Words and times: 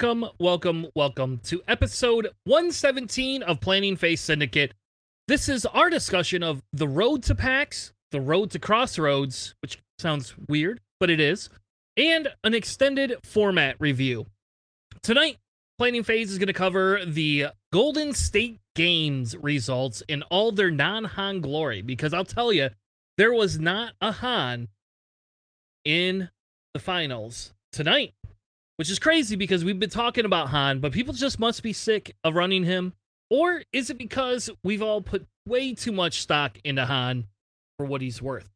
Welcome, 0.00 0.26
welcome, 0.38 0.86
welcome 0.94 1.40
to 1.46 1.60
episode 1.66 2.28
117 2.44 3.42
of 3.42 3.60
Planning 3.60 3.96
Phase 3.96 4.20
Syndicate. 4.20 4.72
This 5.26 5.48
is 5.48 5.66
our 5.66 5.90
discussion 5.90 6.44
of 6.44 6.62
the 6.72 6.86
road 6.86 7.24
to 7.24 7.34
PAX, 7.34 7.92
the 8.12 8.20
road 8.20 8.52
to 8.52 8.60
Crossroads, 8.60 9.56
which 9.60 9.82
sounds 9.98 10.34
weird, 10.48 10.78
but 11.00 11.10
it 11.10 11.18
is, 11.18 11.50
and 11.96 12.28
an 12.44 12.54
extended 12.54 13.16
format 13.24 13.74
review. 13.80 14.26
Tonight, 15.02 15.38
Planning 15.78 16.04
Phase 16.04 16.30
is 16.30 16.38
going 16.38 16.46
to 16.46 16.52
cover 16.52 17.04
the 17.04 17.48
Golden 17.72 18.12
State 18.12 18.60
Games 18.76 19.36
results 19.36 20.04
in 20.06 20.22
all 20.30 20.52
their 20.52 20.70
non 20.70 21.02
Han 21.06 21.40
glory, 21.40 21.82
because 21.82 22.14
I'll 22.14 22.24
tell 22.24 22.52
you, 22.52 22.70
there 23.16 23.32
was 23.32 23.58
not 23.58 23.94
a 24.00 24.12
Han 24.12 24.68
in 25.84 26.30
the 26.72 26.78
finals 26.78 27.52
tonight, 27.72 28.14
which 28.78 28.90
is 28.90 29.00
crazy 29.00 29.34
because 29.34 29.64
we've 29.64 29.80
been 29.80 29.90
talking 29.90 30.24
about 30.24 30.50
Han, 30.50 30.78
but 30.78 30.92
people 30.92 31.12
just 31.12 31.40
must 31.40 31.64
be 31.64 31.72
sick 31.72 32.14
of 32.22 32.36
running 32.36 32.62
him. 32.62 32.92
Or 33.28 33.62
is 33.72 33.90
it 33.90 33.98
because 33.98 34.48
we've 34.62 34.82
all 34.82 35.02
put 35.02 35.26
way 35.46 35.74
too 35.74 35.90
much 35.90 36.22
stock 36.22 36.58
into 36.62 36.86
Han 36.86 37.26
for 37.76 37.86
what 37.86 38.00
he's 38.00 38.22
worth? 38.22 38.48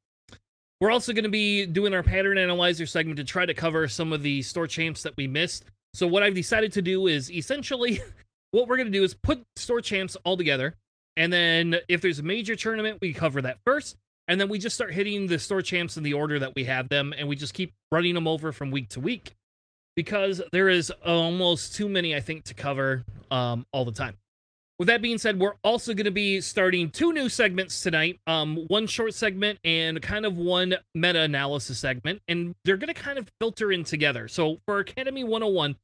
We're 0.80 0.92
also 0.92 1.12
going 1.12 1.24
to 1.24 1.30
be 1.30 1.66
doing 1.66 1.92
our 1.92 2.04
pattern 2.04 2.38
analyzer 2.38 2.86
segment 2.86 3.16
to 3.16 3.24
try 3.24 3.44
to 3.44 3.52
cover 3.52 3.88
some 3.88 4.12
of 4.12 4.22
the 4.22 4.42
store 4.42 4.68
champs 4.68 5.02
that 5.02 5.16
we 5.16 5.26
missed. 5.26 5.64
So, 5.92 6.06
what 6.06 6.22
I've 6.22 6.34
decided 6.34 6.72
to 6.74 6.82
do 6.82 7.08
is 7.08 7.30
essentially 7.30 8.00
what 8.52 8.68
we're 8.68 8.76
going 8.76 8.90
to 8.90 8.98
do 8.98 9.04
is 9.04 9.14
put 9.14 9.42
store 9.56 9.80
champs 9.80 10.16
all 10.24 10.36
together. 10.36 10.76
And 11.16 11.32
then 11.32 11.76
if 11.88 12.00
there's 12.00 12.20
a 12.20 12.24
major 12.24 12.54
tournament, 12.54 12.98
we 13.00 13.12
cover 13.12 13.42
that 13.42 13.58
first. 13.66 13.96
And 14.28 14.40
then 14.40 14.48
we 14.48 14.60
just 14.60 14.76
start 14.76 14.94
hitting 14.94 15.26
the 15.26 15.38
store 15.38 15.62
champs 15.62 15.96
in 15.96 16.04
the 16.04 16.14
order 16.14 16.38
that 16.38 16.54
we 16.54 16.64
have 16.64 16.88
them. 16.88 17.12
And 17.16 17.28
we 17.28 17.34
just 17.34 17.54
keep 17.54 17.72
running 17.90 18.14
them 18.14 18.28
over 18.28 18.52
from 18.52 18.70
week 18.70 18.88
to 18.90 19.00
week 19.00 19.34
because 19.96 20.40
there 20.52 20.68
is 20.68 20.90
almost 21.04 21.74
too 21.74 21.88
many, 21.88 22.14
I 22.14 22.20
think, 22.20 22.44
to 22.44 22.54
cover 22.54 23.04
um, 23.30 23.66
all 23.72 23.84
the 23.84 23.92
time. 23.92 24.16
With 24.78 24.88
that 24.88 25.02
being 25.02 25.18
said, 25.18 25.38
we're 25.38 25.54
also 25.62 25.94
going 25.94 26.06
to 26.06 26.10
be 26.10 26.40
starting 26.40 26.90
two 26.90 27.12
new 27.12 27.28
segments 27.28 27.82
tonight. 27.82 28.18
Um, 28.26 28.64
one 28.66 28.86
short 28.86 29.14
segment 29.14 29.60
and 29.64 30.02
kind 30.02 30.26
of 30.26 30.36
one 30.36 30.74
meta 30.94 31.20
analysis 31.20 31.78
segment, 31.78 32.20
and 32.26 32.54
they're 32.64 32.76
going 32.76 32.92
to 32.92 33.00
kind 33.00 33.18
of 33.18 33.30
filter 33.38 33.70
in 33.70 33.84
together. 33.84 34.28
So 34.28 34.58
for 34.66 34.80
Academy 34.80 35.22
101, 35.22 35.76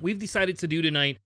we've 0.00 0.18
decided 0.18 0.58
to 0.58 0.68
do 0.68 0.82
tonight 0.82 1.18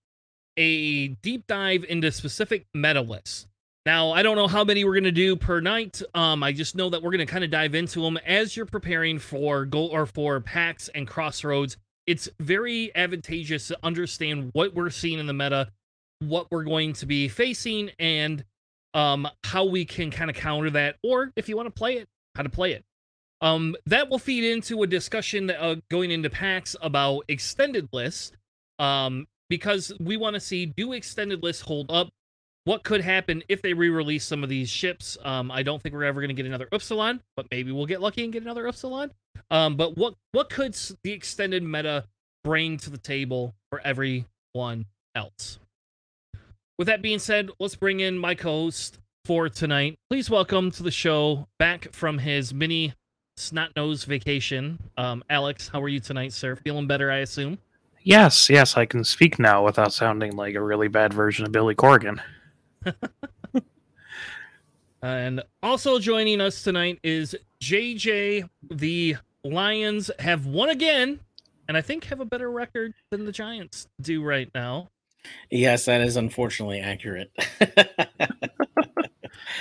a 0.57 1.09
deep 1.09 1.45
dive 1.47 1.83
into 1.83 2.11
specific 2.11 2.65
meta 2.73 3.01
lists. 3.01 3.47
Now, 3.85 4.11
I 4.11 4.23
don't 4.23 4.35
know 4.35 4.47
how 4.47 4.63
many 4.63 4.83
we're 4.83 4.93
going 4.93 5.03
to 5.03 5.11
do 5.11 5.35
per 5.35 5.59
night. 5.61 6.01
Um, 6.15 6.41
I 6.41 6.53
just 6.53 6.75
know 6.75 6.89
that 6.89 7.03
we're 7.03 7.11
going 7.11 7.19
to 7.19 7.31
kind 7.31 7.43
of 7.43 7.51
dive 7.51 7.75
into 7.75 8.01
them 8.01 8.17
as 8.25 8.57
you're 8.57 8.65
preparing 8.65 9.19
for 9.19 9.63
goal 9.65 9.89
or 9.91 10.07
for 10.07 10.39
PAX 10.39 10.89
and 10.95 11.07
Crossroads. 11.07 11.77
It's 12.07 12.29
very 12.39 12.95
advantageous 12.95 13.67
to 13.69 13.77
understand 13.83 14.51
what 14.53 14.73
we're 14.75 14.89
seeing 14.89 15.19
in 15.19 15.27
the 15.27 15.33
meta, 15.33 15.71
what 16.19 16.47
we're 16.51 16.63
going 16.63 16.93
to 16.93 17.05
be 17.05 17.27
facing, 17.27 17.91
and 17.99 18.43
um, 18.93 19.27
how 19.43 19.65
we 19.65 19.85
can 19.85 20.11
kind 20.11 20.29
of 20.29 20.35
counter 20.35 20.69
that, 20.71 20.97
or 21.03 21.31
if 21.35 21.49
you 21.49 21.57
want 21.57 21.67
to 21.67 21.71
play 21.71 21.97
it, 21.97 22.07
how 22.35 22.43
to 22.43 22.49
play 22.49 22.73
it. 22.73 22.83
Um, 23.41 23.75
that 23.85 24.09
will 24.09 24.19
feed 24.19 24.43
into 24.43 24.83
a 24.83 24.87
discussion 24.87 25.51
uh, 25.51 25.75
going 25.89 26.11
into 26.11 26.29
PAX 26.29 26.75
about 26.81 27.25
extended 27.27 27.89
lists. 27.91 28.31
Um, 28.79 29.27
because 29.49 29.93
we 29.99 30.17
want 30.17 30.33
to 30.33 30.39
see 30.39 30.65
do 30.65 30.93
extended 30.93 31.43
lists 31.43 31.61
hold 31.61 31.91
up? 31.91 32.09
What 32.65 32.83
could 32.83 33.01
happen 33.01 33.43
if 33.47 33.61
they 33.61 33.73
re-release 33.73 34.25
some 34.25 34.41
of 34.41 34.49
these 34.49 34.69
ships? 34.69 35.19
Um, 35.23 35.51
I 35.51 35.61
don't 35.61 35.83
think 35.83 35.93
we're 35.93 36.03
ever 36.03 36.19
going 36.19 36.29
to 36.29 36.33
get 36.33 36.47
another 36.47 36.67
Upsilon, 36.71 37.21
but 37.35 37.45
maybe 37.51 37.71
we'll 37.71 37.85
get 37.85 38.01
lucky 38.01 38.23
and 38.23 38.33
get 38.33 38.41
another 38.41 38.65
Upsilon. 38.65 39.11
Um, 39.51 39.75
but 39.75 39.95
what 39.95 40.15
what 40.31 40.49
could 40.49 40.75
the 41.03 41.11
extended 41.11 41.61
meta 41.61 42.05
bring 42.43 42.77
to 42.77 42.89
the 42.89 42.97
table 42.97 43.53
for 43.69 43.81
everyone 43.81 44.87
else? 45.13 45.59
With 46.79 46.87
that 46.87 47.03
being 47.03 47.19
said, 47.19 47.51
let's 47.59 47.75
bring 47.75 47.99
in 47.99 48.17
my 48.17 48.33
co-host 48.33 48.97
for 49.25 49.47
tonight. 49.47 49.99
Please 50.09 50.31
welcome 50.31 50.71
to 50.71 50.81
the 50.81 50.89
show 50.89 51.47
back 51.59 51.93
from 51.93 52.17
his 52.17 52.51
mini 52.51 52.95
snot 53.37 53.75
nose 53.75 54.05
vacation. 54.05 54.79
Um, 54.97 55.23
Alex, 55.29 55.67
how 55.67 55.83
are 55.83 55.87
you 55.87 55.99
tonight, 55.99 56.33
sir? 56.33 56.55
Feeling 56.55 56.87
better, 56.87 57.11
I 57.11 57.17
assume. 57.17 57.59
Yes, 58.01 58.49
yes, 58.49 58.75
I 58.75 58.87
can 58.87 59.03
speak 59.03 59.37
now 59.37 59.63
without 59.63 59.93
sounding 59.93 60.35
like 60.35 60.55
a 60.55 60.63
really 60.63 60.87
bad 60.87 61.13
version 61.13 61.45
of 61.45 61.51
Billy 61.51 61.75
Corgan. 61.75 62.19
and 65.01 65.43
also 65.61 65.99
joining 65.99 66.41
us 66.41 66.63
tonight 66.63 66.99
is 67.03 67.35
JJ. 67.61 68.49
The 68.69 69.17
Lions 69.43 70.11
have 70.19 70.45
won 70.45 70.69
again, 70.69 71.19
and 71.67 71.77
I 71.77 71.81
think 71.81 72.05
have 72.05 72.19
a 72.19 72.25
better 72.25 72.49
record 72.49 72.93
than 73.11 73.25
the 73.25 73.31
Giants 73.31 73.87
do 74.01 74.23
right 74.23 74.49
now. 74.53 74.89
Yes, 75.49 75.85
that 75.85 76.01
is 76.01 76.17
unfortunately 76.17 76.79
accurate. 76.79 77.31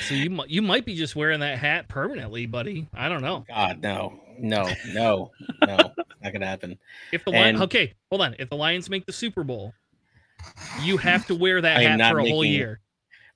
so 0.07 0.15
you 0.15 0.43
you 0.47 0.63
might 0.63 0.85
be 0.85 0.95
just 0.95 1.17
wearing 1.17 1.41
that 1.41 1.59
hat 1.59 1.89
permanently, 1.89 2.47
buddy. 2.47 2.89
I 2.93 3.09
don't 3.09 3.23
know. 3.23 3.45
God, 3.49 3.83
no, 3.83 4.21
no, 4.39 4.71
no, 4.93 5.31
no, 5.67 5.77
not 5.77 6.33
gonna 6.33 6.47
happen. 6.47 6.79
If 7.13 7.25
the 7.25 7.31
Lions, 7.31 7.61
okay, 7.63 7.95
hold 8.11 8.23
on. 8.23 8.37
If 8.39 8.51
the 8.51 8.57
Lions 8.57 8.91
make 8.91 9.07
the 9.07 9.13
Super 9.13 9.45
Bowl, 9.45 9.73
you 10.83 10.97
have 10.99 11.27
to 11.27 11.35
wear 11.35 11.61
that 11.61 11.81
hat 11.83 12.13
for 12.13 12.19
a 12.19 12.23
making, 12.23 12.35
whole 12.35 12.45
year. 12.45 12.81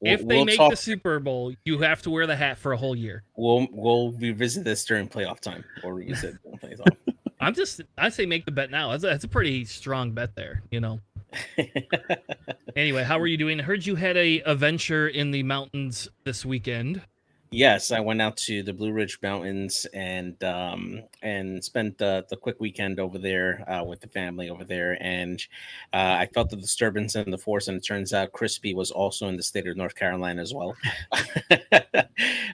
We'll, 0.00 0.12
if 0.12 0.20
they 0.20 0.36
we'll 0.36 0.44
make 0.44 0.56
talk, 0.56 0.70
the 0.70 0.76
Super 0.76 1.18
Bowl, 1.18 1.52
you 1.64 1.78
have 1.78 2.02
to 2.02 2.10
wear 2.10 2.26
the 2.26 2.36
hat 2.36 2.58
for 2.58 2.72
a 2.72 2.76
whole 2.76 2.94
year. 2.94 3.24
We'll 3.36 3.66
we'll 3.72 4.12
revisit 4.12 4.64
this 4.64 4.84
during 4.84 5.08
playoff 5.08 5.40
time 5.40 5.64
or 5.82 5.94
revisit 5.94 6.36
playoff. 6.62 6.96
I'm 7.40 7.54
just 7.54 7.80
I 7.96 8.08
say 8.08 8.26
make 8.26 8.44
the 8.44 8.52
bet 8.52 8.70
now. 8.70 8.90
That's 8.92 9.04
a, 9.04 9.06
that's 9.08 9.24
a 9.24 9.28
pretty 9.28 9.64
strong 9.64 10.12
bet 10.12 10.34
there, 10.36 10.62
you 10.70 10.80
know. 10.80 11.00
anyway, 12.76 13.02
how 13.02 13.18
are 13.18 13.26
you 13.26 13.36
doing? 13.36 13.60
I 13.60 13.62
heard 13.62 13.84
you 13.84 13.96
had 13.96 14.16
a 14.16 14.40
adventure 14.42 15.08
in 15.08 15.30
the 15.30 15.42
mountains 15.42 16.08
this 16.24 16.44
weekend. 16.44 17.02
Yes, 17.50 17.92
I 17.92 18.00
went 18.00 18.20
out 18.20 18.36
to 18.38 18.62
the 18.62 18.74
Blue 18.74 18.92
Ridge 18.92 19.18
Mountains 19.22 19.86
and 19.94 20.42
um, 20.44 21.02
and 21.22 21.64
spent 21.64 21.96
the, 21.96 22.26
the 22.28 22.36
quick 22.36 22.56
weekend 22.60 23.00
over 23.00 23.16
there 23.16 23.64
uh, 23.70 23.82
with 23.84 24.00
the 24.02 24.08
family 24.08 24.50
over 24.50 24.64
there. 24.64 25.02
And 25.02 25.40
uh, 25.94 26.16
I 26.20 26.28
felt 26.34 26.50
the 26.50 26.56
disturbance 26.56 27.16
in 27.16 27.30
the 27.30 27.38
force, 27.38 27.68
and 27.68 27.78
it 27.78 27.86
turns 27.86 28.12
out 28.12 28.32
Crispy 28.32 28.74
was 28.74 28.90
also 28.90 29.28
in 29.28 29.38
the 29.38 29.42
state 29.42 29.66
of 29.66 29.78
North 29.78 29.94
Carolina 29.94 30.42
as 30.42 30.52
well. 30.52 30.76
uh, 31.50 32.02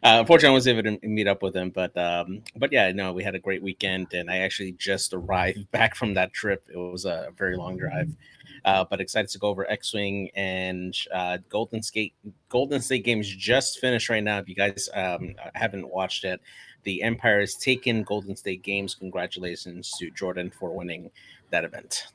unfortunately, 0.03 0.50
I 0.50 0.53
was 0.53 0.69
able 0.69 0.84
to 0.84 0.99
meet 1.03 1.26
up 1.26 1.43
with 1.43 1.56
him, 1.56 1.71
but 1.71 1.97
um, 1.97 2.43
but 2.55 2.71
yeah, 2.71 2.93
no, 2.93 3.12
we 3.12 3.25
had 3.25 3.34
a 3.34 3.41
great 3.41 3.65
weekend, 3.65 4.15
and 4.15 4.31
I 4.31 4.38
actually 4.38 4.72
just 4.72 5.12
arrived 5.12 5.69
back 5.72 5.97
from 5.97 6.15
that 6.15 6.32
trip. 6.32 6.66
It 6.72 6.78
was 6.78 7.05
a 7.05 7.31
very 7.37 7.56
long 7.56 7.76
drive. 7.76 8.15
Uh, 8.64 8.84
but 8.88 9.00
excited 9.00 9.30
to 9.30 9.38
go 9.38 9.48
over 9.48 9.70
X-wing 9.70 10.30
and 10.34 10.97
uh, 11.12 11.38
Golden 11.50 11.82
State. 11.82 12.14
Golden 12.48 12.80
State 12.80 13.04
games 13.04 13.28
just 13.28 13.78
finished 13.78 14.08
right 14.08 14.25
now. 14.25 14.38
If 14.38 14.48
you 14.48 14.54
guys 14.54 14.88
um, 14.94 15.34
haven't 15.54 15.88
watched 15.88 16.25
it, 16.25 16.40
the 16.84 17.02
Empire 17.02 17.40
has 17.40 17.56
taken 17.56 18.02
Golden 18.05 18.37
State 18.37 18.62
games. 18.62 18.94
Congratulations 18.94 19.93
to 19.99 20.11
Jordan 20.11 20.50
for 20.50 20.75
winning 20.75 21.11
that 21.50 21.64
event. 21.64 22.06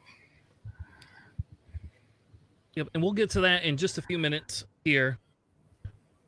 Yep, 2.75 2.89
and 2.93 3.03
we'll 3.03 3.13
get 3.13 3.29
to 3.31 3.41
that 3.41 3.63
in 3.63 3.77
just 3.77 3.97
a 3.97 4.01
few 4.01 4.17
minutes 4.17 4.65
here 4.83 5.19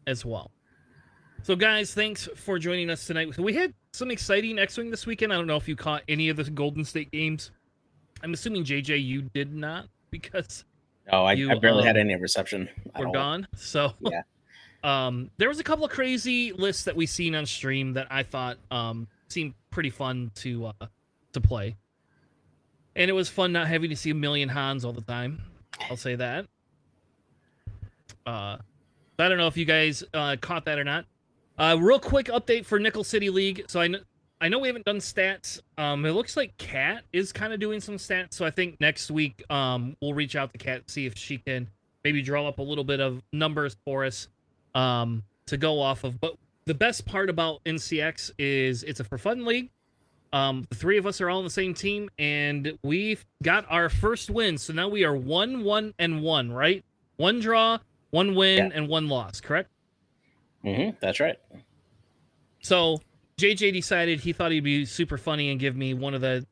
as 0.05 0.25
well. 0.25 0.51
So, 1.43 1.55
guys, 1.55 1.93
thanks 1.93 2.27
for 2.35 2.59
joining 2.59 2.89
us 2.91 3.07
tonight. 3.07 3.35
We 3.37 3.53
had 3.53 3.73
some 3.93 4.11
exciting 4.11 4.59
X-wing 4.59 4.91
this 4.91 5.07
weekend. 5.07 5.33
I 5.33 5.37
don't 5.37 5.47
know 5.47 5.55
if 5.55 5.67
you 5.67 5.75
caught 5.75 6.03
any 6.07 6.29
of 6.29 6.37
the 6.37 6.43
Golden 6.43 6.85
State 6.85 7.11
games. 7.11 7.51
I'm 8.23 8.33
assuming 8.33 8.63
JJ, 8.63 9.03
you 9.03 9.23
did 9.23 9.53
not 9.53 9.87
because 10.11 10.65
oh, 11.11 11.23
I, 11.23 11.33
you, 11.33 11.49
I 11.51 11.57
barely 11.57 11.81
um, 11.81 11.87
had 11.87 11.97
any 11.97 12.15
reception. 12.15 12.69
We're 12.97 13.11
gone. 13.11 13.47
So 13.55 13.93
yeah. 14.01 14.21
Um, 14.83 15.29
there 15.37 15.47
was 15.47 15.59
a 15.59 15.63
couple 15.63 15.85
of 15.85 15.91
crazy 15.91 16.53
lists 16.53 16.83
that 16.83 16.95
we 16.95 17.05
seen 17.05 17.35
on 17.35 17.45
stream 17.45 17.93
that 17.93 18.07
I 18.09 18.23
thought 18.23 18.57
um 18.69 19.07
seemed 19.29 19.53
pretty 19.69 19.89
fun 19.89 20.31
to 20.35 20.67
uh 20.67 20.87
to 21.33 21.41
play. 21.41 21.77
And 22.95 23.09
it 23.09 23.13
was 23.13 23.29
fun 23.29 23.53
not 23.53 23.67
having 23.67 23.89
to 23.89 23.95
see 23.95 24.09
a 24.09 24.15
million 24.15 24.49
Hans 24.49 24.83
all 24.83 24.93
the 24.93 25.01
time. 25.01 25.41
I'll 25.89 25.97
say 25.97 26.15
that. 26.15 26.45
Uh 28.25 28.57
I 29.21 29.29
don't 29.29 29.37
know 29.37 29.47
if 29.47 29.55
you 29.55 29.65
guys 29.65 30.03
uh, 30.13 30.35
caught 30.41 30.65
that 30.65 30.79
or 30.79 30.83
not. 30.83 31.05
Uh, 31.57 31.77
real 31.79 31.99
quick 31.99 32.25
update 32.27 32.65
for 32.65 32.79
Nickel 32.79 33.03
City 33.03 33.29
League. 33.29 33.65
So 33.67 33.79
I 33.79 33.87
know 33.87 33.99
I 34.41 34.49
know 34.49 34.57
we 34.57 34.67
haven't 34.67 34.85
done 34.85 34.97
stats. 34.97 35.61
Um, 35.77 36.03
it 36.03 36.11
looks 36.11 36.35
like 36.35 36.57
Kat 36.57 37.03
is 37.13 37.31
kind 37.31 37.53
of 37.53 37.59
doing 37.59 37.79
some 37.79 37.95
stats, 37.95 38.33
so 38.33 38.43
I 38.43 38.49
think 38.49 38.81
next 38.81 39.11
week 39.11 39.43
um 39.51 39.95
we'll 40.01 40.15
reach 40.15 40.35
out 40.35 40.51
to 40.53 40.57
Kat 40.57 40.89
see 40.89 41.05
if 41.05 41.15
she 41.15 41.37
can 41.37 41.69
maybe 42.03 42.23
draw 42.23 42.47
up 42.47 42.57
a 42.57 42.63
little 42.63 42.83
bit 42.83 42.99
of 42.99 43.21
numbers 43.31 43.77
for 43.85 44.03
us 44.03 44.27
um 44.73 45.23
to 45.45 45.57
go 45.57 45.79
off 45.79 46.03
of. 46.03 46.19
But 46.19 46.35
the 46.65 46.73
best 46.73 47.05
part 47.05 47.29
about 47.29 47.63
NCX 47.65 48.31
is 48.39 48.83
it's 48.83 48.99
a 48.99 49.03
for 49.03 49.17
fun 49.17 49.45
league. 49.45 49.69
Um, 50.33 50.65
the 50.69 50.75
three 50.75 50.97
of 50.97 51.05
us 51.05 51.19
are 51.19 51.29
all 51.29 51.39
on 51.39 51.43
the 51.43 51.49
same 51.49 51.73
team, 51.73 52.09
and 52.17 52.77
we've 52.83 53.25
got 53.43 53.65
our 53.69 53.89
first 53.89 54.29
win. 54.29 54.57
So 54.57 54.71
now 54.71 54.87
we 54.87 55.03
are 55.03 55.15
one, 55.15 55.63
one, 55.63 55.93
and 55.99 56.21
one. 56.21 56.51
Right, 56.51 56.83
one 57.17 57.41
draw, 57.41 57.79
one 58.11 58.33
win, 58.33 58.57
yeah. 58.57 58.69
and 58.73 58.87
one 58.87 59.09
loss. 59.09 59.41
Correct. 59.41 59.69
Mm-hmm. 60.63 60.97
That's 61.01 61.19
right. 61.19 61.37
So 62.61 63.01
JJ 63.41 63.73
decided 63.73 64.19
he 64.19 64.33
thought 64.33 64.51
he'd 64.51 64.63
be 64.63 64.85
super 64.85 65.17
funny 65.17 65.49
and 65.49 65.59
give 65.59 65.75
me 65.75 65.93
one 65.93 66.13
of 66.13 66.21
the 66.21 66.45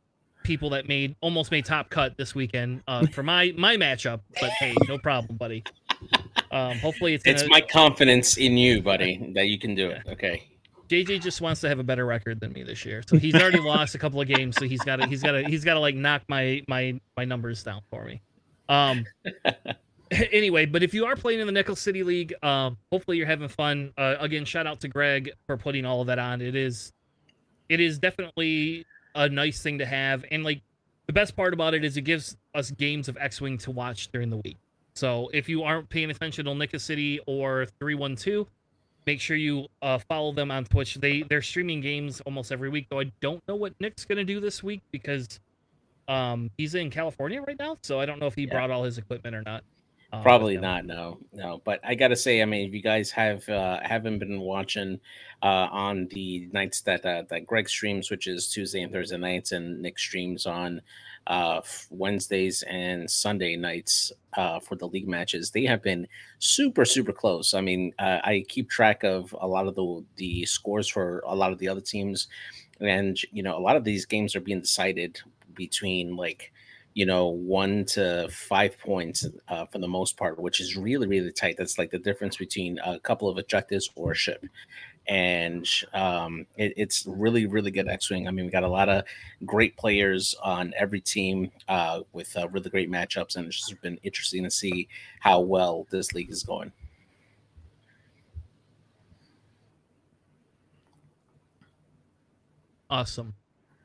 people 0.43 0.71
that 0.71 0.87
made 0.87 1.15
almost 1.21 1.51
made 1.51 1.65
top 1.65 1.89
cut 1.89 2.17
this 2.17 2.33
weekend 2.33 2.81
uh, 2.87 3.05
for 3.07 3.21
my 3.23 3.53
my 3.57 3.77
matchup. 3.77 4.21
But 4.39 4.49
hey, 4.59 4.75
no 4.87 4.97
problem, 4.97 5.37
buddy. 5.37 5.63
Um, 6.51 6.79
hopefully 6.79 7.13
it's 7.13 7.25
It's 7.25 7.41
gonna- 7.43 7.51
my 7.51 7.61
confidence 7.61 8.37
in 8.37 8.57
you, 8.57 8.81
buddy, 8.81 9.31
that 9.35 9.47
you 9.47 9.59
can 9.59 9.75
do 9.75 9.89
it. 9.89 10.01
Okay. 10.07 10.47
JJ 10.87 11.21
just 11.21 11.39
wants 11.41 11.61
to 11.61 11.69
have 11.69 11.77
a 11.77 11.83
better 11.83 12.07
record 12.07 12.39
than 12.39 12.51
me 12.53 12.63
this 12.63 12.83
year. 12.83 13.03
So 13.07 13.17
he's 13.19 13.35
already 13.35 13.59
lost 13.73 13.93
a 13.93 13.99
couple 13.99 14.19
of 14.19 14.27
games, 14.27 14.55
so 14.57 14.65
he's 14.65 14.81
got 14.81 14.95
to 14.95 15.05
he's 15.05 15.21
got 15.21 15.33
to 15.33 15.43
he's 15.43 15.63
got 15.63 15.75
to 15.75 15.79
like 15.79 15.93
knock 15.93 16.23
my 16.27 16.63
my 16.67 16.99
my 17.15 17.25
numbers 17.25 17.61
down 17.61 17.81
for 17.91 18.03
me. 18.05 18.21
Um 18.67 19.05
anyway, 20.31 20.65
but 20.65 20.81
if 20.83 20.93
you 20.93 21.05
are 21.05 21.15
playing 21.15 21.39
in 21.39 21.45
the 21.47 21.53
Nickel 21.53 21.75
City 21.75 22.03
League, 22.03 22.33
um 22.43 22.77
hopefully 22.91 23.17
you're 23.17 23.27
having 23.27 23.47
fun. 23.47 23.93
Uh, 23.97 24.15
again, 24.19 24.45
shout 24.45 24.65
out 24.67 24.79
to 24.81 24.87
Greg 24.87 25.31
for 25.45 25.57
putting 25.57 25.85
all 25.85 26.01
of 26.01 26.07
that 26.07 26.19
on. 26.19 26.41
It 26.41 26.55
is 26.55 26.93
it 27.67 27.79
is 27.79 27.99
definitely 27.99 28.85
a 29.15 29.27
nice 29.29 29.61
thing 29.61 29.79
to 29.79 29.85
have 29.85 30.23
and 30.31 30.43
like 30.43 30.61
the 31.07 31.13
best 31.13 31.35
part 31.35 31.53
about 31.53 31.73
it 31.73 31.83
is 31.83 31.97
it 31.97 32.01
gives 32.01 32.37
us 32.53 32.69
games 32.71 33.07
of 33.09 33.17
X-Wing 33.19 33.57
to 33.59 33.71
watch 33.71 34.11
during 34.11 34.29
the 34.29 34.37
week. 34.37 34.57
So 34.95 35.29
if 35.33 35.49
you 35.49 35.63
aren't 35.63 35.89
paying 35.89 36.11
attention 36.11 36.45
to 36.45 36.53
Nickel 36.53 36.79
City 36.79 37.19
or 37.25 37.65
312 37.79 38.47
make 39.07 39.19
sure 39.19 39.35
you 39.37 39.65
uh, 39.81 39.97
follow 39.97 40.31
them 40.31 40.51
on 40.51 40.65
Twitch. 40.65 40.95
They 40.95 41.23
they're 41.23 41.41
streaming 41.41 41.81
games 41.81 42.21
almost 42.21 42.51
every 42.51 42.69
week. 42.69 42.87
Though 42.89 42.99
I 42.99 43.11
don't 43.21 43.41
know 43.47 43.55
what 43.55 43.73
Nick's 43.79 44.05
gonna 44.05 44.23
do 44.23 44.39
this 44.39 44.61
week 44.61 44.81
because 44.91 45.39
um 46.07 46.51
he's 46.57 46.75
in 46.75 46.89
California 46.91 47.41
right 47.41 47.57
now, 47.57 47.77
so 47.81 47.99
I 47.99 48.05
don't 48.05 48.19
know 48.19 48.27
if 48.27 48.35
he 48.35 48.43
Yeah. 48.43 48.51
brought 48.53 48.71
all 48.71 48.83
his 48.83 48.97
equipment 48.97 49.35
or 49.35 49.41
not. 49.41 49.63
With 50.11 50.23
Probably 50.23 50.57
not. 50.57 50.85
No, 50.85 51.19
no. 51.33 51.61
But 51.63 51.79
I 51.83 51.95
gotta 51.95 52.15
say, 52.15 52.41
I 52.41 52.45
mean, 52.45 52.67
if 52.67 52.73
you 52.73 52.81
guys 52.81 53.11
have 53.11 53.47
uh, 53.47 53.79
haven't 53.83 54.19
been 54.19 54.39
watching 54.39 54.99
uh, 55.43 55.67
on 55.71 56.07
the 56.07 56.49
nights 56.51 56.81
that 56.81 57.05
uh, 57.05 57.23
that 57.29 57.45
Greg 57.45 57.69
streams, 57.69 58.09
which 58.09 58.27
is 58.27 58.49
Tuesday 58.49 58.81
and 58.81 58.91
Thursday 58.91 59.17
nights, 59.17 59.51
and 59.51 59.81
Nick 59.81 59.99
streams 59.99 60.47
on 60.47 60.81
uh, 61.27 61.61
Wednesdays 61.91 62.63
and 62.63 63.09
Sunday 63.09 63.55
nights 63.55 64.11
uh, 64.35 64.59
for 64.59 64.75
the 64.75 64.87
league 64.87 65.07
matches, 65.07 65.51
they 65.51 65.63
have 65.63 65.83
been 65.83 66.07
super 66.39 66.85
super 66.85 67.13
close. 67.13 67.53
I 67.53 67.61
mean, 67.61 67.93
uh, 67.99 68.19
I 68.23 68.45
keep 68.47 68.69
track 68.69 69.03
of 69.03 69.35
a 69.39 69.47
lot 69.47 69.67
of 69.67 69.75
the 69.75 70.03
the 70.15 70.45
scores 70.45 70.87
for 70.87 71.19
a 71.27 71.35
lot 71.35 71.51
of 71.51 71.59
the 71.59 71.69
other 71.69 71.81
teams, 71.81 72.27
and 72.79 73.19
you 73.31 73.43
know, 73.43 73.57
a 73.57 73.61
lot 73.61 73.75
of 73.75 73.83
these 73.83 74.05
games 74.05 74.35
are 74.35 74.41
being 74.41 74.61
decided 74.61 75.21
between 75.53 76.15
like 76.15 76.51
you 76.93 77.05
know, 77.05 77.27
one 77.27 77.85
to 77.85 78.27
five 78.29 78.77
points 78.79 79.25
uh, 79.47 79.65
for 79.65 79.79
the 79.79 79.87
most 79.87 80.17
part, 80.17 80.39
which 80.39 80.59
is 80.59 80.75
really, 80.75 81.07
really 81.07 81.31
tight. 81.31 81.55
That's 81.57 81.77
like 81.77 81.91
the 81.91 81.99
difference 81.99 82.37
between 82.37 82.79
a 82.83 82.99
couple 82.99 83.29
of 83.29 83.37
objectives 83.37 83.89
or 83.95 84.11
a 84.11 84.15
ship. 84.15 84.45
And 85.07 85.67
um, 85.93 86.45
it, 86.57 86.73
it's 86.77 87.05
really, 87.07 87.45
really 87.45 87.71
good 87.71 87.87
X 87.87 88.09
Wing. 88.09 88.27
I 88.27 88.31
mean, 88.31 88.45
we 88.45 88.51
got 88.51 88.63
a 88.63 88.69
lot 88.69 88.89
of 88.89 89.05
great 89.45 89.75
players 89.77 90.35
on 90.43 90.73
every 90.77 91.01
team 91.01 91.51
uh, 91.67 92.01
with 92.13 92.35
uh, 92.37 92.47
really 92.49 92.69
great 92.69 92.91
matchups, 92.91 93.35
and 93.35 93.47
it's 93.47 93.67
just 93.67 93.81
been 93.81 93.99
interesting 94.03 94.43
to 94.43 94.51
see 94.51 94.87
how 95.19 95.39
well 95.39 95.87
this 95.89 96.13
league 96.13 96.29
is 96.29 96.43
going. 96.43 96.71
Awesome. 102.89 103.33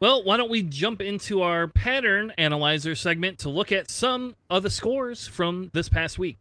Well, 0.04 0.22
why 0.22 0.36
don't 0.36 0.50
we 0.50 0.62
jump 0.62 1.00
into 1.00 1.40
our 1.40 1.66
pattern 1.66 2.30
analyzer 2.36 2.94
segment 2.94 3.38
to 3.38 3.48
look 3.48 3.72
at 3.72 3.90
some 3.90 4.36
of 4.50 4.62
the 4.62 4.68
scores 4.68 5.26
from 5.26 5.70
this 5.72 5.88
past 5.88 6.18
week. 6.18 6.36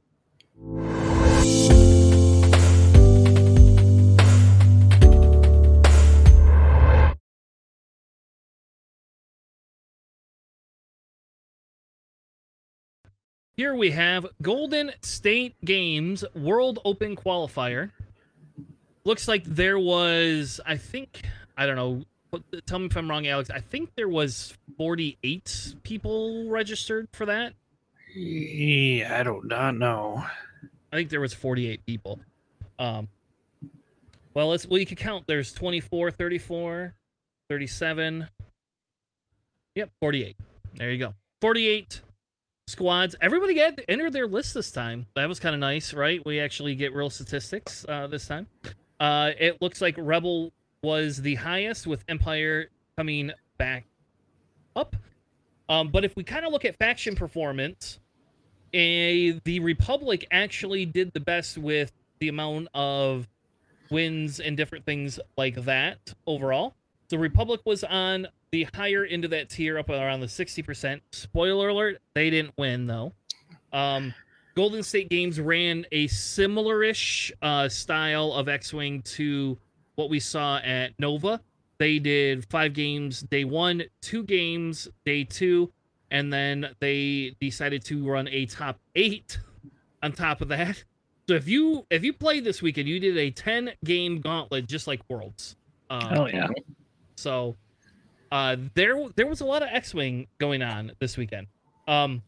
Here 13.56 13.74
we 13.74 13.92
have 13.92 14.28
Golden 14.42 14.92
State 15.00 15.56
Games 15.64 16.26
World 16.36 16.80
Open 16.84 17.16
Qualifier. 17.16 17.92
Looks 19.06 19.30
like 19.30 19.46
there 19.46 19.80
was, 19.80 20.60
I 20.66 20.76
think, 20.76 21.22
I 21.56 21.66
don't 21.66 21.78
know. 21.78 22.04
Tell 22.66 22.80
me 22.80 22.88
if 22.88 22.96
I'm 22.96 23.10
wrong, 23.10 23.28
Alex. 23.28 23.50
I 23.50 23.60
think 23.60 23.92
there 23.96 24.08
was 24.08 24.54
48 24.78 25.76
people 25.84 26.50
registered 26.50 27.08
for 27.14 27.26
that. 27.26 27.54
Yeah, 28.16 29.20
I 29.20 29.24
do 29.24 29.42
not 29.44 29.76
know. 29.78 30.24
I 30.92 30.96
think 30.96 31.10
there 31.10 31.22
was 31.22 31.34
48 31.34 31.86
people. 31.86 32.20
Um, 32.78 33.08
well, 34.34 34.50
let's 34.50 34.68
well 34.68 34.80
you 34.80 34.86
can 34.86 34.98
count. 34.98 35.26
There's 35.28 35.54
24, 35.54 36.12
34, 36.12 36.94
37. 37.50 38.28
Yep, 39.76 39.90
48. 40.00 40.36
There 40.76 40.92
you 40.92 40.98
go. 40.98 41.14
48 41.42 42.02
squads. 42.68 43.16
Everybody 43.22 43.62
entered 43.88 44.14
their 44.14 44.28
list 44.28 44.54
this 44.54 44.72
time. 44.72 45.08
That 45.16 45.28
was 45.28 45.40
kind 45.40 45.54
of 45.56 45.60
nice, 45.60 45.94
right? 45.94 46.24
We 46.26 46.40
actually 46.40 46.76
get 46.76 46.94
real 46.94 47.10
statistics 47.10 47.86
uh, 47.88 48.08
this 48.08 48.28
time. 48.28 48.48
Uh, 49.00 49.32
it 49.40 49.62
looks 49.62 49.82
like 49.82 49.96
Rebel 49.98 50.52
was 50.84 51.22
the 51.22 51.36
highest, 51.36 51.88
with 51.88 52.04
Empire 52.08 52.70
coming 52.98 53.32
back 53.58 53.86
up. 54.76 54.96
Um, 55.70 55.90
but 55.90 56.04
if 56.04 56.16
we 56.16 56.24
kind 56.24 56.46
of 56.46 56.52
look 56.52 56.66
at 56.66 56.78
faction 56.78 57.16
performance, 57.16 58.00
the 58.72 59.60
Republic 59.62 60.28
actually 60.32 60.86
did 60.86 61.14
the 61.14 61.20
best 61.20 61.58
with 61.58 61.92
the 62.20 62.28
amount 62.28 62.68
of 62.74 63.28
wins 63.90 64.40
and 64.40 64.58
different 64.58 64.86
things 64.86 65.20
like 65.38 65.64
that 65.66 66.14
overall. 66.28 66.74
The 67.10 67.18
Republic 67.20 67.62
was 67.66 67.84
on 67.84 68.28
the 68.52 68.68
higher 68.74 69.06
end 69.06 69.26
of 69.26 69.32
that 69.32 69.50
tier, 69.50 69.78
up 69.78 69.90
around 69.90 70.22
the 70.22 70.28
sixty 70.28 70.62
percent. 70.62 71.02
Spoiler 71.12 71.70
alert: 71.70 72.02
they 72.14 72.30
didn't 72.30 72.54
win 72.58 72.88
though. 72.88 73.14
Um, 73.72 74.14
Golden 74.56 74.84
State 74.84 75.10
Games 75.10 75.40
ran 75.40 75.86
a 75.92 76.08
similar-ish 76.08 77.32
uh, 77.42 77.70
style 77.70 78.34
of 78.34 78.48
X-wing 78.48 79.02
to 79.02 79.58
what 79.96 80.10
we 80.10 80.20
saw 80.20 80.58
at 80.58 80.92
Nova. 81.00 81.42
They 81.78 82.00
did 82.00 82.46
five 82.50 82.74
games 82.74 83.22
day 83.22 83.44
one, 83.46 83.84
two 84.02 84.24
games 84.24 84.88
day 85.06 85.24
two, 85.24 85.72
and 86.12 86.32
then 86.32 86.70
they 86.80 87.36
decided 87.40 87.84
to 87.86 88.08
run 88.08 88.28
a 88.30 88.46
top 88.46 88.80
eight 88.96 89.40
on 90.02 90.12
top 90.12 90.42
of 90.42 90.48
that. 90.50 90.84
So 91.28 91.36
if 91.36 91.48
you 91.48 91.86
if 91.90 92.04
you 92.04 92.14
played 92.14 92.44
this 92.44 92.62
weekend, 92.62 92.88
you 92.88 93.00
did 93.00 93.18
a 93.18 93.32
ten 93.32 93.72
game 93.84 94.22
gauntlet 94.22 94.68
just 94.68 94.88
like 94.88 95.02
Worlds. 95.10 95.56
Um, 95.90 96.02
Hell 96.02 96.30
yeah. 96.30 96.48
so 97.16 97.56
uh, 98.32 98.58
there 98.74 99.08
there 99.16 99.28
was 99.28 99.42
a 99.42 99.46
lot 99.46 99.62
of 99.62 99.70
X-wing 99.72 100.28
going 100.40 100.62
on 100.62 100.92
this 101.00 101.18
weekend. 101.18 101.48
Um, 101.88 102.22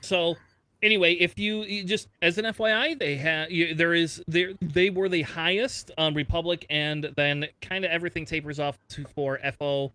so 0.00 0.36
anyway, 0.84 1.14
if 1.14 1.38
you, 1.38 1.62
you 1.64 1.82
just 1.82 2.08
as 2.22 2.38
an 2.38 2.44
FYI, 2.44 2.98
they 2.98 3.16
had 3.16 3.48
there 3.76 3.94
is 3.94 4.22
there 4.28 4.52
they 4.60 4.90
were 4.90 5.08
the 5.08 5.22
highest 5.22 5.90
um, 5.98 6.14
Republic, 6.14 6.64
and 6.70 7.10
then 7.16 7.46
kind 7.60 7.84
of 7.84 7.90
everything 7.90 8.24
tapers 8.24 8.60
off 8.60 8.78
to 8.90 9.04
for 9.04 9.40
FO, 9.58 9.92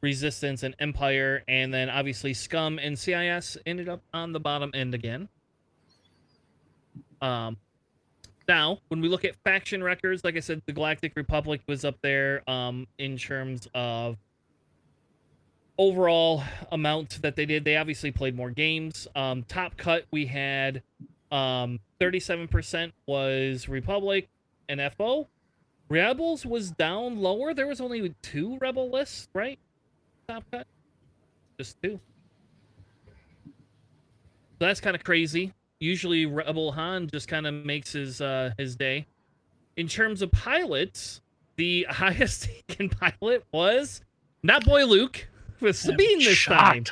Resistance, 0.00 0.62
and 0.62 0.74
Empire, 0.78 1.42
and 1.48 1.74
then 1.74 1.90
obviously 1.90 2.32
Scum 2.32 2.78
and 2.78 2.98
CIS 2.98 3.58
ended 3.66 3.88
up 3.88 4.02
on 4.14 4.32
the 4.32 4.40
bottom 4.40 4.70
end 4.72 4.94
again. 4.94 5.28
Um, 7.20 7.56
now, 8.48 8.78
when 8.88 9.00
we 9.00 9.08
look 9.08 9.24
at 9.24 9.36
faction 9.44 9.82
records, 9.82 10.24
like 10.24 10.36
I 10.36 10.40
said, 10.40 10.62
the 10.66 10.72
Galactic 10.72 11.12
Republic 11.16 11.60
was 11.68 11.84
up 11.84 11.96
there 12.02 12.48
um, 12.50 12.86
in 12.98 13.16
terms 13.16 13.68
of 13.74 14.16
overall 15.82 16.44
amount 16.70 17.20
that 17.22 17.34
they 17.34 17.44
did. 17.44 17.64
They 17.64 17.76
obviously 17.76 18.12
played 18.12 18.36
more 18.36 18.50
games. 18.50 19.08
Um, 19.16 19.42
top 19.42 19.76
cut, 19.76 20.04
we 20.12 20.26
had 20.26 20.82
um, 21.32 21.80
37% 22.00 22.92
was 23.06 23.68
Republic 23.68 24.28
and 24.68 24.80
FO. 24.96 25.26
Rebels 25.88 26.46
was 26.46 26.70
down 26.70 27.18
lower. 27.18 27.52
There 27.52 27.66
was 27.66 27.80
only 27.80 28.14
two 28.22 28.58
Rebel 28.60 28.90
lists, 28.90 29.28
right? 29.34 29.58
Top 30.28 30.44
cut, 30.52 30.68
just 31.58 31.82
two. 31.82 31.98
So 33.44 34.66
that's 34.66 34.80
kind 34.80 34.94
of 34.94 35.02
crazy. 35.02 35.52
Usually, 35.80 36.26
Rebel 36.26 36.70
Han 36.70 37.08
just 37.08 37.26
kind 37.26 37.44
of 37.44 37.52
makes 37.52 37.92
his 37.92 38.20
uh, 38.20 38.52
his 38.56 38.76
day. 38.76 39.06
In 39.76 39.88
terms 39.88 40.22
of 40.22 40.30
pilots, 40.30 41.20
the 41.56 41.86
highest 41.90 42.48
taken 42.68 42.88
pilot 42.88 43.44
was 43.50 44.00
not 44.44 44.64
Boy 44.64 44.84
Luke 44.84 45.26
with 45.62 45.76
Sabine 45.76 46.18
this 46.18 46.44
time. 46.44 46.84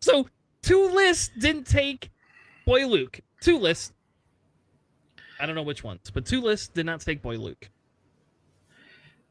So 0.00 0.28
two 0.62 0.88
lists 0.90 1.30
didn't 1.38 1.66
take 1.66 2.10
Boy 2.64 2.86
Luke. 2.86 3.20
Two 3.40 3.58
lists. 3.58 3.92
I 5.38 5.46
don't 5.46 5.54
know 5.54 5.62
which 5.62 5.84
ones, 5.84 6.10
but 6.12 6.24
two 6.24 6.40
lists 6.40 6.68
did 6.68 6.86
not 6.86 7.00
take 7.00 7.22
Boy 7.22 7.36
Luke. 7.36 7.68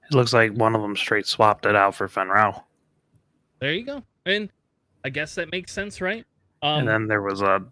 It 0.09 0.15
looks 0.15 0.33
like 0.33 0.53
one 0.53 0.75
of 0.75 0.81
them 0.81 0.95
straight 0.95 1.25
swapped 1.25 1.65
it 1.65 1.75
out 1.75 1.95
for 1.95 2.07
Fenn 2.07 2.29
Rau. 2.29 2.63
There 3.59 3.73
you 3.73 3.85
go. 3.85 4.03
And 4.25 4.49
I 5.03 5.09
guess 5.09 5.35
that 5.35 5.51
makes 5.51 5.71
sense, 5.71 5.99
right? 5.99 6.25
Um, 6.61 6.79
and 6.79 6.87
then 6.87 7.07
there 7.07 7.21
was 7.21 7.41
a 7.41 7.63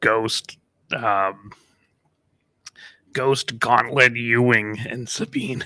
ghost 0.00 0.58
um 0.94 1.52
ghost 3.12 3.58
gauntlet 3.58 4.14
U 4.16 4.42
wing 4.42 4.78
and 4.88 5.08
Sabine. 5.08 5.64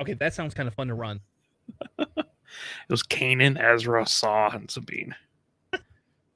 okay, 0.00 0.14
that 0.14 0.34
sounds 0.34 0.54
kind 0.54 0.68
of 0.68 0.74
fun 0.74 0.88
to 0.88 0.94
run. 0.94 1.20
It 2.88 2.92
was 2.92 3.02
Kanan, 3.02 3.58
Ezra, 3.60 4.06
Saw, 4.06 4.50
and 4.50 4.70
Sabine. 4.70 5.14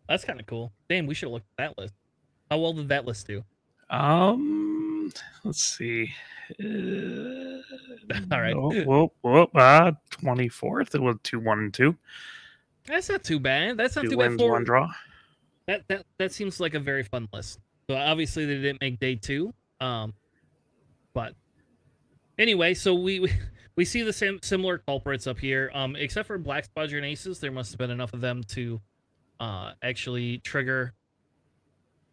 That's 0.08 0.24
kind 0.24 0.40
of 0.40 0.46
cool. 0.46 0.72
Damn, 0.88 1.06
we 1.06 1.14
should 1.14 1.26
have 1.26 1.34
looked 1.34 1.46
at 1.58 1.76
that 1.76 1.80
list. 1.80 1.94
How 2.50 2.58
well 2.58 2.72
did 2.72 2.88
that 2.88 3.04
list 3.06 3.26
do? 3.28 3.44
Um, 3.90 5.12
let's 5.44 5.62
see. 5.62 6.12
Uh, 6.58 6.64
All 8.32 8.40
right. 8.40 8.56
Whoop, 8.56 8.86
whoop, 8.86 9.12
whoop, 9.22 9.50
uh, 9.54 9.92
24th. 10.10 10.94
It 10.96 11.00
was 11.02 11.16
2 11.22 11.38
1 11.38 11.58
and 11.60 11.72
2. 11.74 11.96
That's 12.86 13.08
not 13.08 13.22
too 13.22 13.38
bad. 13.38 13.76
That's 13.76 13.94
not 13.94 14.02
Two 14.02 14.10
too 14.10 14.16
bad 14.16 14.30
wins, 14.30 14.40
for 14.40 14.50
one 14.50 14.64
draw. 14.64 14.90
that. 15.66 15.82
That 15.88 16.06
that 16.18 16.32
seems 16.32 16.58
like 16.58 16.74
a 16.74 16.80
very 16.80 17.04
fun 17.04 17.28
list. 17.32 17.60
So 17.88 17.96
obviously 17.96 18.46
they 18.46 18.56
didn't 18.56 18.80
make 18.80 18.98
day 18.98 19.14
two. 19.14 19.54
Um, 19.80 20.14
but 21.12 21.34
anyway, 22.38 22.74
so 22.74 22.94
we 22.94 23.20
we, 23.20 23.32
we 23.76 23.84
see 23.84 24.02
the 24.02 24.12
same 24.12 24.40
similar 24.42 24.78
culprits 24.78 25.26
up 25.26 25.38
here. 25.38 25.70
Um, 25.74 25.96
except 25.96 26.26
for 26.26 26.38
Black 26.38 26.64
Squadron 26.64 27.04
Aces, 27.04 27.40
there 27.40 27.52
must 27.52 27.72
have 27.72 27.78
been 27.78 27.90
enough 27.90 28.12
of 28.14 28.20
them 28.20 28.42
to 28.48 28.80
uh 29.38 29.72
actually 29.82 30.38
trigger 30.38 30.92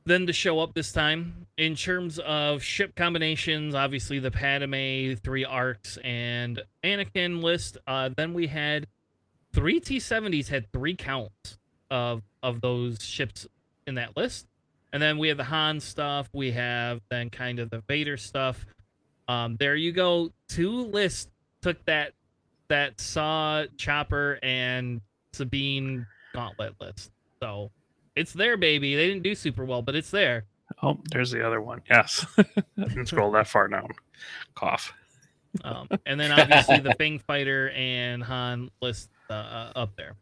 them 0.07 0.25
to 0.27 0.33
show 0.33 0.59
up 0.59 0.73
this 0.73 0.91
time. 0.91 1.45
In 1.57 1.75
terms 1.75 2.19
of 2.19 2.63
ship 2.63 2.95
combinations, 2.95 3.75
obviously 3.75 4.19
the 4.19 4.31
Padme, 4.31 5.13
three 5.21 5.45
arcs, 5.45 5.97
and 6.03 6.61
Anakin 6.83 7.43
list. 7.43 7.77
Uh, 7.85 8.09
then 8.15 8.33
we 8.33 8.47
had 8.47 8.87
three 9.53 9.79
T70s 9.79 10.47
had 10.47 10.71
three 10.71 10.95
counts 10.95 11.57
of 11.91 12.23
of 12.41 12.61
those 12.61 13.03
ships 13.03 13.47
in 13.85 13.95
that 13.95 14.15
list. 14.15 14.47
And 14.93 15.01
then 15.01 15.17
we 15.17 15.27
have 15.27 15.37
the 15.37 15.43
Han 15.43 15.79
stuff. 15.79 16.29
We 16.33 16.51
have 16.51 17.01
then 17.09 17.29
kind 17.29 17.59
of 17.59 17.69
the 17.69 17.83
Vader 17.87 18.17
stuff. 18.17 18.65
Um, 19.27 19.57
there 19.57 19.75
you 19.75 19.91
go. 19.91 20.31
Two 20.47 20.85
lists 20.85 21.29
took 21.67 21.83
that 21.85 22.13
that 22.69 22.99
Saw 22.99 23.65
Chopper 23.77 24.39
and 24.41 25.01
Sabine 25.33 26.05
Gauntlet 26.33 26.75
list. 26.79 27.11
So 27.41 27.71
it's 28.15 28.31
there, 28.31 28.55
baby. 28.55 28.95
They 28.95 29.07
didn't 29.07 29.23
do 29.23 29.35
super 29.35 29.65
well, 29.65 29.81
but 29.81 29.95
it's 29.95 30.09
there. 30.09 30.45
Oh, 30.81 30.97
there's 31.11 31.31
the 31.31 31.45
other 31.45 31.59
one. 31.61 31.81
Yes. 31.89 32.25
I 32.37 32.43
didn't 32.77 33.07
scroll 33.07 33.31
that 33.31 33.47
far 33.47 33.67
down. 33.67 33.89
Cough. 34.55 34.93
Um, 35.63 35.89
and 36.05 36.19
then 36.19 36.31
obviously 36.31 36.79
the 36.79 36.93
Fang 36.95 37.19
Fighter 37.19 37.69
and 37.71 38.23
Han 38.23 38.69
list 38.81 39.09
uh, 39.29 39.33
uh, 39.33 39.71
up 39.75 39.95
there. 39.97 40.15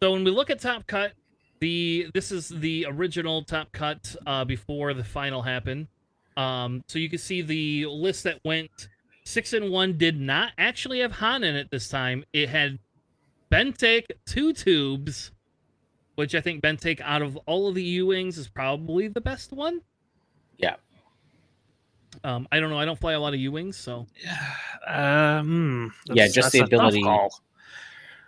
So 0.00 0.12
when 0.12 0.22
we 0.22 0.30
look 0.30 0.50
at 0.50 0.60
Top 0.60 0.86
Cut, 0.86 1.12
the 1.60 2.10
this 2.14 2.30
is 2.30 2.48
the 2.48 2.86
original 2.88 3.42
Top 3.42 3.72
Cut 3.72 4.14
uh, 4.26 4.44
before 4.44 4.94
the 4.94 5.04
final 5.04 5.42
happened. 5.42 5.88
Um, 6.36 6.84
so 6.86 6.98
you 6.98 7.08
can 7.08 7.18
see 7.18 7.42
the 7.42 7.86
list 7.86 8.24
that 8.24 8.40
went 8.44 8.88
six 9.26 9.52
and 9.52 9.70
one 9.70 9.98
did 9.98 10.18
not 10.20 10.52
actually 10.56 11.00
have 11.00 11.10
Han 11.12 11.42
in 11.42 11.56
it 11.56 11.68
this 11.70 11.88
time. 11.88 12.24
It 12.32 12.48
had 12.48 12.78
Benthic 13.52 14.04
two 14.24 14.52
tubes, 14.52 15.32
which 16.14 16.34
I 16.34 16.40
think 16.40 16.62
Benthic 16.62 17.00
out 17.00 17.22
of 17.22 17.36
all 17.46 17.68
of 17.68 17.74
the 17.74 17.82
U 17.82 18.06
wings 18.06 18.38
is 18.38 18.48
probably 18.48 19.08
the 19.08 19.20
best 19.20 19.52
one. 19.52 19.80
Yeah. 20.58 20.76
Um, 22.24 22.46
I 22.52 22.60
don't 22.60 22.70
know. 22.70 22.78
I 22.78 22.84
don't 22.84 22.98
fly 22.98 23.12
a 23.12 23.20
lot 23.20 23.34
of 23.34 23.40
U 23.40 23.52
wings, 23.52 23.76
so 23.76 24.06
Yeah. 24.24 25.38
Um, 25.38 25.92
Yeah, 26.06 26.28
just 26.28 26.52
the 26.52 26.60
ability- 26.60 27.04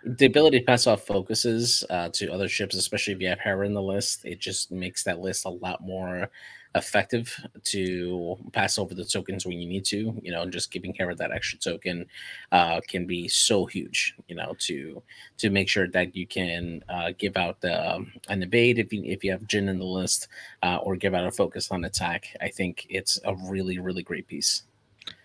the 0.03 0.25
ability 0.25 0.59
to 0.59 0.65
pass 0.65 0.87
off 0.87 1.05
focuses 1.05 1.83
uh, 1.89 2.09
to 2.13 2.31
other 2.31 2.47
ships, 2.47 2.75
especially 2.75 3.13
if 3.13 3.21
you 3.21 3.27
have 3.27 3.39
Hera 3.39 3.65
in 3.65 3.73
the 3.73 3.81
list, 3.81 4.23
it 4.25 4.39
just 4.39 4.71
makes 4.71 5.03
that 5.03 5.19
list 5.19 5.45
a 5.45 5.49
lot 5.49 5.81
more 5.81 6.29
effective 6.75 7.35
to 7.63 8.37
pass 8.53 8.77
over 8.77 8.93
the 8.93 9.03
tokens 9.05 9.45
when 9.45 9.59
you 9.59 9.67
need 9.67 9.85
to. 9.85 10.19
You 10.21 10.31
know, 10.31 10.45
just 10.49 10.71
giving 10.71 10.93
Hera 10.93 11.15
that 11.15 11.31
extra 11.31 11.57
token 11.59 12.05
uh, 12.51 12.81
can 12.87 13.05
be 13.05 13.27
so 13.27 13.65
huge. 13.65 14.15
You 14.27 14.35
know, 14.35 14.55
to 14.59 15.01
to 15.37 15.49
make 15.49 15.67
sure 15.69 15.87
that 15.87 16.15
you 16.15 16.27
can 16.27 16.83
uh, 16.89 17.11
give 17.17 17.37
out 17.37 17.61
the, 17.61 17.95
um, 17.95 18.11
an 18.27 18.43
evade 18.43 18.79
if 18.79 18.93
you 18.93 19.03
if 19.03 19.23
you 19.23 19.31
have 19.31 19.41
Jyn 19.47 19.67
in 19.69 19.79
the 19.79 19.85
list, 19.85 20.27
uh, 20.63 20.77
or 20.83 20.95
give 20.95 21.13
out 21.13 21.25
a 21.25 21.31
focus 21.31 21.71
on 21.71 21.85
attack. 21.85 22.35
I 22.41 22.49
think 22.49 22.85
it's 22.89 23.19
a 23.25 23.35
really 23.49 23.79
really 23.79 24.03
great 24.03 24.27
piece. 24.27 24.63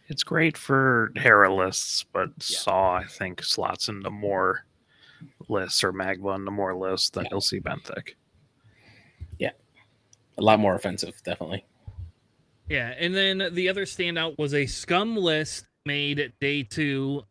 It's 0.09 0.23
great 0.23 0.57
for 0.57 1.13
Hera 1.17 1.53
lists, 1.55 2.05
but 2.13 2.29
Yeah. 2.29 2.59
Saw, 2.59 2.95
I 2.97 3.05
think, 3.05 3.43
slots 3.43 3.89
into 3.89 4.11
more 4.11 4.67
lists 5.49 5.83
or 5.83 5.93
Magva 5.95 6.37
into 6.37 6.51
more 6.51 6.75
lists 6.75 7.09
than 7.11 7.25
Yeah. 7.25 7.29
you'll 7.33 7.41
see 7.41 7.59
Benthic. 7.61 8.15
A 10.39 10.43
lot 10.43 10.59
more 10.59 10.75
offensive, 10.75 11.21
definitely. 11.25 11.65
Yeah, 12.69 12.95
and 12.99 13.15
then 13.15 13.51
the 13.53 13.69
other 13.69 13.85
standout 13.85 14.39
was 14.39 14.55
a 14.55 14.67
scum 14.67 15.17
list 15.17 15.67
made 15.85 16.33
day 16.41 16.63
two, 16.63 17.23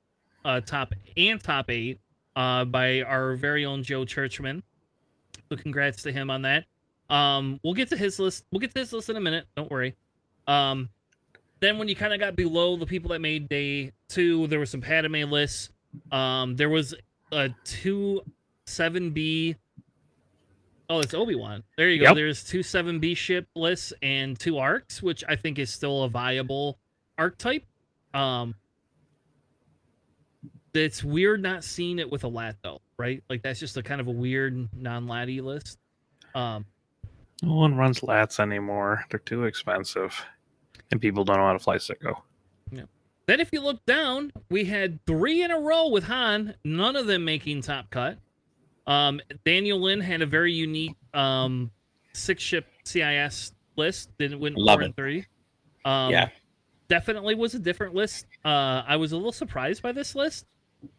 uh, 0.46 0.62
top 0.62 0.94
and 1.18 1.42
top 1.42 1.70
eight, 1.70 2.00
uh, 2.36 2.66
by 2.66 3.02
our 3.02 3.36
very 3.36 3.66
own 3.66 3.84
Joe 3.84 4.06
Churchman. 4.06 4.64
So 5.50 5.58
congrats 5.58 6.04
to 6.04 6.12
him 6.12 6.30
on 6.30 6.44
that. 6.44 6.66
Um, 7.10 7.60
we'll 7.64 7.74
get 7.74 7.90
to 7.90 7.98
his 7.98 8.20
list. 8.20 8.46
We'll 8.52 8.60
get 8.60 8.74
to 8.74 8.80
his 8.80 8.94
list 8.94 9.10
in 9.10 9.18
a 9.18 9.22
minute. 9.22 9.46
Don't 9.56 9.70
worry. 9.70 9.96
Um, 10.48 10.90
then 11.60 11.78
when 11.78 11.88
you 11.88 11.96
kind 11.96 12.14
of 12.14 12.20
got 12.20 12.36
below 12.36 12.76
the 12.76 12.86
people 12.86 13.10
that 13.12 13.20
made 13.20 13.50
day 13.50 13.92
two, 14.10 14.48
there 14.48 14.60
was 14.60 14.70
some 14.70 14.82
Padme 14.82 15.24
lists. 15.24 15.70
Um, 16.12 16.56
there 16.56 16.70
was 16.70 16.96
a 17.32 17.50
two 17.64 18.22
seven 18.66 19.12
B. 19.12 19.56
Oh, 20.90 21.00
it's 21.00 21.14
Obi 21.14 21.36
Wan. 21.36 21.64
There 21.78 21.90
you 21.90 22.00
go. 22.00 22.08
Yep. 22.08 22.16
There's 22.16 22.44
two 22.44 22.62
seven 22.62 23.00
B 23.00 23.16
ship 23.16 23.48
lists 23.56 23.94
and 24.02 24.38
two 24.40 24.58
arcs, 24.58 25.02
which 25.02 25.24
I 25.28 25.36
think 25.36 25.58
is 25.60 25.72
still 25.72 26.04
a 26.04 26.10
viable 26.10 26.78
archetype. 27.18 27.64
Um, 28.14 28.56
it's 30.74 31.04
weird 31.04 31.42
not 31.42 31.64
seeing 31.64 32.00
it 32.00 32.12
with 32.12 32.24
a 32.24 32.28
lat 32.28 32.58
though, 32.64 32.82
right? 32.98 33.24
Like 33.30 33.42
that's 33.44 33.60
just 33.60 33.78
a 33.78 33.84
kind 33.84 34.02
of 34.02 34.08
a 34.08 34.12
weird 34.12 34.68
non-latty 34.76 35.42
list. 35.42 35.80
Um, 36.36 36.66
No 37.42 37.54
one 37.54 37.76
runs 37.76 38.02
lats 38.02 38.40
anymore. 38.40 39.06
They're 39.10 39.20
too 39.20 39.46
expensive. 39.46 40.14
And 40.92 41.00
people 41.00 41.24
don't 41.24 41.38
know 41.38 41.46
how 41.46 41.54
to 41.54 41.60
fly 41.60 41.78
Sicko. 41.78 42.16
Yeah. 42.72 42.84
Then, 43.26 43.40
if 43.40 43.50
you 43.52 43.62
look 43.62 43.84
down, 43.86 44.32
we 44.50 44.66
had 44.66 45.04
three 45.06 45.44
in 45.44 45.50
a 45.52 45.60
row 45.60 45.88
with 45.88 46.04
Han, 46.04 46.56
none 46.64 46.96
of 46.96 47.08
them 47.08 47.24
making 47.24 47.62
top 47.62 47.90
cut. 47.90 48.18
Um, 48.88 49.22
Daniel 49.46 49.82
Lin 49.82 50.00
had 50.00 50.22
a 50.22 50.26
very 50.26 50.52
unique 50.52 50.96
um, 51.14 51.72
six 52.14 52.44
ship 52.44 52.68
CIS 52.84 53.54
list. 53.76 54.10
Didn't 54.18 54.40
win 54.40 54.54
Love 54.56 54.76
four 54.76 54.82
and 54.84 54.96
three. 54.96 55.26
Um, 55.86 56.12
yeah. 56.12 56.30
definitely 56.88 57.36
was 57.36 57.56
a 57.56 57.60
different 57.60 57.94
list. 57.94 58.26
Uh, 58.44 58.84
I 58.88 58.96
was 58.96 59.12
a 59.12 59.18
little 59.18 59.32
surprised 59.32 59.82
by 59.82 59.92
this 59.92 60.16
list, 60.16 60.46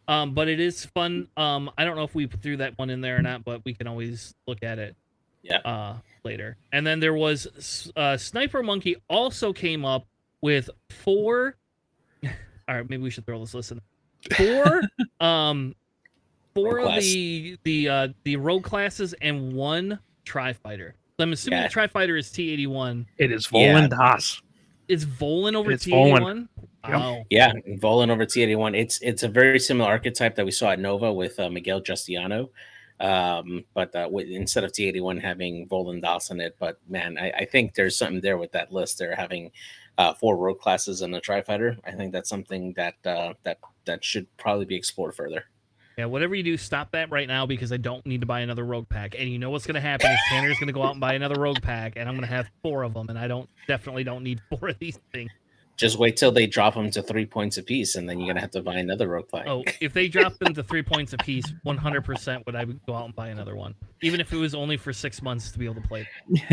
um, 0.08 0.34
but 0.34 0.48
it 0.48 0.60
is 0.60 0.84
fun. 0.84 1.28
Um, 1.36 1.70
I 1.78 1.84
don't 1.84 1.96
know 1.96 2.04
if 2.04 2.14
we 2.14 2.26
threw 2.26 2.58
that 2.58 2.78
one 2.78 2.90
in 2.90 3.00
there 3.00 3.16
or 3.16 3.22
not, 3.22 3.44
but 3.44 3.64
we 3.64 3.74
can 3.74 3.86
always 3.86 4.34
look 4.46 4.62
at 4.62 4.78
it. 4.78 4.96
Yeah. 5.42 5.58
Uh, 5.58 5.96
later. 6.24 6.56
And 6.72 6.86
then 6.86 7.00
there 7.00 7.14
was 7.14 7.92
uh, 7.96 8.16
Sniper 8.16 8.62
Monkey 8.62 8.96
also 9.08 9.52
came 9.52 9.84
up 9.84 10.06
with 10.40 10.70
four. 10.90 11.56
All 12.24 12.30
right, 12.76 12.88
maybe 12.88 13.02
we 13.02 13.10
should 13.10 13.26
throw 13.26 13.38
this 13.40 13.54
list 13.54 13.72
in. 13.72 13.80
Four, 14.36 14.80
um, 15.26 15.74
four 16.54 16.76
Rogue 16.76 16.96
of 16.99 17.02
the 17.02 17.58
the 17.64 17.88
uh, 17.88 18.08
the 18.25 18.37
rogue 18.37 18.64
classes 18.64 19.14
and 19.20 19.52
one 19.52 19.99
tri 20.25 20.52
fighter. 20.52 20.94
I'm 21.18 21.32
assuming 21.32 21.58
Yeah. 21.58 21.62
the 21.64 21.73
tri 21.73 21.87
fighter 21.87 22.16
is 22.16 22.30
T 22.30 22.50
eighty 22.50 22.66
one. 22.66 23.06
It 23.18 23.30
is 23.32 23.49
Yeah. 23.52 23.75
Volan 23.75 23.90
Das. 23.90 24.40
Is 24.88 25.06
Volan 25.06 25.54
over 25.54 25.76
T 25.76 25.94
eighty 25.94 26.12
one? 26.12 26.49
Wow. 26.87 27.25
Yeah, 27.30 27.52
Volan 27.78 28.11
over 28.11 28.26
T81. 28.26 28.76
It's 28.78 28.99
it's 29.00 29.23
a 29.23 29.28
very 29.28 29.58
similar 29.58 29.88
archetype 29.88 30.34
that 30.37 30.44
we 30.44 30.50
saw 30.50 30.70
at 30.73 30.78
Nova 30.80 31.12
with 31.12 31.38
uh, 31.40 31.49
Miguel 31.49 31.80
Justiano. 31.80 32.50
Um, 33.00 33.64
but 33.75 33.94
uh, 33.96 34.08
with, 34.11 34.28
instead 34.28 34.64
of 34.64 34.73
T81 34.73 35.20
having 35.20 35.66
Volan 35.68 36.00
Das 36.00 36.30
in 36.30 36.40
it, 36.40 36.56
but 36.61 36.78
man, 36.88 37.18
I, 37.18 37.30
I 37.30 37.44
think 37.44 37.75
there's 37.75 37.96
something 37.99 38.20
there 38.20 38.38
with 38.38 38.52
that 38.52 38.70
list. 38.73 38.99
They're 38.99 39.16
having 39.16 39.50
uh, 39.99 40.14
four 40.14 40.37
rogue 40.37 40.61
classes 40.61 41.00
and 41.00 41.14
a 41.14 41.20
tri 41.20 41.42
fighter. 41.42 41.76
I 41.84 41.92
think 41.92 42.12
that's 42.12 42.28
something 42.28 42.73
that 42.75 42.94
uh, 43.04 43.32
that 43.44 43.58
that 43.87 44.04
should 44.04 44.26
probably 44.37 44.66
be 44.66 44.76
explored 44.76 45.14
further. 45.14 45.44
Yeah, 45.96 46.06
whatever 46.06 46.34
you 46.34 46.42
do, 46.42 46.56
stop 46.56 46.90
that 46.92 47.10
right 47.10 47.28
now 47.28 47.46
because 47.46 47.72
I 47.72 47.76
don't 47.76 48.04
need 48.04 48.20
to 48.20 48.26
buy 48.26 48.40
another 48.40 48.64
rogue 48.64 48.88
pack. 48.88 49.14
And 49.16 49.28
you 49.28 49.38
know 49.38 49.50
what's 49.50 49.66
going 49.66 49.76
to 49.76 49.80
happen 49.80 50.10
is 50.10 50.18
Tanner's 50.28 50.58
going 50.58 50.66
to 50.66 50.72
go 50.72 50.82
out 50.82 50.92
and 50.92 51.00
buy 51.00 51.14
another 51.14 51.40
rogue 51.40 51.62
pack, 51.62 51.94
and 51.96 52.08
I'm 52.08 52.16
going 52.16 52.28
to 52.28 52.34
have 52.34 52.50
four 52.62 52.82
of 52.82 52.94
them, 52.94 53.08
and 53.08 53.18
I 53.18 53.28
don't 53.28 53.48
definitely 53.68 54.02
don't 54.02 54.24
need 54.24 54.40
four 54.50 54.68
of 54.70 54.78
these 54.78 54.98
things. 55.12 55.30
Just 55.76 55.98
wait 55.98 56.16
till 56.16 56.30
they 56.30 56.46
drop 56.46 56.74
them 56.74 56.88
to 56.92 57.02
three 57.02 57.26
points 57.26 57.58
apiece, 57.58 57.96
and 57.96 58.08
then 58.08 58.20
you're 58.20 58.28
gonna 58.28 58.40
have 58.40 58.52
to 58.52 58.62
buy 58.62 58.74
another 58.74 59.08
rogue 59.08 59.28
pack. 59.28 59.48
Oh, 59.48 59.64
if 59.80 59.92
they 59.92 60.06
drop 60.06 60.38
them 60.38 60.54
to 60.54 60.62
three 60.62 60.84
points 60.84 61.12
apiece, 61.14 61.46
100% 61.66 62.46
would 62.46 62.54
I 62.54 62.64
go 62.64 62.94
out 62.94 63.06
and 63.06 63.16
buy 63.16 63.30
another 63.30 63.56
one, 63.56 63.74
even 64.00 64.20
if 64.20 64.32
it 64.32 64.36
was 64.36 64.54
only 64.54 64.76
for 64.76 64.92
six 64.92 65.20
months 65.20 65.50
to 65.50 65.58
be 65.58 65.64
able 65.64 65.82
to 65.82 65.88
play. 65.88 66.08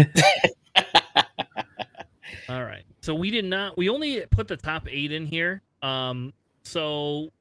All 2.50 2.64
right. 2.64 2.84
So 3.02 3.14
we 3.14 3.30
did 3.30 3.46
not. 3.46 3.78
We 3.78 3.90
only 3.90 4.26
put 4.32 4.48
the 4.48 4.58
top 4.58 4.88
eight 4.90 5.12
in 5.12 5.28
here. 5.28 5.62
Um. 5.84 6.34
So 6.64 7.32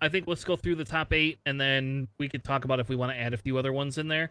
I 0.00 0.08
think 0.08 0.26
let's 0.28 0.44
go 0.44 0.56
through 0.56 0.76
the 0.76 0.84
top 0.84 1.12
eight, 1.12 1.38
and 1.46 1.60
then 1.60 2.08
we 2.18 2.28
could 2.28 2.44
talk 2.44 2.64
about 2.64 2.80
if 2.80 2.88
we 2.88 2.96
want 2.96 3.12
to 3.12 3.18
add 3.18 3.34
a 3.34 3.36
few 3.36 3.58
other 3.58 3.72
ones 3.72 3.98
in 3.98 4.08
there, 4.08 4.30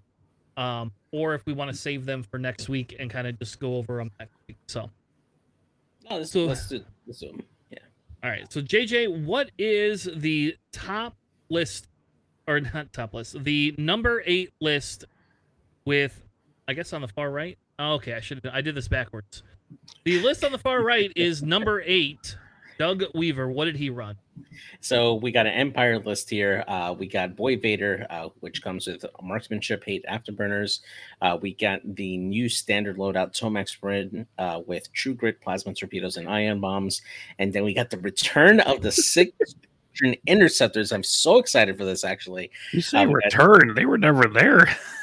um, 0.55 0.91
or 1.11 1.33
if 1.35 1.45
we 1.45 1.53
want 1.53 1.69
to 1.71 1.75
save 1.77 2.05
them 2.05 2.23
for 2.23 2.37
next 2.39 2.69
week 2.69 2.95
and 2.99 3.09
kind 3.09 3.27
of 3.27 3.37
just 3.39 3.59
go 3.59 3.75
over 3.75 3.97
them 3.97 4.11
next 4.19 4.35
week. 4.47 4.57
So. 4.67 4.89
no, 6.09 6.17
let's, 6.47 6.67
so- 6.69 6.83
let's 7.05 7.19
do 7.19 7.29
'em. 7.29 7.41
All 8.23 8.31
right. 8.31 8.51
So 8.51 8.61
JJ, 8.61 9.25
what 9.25 9.51
is 9.59 10.09
the 10.15 10.55
top 10.71 11.15
list 11.49 11.87
or 12.47 12.59
not 12.59 12.91
top 12.93 13.13
list, 13.13 13.43
the 13.43 13.75
number 13.77 14.23
eight 14.25 14.53
list 14.61 15.05
with, 15.85 16.23
I 16.67 16.73
guess 16.73 16.93
on 16.93 17.01
the 17.01 17.07
far 17.07 17.29
right. 17.29 17.57
Oh, 17.77 17.93
okay, 17.95 18.13
I 18.13 18.21
should 18.21 18.45
I 18.51 18.61
did 18.61 18.73
this 18.73 18.87
backwards. 18.87 19.43
The 20.05 20.19
list 20.21 20.43
on 20.43 20.51
the 20.51 20.57
far 20.57 20.81
right 20.81 21.11
is 21.15 21.43
number 21.43 21.83
eight. 21.85 22.37
Doug 22.77 23.03
Weaver. 23.13 23.49
What 23.49 23.65
did 23.65 23.75
he 23.75 23.89
run? 23.89 24.17
So 24.81 25.15
we 25.15 25.31
got 25.31 25.47
an 25.47 25.53
Empire 25.53 25.99
list 25.99 26.29
here. 26.29 26.63
Uh, 26.67 26.95
we 26.97 27.07
got 27.07 27.35
Boy 27.35 27.57
Vader, 27.57 28.05
uh, 28.09 28.29
which 28.39 28.61
comes 28.61 28.87
with 28.87 29.03
marksmanship, 29.21 29.83
hate 29.83 30.05
afterburners. 30.09 30.79
Uh, 31.21 31.37
we 31.41 31.53
got 31.55 31.81
the 31.95 32.17
new 32.17 32.47
standard 32.49 32.97
loadout 32.97 33.37
Tomax 33.37 33.79
Bren 33.79 34.25
uh, 34.37 34.61
with 34.65 34.91
True 34.93 35.13
Grit, 35.13 35.41
plasma 35.41 35.73
torpedoes, 35.73 36.17
and 36.17 36.29
ion 36.29 36.59
bombs. 36.59 37.01
And 37.39 37.51
then 37.51 37.63
we 37.63 37.73
got 37.73 37.89
the 37.89 37.97
return 37.99 38.59
of 38.59 38.81
the 38.81 38.91
six 38.91 39.31
interceptors. 40.27 40.91
I'm 40.91 41.03
so 41.03 41.39
excited 41.39 41.77
for 41.77 41.85
this. 41.85 42.03
Actually, 42.03 42.51
You 42.71 42.81
say 42.81 43.03
Um, 43.03 43.11
return? 43.11 43.73
They 43.75 43.85
were 43.85 43.97
never 43.97 44.27
there. 44.27 44.67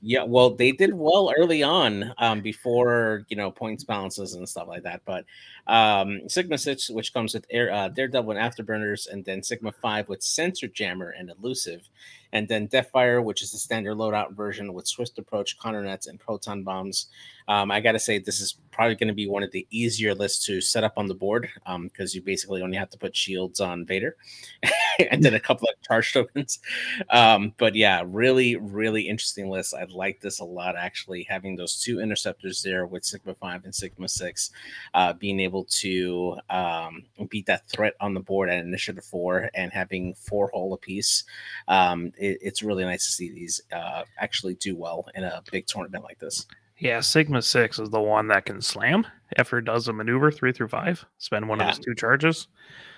Yeah, 0.00 0.22
well, 0.24 0.50
they 0.50 0.72
did 0.72 0.94
well 0.94 1.32
early 1.36 1.62
on, 1.62 2.14
um, 2.18 2.40
before 2.40 3.24
you 3.28 3.36
know 3.36 3.50
points 3.50 3.84
balances 3.84 4.34
and 4.34 4.48
stuff 4.48 4.68
like 4.68 4.82
that. 4.84 5.02
But 5.04 5.24
um, 5.66 6.28
Sigma 6.28 6.56
Six, 6.56 6.88
which 6.88 7.12
comes 7.12 7.34
with 7.34 7.46
Air, 7.50 7.72
uh, 7.72 7.88
Daredevil 7.88 8.30
and 8.32 8.40
Afterburners, 8.40 9.06
and 9.10 9.24
then 9.24 9.42
Sigma 9.42 9.72
Five 9.72 10.08
with 10.08 10.22
Sensor 10.22 10.68
Jammer 10.68 11.10
and 11.10 11.30
Elusive, 11.30 11.88
and 12.32 12.48
then 12.48 12.68
Deathfire, 12.68 13.22
which 13.22 13.42
is 13.42 13.52
the 13.52 13.58
standard 13.58 13.96
loadout 13.96 14.32
version 14.34 14.72
with 14.72 14.86
Swift 14.86 15.18
Approach, 15.18 15.58
Conner 15.58 15.82
Nets, 15.82 16.06
and 16.06 16.18
Proton 16.18 16.62
Bombs. 16.62 17.08
Um, 17.48 17.70
I 17.70 17.80
gotta 17.80 17.98
say, 17.98 18.18
this 18.18 18.40
is 18.40 18.56
probably 18.76 18.94
going 18.94 19.08
to 19.08 19.14
be 19.14 19.26
one 19.26 19.42
of 19.42 19.50
the 19.52 19.66
easier 19.70 20.14
lists 20.14 20.44
to 20.44 20.60
set 20.60 20.84
up 20.84 20.92
on 20.98 21.06
the 21.06 21.14
board 21.14 21.48
because 21.84 22.14
you 22.14 22.20
basically 22.20 22.60
only 22.60 22.76
have 22.76 22.90
to 22.90 22.98
put 22.98 23.16
shields 23.16 23.58
on 23.58 23.86
Vader, 23.86 24.16
and 25.10 25.22
then 25.22 25.32
a 25.32 25.40
couple 25.40 25.66
of 25.66 25.80
charge 25.82 26.12
tokens. 26.12 26.60
Um, 27.08 27.54
but 27.56 27.74
yeah, 27.74 28.02
really, 28.06 28.56
really 28.56 29.08
interesting 29.08 29.48
list. 29.48 29.74
I 29.74 29.86
like 29.88 30.20
this 30.20 30.40
a 30.40 30.44
lot 30.44 30.76
actually. 30.76 31.26
Having 31.28 31.56
those 31.56 31.80
two 31.80 32.00
interceptors 32.00 32.62
there 32.62 32.86
with 32.86 33.04
Sigma 33.04 33.34
Five 33.34 33.64
and 33.64 33.74
Sigma 33.74 34.08
Six, 34.08 34.50
uh, 34.92 35.14
being 35.14 35.40
able 35.40 35.64
to 35.64 36.36
um, 36.50 37.04
beat 37.30 37.46
that 37.46 37.66
threat 37.68 37.94
on 38.00 38.12
the 38.12 38.20
board 38.20 38.50
at 38.50 38.62
Initiative 38.62 39.04
Four, 39.04 39.48
and 39.54 39.72
having 39.72 40.14
four 40.14 40.50
hull 40.52 40.74
apiece. 40.74 41.24
Um, 41.66 42.12
it, 42.18 42.38
it's 42.42 42.62
really 42.62 42.84
nice 42.84 43.06
to 43.06 43.12
see 43.12 43.30
these 43.30 43.62
uh, 43.72 44.02
actually 44.18 44.54
do 44.54 44.76
well 44.76 45.06
in 45.14 45.24
a 45.24 45.42
big 45.50 45.66
tournament 45.66 46.04
like 46.04 46.18
this. 46.18 46.46
Yeah, 46.78 47.00
Sigma 47.00 47.40
Six 47.40 47.78
is 47.78 47.88
the 47.90 48.00
one 48.00 48.28
that 48.28 48.44
can 48.44 48.60
slam 48.60 49.06
after 49.38 49.58
it 49.58 49.64
does 49.64 49.88
a 49.88 49.92
maneuver 49.92 50.30
three 50.30 50.52
through 50.52 50.68
five. 50.68 51.04
Spend 51.18 51.48
one 51.48 51.58
Yeah. 51.58 51.70
of 51.70 51.76
his 51.76 51.84
two 51.84 51.94
charges. 51.94 52.48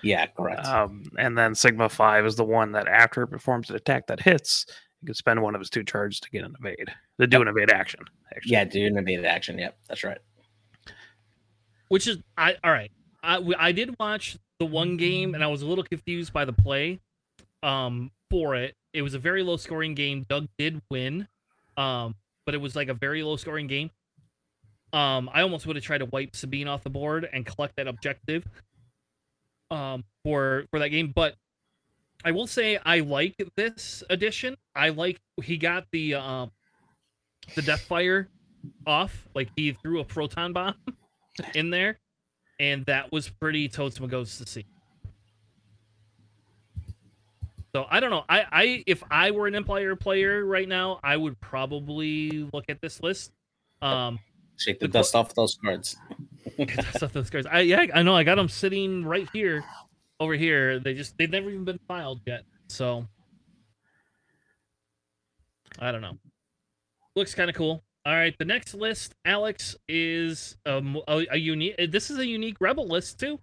Yeah, 0.01 0.25
correct. 0.27 0.65
Um, 0.65 1.03
and 1.17 1.37
then 1.37 1.55
Sigma 1.55 1.87
Five 1.89 2.25
is 2.25 2.35
the 2.35 2.43
one 2.43 2.73
that 2.73 2.87
after 2.87 3.23
it 3.23 3.27
performs 3.27 3.69
an 3.69 3.75
attack 3.77 4.07
that 4.07 4.19
hits, 4.21 4.65
you 5.01 5.05
can 5.05 5.15
spend 5.15 5.41
one 5.41 5.55
of 5.55 5.61
his 5.61 5.69
two 5.69 5.83
charges 5.83 6.19
to 6.19 6.29
get 6.29 6.43
an 6.43 6.55
evade. 6.59 6.89
To 7.21 7.27
do 7.27 7.41
an 7.41 7.47
evade 7.47 7.71
action. 7.71 8.01
Actually. 8.35 8.51
yeah, 8.51 8.61
an 8.87 8.97
evade 8.97 9.23
action. 9.25 9.57
Yep, 9.57 9.77
that's 9.87 10.03
right. 10.03 10.19
Which 11.87 12.07
is 12.07 12.17
I 12.37 12.55
all 12.63 12.71
right. 12.71 12.91
I 13.23 13.41
I 13.57 13.71
did 13.71 13.95
watch 13.99 14.37
the 14.59 14.65
one 14.65 14.97
game 14.97 15.35
and 15.35 15.43
I 15.43 15.47
was 15.47 15.61
a 15.61 15.65
little 15.65 15.83
confused 15.83 16.33
by 16.33 16.45
the 16.45 16.53
play 16.53 16.99
um 17.63 18.11
for 18.29 18.55
it. 18.55 18.75
It 18.93 19.01
was 19.01 19.13
a 19.13 19.19
very 19.19 19.41
low 19.43 19.57
scoring 19.57 19.95
game. 19.95 20.25
Doug 20.29 20.47
did 20.57 20.81
win. 20.91 21.27
Um 21.77 22.15
but 22.49 22.55
it 22.55 22.61
was 22.61 22.75
like 22.75 22.87
a 22.87 22.95
very 22.95 23.21
low 23.21 23.35
scoring 23.35 23.67
game. 23.67 23.91
Um 24.91 25.29
I 25.31 25.43
almost 25.43 25.67
would 25.67 25.75
have 25.75 25.85
tried 25.85 25.99
to 25.99 26.05
wipe 26.05 26.35
Sabine 26.35 26.67
off 26.67 26.81
the 26.83 26.89
board 26.89 27.29
and 27.31 27.45
collect 27.45 27.75
that 27.75 27.87
objective 27.87 28.43
um 29.69 30.03
for 30.23 30.65
for 30.71 30.79
that 30.79 30.89
game, 30.89 31.11
but 31.13 31.35
I 32.25 32.31
will 32.31 32.47
say 32.47 32.79
I 32.83 33.01
like 33.01 33.35
this 33.55 34.01
edition. 34.09 34.57
I 34.75 34.89
like 34.89 35.19
he 35.43 35.57
got 35.57 35.85
the 35.91 36.15
um 36.15 36.49
the 37.53 37.61
Deathfire 37.61 38.25
off. 38.87 39.27
Like 39.35 39.49
he 39.55 39.73
threw 39.73 39.99
a 39.99 40.03
proton 40.03 40.51
bomb 40.51 40.73
in 41.53 41.69
there, 41.69 41.99
and 42.59 42.83
that 42.87 43.11
was 43.11 43.29
pretty 43.29 43.69
totes 43.69 43.99
and 43.99 44.39
to 44.39 44.47
see. 44.47 44.65
So 47.73 47.85
I 47.89 47.99
don't 47.99 48.09
know. 48.09 48.23
I, 48.27 48.45
I 48.51 48.83
if 48.87 49.03
I 49.11 49.31
were 49.31 49.47
an 49.47 49.55
Empire 49.55 49.95
player 49.95 50.45
right 50.45 50.67
now, 50.67 50.99
I 51.03 51.15
would 51.17 51.39
probably 51.39 52.49
look 52.51 52.65
at 52.69 52.81
this 52.81 53.01
list. 53.01 53.31
Um, 53.81 54.19
Shake 54.57 54.79
the, 54.79 54.87
The 54.87 54.93
dust 54.93 55.15
off 55.15 55.33
those 55.35 55.57
cards. 55.63 55.95
dust 56.57 57.03
off 57.03 57.13
those 57.13 57.29
cards. 57.29 57.47
I 57.49 57.61
yeah, 57.61 57.85
I 57.93 58.01
know. 58.01 58.15
I 58.15 58.23
got 58.23 58.35
them 58.35 58.49
sitting 58.49 59.05
right 59.05 59.29
here, 59.31 59.63
over 60.19 60.33
here. 60.33 60.79
They 60.79 60.93
just 60.93 61.17
they've 61.17 61.29
never 61.29 61.49
even 61.49 61.65
been 61.65 61.79
filed 61.87 62.21
yet. 62.25 62.43
So 62.67 63.05
I 65.79 65.91
don't 65.91 66.01
know. 66.01 66.17
Looks 67.15 67.33
kind 67.35 67.49
of 67.49 67.55
cool. 67.55 67.83
All 68.05 68.13
right, 68.13 68.35
the 68.39 68.45
next 68.45 68.73
list, 68.73 69.13
Alex, 69.25 69.75
is 69.87 70.57
um, 70.65 70.99
a, 71.07 71.25
a 71.31 71.37
unique. 71.37 71.75
This 71.91 72.09
is 72.09 72.17
a 72.17 72.25
unique 72.25 72.57
rebel 72.59 72.87
list 72.87 73.19
too. 73.19 73.39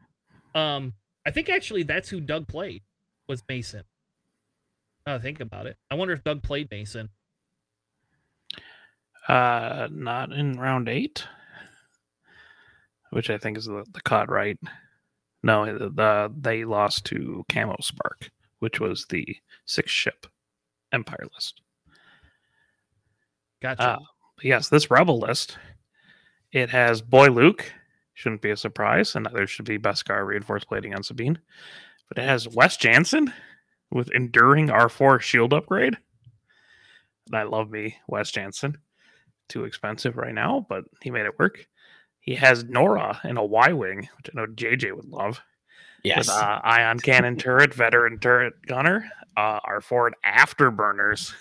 Um, 0.54 0.94
I 1.26 1.30
think 1.30 1.48
actually 1.48 1.82
that's 1.82 2.08
who 2.08 2.20
Doug 2.20 2.48
played 2.48 2.82
was 3.28 3.42
Mason. 3.48 3.82
I 5.06 5.18
think 5.18 5.40
about 5.40 5.66
it. 5.66 5.76
I 5.90 5.94
wonder 5.94 6.14
if 6.14 6.24
Doug 6.24 6.42
played 6.42 6.68
Mason. 6.70 7.08
Uh, 9.28 9.88
not 9.90 10.32
in 10.32 10.58
round 10.58 10.88
eight, 10.88 11.24
which 13.10 13.30
I 13.30 13.38
think 13.38 13.58
is 13.58 13.66
the, 13.66 13.84
the 13.92 14.00
cut, 14.02 14.30
right? 14.30 14.58
No, 15.42 15.66
the, 15.66 15.90
the 15.90 16.32
they 16.36 16.64
lost 16.64 17.04
to 17.06 17.44
Camo 17.50 17.76
Spark, 17.80 18.30
which 18.60 18.80
was 18.80 19.06
the 19.06 19.36
six 19.64 19.90
ship 19.90 20.26
Empire 20.92 21.26
list. 21.34 21.60
Gotcha. 23.60 23.82
Uh, 23.82 23.98
yes, 24.42 24.68
this 24.68 24.90
Rebel 24.90 25.18
list, 25.18 25.58
it 26.52 26.70
has 26.70 27.00
Boy 27.00 27.28
Luke, 27.28 27.72
shouldn't 28.14 28.42
be 28.42 28.50
a 28.50 28.56
surprise, 28.56 29.14
and 29.14 29.28
there 29.32 29.46
should 29.46 29.64
be 29.66 29.78
Beskar 29.78 30.24
reinforced 30.24 30.68
plating 30.68 30.94
on 30.94 31.02
Sabine. 31.02 31.38
But 32.08 32.18
it 32.18 32.28
has 32.28 32.48
Wes 32.48 32.76
Janson 32.76 33.32
with 33.90 34.10
enduring 34.12 34.68
R4 34.68 35.20
shield 35.20 35.52
upgrade. 35.52 35.96
And 37.26 37.36
I 37.36 37.44
love 37.44 37.70
me 37.70 37.96
Wes 38.08 38.30
Janson. 38.30 38.78
Too 39.48 39.64
expensive 39.64 40.16
right 40.16 40.34
now, 40.34 40.66
but 40.68 40.84
he 41.00 41.10
made 41.10 41.26
it 41.26 41.38
work. 41.38 41.66
He 42.20 42.34
has 42.34 42.64
Norra 42.64 43.24
in 43.24 43.36
a 43.36 43.44
Y 43.44 43.72
wing, 43.72 44.08
which 44.16 44.30
I 44.34 44.40
know 44.40 44.46
JJ 44.46 44.94
would 44.96 45.08
love. 45.08 45.40
Yes. 46.02 46.18
With 46.18 46.30
uh, 46.30 46.60
ion 46.64 46.98
cannon 46.98 47.36
turret, 47.38 47.72
veteran 47.72 48.18
turret 48.18 48.54
gunner, 48.66 49.08
uh, 49.36 49.60
R4 49.60 50.10
afterburners. 50.24 51.32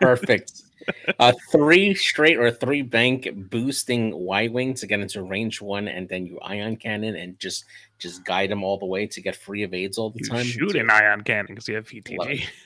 Perfect. 0.00 0.62
uh, 1.18 1.32
three 1.50 1.94
straight 1.94 2.38
or 2.38 2.50
three 2.50 2.82
bank 2.82 3.28
boosting 3.34 4.14
Y 4.14 4.48
wing 4.48 4.74
to 4.74 4.86
get 4.86 5.00
into 5.00 5.22
range 5.22 5.60
one, 5.60 5.88
and 5.88 6.08
then 6.08 6.26
you 6.26 6.38
ion 6.40 6.76
cannon 6.76 7.16
and 7.16 7.38
just 7.38 7.64
just 8.04 8.24
guide 8.24 8.50
him 8.50 8.62
all 8.62 8.78
the 8.78 8.86
way 8.86 9.06
to 9.06 9.20
get 9.20 9.34
free 9.34 9.64
evades 9.64 9.98
all 9.98 10.10
the 10.10 10.20
You 10.22 10.26
time. 10.30 10.44
shoot 10.44 10.76
an 10.76 10.90
ion 10.90 11.22
cannon 11.22 11.46
because 11.48 11.66
you 11.66 11.74
have 11.74 11.90
Love 11.92 12.04
VTG. 12.04 12.46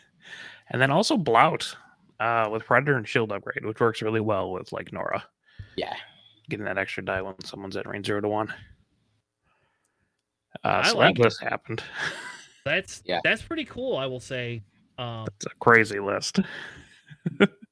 And 0.71 0.83
then 0.83 0.91
also 0.91 1.17
Blount 1.17 1.77
uh, 2.21 2.51
with 2.53 2.63
Predator 2.67 2.99
and 2.99 3.09
Shield 3.09 3.33
upgrade, 3.33 3.65
which 3.65 3.81
works 3.81 4.03
really 4.03 4.21
well 4.21 4.51
with 4.51 4.71
like 4.71 4.91
Norra, 4.91 5.23
Yeah, 5.77 5.95
getting 6.51 6.67
that 6.67 6.77
extra 6.77 7.03
die 7.03 7.23
when 7.23 7.43
someone's 7.43 7.75
at 7.79 7.87
range 7.89 8.05
zero 8.05 8.21
to 8.21 8.29
one. 8.29 8.53
Uh, 10.63 10.83
I 10.85 10.89
so 10.91 10.99
like 10.99 11.17
that 11.17 11.23
list 11.23 11.41
happened. 11.43 11.83
that's 12.67 13.03
yeah. 13.07 13.21
that's 13.25 13.41
pretty 13.41 13.65
cool. 13.65 13.97
I 13.97 14.05
will 14.05 14.21
say. 14.21 14.63
Um, 14.99 15.25
It's 15.37 15.47
a 15.47 15.51
crazy 15.61 16.01
list. 16.01 16.41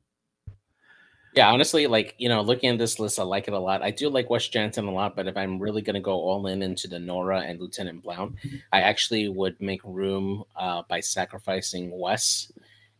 yeah. 1.36 1.50
Honestly, 1.50 1.86
like 1.86 2.14
you 2.18 2.28
know, 2.28 2.40
looking 2.40 2.70
at 2.70 2.78
this 2.78 2.98
list, 2.98 3.18
I 3.18 3.22
like 3.22 3.48
it 3.48 3.54
a 3.54 3.58
lot. 3.58 3.82
I 3.82 3.90
do 3.90 4.08
like 4.08 4.30
Wes 4.30 4.48
Janson 4.48 4.86
a 4.86 4.92
lot, 4.92 5.14
but 5.14 5.26
if 5.26 5.36
I'm 5.36 5.58
really 5.58 5.82
gonna 5.82 6.00
go 6.00 6.14
all 6.14 6.46
in 6.46 6.62
into 6.62 6.88
the 6.88 6.96
Norra 6.98 7.48
and 7.48 7.60
Lieutenant 7.60 8.02
Blount, 8.02 8.34
I 8.72 8.80
actually 8.80 9.28
would 9.28 9.60
make 9.60 9.80
room 9.84 10.44
uh, 10.56 10.82
by 10.88 11.00
sacrificing 11.00 11.96
Wes 11.98 12.50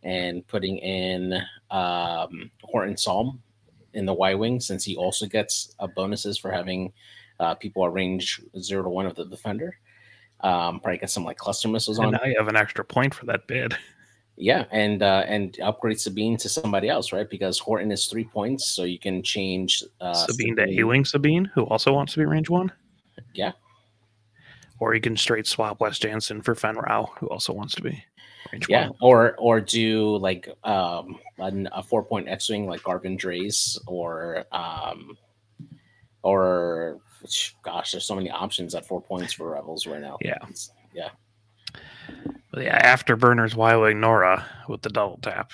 and 0.03 0.47
putting 0.47 0.79
in 0.79 1.35
um, 1.71 2.51
Horton 2.63 2.97
Salm 2.97 3.43
in 3.95 4.07
the 4.07 4.15
Y 4.15 4.35
wing, 4.35 4.61
since 4.61 4.85
he 4.85 4.97
also 4.97 5.27
gets 5.27 5.75
uh, 5.81 5.87
bonuses 5.87 6.39
for 6.39 6.53
having 6.53 6.93
uh, 7.41 7.55
people 7.55 7.85
at 7.85 7.93
range 7.93 8.41
zero 8.59 8.83
to 8.83 8.89
one 8.89 9.07
of 9.07 9.15
the 9.15 9.25
defender. 9.25 9.79
Um, 10.41 10.81
probably 10.81 10.99
get 10.99 11.11
some 11.11 11.25
like 11.25 11.39
cluster 11.39 11.67
missiles 11.67 11.99
And 11.99 12.09
on. 12.09 12.13
now 12.13 12.25
you 12.25 12.37
have 12.39 12.49
an 12.49 12.57
extra 12.57 12.85
point 12.85 13.15
for 13.15 13.25
that 13.27 13.47
bid. 13.47 13.75
Yeah, 14.39 14.65
and 14.71 15.03
uh, 15.03 15.25
and 15.27 15.59
upgrade 15.61 15.99
Sabine 15.99 16.37
to 16.39 16.49
somebody 16.49 16.89
else, 16.91 17.11
right? 17.13 17.29
Because 17.29 17.59
Horton 17.59 17.91
is 17.91 18.07
three 18.07 18.25
points, 18.25 18.67
so 18.67 18.85
you 18.85 18.99
can 18.99 19.23
change 19.23 19.83
uh, 20.01 20.13
Sabine 20.13 20.57
to 20.57 20.81
A 20.81 20.83
Wing 20.85 21.05
Sabine, 21.07 21.47
who 21.55 21.65
also 21.65 21.93
wants 21.93 22.13
to 22.13 22.19
be 22.19 22.27
range 22.27 22.51
one. 22.51 22.71
Yeah. 23.35 23.53
Or 24.79 24.95
you 24.95 25.01
can 25.01 25.17
straight 25.17 25.47
swap 25.47 25.81
Wes 25.81 25.99
Janson 25.99 26.43
for 26.43 26.55
Fenn 26.55 26.77
Rau, 26.77 27.07
who 27.19 27.29
also 27.29 27.55
wants 27.55 27.75
to 27.77 27.83
be 27.83 28.05
range 28.53 28.69
one. 28.69 28.71
Yeah, 28.79 28.89
one. 28.89 28.99
or 29.01 29.37
or 29.39 29.59
do 29.61 30.19
like 30.19 30.51
um 30.65 31.19
an, 31.39 31.67
a 31.73 31.83
four 31.83 32.03
point 32.03 32.29
X 32.29 32.51
wing 32.51 32.67
like 32.67 32.83
Garven 32.83 33.19
Dreis 33.19 33.79
or 33.87 34.45
um 34.53 35.17
or 36.23 36.99
gosh, 37.63 37.93
there's 37.93 38.05
so 38.05 38.15
many 38.15 38.31
options 38.31 38.75
at 38.75 38.87
four 38.87 39.01
points 39.01 39.33
for 39.33 39.53
Rebels 39.53 39.87
right 39.87 40.01
now. 40.01 40.19
Yeah. 40.21 40.35
It's- 40.43 40.71
yeah, 40.93 41.11
yeah, 42.57 42.95
Afterburners 42.97 43.55
Wily 43.55 43.95
Norra 43.95 44.41
uh, 44.41 44.45
with 44.69 44.83
the 44.83 44.91
double 44.91 45.19
tap. 45.23 45.53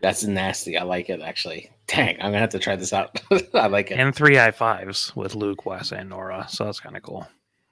That's 0.00 0.24
nasty. 0.24 0.76
I 0.76 0.82
like 0.82 1.08
it 1.10 1.20
actually. 1.20 1.70
Dang, 1.86 2.16
I'm 2.16 2.28
gonna 2.28 2.38
have 2.38 2.50
to 2.50 2.58
try 2.58 2.76
this 2.76 2.92
out. 2.92 3.20
I 3.54 3.66
like 3.68 3.90
it. 3.90 3.98
And 3.98 4.14
three 4.14 4.38
I 4.38 4.50
fives 4.50 5.14
with 5.14 5.34
Luke, 5.34 5.66
Wes, 5.66 5.92
and 5.92 6.10
Norra. 6.10 6.48
So 6.50 6.64
that's 6.64 6.80
kind 6.80 6.96
of 6.96 7.02
cool. 7.02 7.26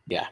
Yeah. 0.07 0.27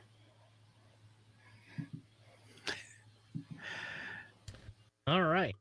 All 5.07 5.23
right. 5.23 5.55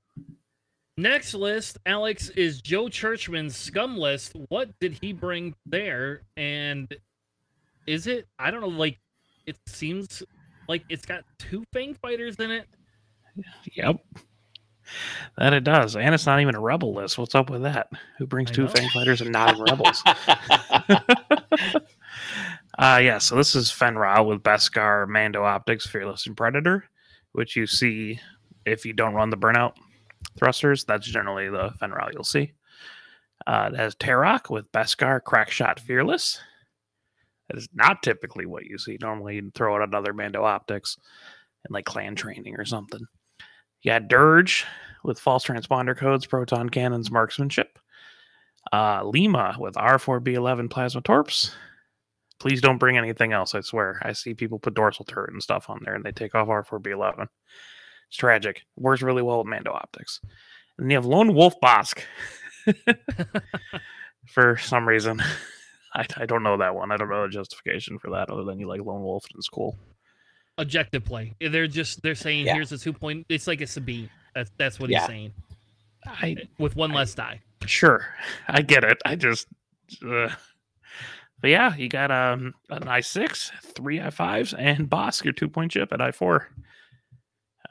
Next 0.97 1.33
list, 1.36 1.77
Alex, 1.86 2.29
is 2.29 2.60
Joe 2.60 2.89
Churchman's 2.89 3.55
scum 3.55 3.97
list. 3.97 4.36
What 4.49 4.71
did 4.79 4.97
he 4.99 5.13
bring 5.13 5.55
there? 5.65 6.23
And 6.36 6.93
is 7.86 8.07
it, 8.07 8.27
I 8.39 8.49
don't 8.49 8.62
know, 8.62 8.67
like, 8.67 8.99
it 9.45 9.57
seems 9.67 10.23
like 10.67 10.84
it's 10.89 11.06
got 11.06 11.23
two 11.38 11.63
Fang 11.73 11.93
fighters 11.95 12.36
in 12.38 12.51
it. 12.51 12.67
Yep. 13.73 13.97
That 15.38 15.53
it 15.53 15.63
does. 15.63 15.95
And 15.95 16.13
it's 16.15 16.25
not 16.25 16.41
even 16.41 16.56
a 16.56 16.62
rebel 16.62 16.93
list. 16.93 17.17
What's 17.17 17.36
up 17.36 17.49
with 17.49 17.63
that? 17.63 17.89
Who 18.17 18.25
brings 18.25 18.51
I 18.51 18.53
two 18.53 18.63
know. 18.63 18.69
Fang 18.69 18.89
fighters 18.89 19.21
and 19.21 19.32
not 19.32 19.58
rebels? 19.60 20.01
uh 22.80 22.99
yeah, 23.01 23.17
so 23.17 23.36
this 23.36 23.56
is 23.56 23.71
Fenn 23.71 23.97
Rau 23.97 24.23
with 24.23 24.43
Beskar, 24.43 25.08
Mando 25.08 25.43
Optics, 25.43 25.86
Fearless, 25.88 26.25
and 26.25 26.38
Predator, 26.38 26.86
which 27.34 27.56
you 27.56 27.67
see 27.67 28.19
if 28.65 28.86
you 28.86 28.93
don't 28.93 29.13
run 29.13 29.30
the 29.30 29.38
burnout 29.38 29.73
thrusters. 30.38 30.86
That's 30.86 31.08
generally 31.08 31.49
the 31.49 31.73
Fenn 31.80 31.91
Rau 31.91 32.10
you'll 32.13 32.23
see. 32.23 32.53
Uh, 33.45 33.69
it 33.71 33.77
has 33.77 33.95
Tarok 33.95 34.49
with 34.49 34.71
Beskar, 34.71 35.21
Crackshot, 35.21 35.80
Fearless. 35.80 36.39
That 37.49 37.57
is 37.57 37.69
not 37.73 38.03
typically 38.03 38.45
what 38.45 38.65
you 38.65 38.77
see. 38.77 38.97
Normally, 39.01 39.36
you'd 39.36 39.53
throw 39.53 39.75
out 39.75 39.88
another 39.88 40.13
Mando 40.13 40.43
Optics 40.43 40.97
and 41.63 41.73
like 41.73 41.86
clan 41.86 42.15
training 42.15 42.55
or 42.57 42.65
something. 42.65 43.01
You 43.81 43.91
got 43.91 44.07
Dirge 44.07 44.65
with 45.03 45.19
false 45.19 45.45
transponder 45.45 45.95
codes, 45.95 46.25
proton 46.25 46.69
cannons, 46.69 47.12
marksmanship. 47.12 47.79
Uh, 48.73 49.03
Lima 49.05 49.55
with 49.60 49.75
R4B11 49.75 50.69
plasma 50.69 51.01
torps. 51.01 51.55
Please 52.39 52.62
don't 52.62 52.77
bring 52.77 52.97
anything 52.97 53.31
else, 53.31 53.55
I 53.55 53.62
swear. 53.62 53.99
I 54.03 54.12
see 54.12 54.33
people 54.33 54.60
put 54.60 54.73
dorsal 54.73 55.05
turret 55.05 55.33
and 55.33 55.41
stuff 55.41 55.69
on 55.69 55.79
there 55.83 55.95
and 55.95 56.03
they 56.03 56.12
take 56.12 56.36
off 56.36 56.49
R4B11. 56.49 57.27
It's 58.10 58.17
tragic. 58.17 58.63
Works 58.75 59.01
really 59.01 59.23
well 59.23 59.39
with 59.39 59.47
Mando 59.47 59.71
optics. 59.71 60.19
And 60.77 60.91
you 60.91 60.97
have 60.97 61.05
Lone 61.05 61.33
Wolf 61.33 61.55
Bossk. 61.63 62.01
for 64.27 64.57
some 64.57 64.88
reason. 64.88 65.21
I, 65.97 66.05
I 66.17 66.25
don't 66.25 66.43
know 66.43 66.55
that 66.57 66.75
one. 66.75 66.91
I 66.91 66.97
don't 66.97 67.10
know 67.10 67.23
the 67.23 67.29
justification 67.29 67.97
for 67.99 68.12
that 68.12 68.29
other 68.29 68.43
than 68.43 68.60
you 68.60 68.67
like 68.67 68.81
Lone 68.81 69.01
Wolf 69.01 69.25
and 69.29 69.38
it's 69.38 69.49
cool. 69.49 69.77
Objective 70.60 71.03
play. 71.03 71.33
They're 71.41 71.67
just, 71.67 72.01
they're 72.03 72.15
saying, 72.15 72.45
Yeah. 72.45 72.53
here's 72.53 72.71
a 72.71 72.77
two 72.77 72.93
point, 72.93 73.25
it's 73.29 73.47
like 73.47 73.62
a 73.62 73.67
Sabine. 73.67 74.10
That's, 74.36 74.51
that's 74.57 74.79
what 74.79 74.89
Yeah. 74.89 74.99
he's 74.99 75.07
saying. 75.07 75.33
I 76.05 76.36
With 76.60 76.75
one 76.75 76.91
I- 76.91 76.95
less 76.95 77.13
die. 77.15 77.41
Sure, 77.65 78.05
I 78.47 78.62
get 78.62 78.83
it. 78.83 78.97
I 79.05 79.15
just, 79.15 79.47
uh, 80.07 80.29
but 81.41 81.49
yeah, 81.49 81.75
you 81.75 81.89
got 81.89 82.12
um 82.12 82.53
an 82.69 82.88
i 82.88 82.99
six, 83.01 83.51
three 83.75 83.99
i 83.99 84.10
fives, 84.12 84.53
and 84.53 84.88
Bossk 84.89 85.23
your 85.23 85.33
two 85.33 85.49
point 85.49 85.71
chip 85.71 85.91
at 85.91 85.99
i 85.99 86.12
four. 86.12 86.47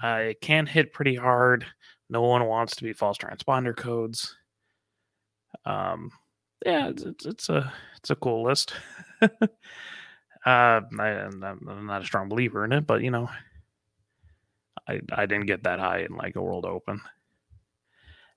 Uh, 0.02 0.22
it 0.30 0.40
can 0.40 0.66
hit 0.66 0.92
pretty 0.92 1.14
hard. 1.14 1.64
No 2.10 2.22
one 2.22 2.44
wants 2.46 2.76
to 2.76 2.84
be 2.84 2.92
false 2.92 3.16
transponder 3.16 3.74
codes. 3.76 4.36
Um, 5.64 6.10
yeah, 6.64 6.88
it's, 6.88 7.02
it's, 7.02 7.26
it's 7.26 7.48
a 7.48 7.72
it's 7.98 8.10
a 8.10 8.16
cool 8.16 8.44
list. 8.44 8.72
uh, 9.22 9.28
I, 10.44 10.80
I'm 10.98 11.40
not- 11.40 12.02
a 12.02 12.04
strong 12.04 12.28
believer 12.28 12.64
in 12.64 12.72
it, 12.72 12.86
but 12.86 13.02
you 13.02 13.10
know, 13.10 13.28
I 14.88 15.00
I 15.12 15.26
didn't 15.26 15.46
get 15.46 15.64
that 15.64 15.78
high 15.80 16.00
in 16.00 16.16
like 16.16 16.36
a 16.36 16.42
World 16.42 16.64
Open 16.64 17.00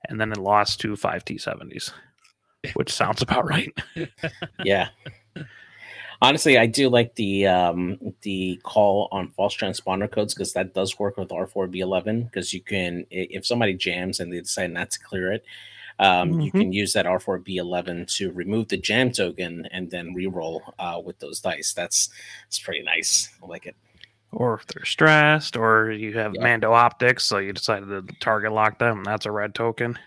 and 0.07 0.19
then 0.19 0.31
it 0.31 0.37
lost 0.37 0.79
to 0.81 0.95
five 0.95 1.25
T70s, 1.25 1.91
which 2.73 2.91
sounds 2.91 3.21
about 3.21 3.47
right. 3.47 3.73
yeah. 4.63 4.89
Honestly, 6.21 6.57
I 6.57 6.65
do 6.65 6.89
like 6.89 7.15
the 7.15 7.47
um, 7.47 7.97
the 8.23 8.59
call 8.63 9.07
on 9.11 9.29
false 9.31 9.55
transponder 9.55 10.11
codes 10.11 10.33
because 10.33 10.51
that 10.53 10.73
does 10.73 10.99
work 10.99 11.15
with 11.15 11.29
R4B11 11.31 12.25
because 12.25 12.53
you 12.53 12.61
can 12.61 13.05
if 13.09 13.45
somebody 13.45 13.73
jams 13.73 14.19
and 14.19 14.31
they 14.31 14.39
decide 14.41 14.71
not 14.71 14.91
to 14.91 14.99
clear 14.99 15.31
it, 15.31 15.45
um, 15.99 16.39
you 16.39 16.51
Mhm. 16.51 16.59
can 16.59 16.73
use 16.73 16.93
that 16.93 17.05
R4B11 17.05 18.05
to 18.17 18.31
remove 18.31 18.69
the 18.69 18.77
jam 18.77 19.11
token 19.11 19.65
and 19.71 19.91
then 19.91 20.15
reroll 20.15 20.61
uh, 20.79 20.99
with 21.03 21.19
those 21.19 21.39
dice. 21.41 21.73
That's 21.73 22.09
it's 22.47 22.59
pretty 22.59 22.81
nice. 22.83 23.29
I 23.43 23.45
like 23.45 23.65
it. 23.65 23.75
Or 24.31 24.53
if 24.55 24.65
they're 24.67 24.85
stressed, 24.85 25.57
or 25.57 25.91
you 25.91 26.13
have 26.17 26.35
Yeah. 26.35 26.43
Mando 26.43 26.71
optics, 26.71 27.23
so 27.25 27.39
you 27.39 27.51
decided 27.51 27.87
to 27.89 28.03
target 28.19 28.51
lock 28.51 28.77
them, 28.79 28.97
and 28.97 29.05
that's 29.05 29.25
a 29.25 29.31
red 29.31 29.53
token. 29.55 29.97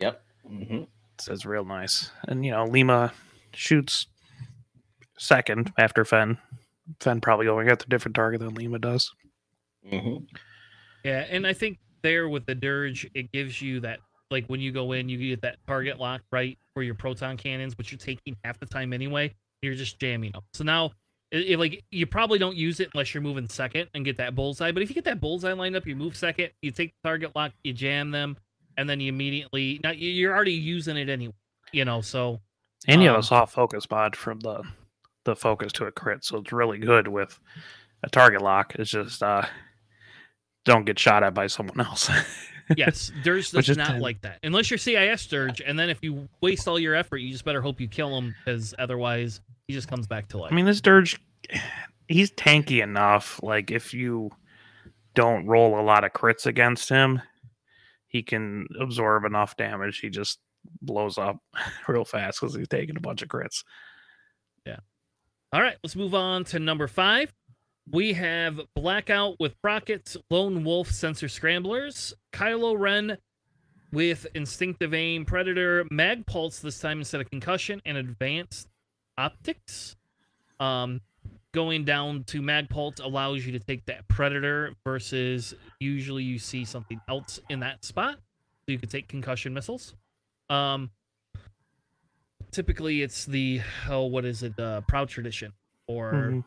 Yep. 0.00 0.22
hmm 0.46 0.82
It's, 1.14 1.28
it's 1.28 1.44
real 1.46 1.64
nice. 1.64 2.10
And 2.28 2.44
you 2.44 2.50
know, 2.52 2.64
Lima 2.66 3.12
shoots 3.54 4.06
second 5.18 5.72
after 5.78 6.04
Fenn. 6.04 6.38
Fenn 7.00 7.20
probably 7.20 7.46
going 7.46 7.68
at 7.68 7.78
the 7.78 7.86
different 7.86 8.14
target 8.14 8.40
than 8.40 8.54
Lima 8.54 8.78
does. 8.78 9.10
hmm 9.88 10.16
Yeah, 11.04 11.26
and 11.30 11.46
I 11.46 11.52
think 11.52 11.78
there 12.02 12.28
with 12.28 12.44
the 12.46 12.54
dirge, 12.54 13.08
it 13.14 13.32
gives 13.32 13.60
you 13.62 13.80
that 13.80 14.00
like 14.32 14.46
when 14.46 14.60
you 14.60 14.72
go 14.72 14.92
in, 14.92 15.08
you 15.08 15.18
get 15.18 15.42
that 15.42 15.58
target 15.66 16.00
lock 16.00 16.22
right 16.32 16.58
for 16.74 16.82
your 16.82 16.94
proton 16.94 17.36
cannons, 17.36 17.76
which 17.78 17.92
you're 17.92 17.98
taking 17.98 18.36
half 18.44 18.58
the 18.58 18.66
time 18.66 18.92
anyway. 18.92 19.32
You're 19.62 19.74
just 19.74 19.98
jamming 20.00 20.32
them. 20.32 20.42
So 20.54 20.64
now, 20.64 20.86
i 21.32 21.36
if 21.36 21.58
like 21.58 21.84
you 21.90 22.06
probably 22.06 22.38
don't 22.38 22.56
use 22.56 22.80
it 22.80 22.90
unless 22.94 23.14
you're 23.14 23.22
moving 23.22 23.46
second 23.48 23.88
and 23.94 24.04
get 24.04 24.16
that 24.16 24.34
bullseye. 24.34 24.72
But 24.72 24.82
if 24.82 24.88
you 24.90 24.94
get 24.94 25.04
that 25.04 25.20
bullseye 25.20 25.52
lined 25.52 25.76
up, 25.76 25.86
you 25.86 25.94
move 25.96 26.16
second, 26.16 26.50
you 26.62 26.70
take 26.72 26.92
the 27.02 27.08
target 27.08 27.32
lock, 27.36 27.52
you 27.62 27.72
jam 27.72 28.10
them, 28.10 28.36
and 28.76 28.88
then 28.90 28.98
you 29.00 29.08
immediately 29.10 29.80
now 29.84 29.90
you- 29.92 30.10
you're 30.10 30.34
already 30.34 30.52
using 30.52 30.96
it 30.96 31.08
anyway. 31.08 31.34
You 31.72 31.84
know, 31.84 32.00
so 32.00 32.40
And 32.88 33.00
you 33.00 33.08
have 33.08 33.16
Um, 33.16 33.20
a 33.20 33.24
soft 33.24 33.54
focus 33.54 33.88
mod 33.90 34.16
from 34.16 34.40
the 34.40 34.62
the 35.24 35.36
focus 35.36 35.72
to 35.74 35.84
a 35.86 35.92
crit, 35.92 36.24
so 36.24 36.38
it's 36.38 36.50
really 36.52 36.78
good 36.78 37.06
with 37.06 37.38
a 38.02 38.08
target 38.10 38.42
lock. 38.42 38.74
It's 38.74 38.90
just 38.90 39.22
uh 39.22 39.46
don't 40.64 40.84
get 40.84 40.98
shot 40.98 41.22
at 41.22 41.32
by 41.34 41.46
someone 41.46 41.80
else. 41.86 42.10
Yes, 42.76 43.10
Dirge 43.22 43.52
Which 43.52 43.66
does 43.66 43.76
not 43.76 43.88
ten. 43.88 44.00
like 44.00 44.20
that 44.22 44.38
unless 44.42 44.70
you're 44.70 44.78
CIS 44.78 45.26
Dirge, 45.26 45.60
and 45.60 45.78
then 45.78 45.90
if 45.90 46.02
you 46.02 46.28
waste 46.40 46.68
all 46.68 46.78
your 46.78 46.94
effort, 46.94 47.18
you 47.18 47.30
just 47.30 47.44
better 47.44 47.60
hope 47.62 47.80
you 47.80 47.88
kill 47.88 48.16
him 48.16 48.34
because 48.44 48.74
otherwise 48.78 49.40
he 49.68 49.74
just 49.74 49.88
comes 49.88 50.06
back 50.06 50.28
to 50.28 50.38
life. 50.38 50.52
I 50.52 50.54
mean, 50.54 50.66
this 50.66 50.80
Dirge, 50.80 51.20
he's 52.08 52.30
tanky 52.32 52.82
enough. 52.82 53.40
Like, 53.42 53.70
if 53.70 53.94
you 53.94 54.30
don't 55.14 55.46
roll 55.46 55.78
a 55.78 55.82
lot 55.82 56.04
of 56.04 56.12
crits 56.12 56.46
against 56.46 56.88
him, 56.88 57.20
he 58.06 58.22
can 58.22 58.66
absorb 58.80 59.24
enough 59.24 59.56
damage. 59.56 60.00
He 60.00 60.10
just 60.10 60.38
blows 60.80 61.18
up 61.18 61.38
real 61.88 62.04
fast 62.04 62.40
because 62.40 62.54
he's 62.54 62.68
taking 62.68 62.96
a 62.96 63.00
bunch 63.00 63.22
of 63.22 63.28
crits. 63.28 63.64
Yeah. 64.66 64.78
All 65.52 65.60
right, 65.60 65.76
let's 65.82 65.96
move 65.96 66.14
on 66.14 66.44
to 66.46 66.58
number 66.58 66.88
five. 66.88 67.32
We 67.92 68.14
have 68.14 68.58
Blackout 68.74 69.36
with 69.38 69.54
Rockets, 69.62 70.16
Lone 70.30 70.64
Wolf 70.64 70.90
Sensor 70.90 71.28
Scramblers, 71.28 72.14
Kylo 72.32 72.78
Ren 72.78 73.18
with 73.92 74.26
Instinctive 74.34 74.94
Aim, 74.94 75.26
Predator, 75.26 75.84
Mag 75.90 76.24
Pulse 76.24 76.58
this 76.60 76.80
time 76.80 76.98
instead 77.00 77.20
of 77.20 77.28
Concussion, 77.30 77.82
and 77.84 77.98
Advanced 77.98 78.68
Optics. 79.18 79.94
Um, 80.58 81.02
going 81.52 81.84
down 81.84 82.24
to 82.24 82.40
Mag 82.40 82.70
Pulse 82.70 82.98
allows 82.98 83.44
you 83.44 83.52
to 83.52 83.58
take 83.58 83.84
that 83.84 84.08
Predator 84.08 84.72
versus 84.84 85.54
usually 85.78 86.22
you 86.22 86.38
see 86.38 86.64
something 86.64 86.98
else 87.10 87.40
in 87.50 87.60
that 87.60 87.84
spot. 87.84 88.14
So 88.14 88.72
you 88.72 88.78
could 88.78 88.90
take 88.90 89.06
Concussion 89.06 89.52
missiles. 89.52 89.94
Um, 90.48 90.90
typically 92.52 93.02
it's 93.02 93.24
the 93.24 93.60
oh 93.88 94.04
what 94.04 94.26
is 94.26 94.42
it 94.42 94.58
uh 94.60 94.82
proud 94.82 95.08
tradition 95.08 95.50
or 95.86 96.12
Mhm. 96.12 96.44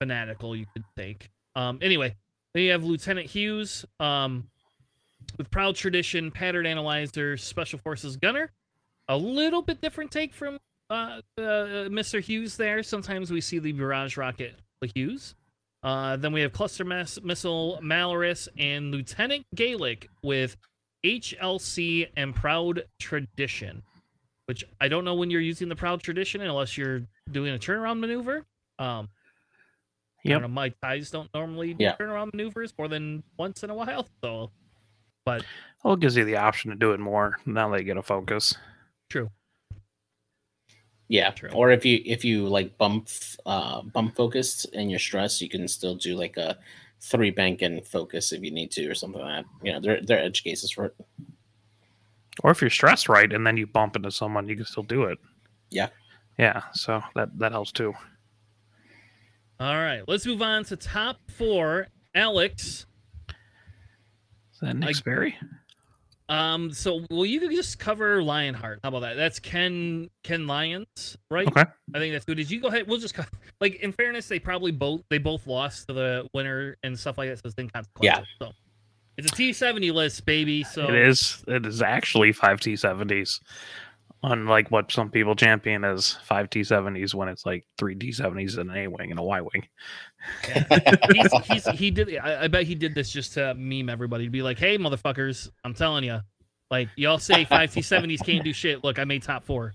Fanatical 0.00 0.54
you 0.56 0.66
could 0.72 0.84
think. 0.96 1.30
um 1.54 1.78
anyway 1.82 2.14
then 2.54 2.62
you 2.64 2.70
have 2.72 2.84
lieutenant 2.84 3.26
hughes 3.26 3.84
um 4.00 4.48
with 5.38 5.50
proud 5.50 5.74
tradition 5.74 6.30
pattern 6.30 6.66
analyzer 6.66 7.36
special 7.36 7.78
forces 7.78 8.16
gunner 8.16 8.50
a 9.08 9.16
little 9.16 9.62
bit 9.62 9.80
different 9.80 10.10
take 10.10 10.34
from 10.34 10.58
uh, 10.90 11.20
uh 11.38 11.88
mr 11.88 12.20
hughes 12.20 12.56
there 12.56 12.82
sometimes 12.82 13.30
we 13.30 13.40
see 13.40 13.58
the 13.58 13.72
barrage 13.72 14.16
rocket 14.16 14.54
hughes 14.94 15.34
uh 15.82 16.16
then 16.16 16.32
we 16.32 16.40
have 16.40 16.52
cluster 16.52 16.84
mass 16.84 17.18
missile 17.22 17.78
Malarus 17.82 18.48
and 18.58 18.92
lieutenant 18.92 19.44
gaelic 19.54 20.08
with 20.22 20.56
hlc 21.04 22.08
and 22.16 22.34
proud 22.34 22.84
tradition 23.00 23.82
which 24.46 24.64
I 24.80 24.86
don't 24.86 25.04
know 25.04 25.14
when 25.14 25.28
you're 25.30 25.40
using 25.40 25.68
the 25.68 25.74
proud 25.74 26.00
tradition 26.02 26.40
unless 26.40 26.78
you're 26.78 27.02
doing 27.32 27.52
a 27.54 27.58
turnaround 27.58 27.98
maneuver. 27.98 28.44
Um, 28.78 29.08
Yep. 30.30 30.42
know, 30.42 30.48
my 30.48 30.68
ties 30.82 31.10
don't 31.10 31.28
normally 31.34 31.74
do 31.74 31.84
Yeah. 31.84 31.96
turnaround 31.96 32.32
maneuvers 32.34 32.72
more 32.78 32.88
than 32.88 33.22
once 33.38 33.62
in 33.64 33.70
a 33.70 33.74
while. 33.74 34.08
So, 34.22 34.50
but 35.24 35.44
Well, 35.82 35.94
it 35.94 36.00
gives 36.00 36.16
you 36.16 36.24
the 36.24 36.36
option 36.36 36.70
to 36.70 36.76
do 36.76 36.92
it 36.92 37.00
more 37.00 37.36
now 37.46 37.68
that 37.70 37.78
you 37.78 37.84
get 37.84 37.96
a 37.96 38.02
focus. 38.02 38.54
true. 39.08 39.30
Yeah. 41.08 41.30
True. 41.30 41.50
Or 41.52 41.70
if 41.70 41.84
you 41.84 42.00
if 42.04 42.24
you 42.24 42.48
like 42.48 42.76
bump 42.78 43.08
uh 43.46 43.82
bump 43.82 44.16
focused 44.16 44.66
and 44.74 44.90
you're 44.90 44.98
stressed, 44.98 45.40
you 45.40 45.48
can 45.48 45.68
still 45.68 45.94
do 45.94 46.16
like 46.16 46.36
a 46.36 46.58
three 47.00 47.30
bank 47.30 47.62
and 47.62 47.86
focus 47.86 48.32
if 48.32 48.42
you 48.42 48.50
need 48.50 48.70
to 48.72 48.88
or 48.88 48.94
something 48.94 49.20
like 49.20 49.44
that. 49.44 49.66
You 49.66 49.72
know, 49.74 49.80
there 49.80 50.00
there 50.02 50.18
are 50.18 50.22
edge 50.22 50.42
cases 50.42 50.72
for 50.72 50.86
it. 50.86 50.96
Or 52.42 52.50
if 52.50 52.60
you're 52.60 52.70
stressed 52.70 53.08
right 53.08 53.32
and 53.32 53.46
then 53.46 53.56
you 53.56 53.66
bump 53.66 53.94
into 53.96 54.10
someone, 54.10 54.48
you 54.48 54.56
can 54.56 54.64
still 54.66 54.82
do 54.82 55.04
it. 55.04 55.18
Yeah. 55.70 55.88
Yeah. 56.38 56.62
So 56.72 57.02
that 57.14 57.38
that 57.38 57.52
helps 57.52 57.70
too. 57.70 57.94
All 59.58 59.74
right, 59.76 60.02
let's 60.06 60.26
move 60.26 60.42
on 60.42 60.64
to 60.64 60.76
top 60.76 61.18
four. 61.30 61.88
Alex, 62.14 62.86
Is 64.52 64.60
that 64.60 64.76
Nick 64.76 64.86
Like- 64.86 64.96
Sperry? 64.96 65.36
um, 66.28 66.72
so 66.72 67.04
will 67.10 67.26
you 67.26 67.50
just 67.54 67.78
cover 67.78 68.22
Lionheart? 68.22 68.80
How 68.82 68.88
about 68.90 69.00
that? 69.00 69.14
That's 69.14 69.38
Ken 69.38 70.08
Ken 70.24 70.46
Lyons, 70.46 71.16
right? 71.30 71.46
Okay. 71.46 71.64
I 71.94 71.98
think 71.98 72.12
that's 72.12 72.24
good. 72.24 72.36
Did 72.36 72.50
you 72.50 72.60
go 72.60 72.68
ahead? 72.68 72.86
We'll 72.86 72.98
just 72.98 73.14
co- 73.14 73.24
like 73.60 73.76
in 73.76 73.92
fairness, 73.92 74.28
they 74.28 74.38
probably 74.38 74.72
both 74.72 75.02
they 75.10 75.18
both 75.18 75.46
lost 75.46 75.86
to 75.88 75.94
the 75.94 76.28
winner 76.34 76.76
and 76.82 76.98
stuff 76.98 77.16
like 77.18 77.28
that. 77.30 77.38
So 77.38 77.42
it's 77.46 77.54
inconsequential. 77.58 78.02
Yeah. 78.02 78.24
So 78.46 78.52
it's 79.18 79.30
a 79.30 79.34
T 79.36 79.52
seventy 79.52 79.90
list, 79.90 80.24
baby. 80.26 80.64
So 80.64 80.88
It 80.88 80.94
is. 80.96 81.44
It 81.48 81.64
is 81.66 81.80
actually 81.80 82.32
five 82.32 82.60
T 82.60 82.76
seventies, 82.76 83.40
unlike 84.22 84.70
what 84.70 84.90
some 84.90 85.10
people 85.10 85.34
champion 85.36 85.84
as 85.84 86.14
five 86.24 86.50
T 86.50 86.64
seventies 86.64 87.14
when 87.14 87.28
it's 87.28 87.46
like 87.46 87.66
three 87.78 87.94
T 87.94 88.12
seventies 88.12 88.56
and 88.56 88.70
an 88.70 88.76
A 88.76 88.86
wing 88.88 89.10
and 89.10 89.20
a 89.20 89.22
Y 89.22 89.40
wing. 89.40 89.68
he's, 91.12 91.32
he's 91.44 91.66
he 91.78 91.90
did. 91.90 92.16
I, 92.18 92.44
I 92.44 92.48
bet 92.48 92.64
he 92.64 92.74
did 92.74 92.94
this 92.94 93.10
just 93.10 93.34
to 93.34 93.54
meme 93.54 93.88
everybody 93.88 94.24
to 94.24 94.30
be 94.30 94.42
like, 94.42 94.58
"Hey, 94.58 94.78
motherfuckers, 94.78 95.48
I'm 95.64 95.74
telling 95.74 96.04
you, 96.04 96.20
like 96.70 96.88
y'all 96.96 97.18
say 97.18 97.44
five 97.44 97.72
T 97.72 97.82
seventies 97.82 98.22
can't 98.22 98.44
do 98.44 98.52
shit. 98.52 98.82
Look, 98.82 98.98
I 98.98 99.04
made 99.04 99.22
top 99.22 99.44
four. 99.44 99.74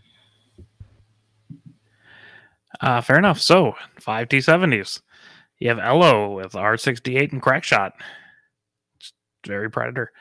Uh, 2.79 3.01
fair 3.01 3.17
enough. 3.17 3.39
So 3.39 3.75
five 3.99 4.29
T 4.29 4.41
seventies. 4.41 5.01
You 5.59 5.69
have 5.69 5.79
Ello 5.79 6.35
with 6.35 6.55
R 6.55 6.77
sixty 6.77 7.17
eight 7.17 7.31
and 7.31 7.41
Crackshot. 7.41 7.91
It's 8.99 9.13
very 9.45 9.69
predator. 9.69 10.11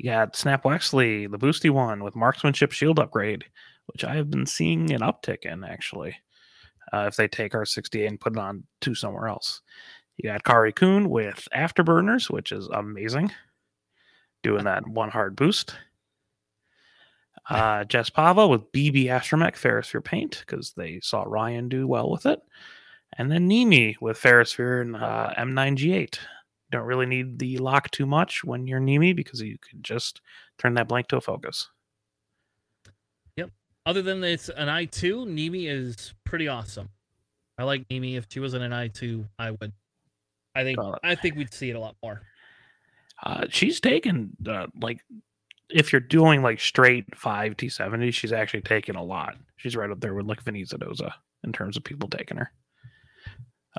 You 0.00 0.10
got 0.12 0.34
Snap 0.34 0.64
Wexley, 0.64 1.30
the 1.30 1.38
boosty 1.38 1.68
one 1.68 2.02
with 2.02 2.16
marksmanship 2.16 2.72
shield 2.72 2.98
upgrade, 2.98 3.44
which 3.84 4.02
I 4.02 4.14
have 4.14 4.30
been 4.30 4.46
seeing 4.46 4.90
an 4.92 5.02
uptick 5.02 5.44
in 5.44 5.62
actually. 5.62 6.16
Uh, 6.90 7.04
if 7.06 7.16
they 7.16 7.28
take 7.28 7.54
R 7.54 7.66
sixty 7.66 8.00
eight 8.00 8.06
and 8.06 8.18
put 8.18 8.32
it 8.32 8.38
on 8.38 8.64
to 8.80 8.94
somewhere 8.94 9.28
else. 9.28 9.60
You 10.16 10.30
got 10.30 10.42
Kare 10.42 10.72
Kun 10.72 11.10
with 11.10 11.46
afterburners, 11.54 12.30
which 12.30 12.50
is 12.50 12.66
amazing. 12.68 13.30
Doing 14.42 14.64
that 14.64 14.88
one 14.88 15.10
hard 15.10 15.36
boost. 15.36 15.74
Uh, 17.50 17.84
Jess 17.84 18.08
Pava 18.08 18.48
with 18.48 18.72
BB 18.72 19.04
Astromech 19.04 19.56
Ferrosphere 19.56 20.02
paint 20.02 20.44
because 20.46 20.72
they 20.78 21.00
saw 21.00 21.24
Ryan 21.26 21.68
do 21.68 21.86
well 21.86 22.10
with 22.10 22.24
it. 22.24 22.40
And 23.18 23.30
then 23.30 23.50
Nimi 23.50 23.96
with 24.00 24.18
Ferrosphere 24.18 24.80
and 24.80 24.96
uh, 24.96 25.34
M9G8. 25.36 26.16
Don't 26.70 26.84
really 26.84 27.06
need 27.06 27.38
the 27.38 27.58
lock 27.58 27.90
too 27.90 28.06
much 28.06 28.44
when 28.44 28.66
you're 28.66 28.80
Nimi 28.80 29.14
because 29.14 29.40
you 29.40 29.58
can 29.58 29.82
just 29.82 30.20
turn 30.58 30.74
that 30.74 30.88
blank 30.88 31.08
to 31.08 31.16
a 31.16 31.20
focus. 31.20 31.68
Yep. 33.36 33.50
Other 33.86 34.02
than 34.02 34.22
it's 34.22 34.48
an 34.48 34.68
I 34.68 34.84
two, 34.84 35.26
Nimi 35.26 35.68
is 35.68 36.14
pretty 36.24 36.48
awesome. 36.48 36.88
I 37.58 37.64
like 37.64 37.88
Nimi. 37.88 38.16
If 38.16 38.26
she 38.30 38.40
wasn't 38.40 38.64
an 38.64 38.72
I 38.72 38.88
two, 38.88 39.26
I 39.38 39.50
would. 39.50 39.72
I 40.54 40.64
think 40.64 40.78
it. 40.78 40.94
I 41.02 41.14
think 41.14 41.36
we'd 41.36 41.52
see 41.52 41.70
it 41.70 41.76
a 41.76 41.80
lot 41.80 41.96
more. 42.02 42.22
Uh, 43.22 43.44
she's 43.50 43.80
taken 43.80 44.30
uh, 44.48 44.66
like 44.80 45.00
if 45.68 45.92
you're 45.92 46.00
doing 46.00 46.42
like 46.42 46.60
straight 46.60 47.14
five 47.14 47.56
T70, 47.56 48.12
she's 48.12 48.32
actually 48.32 48.62
taken 48.62 48.96
a 48.96 49.02
lot. 49.02 49.36
She's 49.56 49.76
right 49.76 49.90
up 49.90 50.00
there 50.00 50.14
with 50.14 50.26
like 50.26 50.44
Venisa 50.44 50.74
Doza 50.74 51.12
in 51.44 51.52
terms 51.52 51.76
of 51.76 51.84
people 51.84 52.08
taking 52.08 52.36
her. 52.36 52.52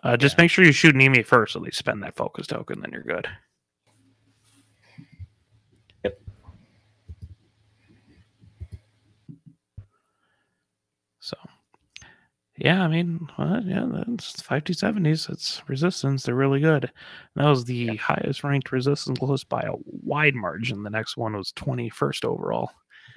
Uh, 0.04 0.16
just 0.18 0.38
Yeah. 0.38 0.44
make 0.44 0.52
sure 0.52 0.64
you 0.66 0.72
shoot 0.72 0.96
Nimi 0.96 1.26
first, 1.26 1.54
so 1.54 1.60
they 1.60 1.72
spend 1.72 2.02
that 2.04 2.16
focus 2.16 2.48
token, 2.48 2.80
then 2.82 2.92
you're 2.92 3.04
good. 3.04 3.28
Yep. 6.06 6.20
So, 11.20 11.38
yeah, 12.58 12.84
I 12.84 12.88
mean, 12.88 13.28
well, 13.38 13.62
yeah, 13.64 13.86
that's 14.08 14.42
five 14.42 14.64
T 14.64 14.74
seventies. 14.74 15.28
It's 15.30 15.62
resistance. 15.68 16.24
They're 16.24 16.36
really 16.36 16.60
good. 16.60 16.92
That 17.36 17.48
was 17.48 17.66
the 17.66 17.76
Yeah. 17.76 17.94
highest 17.96 18.44
ranked 18.44 18.72
resistance 18.72 19.22
list 19.22 19.50
by 19.50 19.62
a 19.62 19.74
wide 19.86 20.36
margin. 20.36 20.84
The 20.84 20.90
next 20.90 21.18
one 21.18 21.36
was 21.36 21.52
twenty 21.52 21.90
first 21.90 22.26
overall. 22.26 22.72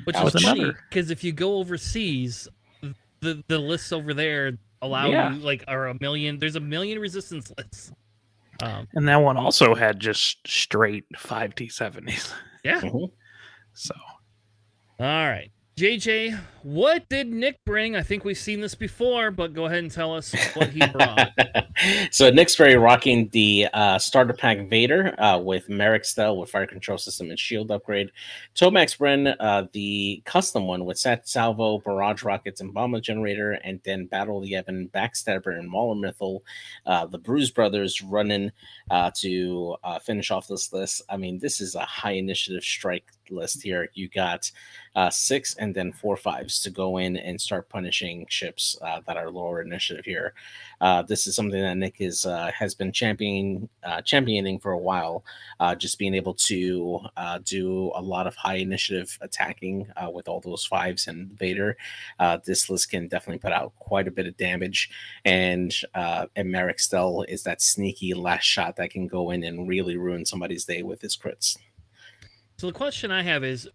Which 0.04 0.14
That 0.16 0.26
is 0.26 0.34
was 0.34 0.42
funny 0.42 0.60
another- 0.62 0.78
because 0.88 1.10
if 1.10 1.22
you 1.24 1.32
go 1.32 1.56
overseas, 1.58 2.48
the 3.20 3.42
the 3.48 3.58
lists 3.58 3.92
over 3.92 4.12
there 4.12 4.58
allow 4.84 5.06
Yeah. 5.08 5.32
you 5.34 5.40
like 5.40 5.64
are 5.68 5.88
a 5.88 5.96
million. 6.00 6.38
There's 6.38 6.56
a 6.56 6.60
million 6.60 6.98
resistance 6.98 7.50
lists. 7.56 7.92
Um, 8.62 8.86
And 8.94 9.08
that 9.08 9.16
one 9.16 9.36
also 9.36 9.74
had 9.74 9.98
just 9.98 10.38
straight 10.46 11.04
five 11.16 11.54
T 11.54 11.68
seventies. 11.68 12.32
yeah. 12.64 12.80
Mhm. 12.80 13.10
So 13.72 13.94
All 15.00 15.06
right, 15.06 15.50
JJ, 15.76 16.38
what 16.62 17.08
did 17.08 17.26
Nick 17.26 17.64
bring? 17.64 17.96
I 17.96 18.02
think 18.04 18.24
we've 18.24 18.38
seen 18.38 18.60
this 18.60 18.76
before, 18.76 19.32
but 19.32 19.54
go 19.54 19.66
ahead 19.66 19.80
and 19.80 19.90
tell 19.90 20.14
us 20.14 20.32
what 20.54 20.68
he 20.68 20.78
brought. 20.86 21.32
so 22.12 22.30
Nick's 22.30 22.54
very 22.54 22.76
rocking 22.76 23.28
the 23.32 23.66
uh, 23.72 23.98
starter 23.98 24.34
pack 24.34 24.68
Vader 24.68 25.20
uh, 25.20 25.36
with 25.36 25.66
Maarek 25.66 26.04
Stele 26.04 26.36
with 26.36 26.48
fire 26.48 26.68
control 26.68 26.96
system 26.96 27.28
and 27.28 27.38
shield 27.40 27.72
upgrade. 27.72 28.12
Tomax 28.54 28.96
Bren, 28.96 29.34
uh, 29.40 29.64
the 29.72 30.22
custom 30.24 30.68
one 30.68 30.84
with 30.84 30.96
Sat 30.96 31.26
Salvo, 31.28 31.80
barrage 31.80 32.22
rockets, 32.22 32.60
and 32.60 32.72
bomber 32.72 33.00
generator, 33.00 33.58
and 33.64 33.80
then 33.84 34.06
Battle 34.06 34.38
of 34.38 34.48
Yevon, 34.48 34.88
Backstabber, 34.92 35.58
and 35.58 35.68
Mauler 35.68 35.96
Mithel. 35.96 36.44
Uh, 36.86 37.04
the 37.06 37.18
Bruise 37.18 37.50
Brothers 37.50 38.00
running 38.00 38.52
uh, 38.92 39.10
to 39.16 39.74
uh, 39.82 39.98
finish 39.98 40.30
off 40.30 40.46
this 40.46 40.72
list. 40.72 41.02
I 41.08 41.16
mean, 41.16 41.40
this 41.40 41.60
is 41.60 41.74
a 41.74 41.84
high 41.84 42.12
initiative 42.12 42.62
strike 42.62 43.10
list 43.30 43.62
here. 43.62 43.88
You 43.94 44.08
got 44.08 44.50
uh, 44.96 45.10
six 45.10 45.54
and 45.56 45.74
then 45.74 45.92
four 45.92 46.16
fives 46.16 46.60
to 46.60 46.70
go 46.70 46.98
in 46.98 47.16
and 47.16 47.40
start 47.40 47.68
punishing 47.68 48.26
ships 48.28 48.76
uh, 48.82 49.00
that 49.06 49.16
are 49.16 49.30
lower 49.30 49.60
initiative 49.60 50.04
here. 50.04 50.34
Uh, 50.80 51.02
this 51.02 51.26
is 51.26 51.34
something 51.34 51.60
that 51.60 51.76
Nick 51.76 51.96
is 52.00 52.26
uh, 52.26 52.50
has 52.56 52.74
been 52.74 52.92
championing 52.92 53.68
uh, 53.82 54.00
championing 54.02 54.58
for 54.58 54.72
a 54.72 54.78
while. 54.78 55.24
Uh, 55.60 55.74
just 55.74 55.98
being 55.98 56.14
able 56.14 56.34
to 56.34 57.00
do 57.44 57.90
a 57.94 58.02
lot 58.02 58.26
of 58.26 58.34
high 58.34 58.56
initiative 58.56 59.16
attacking 59.20 59.86
with 60.12 60.28
all 60.28 60.40
those 60.40 60.64
fives 60.64 61.08
and 61.08 61.30
Vader. 61.38 61.76
This 62.44 62.68
list 62.68 62.90
can 62.90 63.08
definitely 63.08 63.38
put 63.38 63.52
out 63.52 63.72
quite 63.78 64.08
a 64.08 64.10
bit 64.10 64.26
of 64.26 64.36
damage, 64.36 64.90
and 65.24 65.74
uh, 65.94 66.26
and 66.36 66.48
Maarek 66.48 66.80
Stele 66.80 67.22
is 67.28 67.42
that 67.44 67.62
sneaky 67.62 68.14
last 68.14 68.44
shot 68.44 68.76
that 68.76 68.90
can 68.90 69.06
go 69.06 69.30
in 69.30 69.44
and 69.44 69.68
really 69.68 69.96
ruin 69.96 70.24
somebody's 70.24 70.64
day 70.64 70.82
with 70.82 71.00
his 71.00 71.16
crits. 71.16 71.56
So 72.56 72.66
the 72.68 72.72
question 72.72 73.10
I 73.10 73.22
have 73.22 73.44
is, 73.44 73.68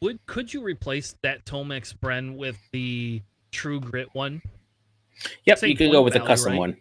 would 0.00 0.24
could 0.26 0.52
you 0.52 0.62
replace 0.62 1.14
that 1.22 1.44
Tomax 1.44 1.94
Bren 1.94 2.36
with 2.36 2.58
the 2.72 3.22
True 3.52 3.80
Grit 3.80 4.08
one? 4.12 4.42
Yep, 5.44 5.58
Same 5.58 5.70
you 5.70 5.76
could 5.76 5.92
go 5.92 6.02
with 6.02 6.14
the 6.14 6.18
value, 6.18 6.28
custom 6.28 6.52
right? 6.52 6.58
one. 6.58 6.76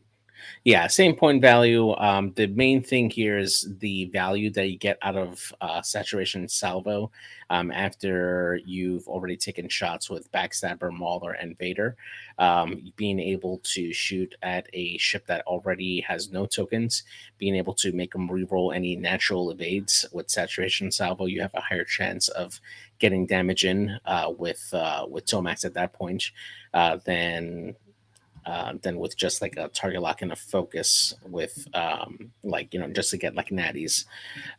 Yeah, 0.64 0.88
same 0.88 1.16
point 1.16 1.42
value. 1.42 1.94
Um, 1.96 2.32
the 2.36 2.48
main 2.48 2.82
thing 2.82 3.10
here 3.10 3.38
is 3.38 3.68
the 3.80 4.06
value 4.06 4.50
that 4.52 4.70
you 4.70 4.78
get 4.78 4.98
out 5.02 5.18
of 5.18 5.54
uh, 5.62 5.82
saturation 5.82 6.48
salvo 6.48 7.12
um, 7.50 7.72
after 7.72 8.60
you've 8.66 9.08
already 9.08 9.36
taken 9.38 9.68
shots 9.68 10.10
with 10.10 10.32
Backstabber, 10.32 10.92
Mauler, 10.92 11.34
and 11.34 11.58
Vader. 11.58 11.96
Um, 12.40 12.92
being 12.96 13.20
able 13.20 13.60
to 13.64 13.94
shoot 13.94 14.36
at 14.42 14.68
a 14.74 14.98
ship 14.98 15.26
that 15.28 15.46
already 15.46 16.02
has 16.02 16.32
no 16.32 16.46
tokens, 16.46 17.04
being 17.38 17.56
able 17.56 17.74
to 17.76 17.92
make 17.92 18.14
them 18.14 18.30
reroll 18.30 18.74
any 18.74 18.96
natural 18.96 19.52
evades 19.52 20.06
with 20.14 20.30
saturation 20.30 20.92
salvo, 20.92 21.26
you 21.26 21.42
have 21.42 21.54
a 21.54 21.62
higher 21.62 21.84
chance 21.86 22.30
of 22.30 22.60
getting 23.00 23.26
damage 23.26 23.66
in 23.66 24.00
uh, 24.06 24.32
with 24.38 24.70
uh, 24.74 25.06
with 25.10 25.26
Tomax 25.26 25.66
at 25.66 25.74
that 25.74 25.94
point 25.94 26.32
uh, 26.74 26.98
than 27.06 27.76
uh, 28.46 28.74
than 28.82 28.98
with 28.98 29.16
just 29.18 29.42
like 29.42 29.56
a 29.58 29.68
target 29.70 30.02
lock 30.02 30.22
and 30.22 30.32
a 30.32 30.36
focus 30.36 31.14
with 31.28 31.68
um, 31.74 32.32
like 32.44 32.74
you 32.74 32.80
know 32.80 32.90
just 32.90 33.12
to 33.12 33.18
get 33.18 33.36
like 33.36 33.50
natties. 33.50 34.06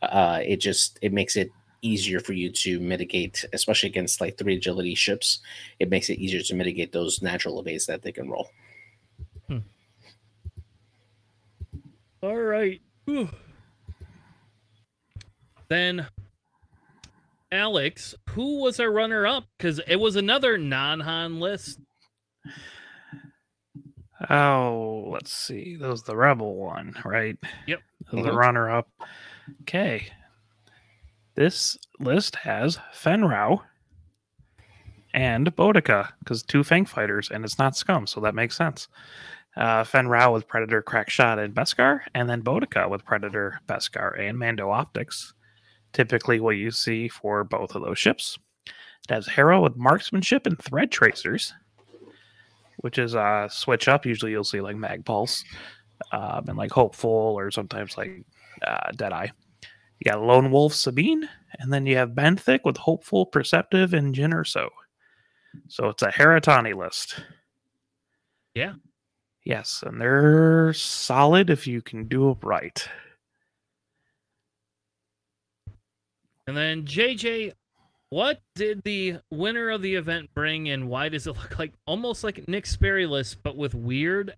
Uh, 0.03 0.41
it 0.45 0.57
just 0.57 0.99
it 1.03 1.13
makes 1.13 1.37
it 1.37 1.51
easier 1.83 2.19
for 2.19 2.33
you 2.33 2.51
to 2.51 2.81
mitigate, 2.81 3.45
especially 3.53 3.91
against 3.91 4.21
like 4.21 4.39
three 4.39 4.57
agility 4.57 4.95
ships. 4.95 5.41
It 5.79 5.91
makes 5.91 6.09
it 6.09 6.19
easier 6.19 6.41
to 6.41 6.55
mitigate 6.55 6.93
those 6.93 7.21
natural 7.21 7.61
evades 7.61 7.87
that 7.87 8.03
they 8.03 8.13
can 8.13 8.31
roll. 8.31 8.49
All 12.25 12.41
right. 12.41 12.81
Whew. 13.05 13.29
Then, 15.69 16.07
Alex, 17.53 18.15
who 18.31 18.63
was 18.63 18.81
our 18.81 18.91
runner 18.91 19.27
up? 19.27 19.45
Because 19.59 19.79
it 19.87 19.97
was 19.97 20.17
another 20.17 20.57
non 20.57 21.01
Han 21.01 21.39
list. 21.39 21.81
Oh, 24.31 25.05
let's 25.09 25.33
see. 25.33 25.77
That 25.77 25.89
was 25.89 26.03
the 26.03 26.17
rebel 26.17 26.57
one, 26.57 26.95
right? 27.05 27.37
Yep. 27.67 27.81
The 28.11 28.17
Mhm. 28.17 28.37
runner 28.37 28.71
up. 28.71 28.89
Okay. 29.63 30.09
This 31.35 31.77
list 31.99 32.37
has 32.37 32.79
Fenn 32.93 33.25
Rau 33.25 33.63
and 35.13 35.55
Bodica 35.57 36.13
because 36.21 36.43
two 36.43 36.63
Fang 36.65 36.85
fighters, 36.87 37.31
and 37.31 37.45
it's 37.45 37.59
not 37.59 37.77
Scum, 37.77 38.07
so 38.07 38.21
that 38.21 38.35
makes 38.35 38.57
sense. 38.57 38.89
uh, 39.57 39.85
Fenn 39.85 40.09
Rau 40.09 40.33
with 40.33 40.49
Predator, 40.49 40.83
Crackshot, 40.83 41.39
and 41.39 41.55
Beskar, 41.55 42.01
and 42.13 42.29
then 42.29 42.43
Bodica 42.43 42.91
with 42.91 43.05
Predator, 43.05 43.61
Beskar, 43.69 44.19
and 44.19 44.37
Mando 44.37 44.71
Optics. 44.71 45.33
Typically, 45.93 46.41
what 46.41 46.57
you 46.57 46.73
see 46.73 47.07
for 47.07 47.45
both 47.45 47.77
of 47.77 47.83
those 47.83 47.97
ships. 48.01 48.37
It 48.67 49.15
has 49.15 49.29
Hera 49.29 49.61
with 49.61 49.77
Marksmanship 49.77 50.45
and 50.47 50.59
Thread 50.59 50.91
Tracers, 50.91 51.55
which 52.85 52.99
is 52.99 53.15
a 53.15 53.21
uh, 53.21 53.49
switch 53.49 53.89
up. 53.89 54.05
Usually, 54.05 54.33
you'll 54.33 54.45
see 54.45 54.61
like 54.61 54.77
Mag 54.77 55.07
Pulse 55.07 55.43
um, 56.13 56.45
and 56.49 56.59
like 56.59 56.71
Hopeful, 56.71 57.11
or 57.11 57.51
sometimes 57.51 57.97
like 57.97 58.27
uh, 58.61 58.91
Deadeye. 58.95 59.29
You 59.99 60.13
got 60.13 60.21
Lone 60.21 60.51
Wolf 60.51 60.75
Sabine, 60.75 61.27
and 61.61 61.73
then 61.73 61.87
you 61.87 61.97
have 61.97 62.11
Benthic 62.11 62.61
with 62.63 62.77
Hopeful, 62.77 63.25
Perceptive, 63.25 63.95
and 63.95 64.15
Jyn 64.15 64.35
Erso. 64.35 64.69
So 64.69 64.69
So 65.69 65.89
it's 65.89 66.03
a 66.03 66.09
Heratani 66.09 66.75
list. 66.77 67.25
Yeah. 68.55 68.75
Yes, 69.47 69.83
and 69.87 69.99
they're 69.99 70.75
solid 70.75 71.49
if 71.49 71.67
you 71.67 71.81
can 71.81 72.07
do 72.07 72.33
it 72.33 72.39
right. 72.43 72.87
And 76.47 76.55
then 76.55 76.85
JJ, 76.85 77.55
what 78.15 78.41
did 78.55 78.81
the 78.85 79.17
winner 79.33 79.71
of 79.71 79.83
the 79.83 79.97
event 79.97 80.33
bring, 80.35 80.69
and 80.69 80.89
why 80.89 81.09
does 81.09 81.27
it 81.27 81.37
look 81.37 81.59
like 81.59 81.73
almost 81.85 82.23
like 82.23 82.47
Nick 82.47 82.65
Sperry 82.65 83.07
list, 83.07 83.43
but 83.43 83.57
with 83.57 83.75
weird 83.75 84.37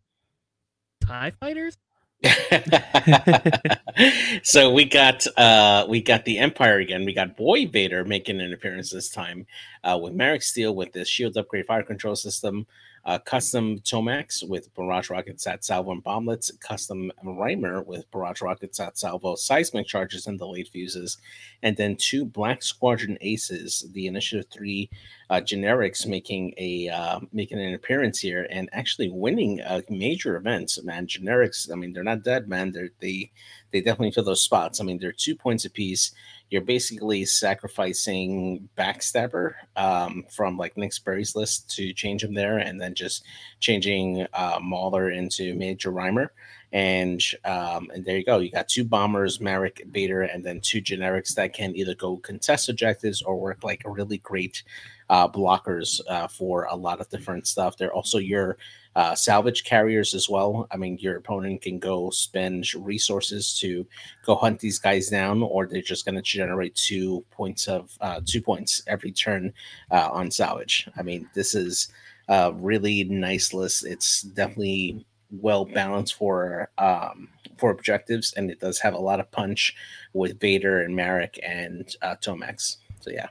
Tie 1.06 1.32
fighters? 1.38 1.76
so 4.42 4.72
we 4.72 4.86
got 4.86 5.26
uh 5.36 5.84
we 5.86 6.00
got 6.00 6.24
the 6.24 6.38
Empire 6.38 6.78
again. 6.78 7.04
We 7.04 7.12
got 7.12 7.36
Boy 7.36 7.66
Vader 7.66 8.06
making 8.06 8.40
an 8.40 8.54
appearance 8.54 8.90
this 8.90 9.10
time 9.10 9.46
uh 9.84 9.98
with 10.00 10.14
Maarek 10.14 10.42
Stele 10.42 10.74
with 10.74 10.92
this 10.92 11.08
shield 11.08 11.36
upgrade 11.36 11.66
fire 11.66 11.82
control 11.82 12.16
system 12.16 12.66
uh, 13.06 13.18
custom 13.20 13.78
Tomax 13.80 14.46
with 14.46 14.74
Barrage 14.74 15.10
Rocket 15.10 15.40
Sat 15.40 15.64
Salvo 15.64 15.92
and 15.92 16.02
Bomblets, 16.02 16.58
custom 16.58 17.12
Rhymer 17.22 17.82
with 17.82 18.10
Barrage 18.10 18.42
Rocket 18.42 18.74
Sat 18.74 18.98
Salvo, 18.98 19.36
seismic 19.36 19.86
charges 19.86 20.26
and 20.26 20.38
delayed 20.38 20.66
fuses, 20.68 21.18
and 21.62 21.76
then 21.76 21.94
two 21.96 22.24
Black 22.24 22.64
Squadron 22.64 23.16
Aces, 23.20 23.86
the 23.92 24.08
Initiative 24.08 24.46
3 24.50 24.90
uh, 25.30 25.36
generics 25.36 26.06
making 26.06 26.52
a 26.58 26.88
uh, 26.88 27.20
making 27.32 27.60
an 27.60 27.74
appearance 27.74 28.18
here 28.18 28.46
and 28.50 28.68
actually 28.72 29.08
winning 29.08 29.60
a 29.60 29.82
major 29.88 30.36
events. 30.36 30.82
Man, 30.82 31.06
generics, 31.06 31.70
I 31.72 31.76
mean, 31.76 31.92
they're 31.92 32.02
not 32.02 32.24
dead, 32.24 32.48
man. 32.48 32.72
They're, 32.72 32.90
they 33.00 33.30
they 33.70 33.80
definitely 33.80 34.12
fill 34.12 34.24
those 34.24 34.42
spots. 34.42 34.80
I 34.80 34.84
mean, 34.84 34.98
they're 34.98 35.12
two 35.12 35.36
points 35.36 35.64
apiece 35.64 36.12
you're 36.50 36.62
basically 36.62 37.24
sacrificing 37.24 38.68
Backstabber 38.78 39.54
um, 39.74 40.24
from 40.30 40.56
like 40.56 40.76
Nick 40.76 40.92
Sperry's 40.92 41.34
list 41.34 41.70
to 41.76 41.92
change 41.92 42.22
him 42.22 42.34
there, 42.34 42.58
and 42.58 42.80
then 42.80 42.94
just 42.94 43.24
changing 43.60 44.26
uh, 44.32 44.58
Mauler 44.62 45.10
into 45.10 45.54
Major 45.54 45.90
Rhymer. 45.90 46.32
And 46.72 47.22
um, 47.44 47.90
and 47.94 48.04
there 48.04 48.18
you 48.18 48.24
go. 48.24 48.38
You 48.38 48.50
got 48.50 48.68
two 48.68 48.84
bombers, 48.84 49.38
Maarek, 49.38 49.86
Vader, 49.90 50.22
and 50.22 50.44
then 50.44 50.60
two 50.60 50.80
generics 50.80 51.34
that 51.34 51.52
can 51.52 51.74
either 51.76 51.94
go 51.94 52.16
contest 52.18 52.68
objectives 52.68 53.22
or 53.22 53.36
work 53.36 53.64
like 53.64 53.82
really 53.84 54.18
great 54.18 54.62
uh, 55.08 55.28
blockers 55.28 56.00
uh, 56.08 56.28
for 56.28 56.64
a 56.64 56.76
lot 56.76 57.00
of 57.00 57.08
different 57.08 57.46
stuff. 57.46 57.76
They're 57.76 57.92
also 57.92 58.18
your 58.18 58.58
uh, 58.96 59.14
salvage 59.14 59.62
carriers 59.64 60.14
as 60.14 60.26
well. 60.26 60.66
I 60.70 60.78
mean, 60.78 60.96
your 60.98 61.16
opponent 61.16 61.60
can 61.60 61.78
go 61.78 62.08
spend 62.08 62.74
resources 62.74 63.56
to 63.60 63.86
go 64.24 64.34
hunt 64.34 64.58
these 64.58 64.78
guys 64.78 65.10
down, 65.10 65.42
or 65.42 65.66
they're 65.66 65.82
just 65.82 66.06
going 66.06 66.14
to 66.14 66.22
generate 66.22 66.74
two 66.74 67.22
points 67.30 67.68
of 67.68 67.96
uh, 68.00 68.22
two 68.24 68.40
points 68.40 68.82
every 68.86 69.12
turn 69.12 69.52
uh, 69.90 70.08
on 70.10 70.30
salvage. 70.30 70.88
I 70.96 71.02
mean, 71.02 71.28
this 71.34 71.54
is 71.54 71.88
a 72.28 72.54
really 72.54 73.04
nice 73.04 73.52
list. 73.52 73.84
It's 73.84 74.22
definitely 74.22 75.04
well 75.30 75.66
balanced 75.66 76.14
for 76.14 76.70
um, 76.78 77.28
for 77.58 77.70
objectives, 77.70 78.32
and 78.32 78.50
it 78.50 78.60
does 78.60 78.78
have 78.78 78.94
a 78.94 78.98
lot 78.98 79.20
of 79.20 79.30
punch 79.30 79.76
with 80.14 80.40
Vader 80.40 80.80
and 80.80 80.96
Maarek 80.96 81.38
and 81.46 81.94
uh, 82.00 82.16
Tomax. 82.16 82.78
So 83.00 83.10
yeah. 83.10 83.28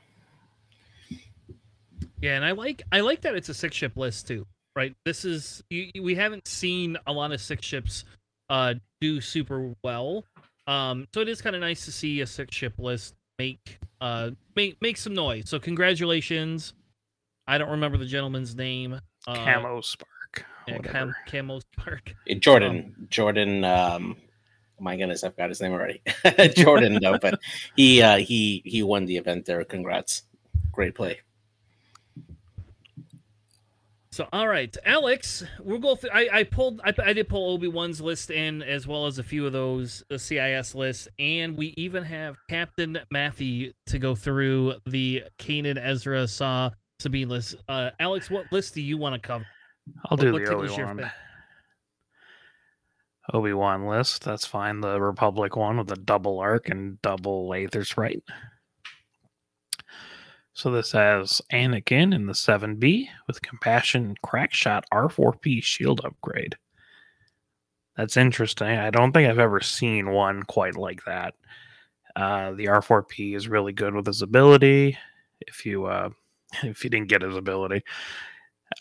Yeah, 2.22 2.36
and 2.36 2.46
I 2.46 2.52
like 2.52 2.84
I 2.92 3.00
like 3.00 3.22
that 3.22 3.34
it's 3.34 3.50
a 3.50 3.54
six 3.56 3.76
ship 3.76 3.98
list 3.98 4.28
too 4.28 4.46
right? 4.76 4.96
This 5.06 5.26
is 5.26 5.64
you, 5.70 5.92
we 6.02 6.16
haven't 6.16 6.48
seen 6.48 6.98
a 7.08 7.14
lot 7.14 7.32
of 7.32 7.42
six 7.42 7.66
ships 7.66 8.06
uh, 8.50 8.76
do 9.02 9.22
super 9.22 9.74
well. 9.84 10.26
Um, 10.68 11.08
so 11.14 11.22
it 11.22 11.30
is 11.30 11.42
kind 11.42 11.56
of 11.56 11.62
nice 11.62 11.86
to 11.86 11.92
see 11.92 12.22
a 12.22 12.28
six 12.28 12.56
ship 12.56 12.74
list 12.78 13.14
make 13.38 13.80
uh 14.02 14.32
make 14.56 14.82
make 14.82 14.98
some 14.98 15.14
noise. 15.14 15.50
So 15.50 15.60
congratulations. 15.60 16.74
I 17.48 17.58
don't 17.58 17.70
remember 17.70 17.98
the 17.98 18.06
gentleman's 18.06 18.56
name. 18.56 19.00
Uh, 19.28 19.34
Camo 19.36 19.82
Spark. 19.82 20.46
Yeah, 20.68 20.80
Cam, 20.80 21.14
Camo 21.28 21.60
Spark. 21.60 22.14
Jordan. 22.40 22.94
Um, 22.98 23.08
Jordan. 23.10 23.64
Um, 23.64 24.18
oh 24.80 24.84
my 24.84 24.98
goodness, 24.98 25.24
I've 25.24 25.38
got 25.38 25.50
his 25.50 25.62
name 25.62 25.74
already. 25.74 26.02
Jordan, 26.56 26.98
no, 27.02 27.20
but 27.20 27.40
he 27.76 28.02
uh, 28.02 28.18
he 28.18 28.64
he 28.66 28.82
won 28.84 29.06
the 29.06 29.18
event 29.18 29.46
there. 29.46 29.64
Congrats. 29.64 30.24
Great 30.72 30.96
play. 30.96 31.20
So, 34.16 34.30
all 34.32 34.48
right, 34.48 34.74
Alex, 34.86 35.44
we'll 35.60 35.78
go 35.78 35.98
through. 35.98 36.12
I, 36.14 36.30
I 36.32 36.44
pulled, 36.44 36.80
I, 36.86 36.94
I 37.04 37.12
did 37.12 37.28
pull 37.28 37.52
Obi 37.52 37.68
Wan's 37.68 38.00
list 38.00 38.32
in 38.32 38.64
as 38.64 38.88
well 38.88 39.08
as 39.08 39.20
a 39.20 39.24
few 39.24 39.46
of 39.46 39.52
those 39.52 40.06
CIS 40.16 40.74
lists, 40.74 41.10
and 41.20 41.58
we 41.58 41.74
even 41.76 42.02
have 42.02 42.38
Captain 42.50 42.98
Matthew 43.12 43.74
to 43.88 44.00
go 44.00 44.16
through 44.16 44.76
the 44.86 45.24
Kanan, 45.38 45.78
Ezra, 45.78 46.30
Saw, 46.30 46.70
Sabine 46.98 47.28
list. 47.28 47.56
Uh, 47.68 47.90
Alex, 48.00 48.30
what 48.30 48.50
list 48.54 48.74
do 48.74 48.82
you 48.82 48.98
want 48.98 49.16
to 49.16 49.20
cover? 49.20 49.46
I'll 50.06 50.16
do 50.16 50.32
what, 50.32 50.46
the 50.46 50.56
Obi 50.56 50.70
Wan. 50.70 51.12
Obi 53.34 53.52
Wan 53.52 53.86
list. 53.86 54.24
That's 54.24 54.46
fine. 54.46 54.80
The 54.80 54.98
Republic 54.98 55.58
one 55.58 55.78
with 55.78 55.88
the 55.88 55.98
double 55.98 56.40
arc 56.40 56.70
and 56.70 57.02
double 57.02 57.50
Aethersprite. 57.50 58.22
So 60.56 60.72
this 60.72 60.94
has 60.94 61.42
Anakin 61.52 62.16
in 62.16 62.28
the 62.28 62.34
7B 62.34 63.10
with 63.28 63.42
Compassion 63.42 64.16
Crackshot 64.26 64.84
R4P 64.94 65.62
shield 65.62 66.00
upgrade. 66.06 66.56
That's 67.98 68.16
interesting. 68.16 68.70
I 68.70 68.90
don't 68.90 69.12
think 69.12 69.30
I've 69.30 69.38
ever 69.38 69.60
seen 69.60 70.12
one 70.12 70.44
quite 70.44 70.78
like 70.78 71.04
that. 71.04 71.34
Uh, 72.16 72.54
the 72.54 72.68
R4P 72.68 73.36
is 73.36 73.50
really 73.50 73.74
good 73.74 73.94
with 73.94 74.08
his 74.08 74.22
ability. 74.22 74.98
If 75.42 75.66
you 75.66 75.88
uh, 75.88 76.12
if 76.64 76.86
you 76.86 76.90
didn't 76.90 77.10
get 77.10 77.22
his 77.22 77.36
ability, 77.36 77.84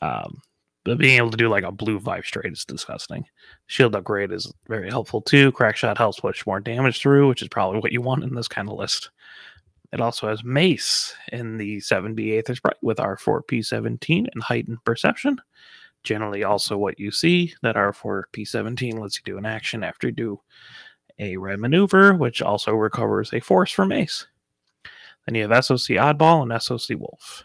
um, 0.00 0.42
but 0.84 0.98
being 0.98 1.16
able 1.16 1.30
to 1.30 1.36
do 1.36 1.48
like 1.48 1.64
a 1.64 1.72
blue 1.72 1.98
five 1.98 2.24
straight 2.24 2.52
is 2.52 2.64
disgusting. 2.64 3.24
Shield 3.66 3.96
upgrade 3.96 4.30
is 4.30 4.52
very 4.68 4.88
helpful 4.88 5.20
too. 5.20 5.50
Crackshot 5.50 5.98
helps 5.98 6.20
push 6.20 6.46
more 6.46 6.60
damage 6.60 7.00
through, 7.00 7.26
which 7.26 7.42
is 7.42 7.48
probably 7.48 7.80
what 7.80 7.90
you 7.90 8.00
want 8.00 8.22
in 8.22 8.36
this 8.36 8.46
kind 8.46 8.68
of 8.68 8.78
list. 8.78 9.10
It 9.94 10.00
also 10.00 10.26
has 10.26 10.42
Mace 10.42 11.14
in 11.30 11.56
the 11.56 11.76
7B 11.76 12.42
Aethersprite 12.42 12.82
with 12.82 12.98
R4P17 12.98 14.26
and 14.34 14.42
Heightened 14.42 14.84
Perception. 14.84 15.40
Generally, 16.02 16.42
also 16.42 16.76
what 16.76 16.98
you 16.98 17.12
see 17.12 17.54
that 17.62 17.76
R4P17 17.76 18.98
lets 18.98 19.18
you 19.18 19.22
do 19.24 19.38
an 19.38 19.46
action 19.46 19.84
after 19.84 20.08
you 20.08 20.12
do 20.12 20.40
a 21.20 21.36
red 21.36 21.60
maneuver, 21.60 22.12
which 22.12 22.42
also 22.42 22.72
recovers 22.72 23.32
a 23.32 23.38
force 23.38 23.70
from 23.70 23.90
Mace. 23.90 24.26
Then 25.26 25.36
you 25.36 25.48
have 25.48 25.64
SOC 25.64 25.96
Oddball 25.96 26.42
and 26.42 26.60
SOC 26.60 26.98
Wolf. 26.98 27.44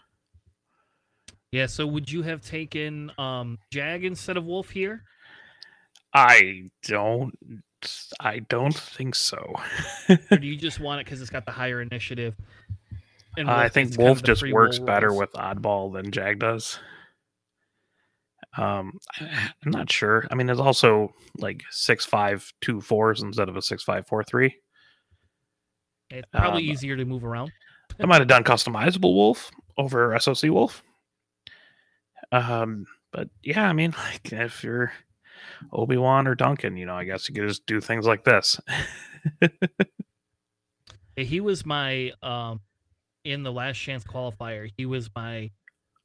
Yeah, 1.52 1.66
so 1.66 1.86
would 1.86 2.10
you 2.10 2.22
have 2.22 2.40
taken 2.40 3.12
um, 3.16 3.58
Jag 3.70 4.04
instead 4.04 4.36
of 4.36 4.44
Wolf 4.44 4.70
here? 4.70 5.04
I 6.12 6.68
don't 6.82 7.32
I 8.20 8.40
don't 8.40 8.74
think 8.74 9.14
so. 9.14 9.54
or 10.30 10.38
do 10.38 10.46
you 10.46 10.56
just 10.56 10.80
want 10.80 11.00
it 11.00 11.04
because 11.04 11.20
it's 11.20 11.30
got 11.30 11.46
the 11.46 11.52
higher 11.52 11.80
initiative? 11.80 12.34
Uh, 13.38 13.44
I 13.46 13.68
think 13.68 13.96
Wolf 13.96 14.22
just 14.22 14.42
works 14.50 14.78
better 14.78 15.12
with 15.12 15.32
Oddball 15.32 15.92
than 15.92 16.10
Jag 16.10 16.40
does. 16.40 16.78
Um, 18.56 18.98
I, 19.20 19.50
am 19.64 19.70
not 19.70 19.90
sure. 19.90 20.26
I 20.30 20.34
mean, 20.34 20.50
it's 20.50 20.60
also 20.60 21.14
like 21.38 21.62
six 21.70 22.04
five 22.04 22.52
two 22.60 22.80
fours 22.80 23.22
instead 23.22 23.48
of 23.48 23.56
a 23.56 23.62
six 23.62 23.82
five 23.84 24.06
four 24.06 24.24
three. 24.24 24.56
It's 26.10 26.28
probably 26.32 26.68
um, 26.68 26.72
easier 26.72 26.96
to 26.96 27.04
move 27.04 27.24
around. 27.24 27.52
I 28.00 28.06
might 28.06 28.20
have 28.20 28.28
done 28.28 28.42
customizable 28.42 29.14
Wolf 29.14 29.50
over 29.78 30.18
SOC 30.18 30.44
Wolf. 30.44 30.82
Um, 32.32 32.86
but 33.12 33.28
yeah, 33.42 33.68
I 33.68 33.72
mean, 33.72 33.94
like 34.12 34.32
if 34.32 34.64
you're 34.64 34.92
Obi 35.72 35.96
Wan 35.96 36.26
or 36.26 36.34
Duncan. 36.34 36.76
You 36.76 36.86
know, 36.86 36.94
I 36.94 37.04
guess 37.04 37.28
you 37.28 37.34
could 37.34 37.48
just 37.48 37.66
do 37.66 37.80
things 37.80 38.06
like 38.06 38.24
this. 38.24 38.60
he 41.16 41.40
was 41.40 41.66
my 41.66 42.12
um 42.22 42.60
in 43.24 43.42
the 43.42 43.52
last 43.52 43.76
chance 43.76 44.04
qualifier. 44.04 44.70
He 44.76 44.86
was 44.86 45.10
my 45.14 45.50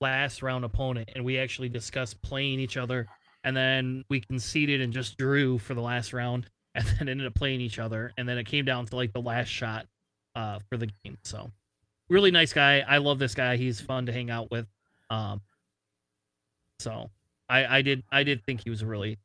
last 0.01 0.41
round 0.41 0.65
opponent, 0.65 1.09
and 1.15 1.23
we 1.23 1.37
actually 1.37 1.69
discussed 1.69 2.21
playing 2.21 2.59
each 2.59 2.77
other. 2.77 3.07
And 3.43 3.55
then 3.55 4.03
we 4.09 4.21
conceded 4.21 4.81
and 4.81 4.91
just 4.91 5.17
drew 5.17 5.59
for 5.59 5.75
the 5.75 5.81
last 5.81 6.13
round, 6.13 6.49
and 6.75 6.85
then 6.85 7.09
ended 7.09 7.27
up 7.27 7.35
playing 7.35 7.61
each 7.61 7.79
other. 7.79 8.11
And 8.17 8.27
then 8.27 8.37
it 8.37 8.45
came 8.45 8.65
down 8.65 8.85
to 8.87 8.95
like 8.95 9.13
the 9.13 9.21
last 9.21 9.47
shot 9.47 9.85
uh, 10.35 10.59
for 10.69 10.77
the 10.77 10.87
game. 11.03 11.17
So, 11.23 11.51
really 12.09 12.31
nice 12.31 12.53
guy. 12.53 12.83
I 12.87 12.97
love 12.97 13.19
this 13.19 13.35
guy. 13.35 13.57
He's 13.57 13.79
fun 13.79 14.07
to 14.07 14.11
hang 14.11 14.29
out 14.29 14.51
with. 14.51 14.67
Um, 15.09 15.41
so 16.79 17.09
I, 17.49 17.77
I 17.77 17.81
did 17.81 18.03
I 18.11 18.23
did 18.23 18.43
think 18.45 18.63
he 18.63 18.69
was 18.69 18.81
a 18.81 18.85
really 18.85 19.17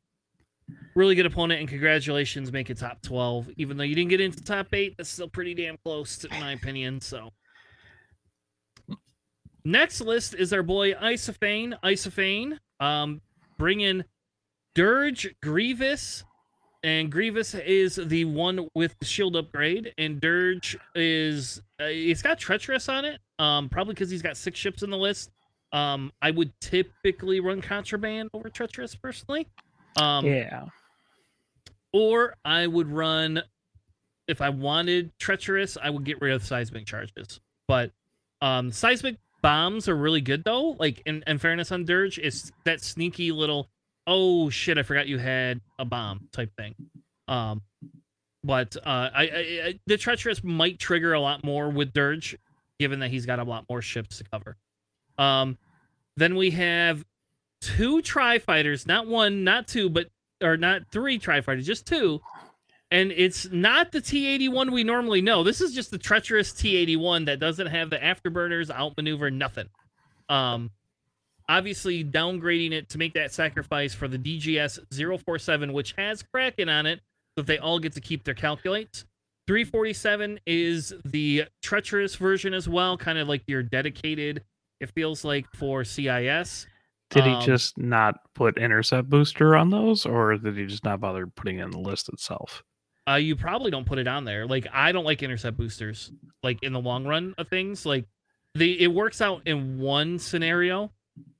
really 0.95 1.15
good 1.15 1.25
opponent, 1.25 1.59
and 1.59 1.69
congratulations, 1.69 2.51
make 2.51 2.69
it 2.69 2.77
top 2.77 3.01
twelve. 3.01 3.49
Even 3.57 3.77
though 3.77 3.83
you 3.83 3.95
didn't 3.95 4.09
get 4.09 4.21
into 4.21 4.43
top 4.43 4.73
eight, 4.73 4.95
that's 4.97 5.09
still 5.09 5.29
pretty 5.29 5.53
damn 5.53 5.77
close, 5.85 6.23
in 6.23 6.39
my 6.39 6.51
opinion. 6.53 7.01
So. 7.01 7.31
Next 9.63 10.01
list 10.01 10.33
is 10.33 10.53
our 10.53 10.63
boy 10.63 10.93
Isophane. 10.93 11.79
Isophane, 11.83 12.57
um, 12.79 13.21
bring 13.59 13.81
in 13.81 14.03
Dirge, 14.73 15.35
Grievous, 15.43 16.23
and 16.81 17.11
Grievous 17.11 17.53
is 17.53 17.97
the 17.97 18.25
one 18.25 18.67
with 18.73 18.97
the 18.97 19.05
shield 19.05 19.35
upgrade, 19.35 19.93
and 19.99 20.19
Dirge 20.19 20.79
is 20.95 21.61
uh, 21.79 21.85
it's 21.87 22.23
got 22.23 22.39
treacherous 22.39 22.89
on 22.89 23.05
it. 23.05 23.19
Um, 23.37 23.69
probably 23.69 23.93
because 23.93 24.09
he's 24.09 24.23
got 24.23 24.35
six 24.35 24.57
ships 24.57 24.81
in 24.81 24.89
the 24.89 24.97
list. 24.97 25.29
Um, 25.73 26.11
I 26.23 26.31
would 26.31 26.51
typically 26.59 27.39
run 27.39 27.61
contraband 27.61 28.31
over 28.33 28.49
treacherous 28.49 28.95
personally. 28.95 29.47
Um, 29.97 30.25
yeah. 30.25 30.65
Or 31.93 32.35
I 32.45 32.67
would 32.67 32.89
run 32.89 33.43
if 34.27 34.41
I 34.41 34.49
wanted 34.49 35.11
treacherous, 35.19 35.77
I 35.81 35.89
would 35.89 36.05
get 36.05 36.21
rid 36.21 36.33
of 36.33 36.43
seismic 36.43 36.85
charges. 36.85 37.41
But 37.67 37.91
um, 38.41 38.71
seismic 38.71 39.17
bombs 39.41 39.89
are 39.89 39.95
really 39.95 40.21
good 40.21 40.43
though. 40.43 40.75
Like 40.79 41.01
in, 41.05 41.23
in 41.27 41.37
fairness 41.37 41.71
on 41.71 41.85
Dirge, 41.85 42.17
it's 42.17 42.51
that 42.63 42.81
sneaky 42.81 43.31
little 43.31 43.69
oh 44.07 44.49
shit, 44.49 44.77
I 44.77 44.83
forgot 44.83 45.07
you 45.07 45.17
had 45.17 45.61
a 45.79 45.85
bomb 45.85 46.27
type 46.31 46.51
thing. 46.57 46.75
Um, 47.27 47.61
but 48.43 48.75
uh, 48.77 49.09
I, 49.13 49.23
I, 49.23 49.61
I 49.65 49.79
the 49.85 49.97
treacherous 49.97 50.43
might 50.43 50.79
trigger 50.79 51.13
a 51.13 51.19
lot 51.19 51.43
more 51.43 51.69
with 51.69 51.93
Dirge, 51.93 52.37
given 52.79 52.99
that 52.99 53.11
he's 53.11 53.25
got 53.25 53.39
a 53.39 53.43
lot 53.43 53.65
more 53.69 53.81
ships 53.81 54.17
to 54.17 54.23
cover. 54.23 54.57
Um, 55.17 55.57
then 56.17 56.35
we 56.35 56.51
have 56.51 57.05
two 57.61 58.01
tri 58.01 58.39
fighters, 58.39 58.85
not 58.85 59.07
one, 59.07 59.43
not 59.43 59.67
two, 59.67 59.89
but 59.89 60.07
or 60.41 60.57
not 60.57 60.83
three 60.91 61.17
tri 61.17 61.41
fighters, 61.41 61.65
just 61.65 61.85
two. 61.85 62.21
And 62.89 63.11
it's 63.13 63.49
not 63.51 63.91
the 63.91 64.01
T 64.01 64.27
eighty 64.27 64.49
one 64.49 64.71
we 64.71 64.83
normally 64.83 65.21
know. 65.21 65.43
This 65.43 65.61
is 65.61 65.73
just 65.73 65.91
the 65.91 65.97
treacherous 65.97 66.51
T 66.51 66.75
eighty 66.75 66.97
one 66.97 67.25
that 67.25 67.39
doesn't 67.39 67.67
have 67.67 67.89
the 67.89 67.97
afterburners, 67.97 68.69
outmaneuver, 68.69 69.31
nothing. 69.31 69.69
Um, 70.27 70.71
obviously 71.47 72.03
downgrading 72.03 72.71
it 72.71 72.89
to 72.89 72.97
make 72.97 73.13
that 73.13 73.33
sacrifice 73.33 73.93
for 73.93 74.07
the 74.07 74.17
DGS 74.17 74.79
047, 74.93 75.73
which 75.73 75.93
has 75.97 76.23
Kraken 76.23 76.69
on 76.69 76.85
it, 76.85 77.01
so 77.37 77.43
they 77.43 77.57
all 77.57 77.79
get 77.79 77.93
to 77.93 78.01
keep 78.01 78.23
their 78.23 78.33
calculates. 78.33 79.05
347 79.47 80.39
is 80.45 80.93
the 81.03 81.45
treacherous 81.61 82.15
version 82.15 82.53
as 82.53 82.69
well, 82.69 82.95
kind 82.97 83.17
of 83.17 83.27
like 83.27 83.43
your 83.47 83.63
dedicated, 83.63 84.43
it 84.79 84.89
feels 84.91 85.25
like 85.25 85.45
for 85.53 85.83
CIS. 85.83 86.67
Did 87.11 87.25
he 87.25 87.33
Um, 87.33 87.41
just 87.41 87.77
not 87.77 88.15
put 88.33 88.57
intercept 88.57 89.09
booster 89.09 89.55
on 89.55 89.69
those, 89.69 90.05
or 90.05 90.37
did 90.37 90.57
he 90.57 90.65
just 90.65 90.83
not 90.83 90.99
bother 90.99 91.27
putting 91.27 91.59
it 91.59 91.63
in 91.65 91.71
the 91.71 91.79
list 91.79 92.09
itself? 92.09 92.63
Uh, 93.09 93.15
you 93.15 93.35
probably 93.35 93.69
don't 93.71 93.85
put 93.85 93.99
it 93.99 94.07
on 94.07 94.25
there. 94.25 94.45
Like 94.47 94.67
I 94.71 94.91
don't 94.91 95.03
like 95.05 95.21
intercept 95.23 95.57
boosters. 95.57 96.11
Like 96.43 96.61
in 96.63 96.71
the 96.73 96.79
long 96.79 97.05
run 97.05 97.35
of 97.37 97.47
things, 97.49 97.85
like 97.85 98.05
the 98.55 98.81
it 98.81 98.87
works 98.87 99.21
out 99.21 99.41
in 99.45 99.77
one 99.79 100.17
scenario 100.19 100.91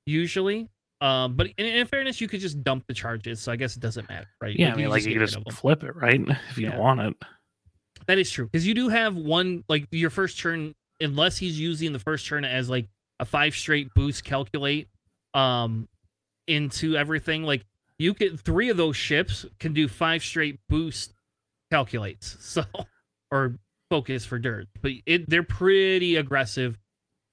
usually. 0.06 0.68
Um, 1.00 1.34
but 1.34 1.48
in, 1.58 1.66
in 1.66 1.86
fairness, 1.86 2.20
you 2.20 2.28
could 2.28 2.40
just 2.40 2.62
dump 2.62 2.84
the 2.86 2.94
charges, 2.94 3.40
so 3.40 3.50
I 3.50 3.56
guess 3.56 3.76
it 3.76 3.80
doesn't 3.80 4.08
matter, 4.08 4.28
right? 4.40 4.56
Yeah, 4.56 4.68
I 4.68 4.70
could 4.72 4.78
mean, 4.82 4.90
like 4.90 5.02
you 5.02 5.12
can 5.12 5.20
rid 5.20 5.28
just 5.30 5.50
flip 5.52 5.82
it, 5.82 5.96
right? 5.96 6.20
If 6.50 6.58
you 6.58 6.64
Yeah. 6.66 6.72
don't 6.72 6.80
want 6.80 7.00
it. 7.00 7.14
That 8.06 8.18
is 8.18 8.30
true 8.30 8.46
because 8.46 8.66
you 8.66 8.74
do 8.74 8.88
have 8.88 9.16
one 9.16 9.64
like 9.68 9.86
your 9.90 10.10
first 10.10 10.38
turn, 10.38 10.74
unless 11.00 11.38
he's 11.38 11.58
using 11.58 11.92
the 11.92 11.98
first 11.98 12.26
turn 12.26 12.44
as 12.44 12.68
like 12.68 12.88
a 13.20 13.24
five 13.24 13.54
straight 13.54 13.92
boost 13.94 14.24
calculate, 14.24 14.88
um, 15.34 15.88
into 16.46 16.96
everything. 16.96 17.42
Like 17.44 17.64
you 17.98 18.14
could 18.14 18.40
three 18.40 18.68
of 18.70 18.76
those 18.76 18.96
ships 18.96 19.46
can 19.60 19.72
do 19.72 19.88
five 19.88 20.22
straight 20.22 20.58
boost 20.68 21.12
calculates. 21.70 22.36
So 22.40 22.64
or 23.30 23.56
focus 23.90 24.24
for 24.26 24.38
dirt, 24.38 24.68
but 24.82 24.92
it 25.06 25.28
they're 25.28 25.42
pretty 25.42 26.16
aggressive. 26.16 26.78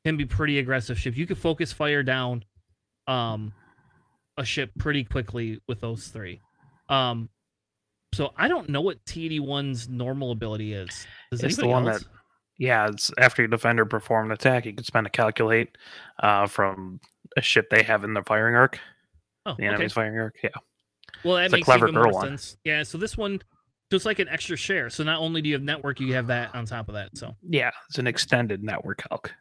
Can 0.06 0.16
be 0.16 0.26
pretty 0.26 0.60
aggressive 0.60 0.98
ships. 0.98 1.18
You 1.18 1.28
can 1.28 1.36
focus 1.36 1.74
fire 1.74 2.04
down, 2.04 2.46
um, 3.08 3.52
a 4.38 4.46
ship 4.46 4.72
pretty 4.78 5.04
quickly 5.04 5.60
with 5.68 5.82
those 5.82 6.08
three. 6.08 6.40
Um, 6.88 7.28
so 8.14 8.32
I 8.38 8.48
don't 8.48 8.70
know 8.70 8.80
what 8.80 9.04
T81's 9.04 9.90
normal 9.90 10.32
ability 10.32 10.72
is. 10.74 11.06
Does 11.32 11.44
It's 11.44 11.58
the 11.58 11.68
one 11.68 11.88
else? 11.90 12.00
that- 12.04 12.08
Yeah, 12.58 12.88
it's 12.88 13.12
after 13.18 13.42
your 13.42 13.50
defender 13.50 13.86
performed 13.86 14.28
an 14.28 14.36
attack, 14.36 14.66
you 14.66 14.74
can 14.74 14.86
spend 14.86 15.06
a 15.06 15.10
calculate 15.10 15.78
uh, 16.24 16.48
from 16.48 17.02
a 17.38 17.42
ship 17.42 17.70
they 17.70 17.84
have 17.84 18.04
in 18.04 18.14
their 18.14 18.24
firing 18.24 18.56
arc, 18.56 18.80
oh, 19.46 19.52
the 19.52 19.64
okay. 19.64 19.68
enemy's 19.68 19.94
firing 19.94 20.18
arc. 20.18 20.36
Yeah, 20.44 20.50
Well, 21.24 21.36
that 21.36 21.46
it's 21.46 21.54
a 21.54 21.58
makes 21.58 21.66
clever 21.66 21.88
even 21.88 21.96
more 21.96 22.06
girl 22.06 22.14
one. 22.14 22.28
sense. 22.30 22.58
Yeah, 22.64 22.84
so 22.84 22.98
this 22.98 23.18
one 23.18 23.42
just 23.92 24.06
like 24.06 24.20
an 24.20 24.30
extra 24.30 24.56
share. 24.56 24.90
So 24.90 25.04
not 25.04 25.20
only 25.20 25.42
do 25.42 25.50
you 25.50 25.56
have 25.56 25.64
network, 25.64 26.00
you 26.00 26.14
have 26.14 26.28
that 26.28 26.54
on 26.54 26.66
top 26.66 26.90
of 26.90 26.96
that. 26.96 27.18
So 27.18 27.36
yeah, 27.48 27.72
it's 27.90 27.98
an 27.98 28.08
extended 28.08 28.64
network 28.64 29.04
calc. 29.10 29.34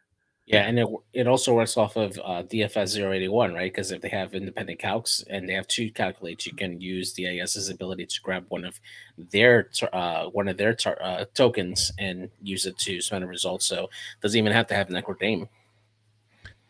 Yeah, 0.47 0.63
and 0.63 0.79
it 0.79 0.87
it 1.13 1.27
also 1.27 1.53
works 1.53 1.77
off 1.77 1.95
of 1.95 2.17
uh, 2.17 2.41
DFS 2.41 2.99
081, 2.99 3.53
right? 3.53 3.71
Because 3.71 3.91
if 3.91 4.01
they 4.01 4.09
have 4.09 4.33
independent 4.33 4.79
calcs 4.79 5.23
and 5.29 5.47
they 5.47 5.53
have 5.53 5.67
two 5.67 5.91
calculates, 5.91 6.47
you 6.47 6.53
can 6.53 6.81
use 6.81 7.13
the 7.13 7.39
AS's 7.39 7.69
ability 7.69 8.07
to 8.07 8.21
grab 8.23 8.45
one 8.49 8.65
of 8.65 8.79
their 9.15 9.69
uh, 9.93 10.25
one 10.25 10.47
of 10.47 10.57
their 10.57 10.73
tar- 10.73 10.97
uh, 11.03 11.25
tokens 11.35 11.91
and 11.99 12.31
use 12.41 12.65
it 12.65 12.79
to 12.79 12.99
spend 12.99 13.23
a 13.23 13.27
result. 13.27 13.61
So 13.61 13.83
it 13.83 14.21
doesn't 14.23 14.39
even 14.39 14.51
have 14.51 14.65
to 14.67 14.73
have 14.73 14.89
network 14.89 15.21
name. 15.21 15.47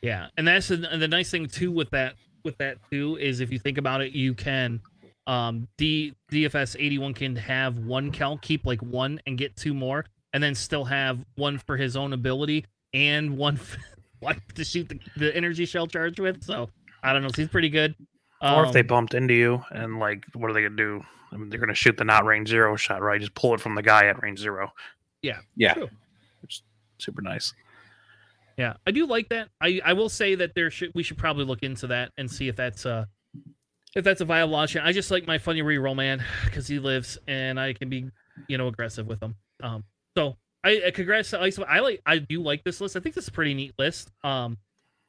Yeah, 0.01 0.27
and 0.37 0.47
that's 0.47 0.67
the, 0.69 0.77
the 0.77 1.07
nice 1.07 1.29
thing 1.31 1.47
too 1.47 1.71
with 1.71 1.89
that 1.91 2.15
with 2.43 2.57
that 2.57 2.77
too 2.91 3.17
is 3.17 3.39
if 3.41 3.51
you 3.51 3.59
think 3.59 3.77
about 3.77 4.01
it, 4.01 4.13
you 4.13 4.33
can 4.33 4.79
um 5.27 5.67
D 5.77 6.13
DFS 6.31 6.75
81 6.79 7.13
can 7.13 7.35
have 7.35 7.77
one 7.79 8.11
calc, 8.11 8.41
keep 8.41 8.65
like 8.65 8.81
one 8.81 9.19
and 9.27 9.37
get 9.37 9.55
two 9.55 9.73
more, 9.73 10.05
and 10.33 10.41
then 10.41 10.55
still 10.55 10.85
have 10.85 11.19
one 11.35 11.57
for 11.59 11.75
his 11.77 11.95
own 11.97 12.13
ability 12.13 12.65
and 12.93 13.37
one 13.37 13.55
f- 13.59 13.77
one 14.19 14.41
to 14.55 14.63
shoot 14.63 14.87
the, 14.89 14.99
the 15.17 15.35
energy 15.35 15.65
shell 15.65 15.85
charge 15.87 16.19
with. 16.19 16.43
So 16.43 16.69
I 17.03 17.13
don't 17.13 17.21
know, 17.21 17.29
he's 17.35 17.47
pretty 17.49 17.69
good. 17.69 17.93
or 18.41 18.65
if 18.65 18.71
they 18.73 18.79
Um, 18.81 18.87
bumped 18.87 19.13
into 19.13 19.33
you 19.33 19.63
and 19.71 19.99
like, 19.99 20.25
what 20.33 20.49
are 20.49 20.53
they 20.53 20.61
gonna 20.63 20.75
do? 20.75 21.01
I 21.31 21.37
mean, 21.37 21.49
they're 21.49 21.59
gonna 21.59 21.75
shoot 21.75 21.95
the 21.97 22.05
not 22.05 22.25
range 22.25 22.47
zero 22.49 22.75
shot, 22.75 23.01
right? 23.01 23.19
Just 23.19 23.35
pull 23.35 23.53
it 23.53 23.59
from 23.61 23.75
the 23.75 23.83
guy 23.83 24.05
at 24.07 24.21
range 24.23 24.39
zero. 24.39 24.73
Yeah. 25.21 25.39
Yeah. 25.55 25.73
True. 25.73 25.89
Super 26.97 27.21
nice. 27.21 27.53
Yeah, 28.59 28.73
I 28.85 28.91
do 28.91 29.05
like 29.05 29.29
that. 29.29 29.47
I, 29.61 29.79
I 29.85 29.93
will 29.93 30.09
say 30.09 30.35
that 30.35 30.53
there 30.53 30.69
should 30.69 30.91
we 30.93 31.01
should 31.01 31.17
probably 31.17 31.45
look 31.45 31.63
into 31.63 31.87
that 31.87 32.11
and 32.17 32.29
see 32.29 32.49
if 32.49 32.57
that's 32.57 32.85
uh 32.85 33.05
if 33.95 34.03
that's 34.03 34.19
a 34.19 34.25
viable 34.25 34.55
option. 34.55 34.81
I 34.83 34.91
just 34.91 35.11
like 35.11 35.25
my 35.25 35.37
funny 35.37 35.61
reroll 35.61 35.95
man 35.95 36.21
because 36.43 36.67
he 36.67 36.77
lives 36.77 37.17
and 37.25 37.57
I 37.57 37.71
can 37.71 37.87
be 37.87 38.09
you 38.49 38.57
know 38.57 38.67
aggressive 38.67 39.07
with 39.07 39.23
him. 39.23 39.35
Um, 39.63 39.85
so 40.17 40.35
I 40.61 40.81
uh, 40.87 40.91
congrats 40.91 41.29
to. 41.29 41.39
I 41.39 41.79
like 41.79 42.01
I 42.05 42.17
do 42.17 42.43
like 42.43 42.65
this 42.65 42.81
list. 42.81 42.97
I 42.97 42.99
think 42.99 43.15
this 43.15 43.23
is 43.23 43.29
a 43.29 43.31
pretty 43.31 43.53
neat 43.53 43.75
list. 43.79 44.11
Um, 44.25 44.57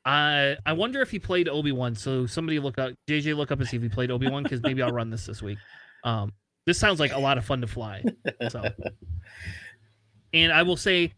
I 0.05 0.57
I 0.64 0.72
wonder 0.74 1.03
if 1.03 1.11
he 1.11 1.18
played 1.18 1.48
Obi 1.48 1.72
Wan. 1.72 1.96
So 1.96 2.26
somebody 2.26 2.61
look 2.61 2.78
up 2.78 2.92
JJ 3.09 3.36
look 3.36 3.51
up 3.51 3.59
and 3.59 3.66
see 3.68 3.78
if 3.78 3.82
he 3.82 3.88
played 3.88 4.12
Obi 4.12 4.30
Wan 4.30 4.44
because 4.44 4.62
maybe 4.62 4.80
I'll 4.80 4.92
run 4.92 5.11
this 5.11 5.26
this 5.26 5.42
week. 5.42 5.59
Um, 6.05 6.32
this 6.66 6.78
sounds 6.78 7.01
like 7.01 7.12
a 7.12 7.18
lot 7.18 7.36
of 7.36 7.44
fun 7.44 7.62
to 7.62 7.66
fly. 7.66 8.05
So, 8.48 8.62
and 10.32 10.53
I 10.53 10.62
will 10.62 10.76
say, 10.76 11.12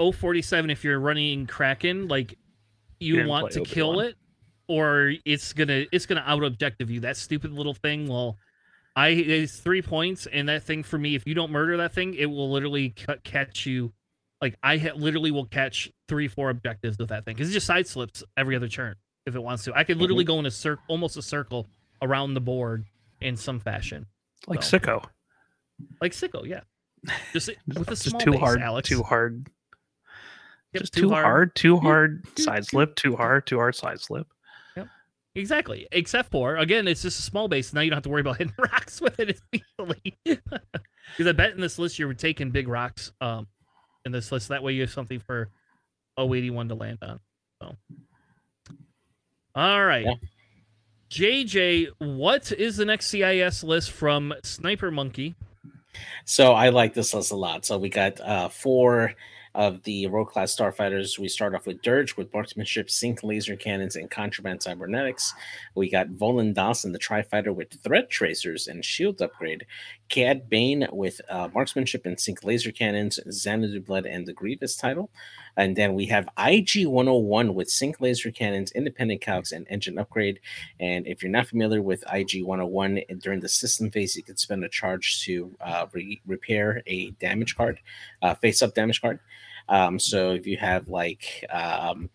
047, 0.00 0.70
if 0.70 0.82
you're 0.84 0.98
running 0.98 1.46
Kraken, 1.46 2.08
like 2.08 2.36
you 2.98 3.14
didn't 3.16 3.28
want 3.28 3.52
to 3.52 3.60
kill 3.62 3.90
Obi-Wan. 3.90 4.06
it, 4.06 4.16
or 4.68 5.12
it's 5.24 5.52
gonna 5.52 5.84
it's 5.92 6.06
gonna 6.06 6.24
out 6.26 6.42
objective 6.42 6.90
you. 6.90 7.00
That 7.00 7.16
stupid 7.16 7.52
little 7.52 7.74
thing. 7.74 8.08
Well, 8.08 8.38
I 8.96 9.08
it's 9.08 9.58
three 9.58 9.82
points, 9.82 10.26
and 10.26 10.48
that 10.48 10.62
thing 10.62 10.82
for 10.82 10.98
me, 10.98 11.14
if 11.14 11.26
you 11.26 11.34
don't 11.34 11.50
murder 11.50 11.76
that 11.78 11.92
thing, 11.92 12.14
it 12.14 12.26
will 12.26 12.50
literally 12.50 12.90
ca- 12.90 13.16
catch 13.24 13.66
you. 13.66 13.92
Like 14.40 14.56
I 14.62 14.78
ha- 14.78 14.94
literally 14.96 15.30
will 15.30 15.44
catch 15.46 15.90
three, 16.08 16.28
four 16.28 16.48
objectives 16.50 16.96
with 16.98 17.10
that 17.10 17.24
thing 17.26 17.34
because 17.36 17.50
it 17.50 17.52
just 17.52 17.66
side 17.66 17.86
slips 17.86 18.24
every 18.38 18.56
other 18.56 18.68
turn 18.68 18.94
if 19.26 19.34
it 19.34 19.42
wants 19.42 19.64
to. 19.64 19.74
I 19.74 19.84
could 19.84 19.98
literally 19.98 20.24
go 20.24 20.38
in 20.38 20.46
a 20.46 20.50
circle, 20.50 20.82
almost 20.88 21.16
a 21.18 21.22
circle 21.22 21.66
around 22.00 22.32
the 22.34 22.40
board 22.40 22.86
in 23.20 23.36
some 23.36 23.60
fashion, 23.60 24.06
Like 24.46 24.62
So, 24.62 24.78
sicko. 24.78 25.04
like 26.00 26.12
Sicko, 26.12 26.46
yeah. 26.46 26.60
Just 27.34 27.50
with 27.66 27.88
a 27.88 27.90
Just 27.96 28.18
too 28.18 28.30
base, 28.30 28.40
hard. 28.40 28.60
Alex. 28.62 28.88
Too 28.88 29.02
hard. 29.02 29.46
Yep, 30.72 30.82
just 30.82 30.92
too 30.94 31.10
hard. 31.10 31.54
Too 31.54 31.76
hard. 31.76 32.26
Side 32.38 32.64
slip. 32.64 32.94
Too 32.96 33.16
hard. 33.16 33.46
Too 33.46 33.56
hard. 33.56 33.74
Side 33.74 34.00
slip. 34.00 34.26
Yep. 34.76 34.88
Exactly. 35.34 35.88
Except 35.92 36.30
for 36.30 36.56
again, 36.56 36.86
it's 36.86 37.02
just 37.02 37.18
a 37.18 37.22
small 37.22 37.48
base. 37.48 37.72
Now 37.72 37.80
you 37.80 37.90
don't 37.90 37.96
have 37.96 38.04
to 38.04 38.10
worry 38.10 38.20
about 38.20 38.36
hitting 38.38 38.54
rocks 38.58 39.00
with 39.00 39.18
it 39.18 39.30
as 39.30 39.42
easily. 39.52 40.18
Because 40.24 41.26
I 41.26 41.32
bet 41.32 41.52
in 41.52 41.60
this 41.60 41.78
list 41.78 41.98
you're 41.98 42.14
taking 42.14 42.50
big 42.50 42.68
rocks 42.68 43.12
um 43.20 43.46
in 44.04 44.12
this 44.12 44.30
list. 44.30 44.48
That 44.48 44.62
way 44.62 44.72
you 44.72 44.82
have 44.82 44.90
something 44.90 45.20
for 45.20 45.48
081 46.18 46.68
to 46.68 46.74
land 46.74 46.98
on. 47.02 47.20
So 47.60 47.76
all 49.54 49.84
right. 49.84 50.04
Yeah. 50.04 50.14
JJ, 51.10 51.88
what 51.98 52.52
is 52.52 52.76
the 52.76 52.84
next 52.84 53.06
CIS 53.06 53.64
list 53.64 53.90
from 53.90 54.32
Sniper 54.44 54.92
Monkey? 54.92 55.34
So 56.24 56.52
I 56.52 56.68
like 56.68 56.94
this 56.94 57.12
list 57.12 57.32
a 57.32 57.36
lot. 57.36 57.64
So 57.64 57.78
we 57.78 57.88
got 57.88 58.20
uh, 58.20 58.48
four 58.48 59.14
of 59.54 59.82
the 59.82 60.06
Rogue 60.06 60.28
class 60.28 60.54
starfighters, 60.54 61.18
we 61.18 61.28
start 61.28 61.54
off 61.54 61.66
with 61.66 61.82
Dirge 61.82 62.16
with 62.16 62.32
marksmanship, 62.32 62.90
sync 62.90 63.22
laser 63.22 63.56
cannons, 63.56 63.96
and 63.96 64.10
contraband 64.10 64.62
cybernetics. 64.62 65.34
We 65.74 65.90
got 65.90 66.08
Volan 66.08 66.54
Dawson, 66.54 66.92
the 66.92 66.98
tri 66.98 67.22
fighter, 67.22 67.52
with 67.52 67.82
thread 67.82 68.10
tracers 68.10 68.68
and 68.68 68.84
shield 68.84 69.20
upgrade. 69.20 69.66
Cad 70.08 70.48
Bane 70.48 70.86
with 70.92 71.20
uh, 71.28 71.48
marksmanship 71.54 72.06
and 72.06 72.18
sync 72.18 72.44
laser 72.44 72.72
cannons, 72.72 73.18
Xanadu 73.30 73.80
Blood, 73.80 74.06
and 74.06 74.26
the 74.26 74.32
Grievous 74.32 74.76
title. 74.76 75.10
And 75.60 75.76
then 75.76 75.92
we 75.92 76.06
have 76.06 76.26
IG 76.38 76.86
101 76.86 77.54
with 77.54 77.68
sync 77.68 78.00
laser 78.00 78.30
cannons, 78.30 78.72
independent 78.72 79.20
calcs, 79.20 79.52
and 79.52 79.66
engine 79.68 79.98
upgrade. 79.98 80.40
And 80.80 81.06
if 81.06 81.22
you're 81.22 81.30
not 81.30 81.48
familiar 81.48 81.82
with 81.82 82.02
IG 82.10 82.42
101, 82.42 83.02
during 83.18 83.40
the 83.40 83.48
system 83.48 83.90
phase, 83.90 84.16
you 84.16 84.22
can 84.22 84.38
spend 84.38 84.64
a 84.64 84.70
charge 84.70 85.22
to 85.24 85.54
uh, 85.60 85.84
re- 85.92 86.22
repair 86.26 86.82
a 86.86 87.10
damage 87.10 87.56
card, 87.56 87.78
uh, 88.22 88.34
face 88.36 88.62
up 88.62 88.74
damage 88.74 89.02
card. 89.02 89.20
Um, 89.68 89.98
so 89.98 90.30
if 90.32 90.46
you 90.46 90.56
have 90.56 90.88
like 90.88 91.44
um, 91.50 92.08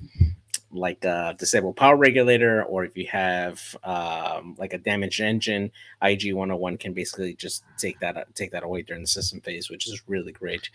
like 0.72 1.06
a 1.06 1.36
disabled 1.38 1.76
power 1.78 1.96
regulator, 1.96 2.64
or 2.64 2.84
if 2.84 2.98
you 2.98 3.06
have 3.12 3.78
um, 3.84 4.56
like 4.58 4.74
a 4.74 4.80
damaged 4.80 5.22
engine, 5.22 5.72
IG 6.02 6.34
101 6.34 6.78
can 6.78 6.94
basically 6.94 7.36
just 7.36 7.64
take 7.78 8.00
that 8.00 8.34
take 8.34 8.52
that 8.52 8.64
away 8.64 8.82
during 8.82 9.04
the 9.04 9.08
system 9.08 9.40
phase, 9.40 9.70
which 9.70 9.88
is 9.88 10.02
really 10.08 10.32
great. 10.32 10.72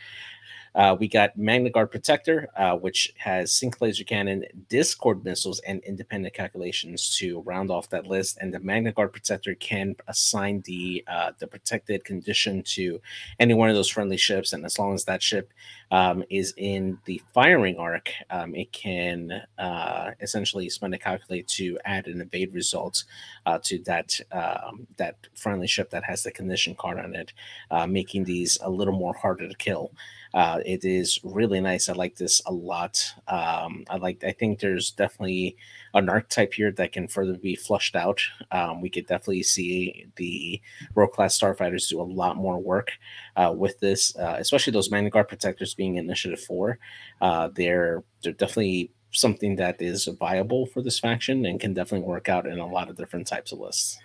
Uh, 0.75 0.97
we 0.99 1.09
got 1.09 1.37
Magna 1.37 1.71
Guard 1.71 1.91
Protector, 1.91 2.49
uh, 2.57 2.77
which 2.77 3.12
has 3.16 3.53
Sync 3.53 3.81
Laser 3.81 4.05
Cannon, 4.05 4.45
Discord 4.68 5.25
missiles, 5.25 5.61
and 5.66 5.83
independent 5.85 6.35
calculations 6.35 7.16
to 7.16 7.41
round 7.41 7.71
off 7.71 7.91
that 7.91 8.07
list. 8.07 8.39
And 8.41 8.55
the 8.55 8.61
Magna 8.61 8.93
Guard 8.93 9.12
Protector 9.12 9.55
can 9.57 9.97
assign 10.07 10.62
the 10.66 11.05
uh, 11.09 11.33
the 11.39 11.47
protected 11.47 12.05
condition 12.05 12.62
to 12.62 13.01
any 13.39 13.55
one 13.55 13.68
of 13.68 13.75
those 13.75 13.89
friendly 13.89 14.16
ships, 14.16 14.53
and 14.53 14.64
as 14.64 14.79
long 14.79 14.95
as 14.95 15.05
that 15.05 15.23
ship 15.23 15.53
um, 15.91 16.23
is 16.31 16.55
in 16.57 16.99
the 17.05 17.21
firing 17.35 17.77
arc, 17.77 18.11
um, 18.31 18.55
it 18.55 18.71
can 18.73 19.43
uh, 19.59 20.11
essentially 20.21 20.68
spend 20.68 20.95
a 20.95 20.99
calculate 20.99 21.49
to 21.49 21.79
add 21.85 22.07
an 22.07 22.21
evade 22.21 22.55
result 22.55 23.05
uh, 23.47 23.59
to 23.64 23.79
that 23.85 24.18
um, 24.33 24.87
that 24.97 25.16
friendly 25.35 25.66
ship 25.66 25.91
that 25.91 26.05
has 26.05 26.23
the 26.23 26.31
condition 26.31 26.75
card 26.77 26.99
on 26.99 27.14
it, 27.16 27.33
uh, 27.71 27.87
making 27.87 28.25
these 28.25 28.59
a 28.62 28.71
little 28.71 28.95
more 28.95 29.14
harder 29.14 29.49
to 29.49 29.57
kill. 29.57 29.93
Uh, 30.33 30.61
it 30.64 30.85
is 30.85 31.18
really 31.24 31.61
nice. 31.61 31.89
I 31.89 31.93
like 31.93 32.16
this 32.16 32.41
a 32.47 32.53
lot. 32.53 33.05
Um, 33.26 33.85
I 33.91 33.97
like. 33.97 34.22
I 34.24 34.33
think 34.33 34.61
there's 34.61 34.93
definitely 34.93 35.57
an 35.95 36.09
archetype 36.09 36.55
here 36.55 36.70
that 36.72 36.93
can 36.93 37.09
further 37.09 37.37
be 37.37 37.57
flushed 37.57 37.97
out. 37.97 38.20
Um, 38.53 38.81
we 38.81 38.91
could 38.91 39.07
definitely 39.07 39.43
see 39.43 40.07
the 40.16 40.61
Rogue 40.95 41.12
class 41.12 41.39
starfighters 41.39 41.89
do 41.89 42.01
a 42.01 42.03
lot 42.03 42.37
more 42.37 42.59
work 42.59 42.93
uh, 43.37 43.53
with 43.57 43.81
this, 43.81 44.16
uh, 44.16 44.37
especially 44.39 44.72
those 44.72 44.91
Magna 44.91 45.11
Guard 45.11 45.28
protectors 45.28 45.74
being 45.74 45.97
Initiative 45.97 46.41
Four. 46.41 46.78
Uh, 47.20 47.49
they're 47.53 48.05
they're 48.22 48.33
definitely 48.33 48.93
something 49.12 49.57
that 49.57 49.83
is 49.83 50.07
viable 50.18 50.66
for 50.66 50.83
this 50.83 50.99
faction 50.99 51.45
and 51.45 51.59
can 51.59 51.74
definitely 51.74 52.07
work 52.07 52.28
out 52.28 52.47
in 52.47 52.61
a 52.61 52.66
lot 52.66 52.89
of 52.89 52.97
different 52.97 53.26
types 53.26 53.51
of 53.51 53.59
lists. 53.59 53.99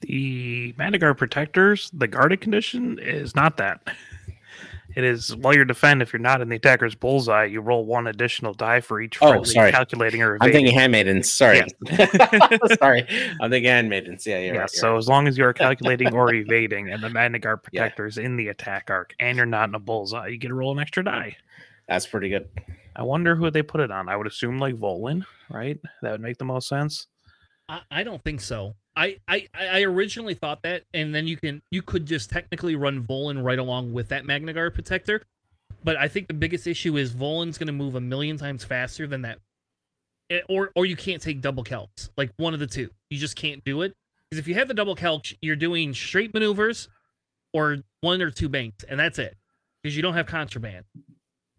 The 0.00 0.74
Magna 0.76 1.14
protectors, 1.14 1.90
the 1.92 2.06
guarded 2.06 2.40
condition 2.40 2.98
is 3.00 3.34
not 3.34 3.56
that. 3.56 3.80
It 4.96 5.04
is 5.04 5.34
while 5.36 5.54
you're 5.54 5.64
defend, 5.64 6.02
if 6.02 6.12
you're 6.12 6.20
not 6.20 6.40
in 6.40 6.48
the 6.48 6.56
attacker's 6.56 6.94
bullseye, 6.94 7.44
you 7.46 7.60
roll 7.60 7.84
one 7.84 8.06
additional 8.06 8.54
die 8.54 8.80
for 8.80 9.00
each 9.00 9.18
Oh, 9.20 9.42
sorry. 9.42 9.72
calculating 9.72 10.22
or 10.22 10.36
evading. 10.36 10.46
I'm 10.48 10.52
thinking 10.52 10.74
handmaidens. 10.78 11.30
Sorry, 11.32 11.62
sorry. 12.78 13.06
I'm 13.40 13.50
thinking 13.50 13.70
handmaidens. 13.70 14.26
Yeah, 14.26 14.38
yeah, 14.38 14.52
right. 14.58 14.70
so 14.70 14.96
as 14.96 15.08
long 15.08 15.26
as 15.26 15.36
you're 15.36 15.52
calculating 15.52 16.12
or 16.14 16.32
evading 16.32 16.90
and 16.90 17.02
the 17.02 17.10
Magna 17.10 17.38
Guard 17.38 17.60
Yeah. 17.72 17.82
protector 17.82 18.06
is 18.06 18.18
in 18.18 18.36
the 18.36 18.48
attack 18.48 18.88
arc 18.90 19.14
and 19.18 19.36
you're 19.36 19.46
not 19.46 19.68
in 19.68 19.74
a 19.74 19.80
bullseye, 19.80 20.28
you 20.28 20.38
get 20.38 20.48
to 20.48 20.54
roll 20.54 20.72
an 20.72 20.78
extra 20.78 21.02
die. 21.04 21.36
that's 21.88 22.06
pretty 22.06 22.28
good. 22.28 22.48
I 22.96 23.02
wonder 23.02 23.34
who 23.34 23.50
they 23.50 23.62
put 23.62 23.80
it 23.80 23.90
on. 23.90 24.08
I 24.08 24.16
would 24.16 24.26
assume 24.28 24.58
like 24.58 24.76
Volin, 24.76 25.24
right? 25.50 25.78
That 26.02 26.12
would 26.12 26.20
make 26.20 26.38
the 26.38 26.44
most 26.44 26.68
sense. 26.68 27.08
I, 27.68 27.80
I 27.90 28.02
don't 28.02 28.22
think 28.22 28.40
so. 28.40 28.74
I, 28.96 29.18
I 29.26 29.48
I 29.54 29.82
originally 29.82 30.34
thought 30.34 30.62
that, 30.62 30.84
and 30.92 31.14
then 31.14 31.26
you 31.26 31.36
can 31.36 31.62
you 31.70 31.82
could 31.82 32.06
just 32.06 32.30
technically 32.30 32.76
run 32.76 33.02
Volan 33.02 33.42
right 33.42 33.58
along 33.58 33.92
with 33.92 34.08
that 34.10 34.24
Magna 34.24 34.52
Guard 34.52 34.74
protector. 34.74 35.22
But 35.82 35.96
I 35.96 36.08
think 36.08 36.28
the 36.28 36.34
biggest 36.34 36.66
issue 36.66 36.96
is 36.96 37.12
Volan's 37.12 37.58
going 37.58 37.66
to 37.66 37.72
move 37.72 37.94
a 37.94 38.00
million 38.00 38.38
times 38.38 38.64
faster 38.64 39.06
than 39.06 39.22
that, 39.22 39.38
Eh, 40.30 40.40
or 40.48 40.70
or 40.74 40.86
you 40.86 40.96
can't 40.96 41.20
take 41.20 41.40
double 41.40 41.64
calcs. 41.64 42.08
Like 42.16 42.32
one 42.36 42.54
of 42.54 42.60
the 42.60 42.66
two, 42.66 42.90
you 43.10 43.18
just 43.18 43.36
can't 43.36 43.62
do 43.64 43.82
it 43.82 43.94
because 44.30 44.38
if 44.38 44.48
you 44.48 44.54
have 44.54 44.68
the 44.68 44.74
double 44.74 44.94
calc, 44.94 45.26
you're 45.42 45.56
doing 45.56 45.92
straight 45.92 46.32
maneuvers, 46.32 46.88
or 47.52 47.78
one 48.00 48.22
or 48.22 48.30
two 48.30 48.48
banks, 48.48 48.84
and 48.84 48.98
that's 48.98 49.18
it 49.18 49.36
because 49.82 49.94
you 49.96 50.02
don't 50.02 50.14
have 50.14 50.26
contraband. 50.26 50.84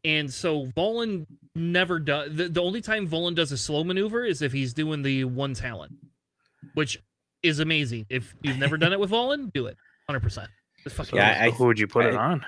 And 0.05 0.31
so 0.31 0.67
Volan 0.77 1.25
never 1.55 1.99
does. 1.99 2.35
The, 2.35 2.47
the 2.49 2.61
only 2.61 2.81
time 2.81 3.07
Volan 3.07 3.35
does 3.35 3.51
a 3.51 3.57
slow 3.57 3.83
maneuver 3.83 4.23
is 4.23 4.41
if 4.41 4.51
he's 4.53 4.73
doing 4.73 5.01
the 5.01 5.23
one 5.25 5.53
talent, 5.53 5.93
which 6.75 7.01
is 7.43 7.59
amazing. 7.59 8.05
If 8.09 8.35
you've 8.41 8.57
never 8.59 8.77
done 8.77 8.93
it 8.93 8.99
with 8.99 9.09
Volan, 9.11 9.51
do 9.51 9.65
it. 9.67 9.77
100%. 10.09 10.47
Just 10.83 10.95
fucking 10.95 11.15
Yeah, 11.17 11.37
I- 11.45 11.49
who 11.49 11.65
would 11.65 11.79
you 11.79 11.87
put 11.87 12.05
it 12.05 12.15
on? 12.15 12.45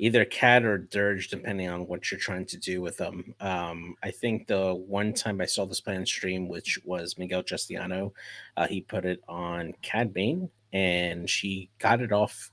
either 0.00 0.24
Cad 0.24 0.64
or 0.64 0.78
dirge 0.78 1.26
depending 1.26 1.68
on 1.68 1.84
what 1.88 2.08
you're 2.08 2.20
trying 2.20 2.46
to 2.46 2.56
do 2.56 2.80
with 2.80 2.96
them 2.98 3.34
um 3.40 3.96
i 4.04 4.12
think 4.12 4.46
the 4.46 4.72
one 4.72 5.12
time 5.12 5.40
i 5.40 5.44
saw 5.44 5.66
this 5.66 5.80
play 5.80 5.96
on 5.96 6.06
stream 6.06 6.46
which 6.46 6.78
was 6.84 7.18
miguel 7.18 7.42
justiano 7.42 8.12
uh, 8.56 8.68
he 8.68 8.80
put 8.80 9.04
it 9.04 9.20
on 9.28 9.72
cad 9.82 10.14
bane 10.14 10.48
and 10.72 11.28
she 11.28 11.68
got 11.80 12.00
it 12.00 12.12
off 12.12 12.52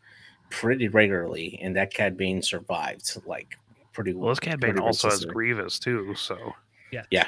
pretty 0.49 0.88
regularly 0.88 1.60
and 1.62 1.76
that 1.76 1.93
cad 1.93 2.18
bane 2.18 2.41
survived 2.41 3.16
like 3.28 3.56
pretty 3.96 4.14
Well, 4.14 4.30
this 4.30 4.39
Cad 4.39 4.60
Bane 4.60 4.72
pretty 4.74 4.86
also 4.86 5.10
has. 5.10 5.26
Grievous 5.26 5.80
too, 5.80 6.14
so 6.16 6.54
yeah, 6.91 7.04
yeah. 7.10 7.28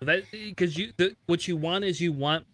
that 0.00 0.24
because 0.32 0.76
you 0.76 0.92
the, 0.96 1.14
what 1.26 1.46
you 1.46 1.56
want 1.56 1.84
is 1.84 2.00
you 2.00 2.12
want 2.12 2.46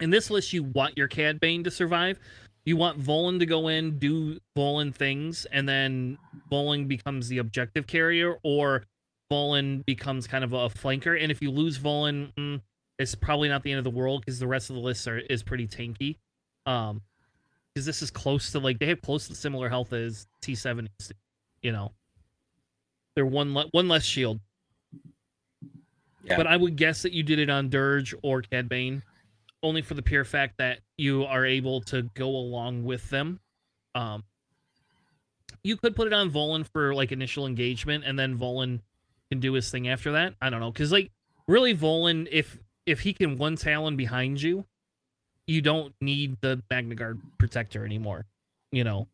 in 0.00 0.10
this 0.10 0.30
list 0.30 0.52
you 0.52 0.64
want 0.64 0.96
your 0.96 1.08
Cad 1.08 1.38
Bane 1.38 1.62
to 1.64 1.70
survive. 1.70 2.18
You 2.64 2.76
want 2.76 3.00
Volan 3.00 3.38
to 3.38 3.46
go 3.46 3.68
in, 3.68 3.98
do 3.98 4.40
Volan 4.56 4.92
things, 4.92 5.46
and 5.52 5.68
then 5.68 6.18
Volan 6.50 6.88
becomes 6.88 7.28
the 7.28 7.38
objective 7.38 7.86
carrier, 7.86 8.38
or 8.42 8.82
Volan 9.30 9.86
becomes 9.86 10.26
kind 10.26 10.42
of 10.42 10.52
a 10.52 10.68
flanker. 10.68 11.22
And 11.22 11.30
if 11.30 11.40
you 11.40 11.52
lose 11.52 11.78
Volan, 11.78 12.32
mm, 12.34 12.60
it's 12.98 13.14
probably 13.14 13.48
not 13.48 13.62
the 13.62 13.70
end 13.70 13.78
of 13.78 13.84
the 13.84 13.90
world 13.90 14.22
because 14.22 14.40
the 14.40 14.48
rest 14.48 14.70
of 14.70 14.74
the 14.74 14.82
list 14.82 15.06
are 15.06 15.18
is 15.18 15.44
pretty 15.44 15.68
tanky. 15.68 16.16
Um, 16.66 17.02
because 17.72 17.84
this 17.84 18.00
is 18.00 18.10
close 18.10 18.52
to 18.52 18.58
like 18.58 18.78
they 18.78 18.86
have 18.86 19.02
close 19.02 19.28
to 19.28 19.34
similar 19.34 19.68
health 19.68 19.92
as 19.92 20.26
T 20.40 20.54
seven, 20.54 20.88
you 21.62 21.72
know. 21.72 21.92
They're 23.16 23.26
one 23.26 23.54
le- 23.54 23.68
one 23.72 23.88
less 23.88 24.04
shield. 24.04 24.38
Yeah. 26.22 26.36
But 26.36 26.46
I 26.46 26.56
would 26.56 26.76
guess 26.76 27.02
that 27.02 27.12
you 27.12 27.22
did 27.22 27.38
it 27.38 27.50
on 27.50 27.70
Dirge 27.70 28.14
or 28.22 28.42
Cad 28.42 28.68
Bane, 28.68 29.02
only 29.62 29.80
for 29.80 29.94
the 29.94 30.02
pure 30.02 30.24
fact 30.24 30.58
that 30.58 30.80
you 30.96 31.24
are 31.24 31.44
able 31.44 31.80
to 31.82 32.02
go 32.14 32.28
along 32.28 32.84
with 32.84 33.08
them. 33.10 33.40
Um, 33.94 34.22
you 35.64 35.76
could 35.76 35.96
put 35.96 36.06
it 36.06 36.12
on 36.12 36.30
Volan 36.30 36.66
for 36.72 36.94
like 36.94 37.10
initial 37.10 37.46
engagement, 37.46 38.04
and 38.06 38.18
then 38.18 38.38
Volan 38.38 38.80
can 39.30 39.40
do 39.40 39.54
his 39.54 39.70
thing 39.70 39.88
after 39.88 40.12
that. 40.12 40.34
I 40.40 40.50
don't 40.50 40.60
know, 40.60 40.70
because 40.70 40.92
like 40.92 41.10
really 41.48 41.74
Volan, 41.74 42.28
if 42.30 42.58
if 42.84 43.00
he 43.00 43.14
can 43.14 43.38
one 43.38 43.56
talon 43.56 43.96
behind 43.96 44.42
you, 44.42 44.66
you 45.46 45.62
don't 45.62 45.94
need 46.00 46.36
the 46.42 46.62
Magna 46.70 46.94
Guard 46.94 47.20
protector 47.38 47.84
anymore. 47.84 48.26
You 48.72 48.84
know. 48.84 49.08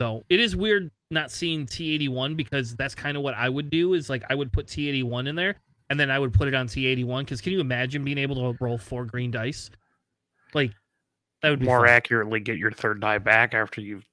So 0.00 0.24
it 0.28 0.40
is 0.40 0.56
weird 0.56 0.90
not 1.10 1.30
seeing 1.30 1.66
T81 1.66 2.36
because 2.36 2.76
that's 2.76 2.94
kind 2.94 3.16
of 3.16 3.22
what 3.22 3.34
I 3.34 3.48
would 3.48 3.70
do 3.70 3.94
is 3.94 4.10
like 4.10 4.24
I 4.28 4.34
would 4.34 4.52
put 4.52 4.66
T81 4.66 5.28
in 5.28 5.34
there 5.36 5.56
and 5.90 5.98
then 5.98 6.10
I 6.10 6.18
would 6.18 6.32
put 6.32 6.48
it 6.48 6.54
on 6.54 6.66
T81 6.68 7.20
because 7.20 7.40
can 7.40 7.52
you 7.52 7.60
imagine 7.60 8.04
being 8.04 8.18
able 8.18 8.36
to 8.52 8.58
roll 8.62 8.76
four 8.78 9.04
green 9.06 9.30
dice? 9.30 9.70
Like 10.54 10.72
that 11.42 11.50
would 11.50 11.60
be 11.60 11.66
more 11.66 11.80
fun. 11.86 11.88
accurately 11.88 12.40
get 12.40 12.58
your 12.58 12.70
third 12.72 13.00
die 13.00 13.18
back 13.18 13.54
after 13.54 13.80
you've 13.80 14.04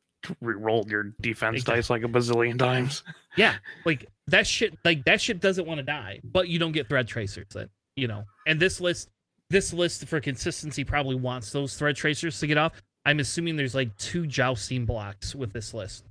re-rolled 0.42 0.90
your 0.90 1.14
defense 1.22 1.56
Exactly. 1.62 1.76
dice 1.76 1.90
like 1.90 2.04
a 2.04 2.08
bazillion 2.08 2.58
times. 2.58 3.04
Yeah, 3.38 3.56
like 3.84 4.06
that 4.28 4.48
shit. 4.48 4.78
Like 4.86 5.04
that 5.04 5.20
shit 5.20 5.42
doesn't 5.42 5.68
want 5.68 5.80
to 5.80 5.84
die, 5.84 6.22
but 6.24 6.48
you 6.48 6.58
don't 6.58 6.72
get 6.72 6.88
thread 6.88 7.06
tracers. 7.06 7.48
Then 7.54 7.68
you 7.98 8.08
know. 8.08 8.24
And 8.48 8.62
this 8.62 8.80
list, 8.80 9.10
this 9.50 9.74
list 9.74 10.08
for 10.08 10.22
consistency 10.22 10.86
probably 10.86 11.16
wants 11.18 11.52
those 11.52 11.76
thread 11.76 11.98
tracers 11.98 12.40
to 12.40 12.48
get 12.48 12.58
off. 12.58 12.82
I'm 13.06 13.20
assuming 13.20 13.58
there's 13.58 13.76
like 13.76 13.94
two 13.98 14.26
jousting 14.26 14.86
blocks 14.86 15.36
with 15.36 15.52
this 15.52 15.74
list. 15.74 16.06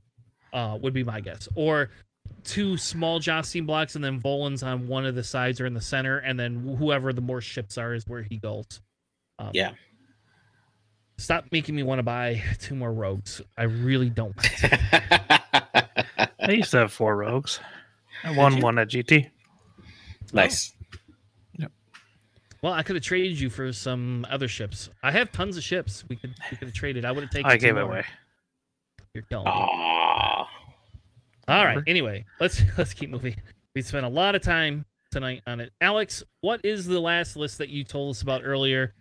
Uh, 0.55 0.79
would 0.81 0.95
be 0.95 1.05
my 1.05 1.21
guess, 1.21 1.49
or 1.57 1.91
two 2.45 2.77
small 2.77 3.19
jousting 3.19 3.67
blocks, 3.67 3.97
and 3.97 4.05
then 4.05 4.21
Volan's 4.21 4.63
on 4.63 4.87
one 4.89 5.05
of 5.05 5.15
the 5.15 5.25
sides 5.25 5.61
or 5.61 5.67
in 5.67 5.75
the 5.75 5.81
center, 5.81 6.19
and 6.19 6.39
then 6.39 6.77
whoever 6.79 7.13
the 7.13 7.21
more 7.21 7.41
ships 7.41 7.77
are 7.77 7.93
is 7.93 8.07
where 8.07 8.23
he 8.23 8.39
goes. 8.39 8.81
Um, 9.39 9.51
Yeah. 9.53 9.73
Stop 11.17 11.45
making 11.53 11.77
me 11.77 11.83
want 11.83 11.99
to 12.01 12.03
buy 12.03 12.43
two 12.61 12.75
more 12.75 12.93
rogues. 12.93 13.41
I 13.57 13.65
really 13.65 14.11
don't. 14.11 14.35
want 14.37 14.49
to. 14.59 16.29
I 16.41 16.51
used 16.51 16.73
to 16.73 16.79
have 16.79 16.93
four 16.93 17.17
rogues. 17.17 17.61
I 18.25 18.37
won 18.37 18.61
one 18.61 18.79
at 18.79 18.89
GT. 18.89 19.31
nice 20.33 20.73
Yep. 21.59 21.71
Well, 22.63 22.73
I 22.73 22.83
could 22.83 22.97
have 22.97 23.05
traded 23.05 23.39
you 23.39 23.51
for 23.51 23.73
some 23.73 24.27
other 24.29 24.49
ships. 24.49 24.91
I 25.03 25.13
have 25.13 25.31
tons 25.31 25.57
of 25.57 25.63
ships. 25.63 26.05
We 26.09 26.17
could 26.17 26.35
we 26.51 26.57
could 26.57 26.69
have 26.69 26.75
traded. 26.75 27.05
I 27.05 27.13
would 27.13 27.23
have 27.23 27.31
taken. 27.31 27.51
I 27.51 27.57
two 27.57 27.67
gave 27.67 27.77
it 27.77 27.83
away. 27.83 28.05
You're 29.15 29.25
killing 29.25 29.45
me. 29.45 29.51
All 31.49 31.65
right. 31.65 31.79
Anyway, 31.87 32.25
let's 32.41 32.63
let's 32.79 32.95
keep 32.95 33.11
moving. 33.11 33.37
We 33.75 33.83
spent 33.83 34.07
a 34.07 34.09
lot 34.09 34.35
of 34.35 34.43
time 34.43 34.85
tonight 35.11 35.43
on 35.47 35.61
it. 35.61 35.73
Alex, 35.81 36.23
what 36.41 36.65
is 36.65 36.87
the 36.87 37.01
last 37.01 37.37
list 37.37 37.59
that 37.59 37.69
you 37.69 37.85
told 37.85 38.15
us 38.17 38.23
about 38.23 38.43
earlier, 38.45 38.95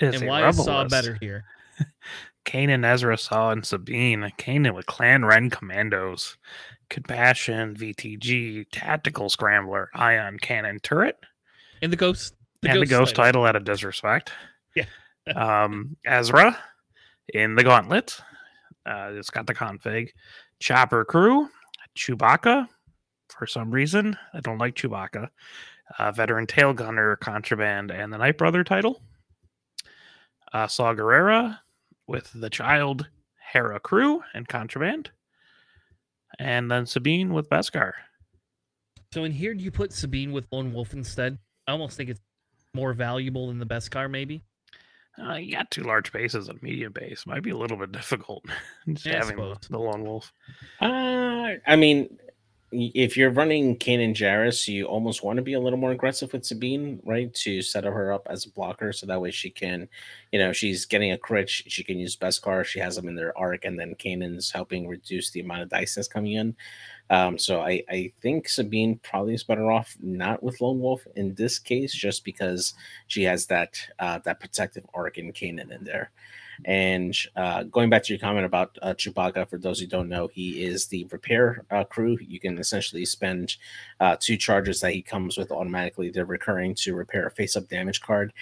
It's 0.00 0.18
and 0.20 0.28
why 0.28 0.44
I 0.44 0.50
saw 0.50 0.82
list. 0.82 0.90
better 0.90 1.16
here? 1.20 1.44
Kanan, 2.44 2.84
Ezra, 2.84 3.16
Saw, 3.16 3.50
and 3.50 3.64
Sabine. 3.64 4.30
Kanan 4.38 4.74
with 4.74 4.84
Clan 4.86 5.24
Wren 5.24 5.48
Commandos, 5.50 6.36
Compassion, 6.90 7.74
VTG, 7.74 8.66
Tactical 8.70 9.28
Scrambler, 9.30 9.88
Ion 9.94 10.38
Cannon 10.38 10.78
Turret, 10.80 11.16
And 11.80 11.90
the 11.92 11.96
ghost, 11.96 12.34
and 12.62 12.80
the 12.82 12.86
Ghost 12.86 13.14
title. 13.14 13.42
title 13.42 13.46
out 13.46 13.56
of 13.56 13.64
Disrespect. 13.64 14.30
Yeah. 14.76 14.84
um, 15.34 15.96
Ezra 16.04 16.56
in 17.32 17.54
the 17.54 17.64
Gauntlet. 17.64 18.20
Uh, 18.84 19.12
it's 19.14 19.30
got 19.30 19.46
the 19.46 19.54
config. 19.54 20.10
Chopper 20.60 21.04
Crew, 21.04 21.48
Chewbacca. 21.96 22.68
For 23.28 23.46
some 23.46 23.70
reason, 23.70 24.16
I 24.32 24.40
don't 24.40 24.58
like 24.58 24.74
Chewbacca. 24.74 25.28
Uh, 25.98 26.12
veteran 26.12 26.46
Tail 26.46 26.72
Gunner, 26.72 27.16
Contraband, 27.16 27.90
and 27.90 28.12
the 28.12 28.18
Night 28.18 28.38
Brother 28.38 28.64
title. 28.64 29.02
Uh, 30.52 30.66
Saw 30.66 30.94
Gerrera 30.94 31.58
with 32.06 32.30
the 32.34 32.50
Child, 32.50 33.08
Hera 33.52 33.80
Crew, 33.80 34.22
and 34.34 34.48
Contraband. 34.48 35.10
And 36.38 36.70
then 36.70 36.86
Sabine 36.86 37.32
with 37.32 37.48
Beskar. 37.48 37.92
So 39.12 39.24
in 39.24 39.32
here, 39.32 39.54
do 39.54 39.62
you 39.62 39.70
put 39.70 39.92
Sabine 39.92 40.32
with 40.32 40.46
Lone 40.50 40.72
Wolf 40.72 40.92
instead? 40.92 41.38
I 41.66 41.72
almost 41.72 41.96
think 41.96 42.10
it's 42.10 42.20
more 42.74 42.92
valuable 42.92 43.48
than 43.48 43.58
the 43.58 43.66
Beskar, 43.66 44.10
maybe. 44.10 44.42
Uh, 45.22 45.34
you 45.34 45.52
got 45.52 45.70
two 45.70 45.82
large 45.82 46.12
bases 46.12 46.48
and 46.48 46.60
medium 46.62 46.92
base. 46.92 47.24
Might 47.26 47.42
be 47.42 47.50
a 47.50 47.56
little 47.56 47.76
bit 47.76 47.92
difficult 47.92 48.44
just 48.88 49.06
Yeah, 49.06 49.18
having 49.18 49.36
the, 49.36 49.56
the 49.70 49.78
lone 49.78 50.04
wolf. 50.04 50.32
Uh, 50.80 51.50
I 51.66 51.76
mean, 51.76 52.18
if 52.74 53.16
you're 53.16 53.30
running 53.30 53.76
Kanan 53.76 54.14
Jarrus, 54.14 54.66
you 54.66 54.86
almost 54.86 55.22
want 55.22 55.36
to 55.36 55.42
be 55.42 55.54
a 55.54 55.60
little 55.60 55.78
more 55.78 55.92
aggressive 55.92 56.32
with 56.32 56.44
Sabine, 56.44 57.00
right? 57.04 57.32
To 57.34 57.62
set 57.62 57.84
her 57.84 58.12
up 58.12 58.26
as 58.28 58.44
a 58.44 58.50
blocker, 58.50 58.92
so 58.92 59.06
that 59.06 59.20
way 59.20 59.30
she 59.30 59.50
can, 59.50 59.88
you 60.32 60.38
know, 60.38 60.52
she's 60.52 60.84
getting 60.84 61.12
a 61.12 61.18
crit. 61.18 61.48
She, 61.48 61.84
can 61.84 61.98
use 61.98 62.16
Beskar. 62.16 62.64
She 62.64 62.80
has 62.80 62.96
them 62.96 63.08
in 63.08 63.14
their 63.14 63.36
arc, 63.38 63.64
and 63.64 63.78
then 63.78 63.94
Kanan's 63.94 64.50
helping 64.50 64.88
reduce 64.88 65.30
the 65.30 65.40
amount 65.40 65.62
of 65.62 65.68
dice 65.68 65.94
that's 65.94 66.08
coming 66.08 66.32
in. 66.32 66.56
Um, 67.10 67.38
so 67.38 67.60
I, 67.60 67.82
I 67.88 68.12
think 68.20 68.48
Sabine 68.48 68.98
probably 69.02 69.34
is 69.34 69.44
better 69.44 69.70
off 69.70 69.96
not 70.00 70.42
with 70.42 70.60
Lone 70.60 70.80
Wolf 70.80 71.06
in 71.16 71.34
this 71.34 71.58
case, 71.58 71.94
just 71.94 72.24
because 72.24 72.74
she 73.06 73.22
has 73.22 73.46
that 73.46 73.78
uh, 73.98 74.18
that 74.24 74.40
protective 74.40 74.84
arc 74.94 75.18
in 75.18 75.32
Kanan 75.32 75.70
in 75.70 75.84
there. 75.84 76.10
And 76.64 77.16
uh, 77.36 77.64
going 77.64 77.90
back 77.90 78.02
to 78.04 78.12
your 78.12 78.20
comment 78.20 78.46
about 78.46 78.78
uh, 78.82 78.94
Chewbacca, 78.94 79.48
for 79.48 79.58
those 79.58 79.80
who 79.80 79.86
don't 79.86 80.08
know, 80.08 80.28
he 80.28 80.64
is 80.64 80.86
the 80.86 81.06
repair 81.10 81.64
uh, 81.70 81.84
crew. 81.84 82.18
You 82.20 82.40
can 82.40 82.58
essentially 82.58 83.04
spend 83.04 83.56
uh, 84.00 84.16
two 84.18 84.36
charges 84.36 84.80
that 84.80 84.92
he 84.92 85.02
comes 85.02 85.36
with 85.36 85.50
automatically. 85.50 86.10
They're 86.10 86.24
recurring 86.24 86.74
to 86.76 86.94
repair 86.94 87.26
a 87.26 87.30
face-up 87.30 87.68
damage 87.68 88.00
card. 88.00 88.32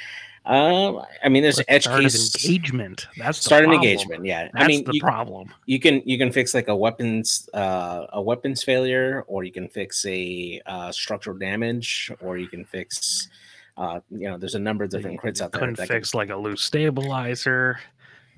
Um, 0.44 1.02
I 1.22 1.28
mean, 1.28 1.44
there's 1.44 1.60
edge 1.68 1.86
case. 1.86 2.34
engagement. 2.34 3.06
That's 3.16 3.38
the 3.38 3.44
Start 3.44 3.64
an 3.64 3.72
engagement, 3.72 4.24
yeah. 4.24 4.48
That's 4.52 4.64
I 4.64 4.66
mean, 4.66 4.84
the 4.84 4.94
you, 4.94 5.00
problem. 5.00 5.54
you 5.66 5.78
can 5.78 6.02
you 6.04 6.18
can 6.18 6.32
fix 6.32 6.52
like 6.52 6.66
a 6.66 6.74
weapons 6.74 7.48
uh, 7.54 8.06
a 8.12 8.20
weapons 8.20 8.64
failure, 8.64 9.24
or 9.28 9.44
you 9.44 9.52
can 9.52 9.68
fix 9.68 10.04
a 10.04 10.60
uh, 10.66 10.90
structural 10.90 11.38
damage, 11.38 12.10
or 12.20 12.38
you 12.38 12.48
can 12.48 12.64
fix. 12.64 13.28
Uh, 13.76 14.00
you 14.10 14.28
know, 14.28 14.36
there's 14.36 14.56
a 14.56 14.58
number 14.58 14.82
of 14.82 14.90
different 14.90 15.20
crits 15.20 15.40
out 15.40 15.52
there. 15.52 15.60
Couldn't 15.60 15.76
can- 15.76 15.86
fix 15.86 16.12
like 16.12 16.30
a 16.30 16.36
loose 16.36 16.62
stabilizer 16.62 17.78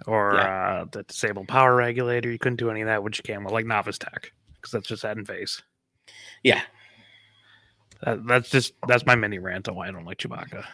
or 0.07 0.39
uh, 0.39 0.85
the 0.91 1.03
disabled 1.05 1.49
power 1.49 1.75
regulator. 1.75 2.31
You 2.31 2.39
couldn't 2.39 2.57
do 2.57 2.71
any 2.71 2.81
of 2.83 2.87
that, 2.89 3.03
which 3.03 3.19
you 3.19 3.23
can 3.23 3.45
with 3.45 3.53
like 3.53 3.67
novice 3.67 3.99
tech 3.99 4.33
because 4.57 4.73
that's 4.73 4.89
just 4.89 5.03
head 5.03 5.17
and 5.17 5.27
face. 5.27 5.63
yeah, 6.43 6.63
That, 8.03 8.27
that's 8.27 8.51
just 8.51 8.75
that's 8.89 9.07
my 9.07 9.15
mini 9.15 9.39
rant 9.39 9.69
on 9.69 9.75
why 9.77 9.89
I 9.89 9.91
don't 9.91 10.05
like 10.05 10.19
Chewbacca. 10.19 10.65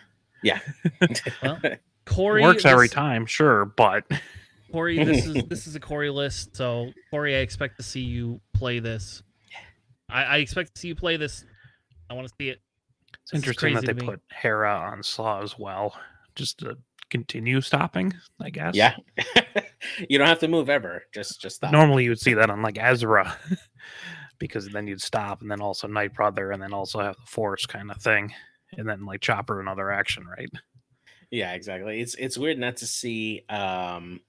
Yeah, 0.42 0.60
well, 1.42 1.60
Corey 2.06 2.42
Works 2.42 2.64
every 2.64 2.86
this- 2.88 2.94
time, 2.94 3.26
sure, 3.26 3.64
but 3.66 4.04
Corey, 4.72 5.02
this 5.04 5.26
is 5.26 5.44
this 5.48 5.66
is 5.66 5.74
a 5.76 5.80
Corey 5.80 6.10
list. 6.10 6.56
So 6.56 6.92
Corey, 7.10 7.36
I 7.36 7.40
expect 7.40 7.76
to 7.76 7.82
see 7.82 8.00
you 8.00 8.40
play 8.54 8.78
this. 8.78 9.22
I, 10.08 10.22
I 10.24 10.36
expect 10.38 10.74
to 10.74 10.80
see 10.80 10.88
you 10.88 10.94
play 10.96 11.16
this. 11.16 11.44
I 12.08 12.14
want 12.14 12.26
to 12.26 12.34
see 12.40 12.48
it. 12.48 12.60
it's 13.22 13.30
This 13.30 13.38
interesting 13.38 13.74
that 13.74 13.84
they 13.86 13.94
put 13.94 14.20
Hera 14.32 14.74
on 14.74 15.02
Saw 15.04 15.40
as 15.42 15.56
well, 15.58 15.94
just 16.34 16.58
to 16.60 16.76
continue 17.11 17.61
stopping. 17.61 18.12
I 18.40 18.50
guess. 18.50 18.74
yeah. 18.74 18.96
you 20.08 20.18
don't 20.18 20.26
have 20.28 20.38
to 20.40 20.48
move 20.48 20.70
ever. 20.70 21.04
Just 21.12 21.40
just 21.40 21.56
stop. 21.56 21.72
Normally 21.72 22.04
you 22.04 22.11
would 22.11 22.20
see 22.20 22.34
that 22.34 22.50
on 22.50 22.62
like 22.62 22.78
Ezra, 22.78 23.36
because 24.38 24.68
then 24.68 24.86
you'd 24.86 25.02
stop 25.02 25.42
and 25.42 25.50
then 25.50 25.61
also 25.61 25.86
Night 25.86 26.14
Brother 26.14 26.52
and 26.52 26.62
then 26.62 26.72
also 26.72 27.00
have 27.00 27.16
the 27.16 27.26
Force 27.26 27.66
kind 27.66 27.90
of 27.90 28.00
thing, 28.00 28.32
and 28.76 28.88
then 28.88 29.04
like 29.04 29.20
Chopper 29.20 29.61
another 29.61 29.90
action, 29.90 30.26
right? 30.26 30.50
Yeah, 31.30 31.52
exactly. 31.52 32.00
It's 32.00 32.14
it's 32.14 32.38
weird 32.38 32.58
not 32.58 32.78
to 32.78 32.86
see 32.86 33.44
um 33.48 34.20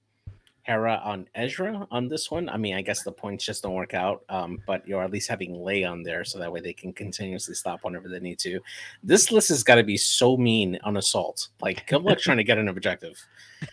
Hera 0.62 1.00
on 1.04 1.26
Ezra 1.34 1.86
on 1.90 2.06
this 2.08 2.30
one. 2.30 2.48
I 2.48 2.56
mean, 2.56 2.74
I 2.74 2.82
guess 2.82 3.02
the 3.02 3.10
points 3.10 3.44
just 3.44 3.64
don't 3.64 3.74
work 3.74 3.94
out. 3.94 4.22
Um, 4.28 4.60
but 4.66 4.86
you're 4.86 5.02
at 5.02 5.10
least 5.10 5.28
having 5.28 5.54
Lay 5.54 5.82
on 5.84 6.02
there 6.04 6.24
so 6.24 6.38
that 6.38 6.52
way 6.52 6.60
they 6.60 6.72
can 6.72 6.92
continuously 6.92 7.54
stop 7.54 7.80
whenever 7.82 8.08
they 8.08 8.20
need 8.20 8.38
to. 8.40 8.60
This 9.02 9.32
list 9.32 9.48
has 9.48 9.64
got 9.64 9.74
to 9.76 9.82
be 9.82 9.96
so 9.96 10.36
mean 10.36 10.78
on 10.84 10.96
assault. 10.98 11.48
Like, 11.60 11.86
good 11.88 12.02
luck 12.02 12.18
trying 12.18 12.36
to 12.36 12.44
get 12.44 12.58
an 12.58 12.68
objective. 12.68 13.20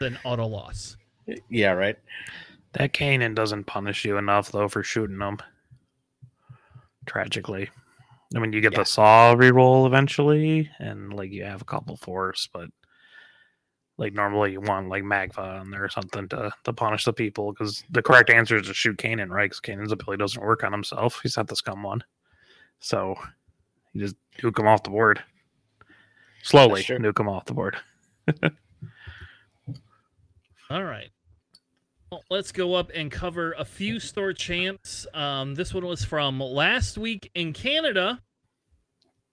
An 0.00 0.18
auto 0.24 0.46
loss. 0.46 0.96
Yeah, 1.48 1.72
right. 1.72 1.96
That 2.72 2.92
Kanan 2.92 3.34
doesn't 3.34 3.64
punish 3.64 4.04
you 4.04 4.18
enough 4.18 4.52
though 4.52 4.68
for 4.68 4.82
shooting 4.82 5.18
them. 5.18 5.38
Tragically, 7.06 7.70
I 8.34 8.38
mean 8.38 8.52
you 8.52 8.60
get 8.60 8.72
Yeah. 8.72 8.80
the 8.80 8.84
Saw 8.84 9.34
reroll 9.34 9.86
eventually, 9.86 10.70
and 10.78 11.14
like 11.14 11.30
you 11.32 11.44
have 11.44 11.62
a 11.62 11.66
couple 11.66 11.96
Force, 11.96 12.48
but 12.52 12.68
like 13.98 14.12
normally 14.12 14.52
you 14.52 14.60
want 14.60 14.88
like 14.88 15.02
Magva 15.02 15.60
on 15.60 15.70
there 15.70 15.84
or 15.84 15.88
something 15.88 16.28
to 16.28 16.52
to 16.64 16.72
punish 16.72 17.04
the 17.04 17.12
people 17.12 17.52
because 17.52 17.84
the 17.90 18.02
correct 18.02 18.30
answer 18.30 18.56
is 18.56 18.66
to 18.66 18.74
shoot 18.74 18.98
Kanan, 18.98 19.30
right? 19.30 19.50
Because 19.50 19.60
Kanan's 19.60 19.92
ability 19.92 20.20
doesn't 20.20 20.42
work 20.42 20.64
on 20.64 20.72
himself. 20.72 21.20
He's 21.22 21.36
not 21.36 21.48
the 21.48 21.56
scum 21.56 21.82
one, 21.82 22.04
so 22.80 23.16
you 23.92 24.02
just 24.02 24.16
nuke 24.38 24.58
him 24.58 24.66
off 24.68 24.82
the 24.82 24.90
board 24.90 25.22
slowly. 26.46 26.82
true. 26.82 26.98
Nuke 26.98 27.20
him 27.20 27.28
off 27.28 27.44
the 27.44 27.54
board. 27.54 27.76
All 30.70 30.84
right. 30.84 31.10
Well, 32.10 32.22
let's 32.30 32.52
go 32.52 32.74
up 32.74 32.90
and 32.94 33.10
cover 33.10 33.52
a 33.58 33.64
few 33.64 33.98
store 33.98 34.32
champs. 34.32 35.06
Um, 35.12 35.54
this 35.54 35.74
one 35.74 35.84
was 35.84 36.04
from 36.04 36.38
last 36.40 36.98
week 36.98 37.30
in 37.34 37.52
Canada. 37.52 38.22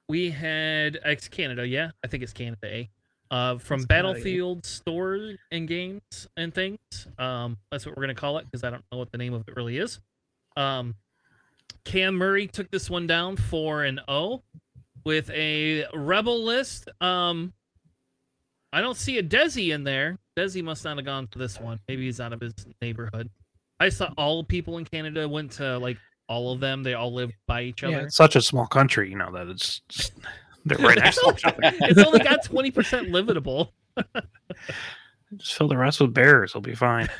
We 0.09 0.31
had 0.31 0.99
ex 1.03 1.27
Canada, 1.27 1.67
yeah, 1.67 1.91
I 2.03 2.07
think 2.07 2.23
it's 2.23 2.33
Canada 2.33 2.65
A. 2.65 2.89
Uh, 3.33 3.57
from 3.57 3.79
yeah. 3.79 3.85
Battlefield 3.87 4.63
store 4.63 5.33
and 5.51 5.67
games 5.67 6.27
and 6.37 6.53
things. 6.53 6.77
Um, 7.17 7.57
that's 7.71 7.83
what 7.83 7.97
we're 7.97 8.03
gonna 8.03 8.13
call 8.13 8.37
it 8.37 8.45
because 8.45 8.63
I 8.63 8.69
don't 8.69 8.83
know 8.91 8.99
what 8.99 9.11
the 9.11 9.17
name 9.17 9.33
of 9.33 9.43
it 9.47 9.55
really 9.55 9.79
is. 9.79 9.99
Um, 10.55 10.93
Cam 11.83 12.13
Murray 12.13 12.45
took 12.45 12.69
this 12.69 12.91
one 12.91 13.07
down 13.07 13.35
four 13.35 13.85
and 13.85 13.99
zero 14.07 14.43
with 15.03 15.31
a 15.31 15.85
rebel 15.95 16.43
list. 16.43 16.89
Um, 17.01 17.53
I 18.71 18.81
don't 18.81 18.97
see 18.97 19.17
a 19.17 19.23
Desi 19.23 19.73
in 19.73 19.83
there. 19.83 20.19
Desi 20.37 20.63
must 20.63 20.85
not 20.85 20.97
have 20.97 21.05
gone 21.05 21.27
to 21.31 21.39
this 21.39 21.59
one. 21.59 21.79
Maybe 21.87 22.05
he's 22.05 22.21
out 22.21 22.33
of 22.33 22.39
his 22.39 22.53
neighborhood. 22.83 23.31
I 23.79 23.89
saw 23.89 24.11
all 24.15 24.43
people 24.43 24.77
in 24.77 24.85
Canada 24.85 25.27
went 25.27 25.53
to 25.53 25.79
like 25.79 25.97
all 26.29 26.53
of 26.53 26.59
them. 26.59 26.83
They 26.83 26.93
all 26.93 27.11
live 27.11 27.31
by 27.47 27.63
each 27.63 27.81
Yeah, 27.81 27.89
other. 27.89 28.05
it's 28.05 28.15
such 28.15 28.35
a 28.35 28.41
small 28.41 28.67
country, 28.67 29.09
you 29.09 29.17
know 29.17 29.31
that 29.31 29.47
it's 29.47 29.81
just, 29.89 30.13
they're 30.65 30.77
right 30.77 30.97
next 30.97 31.17
to 31.17 31.33
each 31.33 31.45
other. 31.45 31.57
it's 31.61 31.99
only 31.99 32.19
got 32.19 32.43
twenty 32.43 32.71
percent 32.71 33.09
livable. 33.09 33.73
Just 35.37 35.55
fill 35.55 35.67
the 35.67 35.77
rest 35.77 35.99
with 35.99 36.13
bears. 36.13 36.51
It'll 36.51 36.61
be 36.61 36.75
fine. 36.75 37.09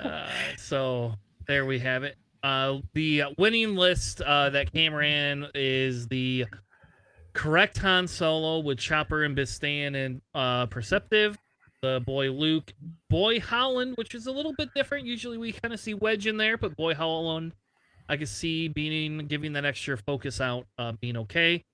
Uh, 0.00 0.28
so 0.58 1.14
there 1.46 1.64
we 1.64 1.78
have 1.78 2.02
it. 2.02 2.16
Uh, 2.42 2.78
the 2.92 3.22
winning 3.38 3.74
list 3.74 4.20
uh, 4.20 4.50
that 4.50 4.70
Cam 4.72 4.94
ran 4.94 5.46
is 5.54 6.06
the 6.08 6.44
correct 7.32 7.78
Han 7.78 8.06
Solo 8.06 8.60
with 8.60 8.78
Chopper 8.78 9.24
and 9.24 9.36
Bistan 9.36 9.96
and 9.96 10.20
uh, 10.34 10.66
Perceptive. 10.66 11.38
The 11.82 12.02
boy 12.04 12.30
Luke, 12.30 12.72
boy 13.08 13.40
Holland, 13.40 13.96
which 13.96 14.14
is 14.14 14.26
a 14.26 14.32
little 14.32 14.54
bit 14.56 14.68
different. 14.74 15.06
Usually 15.06 15.38
we 15.38 15.52
kind 15.52 15.72
of 15.72 15.80
see 15.80 15.94
Wedge 15.94 16.26
in 16.26 16.36
there, 16.36 16.56
but 16.56 16.76
boy 16.76 16.94
Holland, 16.94 17.52
I 18.08 18.16
could 18.16 18.28
see 18.28 18.68
being 18.68 19.18
giving 19.26 19.52
that 19.54 19.64
extra 19.64 19.96
focus 19.96 20.40
out, 20.40 20.66
uh, 20.78 20.92
being 21.00 21.16
okay. 21.18 21.64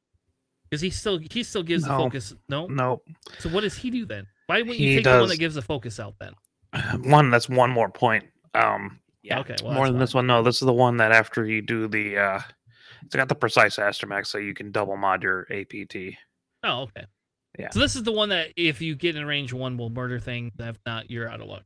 Because 0.68 0.80
he 0.80 0.90
still 0.90 1.18
he 1.30 1.42
still 1.42 1.62
gives 1.62 1.84
the 1.84 1.90
focus. 1.90 2.34
No, 2.48 2.66
No, 2.66 3.02
so 3.38 3.50
what 3.50 3.60
does 3.60 3.76
he 3.76 3.90
do 3.90 4.06
then? 4.06 4.26
Why 4.46 4.58
wouldn't 4.62 4.78
you 4.78 4.88
He 4.88 4.94
take 4.96 5.04
the 5.04 5.18
one 5.20 5.28
that 5.28 5.38
gives 5.38 5.54
the 5.54 5.62
focus 5.62 6.00
out 6.00 6.14
then? 6.18 6.32
one 7.10 7.30
that's 7.30 7.48
one 7.48 7.70
more 7.70 7.90
point. 7.90 8.24
Um, 8.54 9.00
Yeah. 9.22 9.40
Okay, 9.40 9.56
well, 9.62 9.74
more 9.74 9.84
that's 9.84 9.92
than 9.92 10.00
this 10.00 10.14
one. 10.14 10.26
No, 10.26 10.42
this 10.42 10.62
is 10.62 10.66
the 10.66 10.72
one 10.72 10.96
that 10.96 11.12
after 11.12 11.44
you 11.44 11.60
do 11.60 11.88
the, 11.88 12.18
uh 12.18 12.40
it's 13.04 13.16
got 13.16 13.28
the 13.28 13.34
precise 13.34 13.76
astromech, 13.76 14.26
so 14.26 14.38
you 14.38 14.54
can 14.54 14.70
double 14.70 14.96
mod 14.96 15.22
your 15.22 15.46
APT. 15.50 16.16
Oh, 16.62 16.82
okay. 16.82 17.06
Yeah. 17.58 17.70
So 17.70 17.80
this 17.80 17.96
is 17.96 18.04
the 18.04 18.12
one 18.12 18.30
that 18.30 18.52
if 18.56 18.80
you 18.80 18.94
get 18.94 19.16
in 19.16 19.26
range, 19.26 19.52
one 19.52 19.76
will 19.76 19.90
murder 19.90 20.18
thing. 20.18 20.52
If 20.58 20.78
not, 20.86 21.10
you're 21.10 21.28
out 21.28 21.40
of 21.40 21.48
luck. 21.48 21.64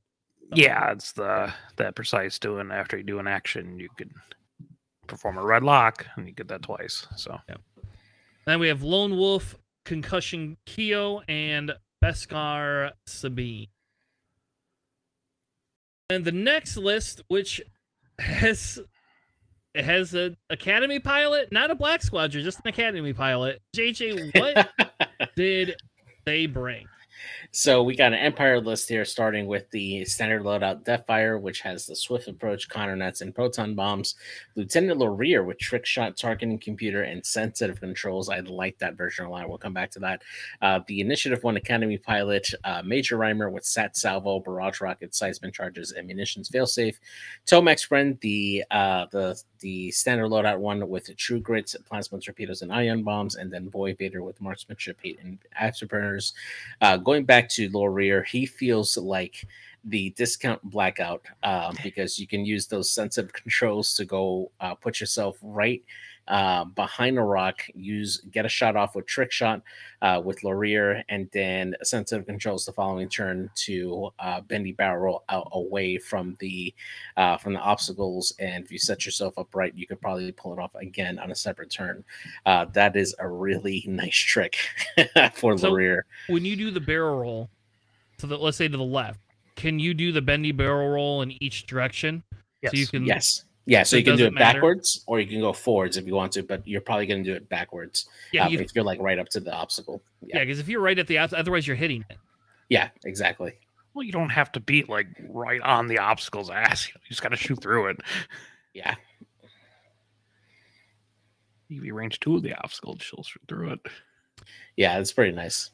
Yeah, 0.55 0.91
it's 0.93 1.13
the 1.13 1.53
that 1.77 1.95
precise 1.95 2.39
doing 2.39 2.71
after 2.71 2.97
you 2.97 3.03
do 3.03 3.19
an 3.19 3.27
action, 3.29 3.79
you 3.79 3.89
could 3.97 4.11
perform 5.07 5.39
a 5.39 5.45
red 5.45 5.63
lock 5.63 6.07
and 6.17 6.27
you 6.27 6.35
get 6.35 6.49
that 6.49 6.63
twice. 6.63 7.07
So 7.17 7.39
Then 8.47 8.61
we 8.61 8.69
have 8.69 8.83
Lone 8.83 9.17
Wolf, 9.17 9.57
Concussion 9.85 10.57
Keo, 10.67 11.23
and 11.29 11.73
Beskar 12.03 12.93
Sabine. 13.07 13.69
And 16.11 16.25
the 16.25 16.33
next 16.33 16.77
list, 16.77 17.23
which 17.29 17.61
has 18.19 18.79
it 19.75 19.85
has 19.85 20.15
an 20.15 20.37
academy 20.49 21.01
pilot, 21.01 21.53
not 21.53 21.71
a 21.71 21.75
black 21.75 22.03
squadron, 22.03 22.43
just 22.45 22.61
an 22.61 22.69
academy 22.69 23.13
pilot. 23.13 23.61
JJ, 23.77 24.39
what 24.39 24.71
did 25.37 25.77
they 26.25 26.47
bring? 26.47 26.87
So 27.57 27.83
we 27.83 27.97
got 27.97 28.13
an 28.13 28.19
Empire 28.19 28.61
list 28.61 28.87
here, 28.87 29.07
starting 29.07 29.47
with 29.47 29.71
the 29.71 30.05
standard 30.05 30.43
loadout 30.43 30.85
Deathfire, 30.85 31.41
which 31.41 31.63
has 31.63 31.87
the 31.87 31.97
swift 31.97 32.29
approach, 32.29 32.69
Conner 32.69 32.95
Nets, 32.95 33.23
and 33.23 33.35
proton 33.35 33.75
bombs. 33.75 34.15
Lieutenant 34.57 35.01
Lorrir 35.01 35.43
with 35.43 35.59
trick 35.59 35.87
shot, 35.87 36.19
targeting 36.19 36.59
computer, 36.59 37.05
and 37.05 37.25
sensitive 37.25 37.81
controls. 37.81 38.29
I 38.29 38.41
like 38.41 38.77
that 38.81 38.99
version 38.99 39.25
a 39.25 39.31
lot. 39.31 39.49
We'll 39.49 39.57
come 39.57 39.73
back 39.73 39.91
to 39.93 39.99
that. 40.01 40.23
Uh, 40.61 40.81
the 40.87 41.01
Initiative 41.01 41.43
One 41.45 41.57
Academy 41.57 41.97
pilot, 41.97 42.47
uh, 42.65 42.83
Major 42.85 43.17
Rhymer 43.17 43.49
with 43.49 43.65
Sat 43.65 43.97
Salvo, 43.97 44.39
barrage 44.41 44.83
rocket, 44.83 45.15
seismic 45.15 45.55
charges, 45.55 45.93
and 45.93 46.07
munitions 46.07 46.51
failsafe. 46.51 46.97
Tomax 47.47 47.89
Bren, 47.89 48.21
the 48.21 48.65
uh, 48.71 49.07
the 49.11 49.43
the 49.61 49.91
standard 49.91 50.31
loadout 50.31 50.59
one 50.59 50.87
with 50.89 51.15
True 51.17 51.41
Grits, 51.41 51.75
plasma 51.89 52.21
torpedoes, 52.21 52.63
and 52.63 52.73
ion 52.73 53.03
bombs, 53.03 53.37
and 53.37 53.51
then 53.51 53.69
Boy 53.69 53.95
Vader 53.95 54.23
with 54.23 54.41
marksmanship, 54.41 54.99
hate, 55.03 55.19
and 55.23 55.39
afterburners. 55.59 56.35
Uh, 56.83 56.99
going 56.99 57.25
back 57.25 57.46
to 57.51 57.71
Lorrir, 57.71 58.27
he 58.27 58.47
feels 58.47 58.97
like 58.97 59.47
the 59.85 60.11
discount 60.11 60.63
blackout 60.63 61.25
um, 61.43 61.77
because 61.83 62.19
you 62.19 62.27
can 62.27 62.45
use 62.45 62.67
those 62.67 62.91
sensitive 62.91 63.33
controls 63.33 63.95
to 63.95 64.05
go 64.05 64.51
uh, 64.61 64.75
put 64.75 65.01
yourself 65.01 65.39
right 65.43 65.83
uh, 66.29 66.65
behind 66.65 67.19
a 67.19 67.23
rock, 67.23 67.63
use 67.75 68.21
get 68.33 68.45
a 68.45 68.49
shot 68.49 68.77
off 68.77 68.95
with 68.95 69.07
trick 69.07 69.31
shot 69.33 69.63
uh, 70.03 70.21
with 70.25 70.41
Lorrir, 70.41 71.03
and 71.09 71.29
then 71.33 71.75
sensitive 71.83 72.27
controls 72.27 72.65
the 72.67 72.73
following 72.73 73.09
turn 73.09 73.49
to 73.55 74.11
uh, 74.19 74.41
bendy 74.43 74.73
barrel 74.73 75.25
out 75.29 75.49
away 75.53 75.99
from 75.99 76.37
the 76.41 76.75
uh, 77.17 77.37
from 77.37 77.53
the 77.55 77.61
obstacles. 77.61 78.35
And 78.39 78.65
if 78.65 78.73
you 78.73 78.79
set 78.79 79.05
yourself 79.07 79.39
up 79.39 79.55
right, 79.55 79.73
you 79.75 79.87
could 79.87 80.01
probably 80.01 80.31
pull 80.33 80.53
it 80.53 80.59
off 80.59 80.75
again 80.75 81.19
on 81.19 81.31
a 81.31 81.35
separate 81.35 81.71
turn. 81.71 82.05
Uh, 82.45 82.67
that 82.73 82.97
is 82.97 83.15
a 83.19 83.29
really 83.29 83.85
nice 83.89 84.17
trick 84.17 84.57
for 85.35 85.57
So- 85.57 85.71
Lorrir. 85.73 86.03
When 86.29 86.45
you 86.45 86.57
do 86.57 86.71
the 86.71 86.81
barrel 86.81 87.19
roll, 87.19 87.51
to 88.19 88.27
the 88.27 88.37
let's 88.37 88.57
say 88.57 88.69
to 88.69 88.77
the 88.77 88.83
left, 88.83 89.21
can 89.55 89.79
you 89.79 89.95
do 89.95 90.13
the 90.13 90.21
bendy 90.23 90.53
barrel 90.53 90.89
roll 90.91 91.23
in 91.23 91.43
each 91.43 91.67
direction? 91.67 92.23
yes. 92.63 92.73
So 92.73 92.77
you 92.79 92.87
can 92.87 93.05
Yes. 93.07 93.45
Yeah, 93.69 93.83
so 93.83 93.91
So 93.91 93.97
you 93.99 94.05
can 94.05 94.17
do 94.17 94.27
it 94.27 94.33
matter? 94.33 94.59
backwards 94.61 95.03
or 95.09 95.19
you 95.19 95.27
can 95.27 95.41
go 95.41 95.53
forwards 95.53 95.97
if 95.97 96.07
you 96.07 96.15
want 96.15 96.31
to, 96.33 96.43
but 96.45 96.67
you're 96.67 96.81
probably 96.81 97.07
going 97.07 97.25
to 97.25 97.31
do 97.31 97.35
it 97.37 97.49
backwards 97.49 98.07
yeah, 98.33 98.47
um, 98.47 98.53
you, 98.53 98.61
if 98.61 98.75
you're 98.75 98.85
like 98.85 99.01
right 99.01 99.19
up 99.19 99.29
to 99.31 99.41
the 99.41 99.53
obstacle. 99.53 100.03
yeah, 100.23 100.39
Yeah, 100.39 100.45
because 100.45 100.61
if 100.61 100.69
you're 100.69 100.81
right 100.81 100.97
at 100.99 101.09
the 101.09 101.19
otherwise 101.19 101.67
you're 101.67 101.75
hitting 101.77 102.05
it. 102.09 102.17
yeah, 102.69 102.91
exactly. 103.05 103.55
well, 103.93 104.05
you 104.05 104.13
don't 104.13 104.31
have 104.31 104.53
to 104.53 104.61
be 104.61 104.85
like 104.85 105.09
right 105.29 105.61
on 105.63 105.89
the 105.89 105.99
obstacle's 105.99 106.49
ass. 106.49 106.87
You 106.89 106.95
just 107.09 107.23
got 107.23 107.31
to 107.31 107.37
shoot 107.37 107.61
through 107.61 107.89
it. 107.89 107.97
Yeah, 108.73 108.95
You 111.69 111.81
be 111.81 111.91
range 111.91 112.21
two 112.21 112.37
of 112.37 112.43
the 112.45 112.55
obstacle, 112.55 112.97
she'll 113.01 113.25
shoot 113.25 113.43
through 113.49 113.73
it. 113.73 113.81
yeah, 114.77 114.99
it's 115.01 115.13
pretty 115.13 115.33
nice. 115.35 115.71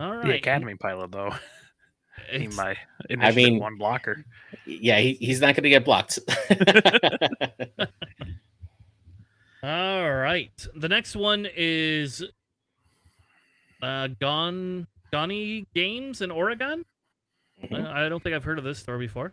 All 0.00 0.16
right. 0.16 0.26
The 0.26 0.34
academy 0.36 0.74
pilot 0.76 1.12
though, 1.12 1.34
It's- 2.30 2.56
my 2.56 2.76
initiative 3.10 3.36
mean- 3.36 3.58
one 3.60 3.76
blocker. 3.76 4.24
Yeah, 4.66 4.98
he, 5.00 5.14
he's 5.14 5.40
not 5.40 5.54
going 5.56 5.64
to 5.64 5.70
get 5.70 5.84
blocked. 5.84 6.18
All 9.62 10.12
right. 10.12 10.50
The 10.74 10.88
next 10.88 11.14
one 11.16 11.46
is 11.56 12.24
uh 13.80 14.08
Gone 14.20 14.86
Goni 15.12 15.66
Games 15.74 16.20
in 16.20 16.30
Oregon. 16.30 16.84
Mhm. 17.62 17.86
I 17.86 18.06
I 18.06 18.08
don't 18.08 18.22
think 18.22 18.34
I've 18.34 18.44
heard 18.44 18.58
of 18.58 18.64
this 18.64 18.78
store 18.80 18.98
before. 18.98 19.32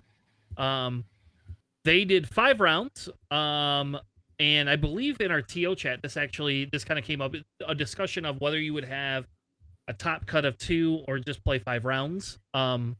Um 0.57 1.05
they 1.85 2.05
did 2.05 2.27
5 2.29 2.59
rounds. 2.59 3.09
Um 3.31 3.97
and 4.39 4.69
I 4.69 4.75
believe 4.75 5.19
in 5.19 5.31
our 5.31 5.41
TO 5.41 5.75
chat 5.75 6.01
this 6.01 6.15
actually 6.17 6.65
this 6.65 6.83
kind 6.83 6.99
of 6.99 7.05
came 7.05 7.21
up 7.21 7.33
a 7.67 7.73
discussion 7.75 8.23
of 8.25 8.39
whether 8.39 8.59
you 8.59 8.73
would 8.73 8.85
have 8.85 9.25
a 9.89 9.93
top 9.93 10.25
cut 10.25 10.45
of 10.45 10.57
2 10.57 11.03
or 11.07 11.19
just 11.19 11.43
play 11.43 11.59
5 11.59 11.83
rounds. 11.83 12.39
Um 12.53 12.95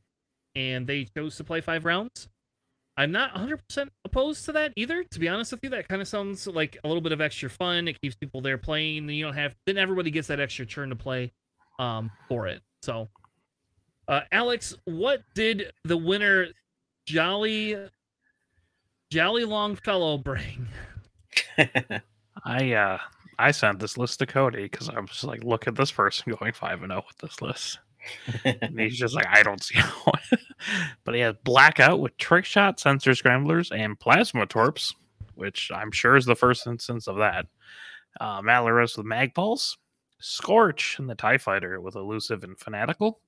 and 0.56 0.86
they 0.86 1.06
chose 1.06 1.38
to 1.38 1.44
play 1.46 1.62
5 1.62 1.86
rounds. 1.86 2.28
I'm 2.98 3.14
not 3.14 3.34
100% 3.34 3.88
opposed 4.04 4.44
to 4.46 4.52
that 4.52 4.74
either. 4.76 5.06
To 5.06 5.20
be 5.20 5.30
honest 5.30 5.54
with 5.54 5.62
you, 5.64 5.70
that 5.70 5.88
kind 5.88 6.02
of 6.02 6.08
sounds 6.10 6.46
like 6.48 6.78
a 6.84 6.88
little 6.88 7.00
bit 7.00 7.14
of 7.14 7.22
extra 7.22 7.50
fun. 7.50 7.88
It 7.88 8.02
keeps 8.02 8.16
people 8.16 8.42
there 8.42 8.58
playing. 8.58 9.08
Then 9.08 9.16
You 9.16 9.24
don't 9.24 9.36
have 9.36 9.56
then 9.66 9.78
everybody 9.78 10.12
gets 10.12 10.28
that 10.28 10.42
extra 10.42 10.66
turn 10.66 10.90
to 10.90 10.98
play 10.98 11.32
um, 11.80 12.12
for 12.28 12.48
it. 12.48 12.62
So, 12.82 13.08
uh, 14.10 14.22
Alex, 14.34 14.76
what 14.84 15.22
did 15.34 15.72
the 15.86 15.96
winner, 15.96 16.48
Jolly, 17.06 17.78
Jolly 19.12 19.46
Longfellow, 19.46 20.18
bring? 20.18 20.68
I 22.46 22.74
uh 22.74 22.98
I 23.40 23.52
sent 23.52 23.80
this 23.80 23.98
list 23.98 24.20
to 24.20 24.26
Cody 24.26 24.64
because 24.64 24.90
I 24.90 25.00
was 25.00 25.24
like, 25.24 25.44
look 25.44 25.66
at 25.68 25.76
this 25.76 25.92
person 25.92 26.36
going 26.40 26.52
five 26.52 26.84
and 26.84 26.92
zero 26.92 27.04
with 27.08 27.18
this 27.18 27.42
list. 27.42 27.80
And 28.44 28.80
he's 28.80 28.98
just 28.98 29.16
like, 29.16 29.28
I 29.30 29.44
don't 29.44 29.64
see 29.64 29.78
how. 29.80 30.12
but 31.04 31.16
he 31.16 31.22
has 31.22 31.36
blackout 31.44 32.00
with 32.00 32.18
trick 32.18 32.46
shot, 32.46 32.80
sensor 32.80 33.16
scramblers, 33.16 33.72
and 33.72 34.00
plasma 34.00 34.46
torps, 34.46 34.94
which 35.36 35.72
I'm 35.74 35.92
sure 35.92 36.16
is 36.16 36.26
the 36.26 36.36
first 36.36 36.68
instance 36.68 37.08
of 37.08 37.18
that. 37.18 37.46
Uh, 38.20 38.42
Malarus 38.42 38.98
with 38.98 39.06
mag 39.06 39.34
pulse, 39.34 39.78
Scorch 40.20 40.98
and 41.00 41.10
the 41.10 41.16
Tie 41.16 41.38
Fighter 41.38 41.80
with 41.80 41.96
elusive 41.96 42.44
and 42.44 42.60
fanatical. 42.60 43.22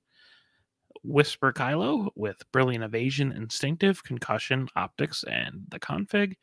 Whisper 1.02 1.52
Kylo 1.52 2.10
with 2.14 2.44
brilliant 2.52 2.84
evasion, 2.84 3.32
instinctive, 3.32 4.04
concussion, 4.04 4.68
optics, 4.76 5.24
and 5.24 5.64
the 5.70 5.80
config. 5.80 6.34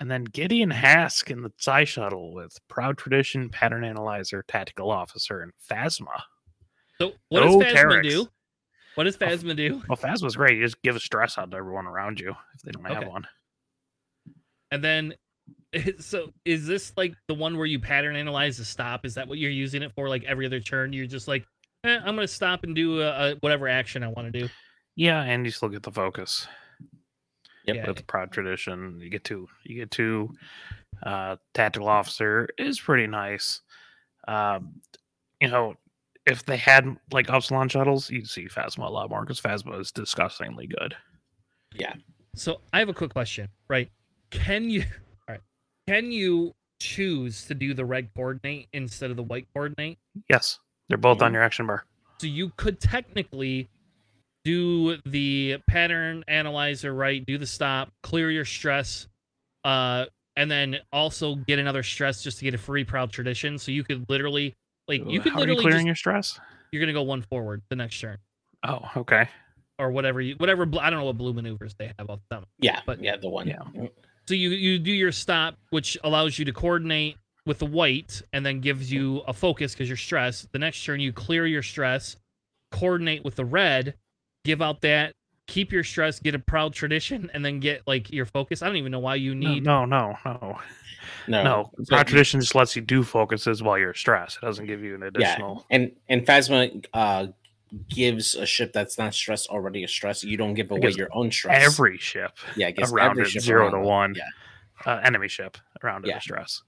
And 0.00 0.10
then 0.10 0.24
Gideon 0.24 0.70
Hask 0.70 1.30
in 1.30 1.42
the 1.42 1.52
Psy 1.56 1.84
Shuttle 1.84 2.32
with 2.32 2.56
Proud 2.68 2.98
Tradition, 2.98 3.48
Pattern 3.48 3.84
Analyzer, 3.84 4.44
Tactical 4.46 4.90
Officer, 4.90 5.40
and 5.40 5.52
Phasma. 5.68 6.22
So, 7.00 7.12
what 7.28 7.42
does 7.42 7.54
Phasma 7.56 7.72
Terex. 7.72 8.02
do? 8.02 8.28
What 8.94 9.04
does 9.04 9.16
Phasma 9.16 9.56
do? 9.56 9.82
Well, 9.88 9.96
Phasma's 9.96 10.36
great. 10.36 10.58
You 10.58 10.64
just 10.64 10.80
give 10.82 10.96
a 10.96 11.00
stress 11.00 11.38
out 11.38 11.50
to 11.50 11.56
everyone 11.56 11.86
around 11.86 12.20
you 12.20 12.34
if 12.54 12.62
they 12.62 12.70
don't 12.70 12.84
have 12.84 13.06
one. 13.06 13.26
And 14.70 14.82
then, 14.82 15.14
so 15.98 16.32
is 16.44 16.66
this 16.66 16.92
like 16.96 17.14
the 17.26 17.34
one 17.34 17.56
where 17.56 17.66
you 17.66 17.80
pattern 17.80 18.16
analyze 18.16 18.58
the 18.58 18.64
stop? 18.64 19.04
Is 19.04 19.14
that 19.14 19.26
what 19.26 19.38
you're 19.38 19.50
using 19.50 19.82
it 19.82 19.92
for? 19.94 20.08
Like 20.08 20.24
every 20.24 20.46
other 20.46 20.60
turn, 20.60 20.92
you're 20.92 21.06
just 21.06 21.28
like, 21.28 21.44
eh, 21.84 21.98
I'm 21.98 22.14
gonna 22.14 22.28
stop 22.28 22.64
and 22.64 22.74
do 22.74 23.00
a, 23.00 23.30
a 23.30 23.34
whatever 23.36 23.68
action 23.68 24.02
I 24.02 24.08
want 24.08 24.32
to 24.32 24.40
do. 24.40 24.48
Yeah, 24.96 25.22
and 25.22 25.44
you 25.44 25.52
still 25.52 25.68
get 25.68 25.82
the 25.82 25.92
focus 25.92 26.48
Yep. 27.68 27.76
Yeah. 27.76 27.86
with 27.88 28.06
Proud 28.06 28.32
Tradition. 28.32 28.98
You 29.00 29.10
get 29.10 29.24
to 29.24 29.46
You 29.64 29.76
get 29.76 29.90
to 29.92 30.34
Uh, 31.02 31.36
Tactical 31.54 31.88
Officer 31.88 32.48
is 32.58 32.80
pretty 32.80 33.06
nice. 33.06 33.60
Um, 34.26 34.80
you 35.40 35.48
know, 35.48 35.74
if 36.26 36.44
they 36.44 36.56
had 36.56 36.96
like 37.12 37.28
Upsilon 37.30 37.68
shuttles, 37.68 38.10
you'd 38.10 38.28
see 38.28 38.48
Phasma 38.48 38.86
a 38.86 38.90
lot 38.90 39.08
more 39.10 39.20
because 39.20 39.40
Phasma 39.40 39.78
is 39.80 39.92
disgustingly 39.92 40.66
good. 40.66 40.96
yeah. 41.74 41.94
So 42.34 42.60
I 42.72 42.78
have 42.80 42.88
a 42.88 42.94
quick 42.94 43.12
question, 43.12 43.48
right? 43.68 43.90
Can 44.30 44.68
you 44.70 44.82
all 45.28 45.34
right? 45.34 45.40
Can 45.86 46.10
you 46.12 46.54
choose 46.80 47.44
to 47.46 47.54
do 47.54 47.74
the 47.74 47.84
red 47.84 48.08
coordinate 48.14 48.68
instead 48.72 49.10
of 49.10 49.16
the 49.16 49.22
white 49.22 49.46
coordinate? 49.52 49.98
Yes, 50.28 50.58
they're 50.88 50.98
both 50.98 51.22
on 51.22 51.32
your 51.32 51.42
action 51.42 51.66
bar. 51.66 51.84
So 52.20 52.26
you 52.26 52.52
could 52.56 52.80
technically 52.80 53.68
do 54.48 54.96
the 55.04 55.58
pattern 55.68 56.24
analyzer, 56.26 56.94
right? 56.94 57.24
Do 57.26 57.36
the 57.36 57.46
stop, 57.46 57.92
clear 58.02 58.30
your 58.30 58.46
stress, 58.46 59.06
uh, 59.64 60.06
and 60.36 60.50
then 60.50 60.78
also 60.90 61.34
get 61.34 61.58
another 61.58 61.82
stress 61.82 62.22
just 62.22 62.38
to 62.38 62.44
get 62.44 62.54
a 62.54 62.58
free 62.58 62.84
proud 62.84 63.12
tradition. 63.12 63.58
So 63.58 63.72
you 63.72 63.84
could 63.84 64.06
literally 64.08 64.54
like 64.86 65.02
you 65.06 65.20
could 65.20 65.32
How 65.32 65.40
are 65.40 65.42
you 65.42 65.48
literally 65.48 65.62
clearing 65.62 65.78
just, 65.80 65.86
your 65.86 65.96
stress? 65.96 66.40
you're 66.72 66.80
gonna 66.80 66.94
go 66.94 67.02
one 67.02 67.22
forward 67.22 67.62
the 67.68 67.76
next 67.76 68.00
turn. 68.00 68.16
Oh, 68.66 68.80
okay. 68.96 69.28
Or 69.78 69.90
whatever 69.90 70.20
you 70.20 70.34
whatever 70.38 70.62
I 70.80 70.88
don't 70.88 70.98
know 70.98 71.04
what 71.04 71.18
blue 71.18 71.34
maneuvers 71.34 71.74
they 71.78 71.92
have 71.98 72.08
off 72.08 72.20
them. 72.30 72.46
Yeah. 72.58 72.80
But- 72.86 73.02
yeah, 73.02 73.16
the 73.16 73.28
one. 73.28 73.48
Yeah. 73.48 73.62
So 74.26 74.34
you 74.34 74.50
you 74.50 74.78
do 74.78 74.92
your 74.92 75.12
stop, 75.12 75.56
which 75.70 75.98
allows 76.04 76.38
you 76.38 76.46
to 76.46 76.52
coordinate 76.52 77.16
with 77.44 77.58
the 77.58 77.66
white, 77.66 78.22
and 78.32 78.44
then 78.44 78.60
gives 78.60 78.90
you 78.92 79.22
a 79.26 79.32
focus 79.32 79.72
because 79.72 79.88
you're 79.88 79.96
stressed. 79.96 80.52
The 80.52 80.58
next 80.58 80.84
turn, 80.84 81.00
you 81.00 81.12
clear 81.12 81.46
your 81.46 81.62
stress, 81.62 82.16
coordinate 82.70 83.24
with 83.24 83.36
the 83.36 83.44
red, 83.44 83.94
give 84.44 84.62
out 84.62 84.80
that 84.82 85.12
keep 85.46 85.72
your 85.72 85.82
stress, 85.84 86.20
get 86.20 86.34
a 86.34 86.38
proud 86.38 86.74
tradition, 86.74 87.30
and 87.32 87.44
then 87.44 87.58
get 87.58 87.82
like 87.86 88.12
your 88.12 88.26
focus. 88.26 88.62
I 88.62 88.66
don't 88.66 88.76
even 88.76 88.92
know 88.92 88.98
why 89.00 89.14
you 89.16 89.34
need. 89.34 89.64
no, 89.64 89.84
no, 89.84 90.16
no. 90.24 90.58
No, 91.26 91.42
No, 91.42 91.70
but 91.76 91.88
Proud 91.88 92.06
tradition 92.06 92.40
just 92.40 92.54
lets 92.54 92.74
you 92.76 92.82
do 92.82 93.02
focuses 93.02 93.62
while 93.62 93.78
you're 93.78 93.94
stressed. 93.94 94.38
It 94.42 94.46
doesn't 94.46 94.66
give 94.66 94.82
you 94.82 94.94
an 94.94 95.04
additional. 95.04 95.64
and 95.70 95.92
and 96.08 96.26
Phasma 96.26 96.84
uh 96.92 97.28
gives 97.88 98.34
a 98.34 98.44
ship 98.46 98.72
that's 98.72 98.98
not 98.98 99.14
stressed 99.14 99.48
already 99.48 99.84
a 99.84 99.88
stress. 99.88 100.22
You 100.24 100.36
don't 100.36 100.54
give 100.54 100.70
away 100.70 100.90
your 100.90 101.08
own 101.12 101.30
stress. 101.30 101.64
Every 101.64 101.98
ship 101.98 102.32
yeah, 102.56 102.68
it 102.68 102.76
gives 102.76 102.92
around 102.92 103.10
every 103.12 103.24
it 103.24 103.30
ship 103.30 103.42
zero 103.42 103.64
around 103.64 103.72
to 103.72 103.80
one. 103.80 104.14
Yeah, 104.16 104.24
uh, 104.86 105.00
enemy 105.04 105.28
ship 105.28 105.56
around 105.82 106.04
it 106.04 106.08
Yeah. 106.08 106.16
is 106.18 106.22
stress. 106.22 106.62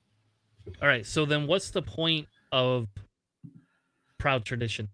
All 0.80 0.88
right. 0.88 1.04
So 1.04 1.24
then, 1.26 1.46
what's 1.46 1.70
the 1.70 1.82
point 1.82 2.28
of 2.52 2.86
proud 4.18 4.44
tradition? 4.44 4.88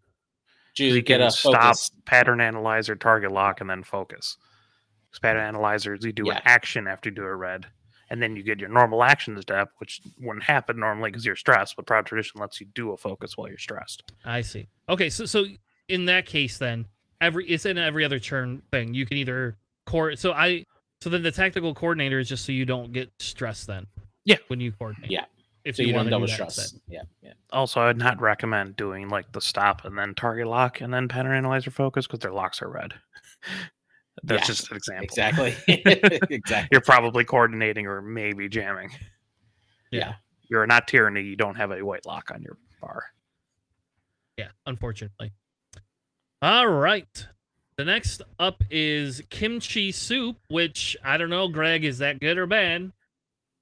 Jude, 0.77 0.95
you 0.95 1.03
get 1.03 1.18
can 1.18 1.27
a 1.27 1.31
stop 1.31 1.62
focus. 1.62 1.91
pattern 2.05 2.41
analyzer, 2.41 2.95
target 2.95 3.33
lock, 3.33 3.61
and 3.61 3.68
then 3.68 3.83
focus. 3.83 4.37
'Cause 5.11 5.18
pattern 5.20 5.43
analyzers, 5.43 6.05
you 6.05 6.12
do 6.12 6.27
Yeah. 6.27 6.37
an 6.37 6.43
action 6.45 6.87
after 6.87 7.09
you 7.09 7.14
do 7.16 7.22
a 7.24 7.35
red, 7.35 7.66
and 8.11 8.22
then 8.22 8.37
you 8.37 8.43
get 8.43 8.61
your 8.61 8.68
normal 8.68 9.03
action 9.03 9.41
step, 9.41 9.70
which 9.79 10.01
wouldn't 10.20 10.45
happen 10.45 10.79
normally 10.79 11.11
because 11.11 11.24
you're 11.24 11.35
stressed. 11.37 11.77
But 11.77 11.87
Proud 11.87 12.05
Tradition 12.07 12.41
lets 12.41 12.61
you 12.61 12.66
do 12.74 12.93
a 12.93 12.97
focus 12.97 13.37
while 13.37 13.49
you're 13.49 13.57
stressed. 13.59 14.12
I 14.24 14.43
see. 14.43 14.68
Okay, 14.89 15.09
so 15.11 15.24
so 15.24 15.47
in 15.89 16.05
that 16.07 16.27
case, 16.27 16.59
then 16.59 16.87
every 17.20 17.49
it's 17.49 17.64
in 17.64 17.79
every 17.79 18.05
other 18.05 18.18
turn 18.18 18.61
thing. 18.70 18.93
You 18.93 19.07
can 19.07 19.16
either 19.16 19.57
core. 19.87 20.14
So 20.16 20.33
I 20.33 20.64
so 21.01 21.09
then 21.11 21.22
the 21.22 21.31
tactical 21.33 21.74
coordinator 21.74 22.18
is 22.18 22.29
just 22.29 22.45
so 22.45 22.53
you 22.53 22.66
don't 22.66 22.93
get 22.93 23.11
stressed. 23.18 23.66
Then 23.66 23.87
Yeah. 24.24 24.37
when 24.49 24.61
you 24.61 24.72
coordinate. 24.72 25.11
Yeah. 25.11 25.24
If 25.66 25.76
So 25.76 25.82
you 25.82 25.88
don't 25.88 25.96
wanna 25.98 26.06
do 26.06 26.10
double 26.10 26.26
that 26.28 26.32
stress. 26.32 26.58
instead. 26.72 26.80
Yeah, 26.88 27.02
yeah. 27.22 27.32
Also, 27.50 27.80
I'd 27.80 27.98
not 27.98 28.20
recommend 28.20 28.76
doing 28.76 29.08
like 29.08 29.32
the 29.32 29.40
stop 29.40 29.84
and 29.84 29.98
then 29.98 30.14
target 30.14 30.46
lock 30.46 30.80
and 30.80 30.94
then 30.94 31.08
pattern 31.08 31.32
analyzer 31.34 31.70
focus 31.72 32.06
because 32.06 32.20
their 32.20 32.32
locks 32.32 32.62
are 32.62 32.68
red. 32.70 32.94
That's 34.22 34.42
Yeah, 34.42 34.46
just 34.46 34.70
an 34.70 34.76
example. 34.76 35.04
Exactly. 35.04 35.54
exactly. 36.30 36.68
You're 36.70 36.80
probably 36.80 37.24
coordinating 37.24 37.86
or 37.86 38.00
maybe 38.00 38.48
jamming. 38.48 38.90
Yeah. 39.90 40.14
You're 40.48 40.66
not 40.68 40.86
tyranny. 40.86 41.22
You 41.22 41.36
don't 41.36 41.56
have 41.56 41.72
a 41.72 41.84
white 41.84 42.06
lock 42.06 42.30
on 42.32 42.42
your 42.42 42.56
bar. 42.80 43.02
Yeah, 44.38 44.48
unfortunately. 44.66 45.32
All 46.40 46.68
right. 46.68 47.26
The 47.76 47.84
next 47.84 48.22
up 48.38 48.62
is 48.70 49.20
kimchi 49.30 49.90
soup, 49.92 50.36
which 50.48 50.96
I 51.04 51.16
don't 51.16 51.28
know, 51.30 51.48
Greg, 51.48 51.84
is 51.84 51.98
that 51.98 52.20
good 52.20 52.38
or 52.38 52.46
bad? 52.46 52.92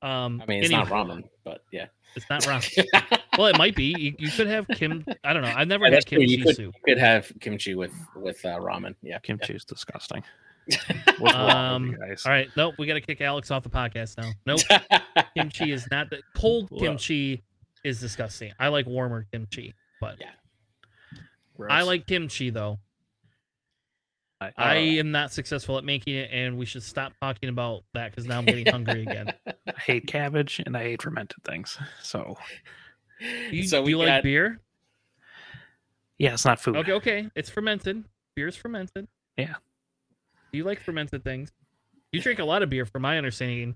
Um, 0.05 0.41
I 0.43 0.47
mean, 0.47 0.63
it's 0.63 0.73
anyway, 0.73 0.89
not 0.91 1.07
ramen, 1.07 1.25
but 1.45 1.65
yeah. 1.73 1.87
It's 2.15 2.27
not 2.29 2.43
ramen. 2.43 2.85
well, 3.39 3.47
it 3.49 3.57
might 3.59 3.75
be. 3.75 3.95
You, 3.99 4.15
you 4.19 4.31
could 4.31 4.47
have 4.47 4.69
kim. 4.69 5.05
I 5.25 5.33
don't 5.33 5.43
know. 5.43 5.53
I've 5.57 5.67
never 5.69 5.87
Yeah, 5.87 5.95
had 5.95 6.07
kimchi 6.07 6.27
You 6.27 6.45
could, 6.45 6.57
soup. 6.57 6.75
you 6.87 6.95
could 6.95 6.99
have 7.01 7.33
kimchi 7.41 7.75
with 7.75 7.93
with 8.15 8.45
uh, 8.45 8.59
ramen. 8.61 8.95
Yeah. 9.03 9.19
Kimchi 9.21 9.55
is 9.55 9.65
disgusting. 9.65 10.23
What's 11.19 11.35
wrong 11.35 11.89
with 11.89 11.99
you 11.99 12.05
Um. 12.05 12.17
All 12.25 12.33
right. 12.33 12.49
Nope. 12.57 12.75
We 12.79 12.87
got 12.87 12.95
to 12.95 13.01
kick 13.01 13.21
Alex 13.21 13.51
off 13.51 13.63
the 13.63 13.71
podcast 13.71 14.17
now. 14.19 14.31
Nope. 14.47 14.61
kimchi 15.37 15.73
is 15.73 15.87
not 15.91 16.11
the 16.11 16.21
cold 16.37 16.69
Well. 16.71 16.81
kimchi 16.81 17.43
is 17.83 17.99
disgusting. 18.01 18.53
I 18.61 18.69
like 18.69 18.87
warmer 18.87 19.27
kimchi, 19.33 19.75
but 20.01 20.17
Yeah. 20.21 20.31
I 21.71 21.83
like 21.83 22.07
kimchi 22.07 22.51
though. 22.51 22.79
I- 24.57 24.73
I 24.73 24.75
am 24.77 25.11
not 25.11 25.33
successful 25.33 25.79
at 25.79 25.85
making 25.85 26.15
it, 26.15 26.31
and 26.33 26.57
we 26.59 26.67
should 26.67 26.83
stop 26.83 27.13
talking 27.21 27.49
about 27.49 27.85
that 27.95 28.11
because 28.11 28.27
now 28.27 28.39
I'm 28.39 28.45
getting 28.45 28.67
hungry 28.67 29.03
again. 29.03 29.33
I 29.47 29.81
hate 29.81 30.07
cabbage 30.07 30.61
and 30.65 30.77
I 30.77 30.83
hate 30.83 31.03
fermented 31.03 31.43
things. 31.45 31.79
So 32.03 32.37
You, 33.51 33.65
so 33.67 33.79
do 33.79 33.85
we 33.85 33.91
you 33.91 33.99
like 33.99 34.23
beer? 34.23 34.61
yeah, 36.19 36.35
it's 36.35 36.45
not 36.45 36.61
food. 36.61 36.77
Okay, 36.77 36.93
okay. 36.93 37.29
It's 37.35 37.51
fermented. 37.51 38.05
Beer's 38.37 38.57
fermented. 38.57 39.09
Yeah. 39.37 39.55
Do 40.53 40.59
you 40.59 40.65
like 40.65 40.81
fermented 40.81 41.25
things? 41.25 41.51
You 42.13 42.21
drink 42.21 42.39
a 42.39 42.45
lot 42.45 42.63
of 42.63 42.71
beer, 42.71 42.87
from 42.87 43.03
my 43.03 43.19
understanding. 43.19 43.75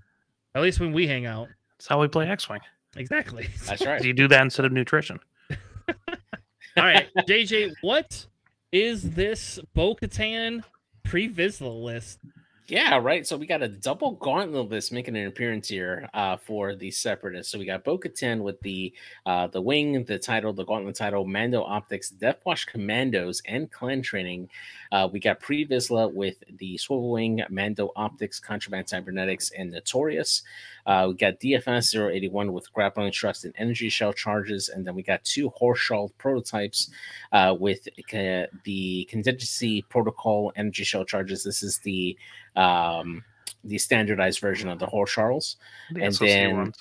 At 0.55 0.63
least 0.63 0.79
when 0.81 0.93
we 0.93 1.07
hang 1.07 1.27
out. 1.27 1.49
That's 1.77 1.89
how 1.89 2.01
we 2.01 2.09
play 2.09 2.29
X-wing. 2.29 2.61
Exactly. 2.97 3.49
That's 3.67 3.85
right. 3.85 4.01
Do 4.01 4.09
you 4.09 4.15
do 4.15 4.29
that 4.29 4.41
instead 4.43 4.65
of 4.65 4.73
nutrition. 4.73 5.19
All 6.77 6.85
right, 6.85 7.09
JJ, 7.29 7.75
what 7.83 8.27
is 8.73 9.15
this 9.15 9.59
Bo 9.75 9.95
Katan 9.95 10.63
pre 11.05 11.29
Vizsla 11.29 11.83
list? 11.83 12.19
Yeah, 12.69 12.99
right. 12.99 13.27
So 13.27 13.39
we 13.39 13.47
got 13.47 13.63
a 13.63 13.69
double 13.69 14.11
gauntlet 14.13 14.69
list 14.69 14.93
making 14.93 15.17
an 15.17 15.27
appearance 15.27 15.69
here 15.69 16.07
uh, 16.13 16.37
for 16.37 16.75
the 16.75 16.91
separatists. 16.91 17.51
So 17.51 17.59
we 17.59 17.65
got 17.65 17.83
Bo 17.83 17.97
Katan 17.97 18.43
with 18.43 18.61
the 18.61 18.93
uh, 19.25 19.47
the 19.47 19.63
wing, 19.63 20.05
the 20.05 20.19
title, 20.19 20.53
the 20.53 20.67
gauntlet 20.67 20.95
title, 20.95 21.25
Mando 21.25 21.63
Optics, 21.63 22.11
Death 22.11 22.41
Watch 22.45 22.67
Commandos, 22.67 23.41
and 23.47 23.73
Clan 23.73 24.03
Training. 24.03 24.51
Uh, 24.93 25.09
we 25.11 25.19
got 25.19 25.41
Pre 25.41 25.67
Vizsla 25.67 26.13
with 26.13 26.45
the 26.59 26.77
Swivel 26.77 27.11
Wing, 27.11 27.43
Mando 27.49 27.91
Optics, 27.97 28.39
Contraband 28.39 28.87
Cybernetics, 28.87 29.51
and 29.57 29.71
Notorious. 29.71 30.43
Uh, 30.89 31.07
we 31.09 31.15
got 31.15 31.39
DFS 31.39 31.95
081 32.13 32.51
with 32.53 32.73
Grappling 32.73 33.13
Struts 33.13 33.45
and 33.45 33.55
Energy 33.59 33.91
Shell 33.91 34.15
charges. 34.15 34.71
And 34.71 34.87
then 34.87 34.95
we 34.95 35.03
got 35.03 35.23
two 35.23 35.51
Haor 35.51 35.77
Chall 35.77 36.11
prototypes 36.17 36.91
uh, 37.31 37.55
with 37.61 37.87
uh, 38.15 38.47
the 38.65 39.07
Contingency 39.11 39.83
Protocol 39.83 40.51
Energy 40.57 40.85
Shell 40.85 41.05
charges. 41.05 41.45
This 41.45 41.63
is 41.63 41.79
the 41.81 42.17
um, 42.57 43.23
the 43.65 43.77
standardized 43.77 44.41
version 44.41 44.71
of 44.71 44.79
the 44.79 44.87
Haor 44.87 45.07
Challs. 45.07 45.57
The 45.93 46.03
And 46.05 46.15
then- 46.15 46.57
ones. 46.57 46.77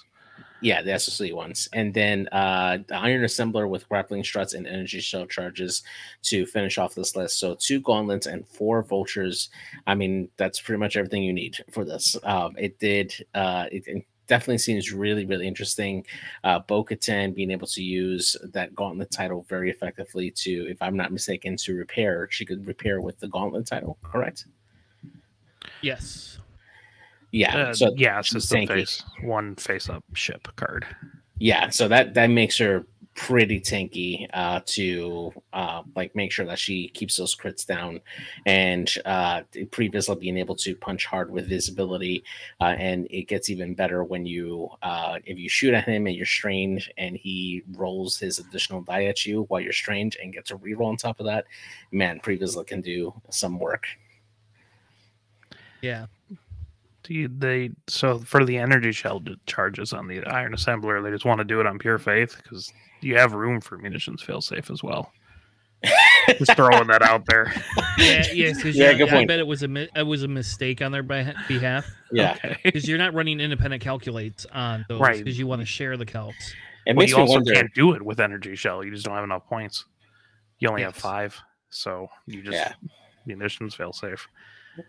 Yeah, 0.60 0.82
the 0.82 0.98
SOC 0.98 1.34
ones. 1.34 1.70
And 1.74 1.94
then 1.94 2.28
uh, 2.32 2.80
the 2.88 2.96
Iron 2.96 3.22
Assembler 3.22 3.70
with 3.70 3.88
grappling 3.88 4.24
struts 4.24 4.54
and 4.54 4.66
energy 4.66 5.00
shell 5.00 5.28
charges 5.28 5.84
to 6.24 6.46
finish 6.48 6.78
off 6.78 6.96
this 6.96 7.16
list. 7.16 7.40
So 7.40 7.56
two 7.60 7.80
gauntlets 7.80 8.26
and 8.26 8.48
four 8.48 8.82
vultures. 8.82 9.50
I 9.86 9.94
mean, 9.94 10.30
that's 10.38 10.60
pretty 10.60 10.80
much 10.80 10.98
everything 10.98 11.24
you 11.24 11.34
need 11.34 11.58
for 11.72 11.86
this. 11.86 12.18
Um, 12.24 12.56
it 12.58 12.80
did, 12.80 13.14
uh, 13.36 13.66
it, 13.72 13.84
it 13.88 14.06
definitely 14.28 14.58
seems 14.58 14.92
really, 14.92 15.26
really 15.26 15.48
interesting. 15.48 16.06
Uh, 16.44 16.60
Bo 16.60 16.84
Katan 16.84 17.36
being 17.36 17.52
able 17.52 17.68
to 17.68 17.84
use 17.84 18.36
that 18.52 18.76
gauntlet 18.76 19.12
title 19.12 19.46
very 19.48 19.70
effectively 19.70 20.32
to, 20.32 20.68
if 20.70 20.82
I'm 20.82 20.98
not 20.98 21.12
mistaken, 21.12 21.56
to 21.58 21.76
repair. 21.76 22.28
She 22.32 22.46
could 22.46 22.66
repair 22.66 23.00
with 23.00 23.20
the 23.20 23.28
gauntlet 23.28 23.68
title, 23.68 23.98
correct? 24.04 24.46
Yes. 25.82 26.40
Yeah. 27.32 27.56
Uh, 27.58 27.74
so 27.74 27.94
yeah, 27.96 28.20
it's 28.20 28.32
just 28.32 28.50
the 28.50 28.56
tanky. 28.58 28.68
face 28.68 29.04
one 29.22 29.56
face 29.56 29.90
up 29.90 30.04
ship 30.14 30.48
card. 30.56 30.86
yeah 31.40 31.70
so 31.70 31.88
that 31.88 32.14
that 32.16 32.28
makes 32.28 32.58
her 32.58 32.86
pretty 33.14 33.60
tanky 33.60 34.28
uh 34.34 34.60
to 34.66 35.34
uh 35.52 35.82
like 35.96 36.16
make 36.16 36.32
sure 36.32 36.46
that 36.46 36.60
she 36.60 36.88
keeps 36.90 37.16
those 37.16 37.36
crits 37.36 37.66
down 37.66 38.00
and 38.46 38.94
uh 39.06 39.42
Pre 39.72 39.90
Vizsla 39.90 40.20
being 40.20 40.38
able 40.38 40.56
to 40.58 40.76
punch 40.76 41.06
hard 41.08 41.32
with 41.32 41.48
visibility 41.50 42.24
uh 42.62 42.76
and 42.78 43.08
it 43.10 43.24
gets 43.28 43.50
even 43.50 43.74
better 43.74 44.04
when 44.04 44.26
you 44.28 44.70
uh 44.84 45.18
if 45.26 45.40
you 45.40 45.50
shoot 45.50 45.74
at 45.74 45.86
him 45.86 46.06
and 46.06 46.16
you're 46.16 46.28
strained 46.28 46.84
and 47.00 47.18
he 47.18 47.64
rolls 47.74 48.20
his 48.20 48.38
additional 48.38 48.82
die 48.82 49.06
at 49.06 49.26
you 49.26 49.44
while 49.50 49.60
you're 49.62 49.74
strained 49.74 50.16
and 50.22 50.32
gets 50.34 50.52
a 50.52 50.56
reroll 50.56 50.86
on 50.90 50.96
top 50.96 51.20
of 51.20 51.26
that 51.26 51.46
man 51.92 52.20
Pre 52.20 52.38
Vizsla 52.38 52.66
can 52.68 52.82
do 52.82 53.12
some 53.32 53.58
work 53.60 53.88
Yeah. 55.82 56.06
Do 57.08 57.14
you, 57.14 57.30
they 57.30 57.70
so 57.88 58.20
for 58.20 58.44
the 58.44 58.58
energy 58.58 58.92
shell 58.92 59.22
charges 59.46 59.94
on 59.94 60.08
the 60.10 60.26
iron 60.26 60.54
assembler, 60.54 61.02
they 61.02 61.10
just 61.10 61.24
want 61.24 61.40
to 61.40 61.46
do 61.46 61.62
it 61.62 61.66
on 61.66 61.80
pure 61.80 61.98
faith 61.98 62.36
because 62.44 62.74
you 63.02 63.16
have 63.18 63.32
room 63.32 63.62
for 63.62 63.78
munitions 63.78 64.22
failsafe 64.22 64.70
as 64.70 64.84
well. 64.84 65.14
just 66.38 66.54
throwing 66.56 66.88
that 66.88 67.02
out 67.02 67.26
there. 67.28 67.54
Yeah. 67.98 68.24
Yes. 68.32 68.58
Because 68.58 68.76
Yeah, 68.76 68.92
yeah, 68.92 68.98
good 68.98 69.08
I 69.10 69.12
point. 69.12 69.28
bet 69.28 69.40
it 69.40 69.48
was 69.48 69.64
a 69.64 69.68
mi- 69.68 69.90
it 69.96 70.04
was 70.06 70.22
a 70.24 70.28
mistake 70.28 70.82
on 70.84 70.92
their 70.92 71.04
beh- 71.04 71.36
behalf 71.48 71.86
yeah 72.12 72.34
Okay. 72.34 72.58
because 72.64 72.88
you're 72.88 72.98
not 73.00 73.14
running 73.16 73.40
independent 73.40 73.82
calculates 73.82 74.46
on 74.54 74.86
those 74.90 75.00
Right. 75.02 75.18
because 75.18 75.40
you 75.40 75.48
want 75.48 75.62
to 75.62 75.66
share 75.66 75.98
the 75.98 76.06
calcs. 76.06 76.52
and 76.86 76.96
Well, 76.98 77.08
you 77.08 77.16
also 77.18 77.34
wonder 77.34 77.54
can't 77.54 77.74
do 77.74 77.94
it 77.94 78.02
with 78.04 78.20
energy 78.20 78.56
shell. 78.56 78.84
You 78.84 78.92
just 78.92 79.06
don't 79.06 79.16
have 79.16 79.24
enough 79.24 79.48
points. 79.48 79.86
You 80.60 80.70
only 80.70 80.84
have 80.84 80.96
five, 80.96 81.40
so 81.70 82.08
you 82.28 82.44
just 82.44 82.56
Yeah. 82.58 82.74
munitions 83.26 83.74
fail 83.74 83.94
safe. 83.94 84.28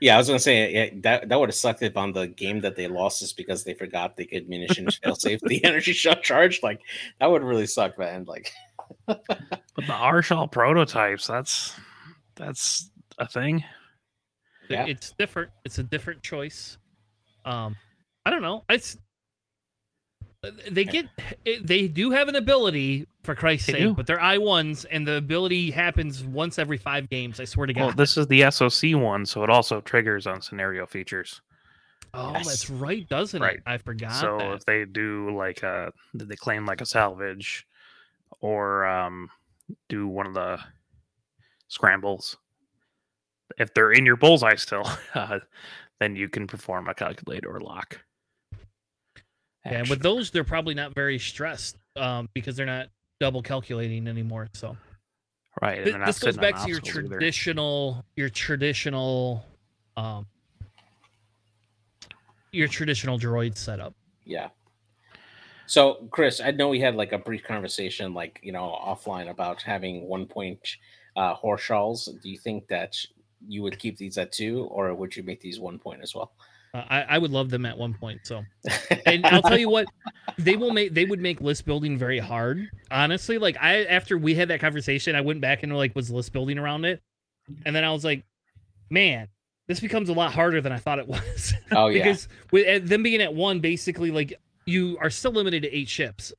Yeah, 0.01 0.15
I 0.15 0.19
was 0.19 0.27
gonna 0.27 0.39
say 0.39 0.73
yeah, 0.73 1.01
that 1.03 1.29
that 1.29 1.41
would 1.41 1.49
have 1.49 1.57
sucked 1.57 1.83
if 1.83 1.97
on 1.97 2.13
the 2.13 2.27
game 2.27 2.61
that 2.61 2.77
they 2.77 2.89
lost 2.89 3.23
is 3.23 3.33
because 3.33 3.65
they 3.65 3.75
forgot 3.75 4.17
they 4.17 4.27
could 4.27 4.49
munitions 4.49 4.97
fail 4.97 5.15
safe 5.15 5.41
the 5.41 5.65
energy 5.65 5.93
shot 5.93 6.23
charge. 6.23 6.63
Like 6.63 6.81
that 7.21 7.31
would 7.31 7.43
really 7.43 7.67
suck, 7.67 7.99
man. 7.99 8.25
Like 8.25 8.53
But 9.07 9.87
the 9.87 9.93
Haor 9.93 10.25
Chall 10.25 10.49
prototypes, 10.49 11.27
that's 11.27 11.75
that's 12.35 12.91
a 13.19 13.27
thing. 13.27 13.65
Yeah. 14.69 14.87
It's 14.87 15.13
different. 15.13 15.51
It's 15.65 15.79
a 15.79 15.83
different 15.83 16.23
choice. 16.23 16.79
Um, 17.45 17.77
I 18.27 18.31
don't 18.31 18.43
know. 18.43 18.65
It's 18.69 18.99
they 20.71 20.85
get 20.85 21.07
they 21.63 21.89
do 21.89 22.11
have 22.11 22.29
an 22.29 22.37
ability 22.37 23.07
for 23.29 23.35
Christ's 23.35 23.67
They 23.67 23.73
sake, 23.75 23.83
do. 23.83 23.93
but 23.95 24.07
they're 24.07 24.19
I 24.21 24.39
ones, 24.39 24.87
and 24.87 25.07
the 25.07 25.17
ability 25.17 25.71
happens 25.71 26.25
once 26.25 26.59
every 26.59 26.79
five 26.79 27.11
games. 27.11 27.39
I 27.41 27.45
swear 27.45 27.67
to 27.67 27.75
God. 27.75 27.81
Well, 27.83 27.93
this 27.93 28.17
is 28.17 28.27
the 28.27 28.51
SOC 28.51 28.95
one, 28.99 29.27
so 29.27 29.45
it 29.45 29.51
also 29.51 29.83
triggers 29.83 30.27
on 30.27 30.41
scenario 30.41 30.87
features. 30.87 31.43
oh, 32.15 32.33
Yes. 32.33 32.47
that's 32.47 32.71
right, 32.71 33.07
doesn't 33.07 33.43
Right. 33.43 33.57
it? 33.59 33.63
I 33.67 33.77
forgot. 33.77 34.13
so 34.15 34.39
that. 34.39 34.53
if 34.55 34.65
they 34.65 34.87
do 34.87 35.37
like 35.37 35.63
a 35.63 35.93
did 36.17 36.29
they 36.31 36.37
claim 36.37 36.65
like 36.65 36.81
a 36.81 36.87
salvage 36.87 37.67
or 38.41 38.87
um 38.87 39.29
do 39.91 40.09
one 40.09 40.27
of 40.27 40.33
the 40.33 40.59
scrambles 41.69 42.39
if 43.59 43.75
they're 43.75 43.93
in 43.93 44.07
your 44.07 44.17
bullseye 44.17 44.55
still, 44.55 44.89
uh, 45.15 45.41
then 46.01 46.17
you 46.17 46.31
can 46.31 46.47
perform 46.47 46.89
a 46.89 46.95
calculate 46.95 47.45
or 47.45 47.61
lock. 47.61 48.01
And 49.65 49.87
with 49.89 50.01
those, 50.01 50.31
they're 50.31 50.45
probably 50.45 50.73
not 50.75 50.95
very 50.95 51.19
stressed 51.19 51.77
um, 51.97 52.29
because 52.33 52.57
they're 52.57 52.65
not 52.65 52.87
double 53.21 53.43
calculating 53.43 54.07
anymore. 54.09 54.49
So 54.53 54.77
right, 55.61 55.79
and 55.79 55.87
Th- 55.87 56.07
this 56.07 56.19
goes 56.19 56.37
back 56.37 56.55
to 56.63 56.69
your 56.69 56.79
obstacles 56.79 57.05
either. 57.05 57.15
traditional, 57.19 58.05
your 58.17 58.29
traditional, 58.29 59.45
um, 59.97 60.27
your 62.53 62.69
traditional 62.69 63.19
droid 63.19 63.57
setup. 63.57 63.95
Yeah. 64.25 64.49
So, 65.67 66.09
Chris, 66.11 66.41
I 66.41 66.51
know 66.53 66.69
we 66.71 66.81
had 66.81 66.95
like 66.95 67.13
a 67.13 67.19
brief 67.19 67.45
conversation, 67.45 68.15
like 68.15 68.41
you 68.43 68.53
know, 68.53 68.79
offline 68.83 69.29
about 69.29 69.61
having 69.63 70.09
one 70.09 70.27
point 70.27 70.77
uh, 71.17 71.35
Haor 71.37 71.59
Challs. 71.59 72.09
Do 72.23 72.31
you 72.31 72.39
think 72.39 72.69
that 72.69 72.97
you 73.47 73.63
would 73.63 73.79
keep 73.79 73.99
these 73.99 74.17
at 74.17 74.33
two, 74.33 74.65
or 74.71 74.95
would 74.95 75.15
you 75.15 75.23
make 75.23 75.41
these 75.41 75.61
one 75.61 75.79
point 75.79 76.03
as 76.03 76.15
well? 76.15 76.33
Uh, 76.75 76.85
I, 76.89 77.03
I 77.03 77.19
would 77.19 77.31
love 77.31 77.51
them 77.51 77.65
at 77.67 77.77
one 77.79 77.95
point. 77.95 78.21
So, 78.25 78.43
and 79.07 79.25
I'll 79.27 79.43
tell 79.43 79.59
you 79.59 79.69
what, 79.71 79.87
they 80.39 80.57
will 80.57 80.73
make 80.73 80.93
they 80.95 81.05
would 81.05 81.21
make 81.21 81.41
list 81.41 81.65
building 81.65 81.97
very 81.99 82.19
hard. 82.19 82.69
Honestly, 82.91 83.39
like 83.39 83.57
I 83.61 83.85
after 83.85 84.19
we 84.19 84.35
had 84.35 84.49
that 84.49 84.61
conversation, 84.61 85.17
I 85.17 85.21
went 85.21 85.41
back 85.41 85.63
and 85.63 85.75
like 85.77 85.95
was 85.97 86.11
list 86.11 86.33
building 86.33 86.59
around 86.59 86.85
it, 86.85 87.01
and 87.65 87.75
then 87.75 87.85
I 87.85 87.93
was 87.93 88.05
like, 88.05 88.25
man, 88.91 89.29
this 89.67 89.81
becomes 89.81 90.09
a 90.09 90.13
lot 90.13 90.33
harder 90.33 90.61
than 90.61 90.73
I 90.73 90.79
thought 90.79 90.99
it 90.99 91.09
was. 91.09 91.55
oh 91.73 91.89
yeah, 91.89 92.05
because 92.05 92.29
with 92.51 92.67
at 92.67 92.87
them 92.87 93.03
being 93.03 93.23
at 93.23 93.33
one, 93.35 93.61
basically 93.61 94.11
like 94.11 94.35
you 94.67 94.99
are 95.01 95.11
still 95.11 95.33
limited 95.33 95.63
to 95.63 95.75
eight 95.75 95.89
ships, 95.89 96.33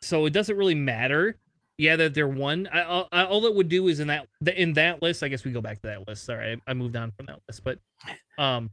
so 0.00 0.26
it 0.26 0.32
doesn't 0.32 0.56
really 0.56 0.74
matter. 0.74 1.36
Yeah, 1.78 1.94
that 1.96 2.14
they're 2.14 2.26
one. 2.26 2.66
I, 2.72 2.80
I, 2.82 3.04
I- 3.12 3.24
all 3.26 3.44
it 3.44 3.54
would 3.54 3.68
do 3.68 3.88
is 3.88 4.00
in 4.00 4.08
that 4.08 4.26
in 4.56 4.72
that 4.72 5.02
list. 5.02 5.22
I 5.22 5.28
guess 5.28 5.44
we 5.44 5.52
go 5.52 5.60
back 5.60 5.80
to 5.82 5.88
that 5.88 6.08
list. 6.08 6.24
Sorry, 6.24 6.52
I, 6.66 6.70
I 6.70 6.74
moved 6.74 6.96
on 6.96 7.12
from 7.12 7.26
that 7.26 7.38
list, 7.46 7.62
but 7.62 7.78
um, 8.38 8.70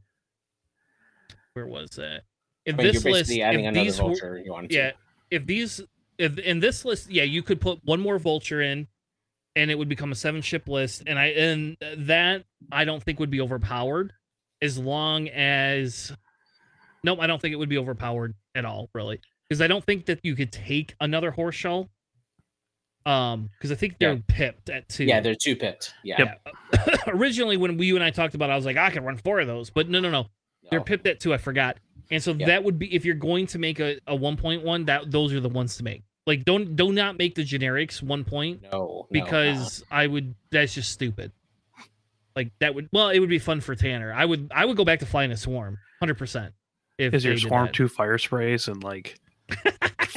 where 1.54 1.66
was 1.66 1.90
that? 1.90 2.22
If 2.66 2.74
I 2.74 2.78
mean, 2.78 2.92
this 2.92 3.04
list, 3.04 3.30
adding 3.32 3.64
if 3.64 3.68
another 3.70 3.84
these 3.84 4.00
were- 4.00 4.08
vulture. 4.08 4.38
You 4.44 4.52
want 4.52 4.70
yeah, 4.70 4.92
if 5.30 5.46
these 5.46 5.80
if 6.18 6.38
in 6.38 6.60
this 6.60 6.84
list, 6.84 7.10
yeah, 7.10 7.22
you 7.24 7.42
could 7.42 7.60
put 7.60 7.78
one 7.84 8.00
more 8.00 8.18
vulture 8.18 8.60
in, 8.60 8.86
and 9.56 9.70
it 9.70 9.76
would 9.78 9.88
become 9.88 10.12
a 10.12 10.14
seven 10.14 10.42
ship 10.42 10.68
list, 10.68 11.02
and 11.06 11.18
I 11.18 11.26
and 11.26 11.76
that 11.98 12.44
I 12.70 12.84
don't 12.84 13.02
think 13.02 13.18
would 13.20 13.30
be 13.30 13.40
overpowered, 13.40 14.12
as 14.62 14.78
long 14.78 15.28
as, 15.28 16.12
nope, 17.02 17.18
I 17.20 17.26
don't 17.26 17.40
think 17.40 17.52
it 17.52 17.56
would 17.56 17.68
be 17.68 17.78
overpowered 17.78 18.34
at 18.54 18.64
all, 18.64 18.90
really, 18.94 19.20
because 19.48 19.60
I 19.60 19.66
don't 19.66 19.84
think 19.84 20.06
that 20.06 20.20
you 20.22 20.34
could 20.34 20.52
take 20.52 20.94
another 21.00 21.30
Haor 21.32 21.52
Chall. 21.52 21.88
Um, 23.06 23.50
because 23.52 23.70
I 23.70 23.74
think 23.74 23.98
they're 24.00 24.14
Yeah. 24.14 24.18
pipped 24.28 24.70
at 24.70 24.88
two. 24.88 25.04
Yeah, 25.04 25.20
they're 25.20 25.34
two 25.34 25.56
pipped. 25.56 25.92
Yeah, 26.04 26.36
Yeah. 26.72 26.94
Originally, 27.08 27.58
when 27.58 27.76
we 27.76 27.84
you 27.84 27.96
and 27.96 28.02
I 28.04 28.08
talked 28.08 28.34
about, 28.34 28.48
it, 28.48 28.54
I 28.54 28.56
was 28.56 28.64
like, 28.64 28.78
I 28.78 28.88
can 28.88 29.04
run 29.04 29.18
four 29.18 29.40
of 29.40 29.46
those, 29.46 29.68
but 29.68 29.90
no, 29.90 30.00
no, 30.00 30.10
no, 30.10 30.28
they're 30.70 30.80
No. 30.80 30.84
pipped 30.84 31.06
at 31.06 31.20
two. 31.20 31.32
I 31.34 31.38
forgot. 31.38 31.78
And 32.10 32.22
so 32.22 32.32
Yeah. 32.32 32.46
that 32.46 32.64
would 32.64 32.78
be 32.78 32.94
if 32.94 33.04
you're 33.04 33.14
going 33.14 33.46
to 33.48 33.58
make 33.58 33.80
a, 33.80 33.98
a 34.06 34.16
1.1, 34.16 34.86
that 34.86 35.10
those 35.10 35.32
are 35.32 35.40
the 35.40 35.48
ones 35.48 35.76
to 35.78 35.84
make. 35.84 36.02
Like 36.26 36.44
don't 36.44 36.74
do 36.76 36.92
not 36.92 37.18
make 37.18 37.34
the 37.34 37.42
generics 37.44 38.02
one 38.02 38.24
point 38.24 38.62
no, 38.62 38.70
no, 38.70 39.00
uh, 39.00 39.06
because 39.10 39.84
I 39.90 40.06
would 40.06 40.34
that's 40.50 40.72
just 40.74 40.90
stupid. 40.90 41.32
Like 42.34 42.50
that 42.60 42.74
would 42.74 42.88
well, 42.92 43.10
it 43.10 43.18
would 43.20 43.28
be 43.28 43.38
fun 43.38 43.60
for 43.60 43.74
Tanner. 43.74 44.12
I 44.12 44.24
would 44.24 44.50
I 44.54 44.64
would 44.64 44.76
go 44.76 44.84
back 44.84 45.00
to 45.00 45.06
flying 45.06 45.32
a 45.32 45.36
swarm, 45.36 45.78
hundred 46.00 46.16
percent. 46.18 46.54
If 46.98 47.12
Is 47.12 47.24
your 47.24 47.36
swarm 47.36 47.70
two 47.72 47.88
fire 47.88 48.18
sprays 48.18 48.68
and 48.68 48.82
like 48.82 49.18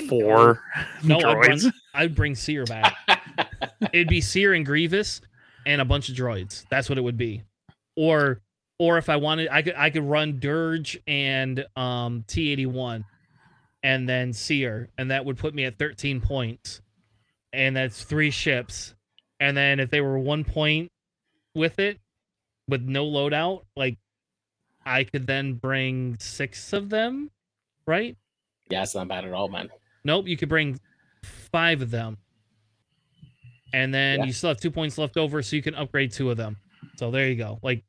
four 0.09 0.61
No, 1.03 1.17
I'd, 1.17 1.23
droids? 1.23 1.71
I'd 1.93 2.15
bring 2.15 2.35
Seer 2.35 2.65
back. 2.65 2.95
It'd 3.93 4.07
be 4.07 4.21
Seer 4.21 4.53
and 4.53 4.65
Grievous 4.65 5.21
and 5.65 5.81
a 5.81 5.85
bunch 5.85 6.09
of 6.09 6.15
droids. 6.15 6.65
That's 6.69 6.87
what 6.89 6.97
it 6.97 7.01
would 7.01 7.17
be. 7.17 7.43
Or 7.95 8.41
or 8.79 8.97
if 8.97 9.09
I 9.09 9.15
wanted 9.15 9.49
I 9.49 9.61
could 9.61 9.75
I 9.75 9.89
could 9.89 10.03
run 10.03 10.39
Dirge 10.39 10.97
and 11.07 11.65
um 11.75 12.23
T81 12.27 13.03
and 13.83 14.07
then 14.07 14.33
Seer 14.33 14.89
and 14.97 15.11
that 15.11 15.25
would 15.25 15.37
put 15.37 15.53
me 15.53 15.65
at 15.65 15.77
13 15.77 16.21
points. 16.21 16.81
And 17.53 17.75
that's 17.75 18.03
three 18.03 18.29
ships. 18.31 18.93
And 19.39 19.55
then 19.55 19.79
if 19.79 19.89
they 19.89 20.01
were 20.01 20.19
one 20.19 20.43
point 20.43 20.91
with 21.55 21.79
it 21.79 21.99
with 22.67 22.81
no 22.81 23.05
loadout, 23.05 23.61
like 23.75 23.97
I 24.85 25.03
could 25.05 25.25
then 25.27 25.53
bring 25.53 26.17
six 26.19 26.73
of 26.73 26.89
them, 26.89 27.31
right? 27.85 28.15
yeah, 28.69 28.83
it's 28.83 28.95
not 28.95 29.07
bad 29.07 29.23
at 29.23 29.31
all, 29.31 29.47
man. 29.47 29.69
Nope, 30.03 30.27
you 30.27 30.35
could 30.35 30.49
bring 30.49 30.77
five 31.23 31.81
of 31.81 31.89
them. 31.89 32.17
And 33.73 33.93
then 33.93 34.19
Yeah. 34.19 34.25
you 34.25 34.33
still 34.33 34.49
have 34.49 34.59
two 34.59 34.71
points 34.71 34.97
left 34.97 35.15
over, 35.17 35.41
so 35.41 35.55
you 35.55 35.61
can 35.61 35.75
upgrade 35.75 36.11
two 36.11 36.29
of 36.29 36.37
them. 36.37 36.57
So 36.97 37.11
there 37.11 37.27
you 37.29 37.35
go. 37.35 37.59
Like 37.63 37.83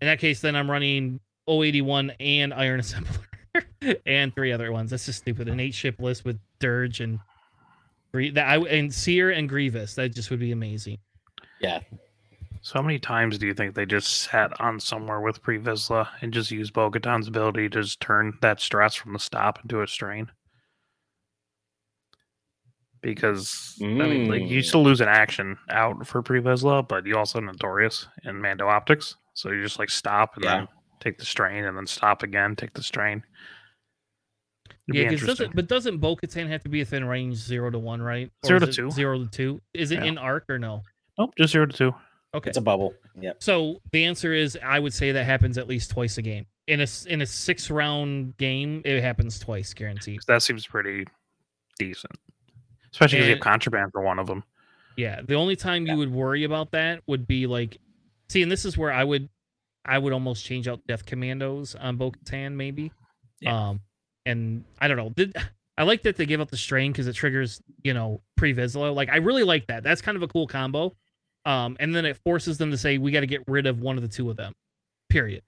in 0.00 0.06
that 0.06 0.18
case, 0.18 0.40
then 0.40 0.54
I'm 0.56 0.70
running 0.70 1.20
081 1.48 2.10
and 2.20 2.52
Iron 2.54 2.80
Assembler 2.80 3.98
and 4.06 4.34
three 4.34 4.52
other 4.52 4.70
ones. 4.72 4.90
That's 4.90 5.06
just 5.06 5.18
stupid. 5.20 5.48
An 5.48 5.60
eight 5.60 5.74
ship 5.74 6.00
list 6.00 6.24
with 6.24 6.38
Dirge 6.60 7.00
and 7.00 7.18
Grie- 8.12 8.30
that 8.30 8.46
I 8.48 8.56
and 8.58 8.92
Seer 8.92 9.30
and 9.30 9.48
Grievous. 9.48 9.94
That 9.94 10.14
just 10.14 10.30
would 10.30 10.40
be 10.40 10.52
amazing. 10.52 10.98
Yeah, 11.60 11.80
So 12.60 12.74
how 12.78 12.82
many 12.82 12.98
times 13.00 13.36
do 13.38 13.46
you 13.46 13.54
think 13.54 13.74
they 13.74 13.84
just 13.86 14.08
sat 14.22 14.58
on 14.60 14.78
somewhere 14.78 15.20
with 15.20 15.42
Pre 15.42 15.58
Vizsla 15.58 16.08
and 16.20 16.32
just 16.32 16.50
used 16.52 16.72
Bo-Katan's 16.72 17.26
ability 17.26 17.68
to 17.70 17.82
just 17.82 18.00
turn 18.00 18.38
that 18.42 18.60
stress 18.60 18.94
from 18.94 19.12
the 19.12 19.18
stop 19.18 19.58
into 19.64 19.82
a 19.82 19.88
strain? 19.88 20.30
Because 23.00 23.76
I 23.80 23.84
mean, 23.84 24.28
like 24.28 24.42
you 24.50 24.60
Mm. 24.60 24.64
still 24.64 24.82
lose 24.82 25.00
an 25.00 25.08
action 25.08 25.56
out 25.70 26.04
for 26.06 26.20
Pre 26.22 26.40
Vizsla, 26.40 26.86
but 26.86 27.06
you 27.06 27.16
also 27.16 27.38
notorious 27.40 28.06
in 28.24 28.40
Mando 28.40 28.66
Optics. 28.68 29.16
So 29.38 29.52
you 29.52 29.62
just 29.62 29.78
like 29.78 29.88
stop 29.88 30.34
and 30.34 30.44
Yeah. 30.44 30.56
then 30.58 30.68
take 30.98 31.16
the 31.16 31.24
strain 31.24 31.64
and 31.64 31.76
then 31.76 31.86
stop 31.86 32.24
again, 32.24 32.56
take 32.56 32.72
the 32.74 32.82
strain. 32.82 33.22
It'd 34.88 34.96
yeah, 34.96 35.04
be 35.04 35.14
because 35.14 35.28
doesn't 35.28 35.54
but 35.54 35.68
doesn't 35.68 35.98
Bo 35.98 36.16
Katan 36.16 36.48
have 36.48 36.62
to 36.64 36.68
be 36.68 36.80
within 36.80 37.04
range 37.04 37.36
zero 37.36 37.70
to 37.70 37.78
one, 37.78 38.02
right? 38.02 38.32
Or 38.42 38.46
Zero 38.48 38.58
to 38.60 38.66
it 38.68 38.74
two. 38.74 38.90
Zero 38.90 39.18
to 39.22 39.30
two. 39.30 39.60
Is 39.74 39.92
it 39.92 40.00
Yeah. 40.00 40.06
in 40.06 40.18
arc 40.18 40.44
or 40.48 40.58
no? 40.58 40.82
Nope, 41.18 41.34
just 41.38 41.52
zero 41.52 41.66
to 41.66 41.76
two. 41.76 41.94
Okay. 42.34 42.48
it's 42.48 42.58
a 42.58 42.62
bubble. 42.62 42.94
Yep. 43.20 43.42
So 43.42 43.80
the 43.92 44.04
answer 44.04 44.34
is 44.34 44.58
I 44.62 44.78
would 44.80 44.92
say 44.92 45.12
that 45.12 45.24
happens 45.24 45.56
at 45.56 45.68
least 45.68 45.90
twice 45.92 46.18
a 46.18 46.22
game. 46.22 46.46
In 46.66 46.80
a 46.80 46.82
s- 46.82 47.06
in 47.06 47.22
a 47.22 47.26
six 47.26 47.70
round 47.70 48.36
game, 48.38 48.82
it 48.84 49.00
happens 49.02 49.38
twice, 49.38 49.72
guaranteed. 49.72 50.20
That 50.26 50.42
seems 50.42 50.66
pretty 50.66 51.06
decent, 51.78 52.12
especially 52.92 53.18
because 53.18 53.28
you 53.28 53.34
have 53.36 53.40
contraband 53.42 53.92
for 53.92 54.02
one 54.02 54.18
of 54.18 54.26
them. 54.26 54.42
Yeah. 54.96 55.20
The 55.22 55.34
only 55.36 55.54
time 55.54 55.86
Yeah. 55.86 55.92
you 55.92 55.98
would 56.00 56.10
worry 56.10 56.42
about 56.44 56.72
that 56.72 57.02
would 57.06 57.26
be 57.28 57.46
like, 57.46 57.78
see, 58.28 58.42
and 58.42 58.50
this 58.50 58.64
is 58.64 58.76
where 58.76 58.92
I 58.92 59.04
would, 59.04 59.28
I 59.84 59.98
would 59.98 60.12
almost 60.12 60.44
change 60.44 60.68
out 60.68 60.80
Death 60.86 61.06
Commandos 61.06 61.74
on 61.74 61.96
Bo-Katan 61.96 62.52
maybe. 62.54 62.92
Yeah. 63.40 63.68
Um, 63.70 63.80
and 64.26 64.64
I 64.80 64.88
don't 64.88 64.96
know. 64.96 65.10
Did, 65.10 65.36
I 65.78 65.84
like 65.84 66.02
that 66.02 66.16
they 66.16 66.26
give 66.26 66.40
up 66.40 66.50
the 66.50 66.56
strain 66.56 66.92
because 66.92 67.06
it 67.06 67.14
triggers, 67.14 67.62
you 67.84 67.94
know, 67.94 68.20
pre 68.36 68.52
Vizsla. 68.52 68.94
Like 68.94 69.08
I 69.08 69.16
really 69.16 69.44
like 69.44 69.66
that. 69.68 69.82
That's 69.82 70.02
kind 70.02 70.16
of 70.16 70.22
a 70.22 70.28
cool 70.28 70.46
combo. 70.46 70.94
Um, 71.44 71.76
and 71.80 71.94
then 71.94 72.04
it 72.04 72.16
forces 72.24 72.58
them 72.58 72.70
to 72.72 72.76
say 72.76 72.98
we 72.98 73.12
got 73.12 73.20
to 73.20 73.26
get 73.26 73.42
rid 73.46 73.66
of 73.66 73.80
one 73.80 73.96
of 73.96 74.02
the 74.02 74.08
two 74.08 74.28
of 74.28 74.36
them. 74.36 74.52
Period. 75.08 75.42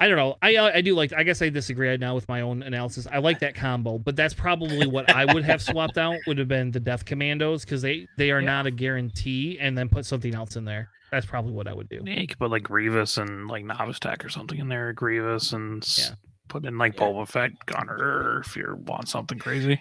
I 0.00 0.06
don't 0.06 0.16
know. 0.16 0.36
I 0.40 0.56
I 0.56 0.80
do 0.80 0.94
like. 0.94 1.12
I 1.12 1.24
guess 1.24 1.42
I 1.42 1.48
disagree 1.48 1.94
now 1.96 2.14
with 2.14 2.28
my 2.28 2.42
own 2.42 2.62
analysis. 2.62 3.08
I 3.10 3.18
like 3.18 3.40
that 3.40 3.56
combo, 3.56 3.98
but 3.98 4.14
that's 4.14 4.32
probably 4.32 4.86
what 4.86 5.10
I 5.12 5.24
would 5.34 5.42
have 5.42 5.60
swapped 5.60 5.98
out. 5.98 6.16
Would 6.28 6.38
have 6.38 6.46
been 6.46 6.70
the 6.70 6.78
Death 6.78 7.04
Commandos 7.04 7.64
because 7.64 7.82
they 7.82 8.06
they 8.16 8.30
are 8.30 8.40
Yeah. 8.40 8.46
not 8.46 8.66
a 8.66 8.70
guarantee, 8.70 9.58
and 9.58 9.76
then 9.76 9.88
put 9.88 10.06
something 10.06 10.36
else 10.36 10.54
in 10.54 10.64
there. 10.64 10.88
That's 11.10 11.26
probably 11.26 11.52
what 11.52 11.66
I 11.68 11.72
would 11.74 11.88
do. 11.88 12.00
Yeah, 12.04 12.20
you 12.20 12.26
could 12.26 12.38
put 12.38 12.50
like 12.50 12.62
Grievous 12.64 13.16
and 13.18 13.48
like 13.48 13.64
Novice 13.64 13.98
Tech 13.98 14.24
or 14.24 14.28
something 14.28 14.58
in 14.58 14.68
there. 14.68 14.92
Grievous 14.92 15.52
and 15.52 15.82
s- 15.82 16.08
Yeah. 16.10 16.14
put 16.48 16.64
in 16.66 16.76
like 16.78 16.94
Yeah. 16.94 17.00
Boba 17.06 17.26
Fett 17.28 17.52
Gunner 17.66 18.40
if 18.44 18.56
you 18.56 18.76
want 18.86 19.08
something 19.08 19.38
crazy. 19.38 19.80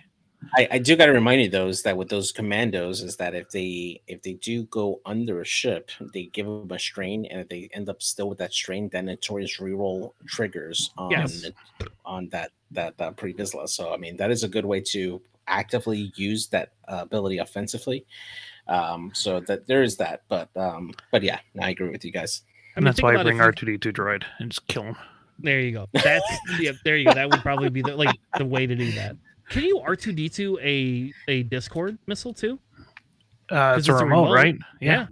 I, 0.55 0.67
I 0.73 0.77
do 0.77 0.95
got 0.95 1.07
to 1.07 1.13
remind 1.13 1.41
you 1.41 1.49
those 1.49 1.81
that 1.81 1.97
with 1.97 2.09
those 2.09 2.31
commandos 2.31 3.01
is 3.01 3.17
that 3.17 3.33
if 3.33 3.49
they 3.49 3.99
if 4.05 4.21
they 4.21 4.33
do 4.33 4.63
go 4.65 5.01
under 5.05 5.41
a 5.41 5.45
ship, 5.45 5.89
they 6.13 6.25
give 6.27 6.45
them 6.45 6.69
a 6.71 6.77
strain, 6.77 7.25
and 7.25 7.41
if 7.41 7.49
they 7.49 7.69
end 7.73 7.89
up 7.89 8.03
still 8.03 8.29
with 8.29 8.37
that 8.37 8.53
strain, 8.53 8.87
then 8.89 9.05
notorious 9.07 9.57
reroll 9.59 10.11
triggers 10.27 10.91
on 10.95 11.09
Yes. 11.09 11.45
on 12.05 12.29
that 12.29 12.51
that 12.71 12.93
uh, 13.01 13.11
pre 13.11 13.33
Vizsla. 13.33 13.67
So 13.67 13.91
I 13.93 13.97
mean 13.97 14.15
that 14.17 14.29
is 14.29 14.43
a 14.43 14.47
good 14.47 14.65
way 14.65 14.79
to 14.91 15.19
actively 15.47 16.11
use 16.15 16.47
that 16.49 16.73
uh, 16.87 16.99
ability 17.01 17.39
offensively. 17.39 18.05
Um, 18.69 19.11
so 19.13 19.39
that 19.41 19.67
there 19.67 19.83
is 19.83 19.97
that, 19.97 20.23
but 20.27 20.49
um, 20.55 20.93
but 21.11 21.23
yeah, 21.23 21.39
I 21.61 21.69
agree 21.71 21.89
with 21.89 22.03
you 22.05 22.11
guys. 22.11 22.41
I 22.75 22.79
And 22.79 22.87
that's 22.87 23.01
why 23.01 23.15
I 23.15 23.23
bring 23.23 23.39
R 23.41 23.51
two 23.51 23.65
D 23.65 23.77
two 23.77 23.93
droid 23.93 24.23
and 24.39 24.51
just 24.51 24.67
kill 24.67 24.83
him. 24.83 24.95
There 25.39 25.59
you 25.59 25.71
go. 25.71 25.87
That's 26.03 26.25
yeah. 26.59 26.71
There 26.83 26.97
you 26.97 27.05
go. 27.05 27.13
That 27.13 27.29
would 27.29 27.41
probably 27.41 27.69
be 27.69 27.81
the 27.81 27.95
like 27.95 28.15
the 28.37 28.45
way 28.45 28.65
to 28.67 28.75
do 28.75 28.91
that. 28.93 29.15
Can 29.49 29.63
you 29.63 29.79
R 29.79 29.95
two 29.95 30.11
D 30.11 30.27
two 30.29 30.59
a 30.61 31.13
a 31.27 31.43
Discord 31.43 31.97
missile 32.07 32.33
too? 32.33 32.59
Uh, 33.49 33.73
'Cause 33.75 33.79
it's 33.79 33.89
a 33.89 33.91
it's 33.93 34.01
a 34.01 34.03
remote, 34.05 34.23
remote. 34.23 34.33
right? 34.35 34.55
Yeah. 34.81 35.07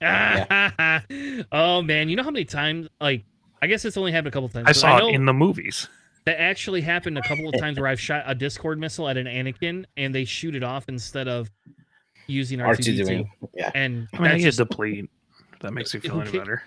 Yeah, 0.00 1.00
oh 1.52 1.82
man, 1.82 2.08
you 2.08 2.16
know 2.16 2.22
how 2.22 2.30
many 2.30 2.44
times 2.44 2.88
like 3.00 3.24
I 3.62 3.66
guess 3.66 3.84
it's 3.84 3.96
only 3.96 4.12
happened 4.12 4.28
a 4.28 4.30
couple 4.32 4.48
times. 4.50 4.66
I 4.68 4.72
saw 4.72 4.98
know 4.98 5.08
it 5.08 5.14
in 5.14 5.24
the 5.24 5.32
movies. 5.32 5.88
that 6.26 6.38
actually 6.40 6.82
happened 6.82 7.16
a 7.18 7.22
couple 7.22 7.48
of 7.48 7.58
times 7.58 7.78
where 7.78 7.88
I've 7.88 8.00
shot 8.00 8.22
a 8.26 8.34
Discord 8.34 8.78
missile 8.78 9.08
at 9.08 9.16
an 9.16 9.26
Anakin 9.26 9.84
and 9.96 10.14
they 10.14 10.24
shoot 10.26 10.54
it 10.54 10.62
off 10.62 10.84
instead 10.88 11.28
of 11.28 11.50
using 12.26 12.60
R 12.60 12.68
R 12.68 12.76
two 12.76 12.82
two 12.82 12.92
D 12.92 12.98
two. 12.98 13.04
doing 13.04 13.30
yeah. 13.54 13.70
And 13.74 14.08
I 14.12 14.18
mean, 14.18 14.26
I 14.26 14.28
that's 14.32 14.42
get 14.42 14.48
just, 14.48 14.58
deplete 14.58 15.10
that 15.60 15.72
makes 15.72 15.94
me 15.94 16.00
feel 16.00 16.20
any 16.20 16.30
ca- 16.30 16.38
better. 16.38 16.62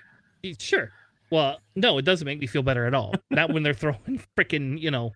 Sure. 0.60 0.91
Well, 1.32 1.60
no, 1.76 1.97
it 1.97 2.05
doesn't 2.05 2.26
make 2.26 2.39
me 2.39 2.47
feel 2.47 2.64
better 2.64 2.86
at 2.86 2.93
all. 2.93 3.14
Not 3.30 3.53
when 3.53 3.64
they're 3.64 3.74
throwing 3.76 4.22
freaking, 4.38 4.80
you 4.80 4.91
know, 4.91 5.12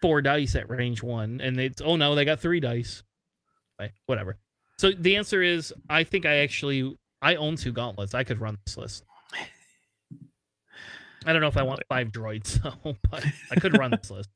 four 0.00 0.22
dice 0.22 0.54
at 0.56 0.70
range 0.70 1.02
one, 1.02 1.40
and 1.40 1.58
it's 1.60 1.82
oh 1.82 1.96
no, 1.96 2.14
they 2.14 2.24
got 2.24 2.40
three 2.40 2.60
dice. 2.60 3.02
Okay, 3.80 3.92
whatever. 4.06 4.38
So 4.78 4.92
the 4.92 5.16
answer 5.16 5.42
is, 5.42 5.72
I 5.88 6.04
think 6.04 6.24
I 6.24 6.38
actually 6.38 6.96
I 7.20 7.34
own 7.36 7.56
two 7.56 7.72
gauntlets. 7.72 8.14
I 8.14 8.24
could 8.24 8.40
run 8.40 8.56
this 8.64 8.76
list. 8.76 9.04
I 11.26 11.32
don't 11.32 11.42
know 11.42 11.48
if 11.48 11.56
I 11.58 11.62
want 11.62 11.82
five 11.88 12.08
droids, 12.08 12.46
so, 12.62 12.96
but 13.10 13.24
I 13.50 13.56
could 13.56 13.76
run 13.76 13.90
this 13.90 14.10
list. 14.10 14.30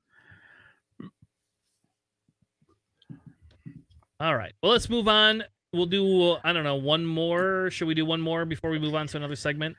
All 4.21 4.37
right. 4.37 4.53
Well, 4.63 4.73
let's 4.73 4.89
move 4.89 5.09
on. 5.09 5.45
We'll 5.73 5.87
do 5.87 6.37
I 6.45 6.53
don't 6.53 6.65
know 6.65 6.77
one 6.77 7.05
more. 7.05 7.71
Should 7.71 7.89
we 7.89 7.95
do 7.95 8.05
one 8.05 8.21
more 8.21 8.45
before 8.45 8.71
we 8.71 8.79
move 8.79 8.95
on 8.95 9.07
to 9.09 9.17
another 9.17 9.37
segment? 9.37 9.77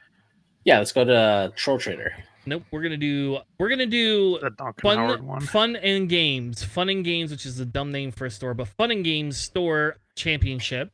Yeah, 0.66 0.80
let's 0.80 0.92
go 0.92 1.06
to 1.06 1.16
uh, 1.16 1.50
Troll 1.56 1.78
Trader. 1.78 2.12
Nope. 2.46 2.64
We're 2.72 2.82
gonna 2.82 2.98
do 2.98 3.40
we're 3.60 3.70
gonna 3.70 3.86
do 3.86 4.38
The 4.40 4.50
Duncan 4.52 4.98
Howard 4.98 5.26
fun 5.26 5.40
fun 5.42 5.76
and 5.78 6.10
games. 6.10 6.64
Fun 6.64 6.90
and 6.90 7.04
games, 7.04 7.32
which 7.32 7.46
is 7.46 7.60
a 7.60 7.66
dumb 7.66 7.92
name 7.92 8.12
for 8.12 8.26
a 8.26 8.32
store, 8.32 8.54
but 8.54 8.68
fun 8.68 8.92
and 8.92 9.04
games 9.04 9.38
store 9.38 9.98
championship. 10.16 10.92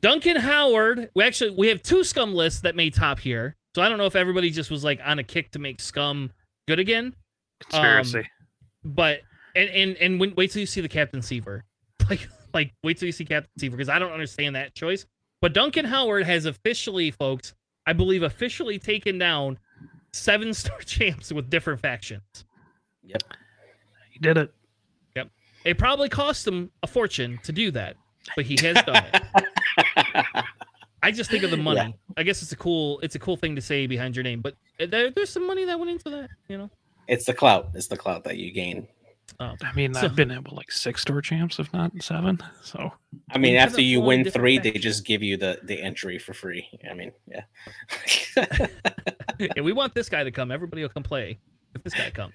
Duncan 0.00 0.36
Howard. 0.36 1.10
We 1.14 1.24
actually 1.24 1.50
we 1.50 1.68
have 1.68 1.82
two 1.82 2.04
scum 2.04 2.34
lists 2.34 2.60
that 2.60 2.76
made 2.76 2.94
top 2.94 3.18
here. 3.18 3.56
So 3.74 3.82
I 3.82 3.88
don't 3.88 3.98
know 3.98 4.06
if 4.06 4.16
everybody 4.16 4.50
just 4.50 4.70
was 4.70 4.82
like 4.82 5.00
on 5.04 5.18
a 5.18 5.24
kick 5.24 5.52
to 5.52 5.58
make 5.58 5.80
scum 5.80 6.30
good 6.66 6.78
again. 6.78 7.14
Conspiracy. 7.60 8.28
But 8.84 9.20
and 9.54 9.68
and 9.70 9.96
and 9.96 10.20
when, 10.20 10.34
wait 10.36 10.52
till 10.52 10.60
you 10.60 10.66
see 10.66 10.80
the 10.80 10.88
Captain 10.88 11.22
Seevor. 11.22 11.64
Like 12.10 12.28
like 12.54 12.74
wait 12.82 12.98
till 12.98 13.06
you 13.06 13.12
see 13.12 13.24
Captain 13.24 13.50
Seevor 13.58 13.76
because 13.76 13.88
I 13.88 13.98
don't 13.98 14.12
understand 14.12 14.56
that 14.56 14.74
choice. 14.74 15.06
But 15.40 15.54
Duncan 15.54 15.86
Howard 15.86 16.26
has 16.26 16.44
officially, 16.44 17.10
folks, 17.10 17.54
I 17.86 17.94
believe 17.94 18.22
officially 18.22 18.78
taken 18.78 19.16
down 19.16 19.58
seven 20.12 20.52
star 20.54 20.80
champs 20.80 21.32
with 21.32 21.48
different 21.48 21.80
factions. 21.80 22.44
Yep. 23.02 23.22
he 24.10 24.18
did 24.18 24.36
it. 24.36 24.52
Yep, 25.16 25.30
it 25.64 25.78
probably 25.78 26.08
cost 26.08 26.46
him 26.46 26.70
a 26.82 26.86
fortune 26.86 27.38
to 27.44 27.52
do 27.52 27.70
that, 27.70 27.96
but 28.36 28.44
he 28.44 28.56
has 28.60 28.82
done 28.84 29.04
it. 29.14 30.44
I 31.02 31.10
just 31.10 31.30
think 31.30 31.44
of 31.44 31.50
the 31.50 31.56
money. 31.56 31.80
Yeah. 31.80 32.14
I 32.18 32.22
guess 32.24 32.42
it's 32.42 32.52
a 32.52 32.56
cool 32.56 33.00
it's 33.00 33.14
a 33.14 33.18
cool 33.18 33.36
thing 33.36 33.56
to 33.56 33.62
say 33.62 33.86
behind 33.86 34.14
your 34.14 34.22
name, 34.22 34.42
but 34.42 34.54
there, 34.78 35.10
there's 35.10 35.30
some 35.30 35.46
money 35.46 35.64
that 35.64 35.78
went 35.78 35.90
into 35.90 36.10
that, 36.10 36.28
you 36.48 36.58
know. 36.58 36.70
It's 37.08 37.24
the 37.24 37.34
clout. 37.34 37.70
It's 37.74 37.88
the 37.88 37.96
clout 37.96 38.24
that 38.24 38.36
you 38.36 38.52
gain. 38.52 38.86
Oh. 39.38 39.54
I 39.62 39.72
mean, 39.74 39.94
So- 39.94 40.02
I've 40.02 40.16
been 40.16 40.30
able 40.30 40.54
like 40.56 40.70
six 40.70 41.00
store 41.02 41.22
champs, 41.22 41.58
if 41.58 41.72
not 41.72 41.92
seven. 42.02 42.38
So 42.62 42.92
I 43.30 43.38
mean, 43.38 43.56
after 43.56 43.80
you 43.80 44.00
win 44.00 44.24
different 44.24 44.42
three, 44.42 44.58
they 44.58 44.72
just 44.72 45.04
give 45.06 45.22
you 45.22 45.36
the 45.36 45.60
the 45.62 45.80
entry 45.80 46.18
for 46.18 46.34
free. 46.34 46.66
I 46.90 46.94
mean, 46.94 47.12
yeah. 47.26 47.42
yeah, 49.38 49.62
we 49.62 49.72
want 49.72 49.94
this 49.94 50.08
guy 50.08 50.24
to 50.24 50.30
come. 50.30 50.50
Everybody 50.50 50.82
will 50.82 50.88
come 50.90 51.02
play 51.02 51.38
if 51.74 51.82
this 51.82 51.94
guy 51.94 52.10
comes. 52.10 52.34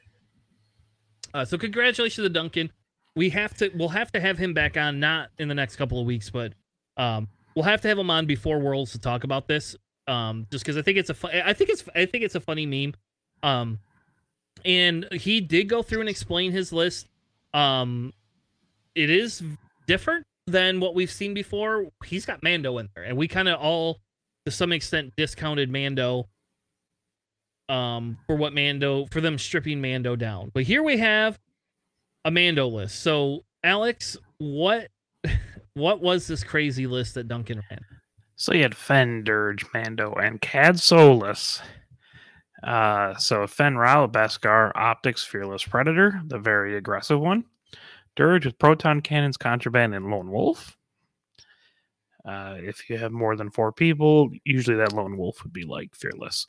Uh, 1.34 1.46
so 1.46 1.58
congratulations 1.58 2.26
to 2.26 2.30
Duncan. 2.30 2.72
We 3.16 3.30
have 3.30 3.56
to. 3.58 3.70
We'll 3.76 3.90
have 3.90 4.12
to 4.14 4.20
have 4.20 4.38
him 4.38 4.54
back 4.54 4.78
on, 4.78 5.00
not 5.00 5.30
in 5.38 5.48
the 5.48 5.56
next 5.56 5.76
couple 5.76 6.00
of 6.00 6.06
weeks, 6.06 6.30
but 6.30 6.54
um, 6.98 7.28
we'll 7.56 7.64
have 7.66 7.82
to 7.82 7.88
have 7.88 7.98
him 8.00 8.10
on 8.10 8.26
before 8.26 8.60
Worlds 8.60 8.92
to 8.94 9.00
talk 9.00 9.24
about 9.24 9.48
this. 9.48 9.76
Um, 10.08 10.48
just 10.52 10.64
because 10.64 10.78
I 10.78 10.82
think 10.82 10.98
it's 10.98 11.10
a. 11.10 11.14
Fu- 11.14 11.28
I 11.28 11.54
think 11.54 11.70
it's. 11.70 11.84
I 11.96 12.06
think 12.06 12.24
it's 12.24 12.36
a 12.36 12.40
funny 12.40 12.66
meme. 12.66 12.94
Um, 13.44 13.80
and 14.66 15.08
he 15.12 15.42
did 15.42 15.70
go 15.70 15.82
through 15.84 16.02
and 16.02 16.10
explain 16.10 16.52
his 16.52 16.74
list. 16.74 17.08
Um, 17.54 18.14
it 18.96 19.10
is 19.10 19.44
different 19.88 20.26
than 20.48 20.80
what 20.80 20.96
we've 20.96 21.12
seen 21.12 21.34
before. 21.34 21.88
He's 22.04 22.26
got 22.26 22.44
Mando 22.44 22.78
in 22.80 22.90
there, 22.96 23.04
and 23.04 23.18
we 23.18 23.28
kind 23.28 23.48
of 23.48 23.60
all, 23.60 24.00
to 24.46 24.52
some 24.52 24.72
extent, 24.72 25.14
discounted 25.16 25.70
Mando 25.70 26.28
um 27.68 28.18
for 28.28 28.36
what 28.36 28.54
Mando 28.54 29.08
for 29.10 29.22
them 29.22 29.38
stripping 29.40 29.82
Mando 29.82 30.16
down. 30.16 30.52
But 30.54 30.64
here 30.64 30.84
we 30.84 30.98
have 30.98 31.40
a 32.24 32.32
Mando 32.32 32.68
list. 32.68 33.02
So 33.02 33.44
Alex, 33.64 34.18
what 34.38 34.90
what 35.74 36.02
was 36.02 36.28
this 36.28 36.44
crazy 36.44 36.86
list 36.88 37.16
that 37.16 37.28
Duncan 37.28 37.62
ran? 37.70 37.80
So 38.36 38.54
you 38.54 38.64
had 38.64 38.76
Fenn, 38.76 39.24
Dirge, 39.24 39.66
Mando, 39.74 40.14
and 40.14 40.42
Kad 40.42 40.80
Solus. 40.80 41.62
Uh, 42.66 43.16
so 43.18 43.46
Fenn 43.46 43.78
Rau, 43.78 44.08
Beskar, 44.08 44.72
Optics, 44.76 45.24
Fearless 45.24 45.64
Predator, 45.64 46.20
the 46.26 46.40
very 46.40 46.78
aggressive 46.78 47.20
one. 47.20 47.46
Dirge 48.16 48.46
with 48.46 48.58
Proton 48.58 49.02
Cannons, 49.02 49.38
Contraband, 49.38 49.94
and 49.94 50.10
Lone 50.10 50.32
Wolf. 50.32 50.76
Uh, 52.26 52.56
if 52.58 52.90
you 52.90 52.98
have 52.98 53.12
more 53.12 53.36
than 53.36 53.52
four 53.52 53.72
people, 53.72 54.30
usually 54.46 54.78
that 54.78 54.94
Lone 54.94 55.16
Wolf 55.18 55.44
would 55.44 55.54
be 55.54 55.64
like 55.64 55.94
Fearless. 55.96 56.48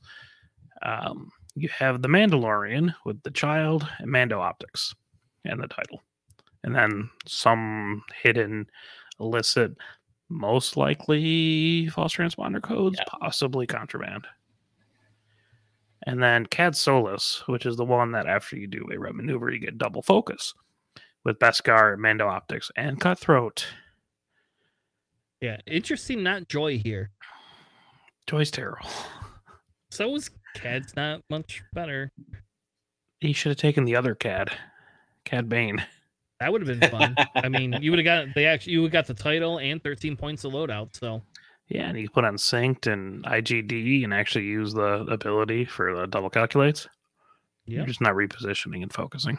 Um, 0.82 1.30
you 1.54 1.68
have 1.68 2.00
the 2.02 2.08
Mandalorian 2.08 2.94
with 3.04 3.22
the 3.22 3.30
Child 3.30 3.86
and 3.98 4.10
Mando 4.10 4.40
Optics 4.40 4.94
and 5.44 5.60
the 5.62 5.68
title. 5.68 6.02
And 6.64 6.74
then 6.74 7.10
some 7.26 8.02
hidden 8.22 8.66
illicit 9.20 9.72
most 10.28 10.76
likely 10.76 11.88
false 11.88 12.14
transponder 12.14 12.62
codes, 12.62 12.96
Yeah. 12.98 13.04
possibly 13.20 13.66
contraband. 13.66 14.26
And 16.06 16.22
then 16.22 16.46
Kad 16.46 16.76
Solus, 16.76 17.42
which 17.46 17.66
is 17.66 17.76
the 17.76 17.84
one 17.84 18.12
that 18.12 18.26
after 18.26 18.56
you 18.56 18.68
do 18.68 18.86
a 18.92 18.98
red 18.98 19.14
maneuver, 19.14 19.50
you 19.50 19.58
get 19.58 19.76
double 19.76 20.02
focus 20.02 20.54
with 21.24 21.40
Beskar, 21.40 21.98
Mando 21.98 22.28
Optics, 22.28 22.70
and 22.76 23.00
Cutthroat. 23.00 23.66
Yeah, 25.40 25.58
interesting. 25.66 26.22
Not 26.22 26.48
Joy 26.48 26.78
here. 26.78 27.10
Joy's 28.26 28.52
terrible. 28.52 28.88
So 29.90 30.14
is 30.14 30.30
Cad's 30.54 30.94
not 30.94 31.22
much 31.28 31.62
better. 31.72 32.12
He 33.20 33.32
should 33.32 33.50
have 33.50 33.58
taken 33.58 33.84
the 33.84 33.96
other 33.96 34.14
CAD, 34.14 34.50
CAD 35.24 35.48
Bane. 35.48 35.84
That 36.40 36.52
would 36.52 36.66
have 36.66 36.80
been 36.80 36.90
fun. 36.90 37.16
I 37.34 37.48
mean, 37.48 37.76
you 37.80 37.90
would 37.90 37.98
have 37.98 38.04
got 38.04 38.34
they 38.34 38.46
actually 38.46 38.74
you 38.74 38.82
would 38.82 38.92
got 38.92 39.06
the 39.06 39.14
title 39.14 39.58
and 39.58 39.82
13 39.82 40.16
points 40.16 40.44
of 40.44 40.52
loadout. 40.52 40.94
So 40.94 41.22
Yeah, 41.68 41.88
and 41.88 41.96
he 41.98 42.06
put 42.08 42.24
on 42.24 42.36
synced 42.36 42.90
and 42.90 43.24
IGD 43.24 44.04
and 44.04 44.14
actually 44.14 44.44
use 44.44 44.72
the 44.72 45.04
ability 45.08 45.64
for 45.64 45.94
the 45.96 46.06
double 46.06 46.30
calculates. 46.30 46.86
yeah, 47.66 47.78
You're 47.78 47.86
just 47.86 48.00
not 48.00 48.14
repositioning 48.14 48.82
and 48.82 48.92
focusing. 48.92 49.38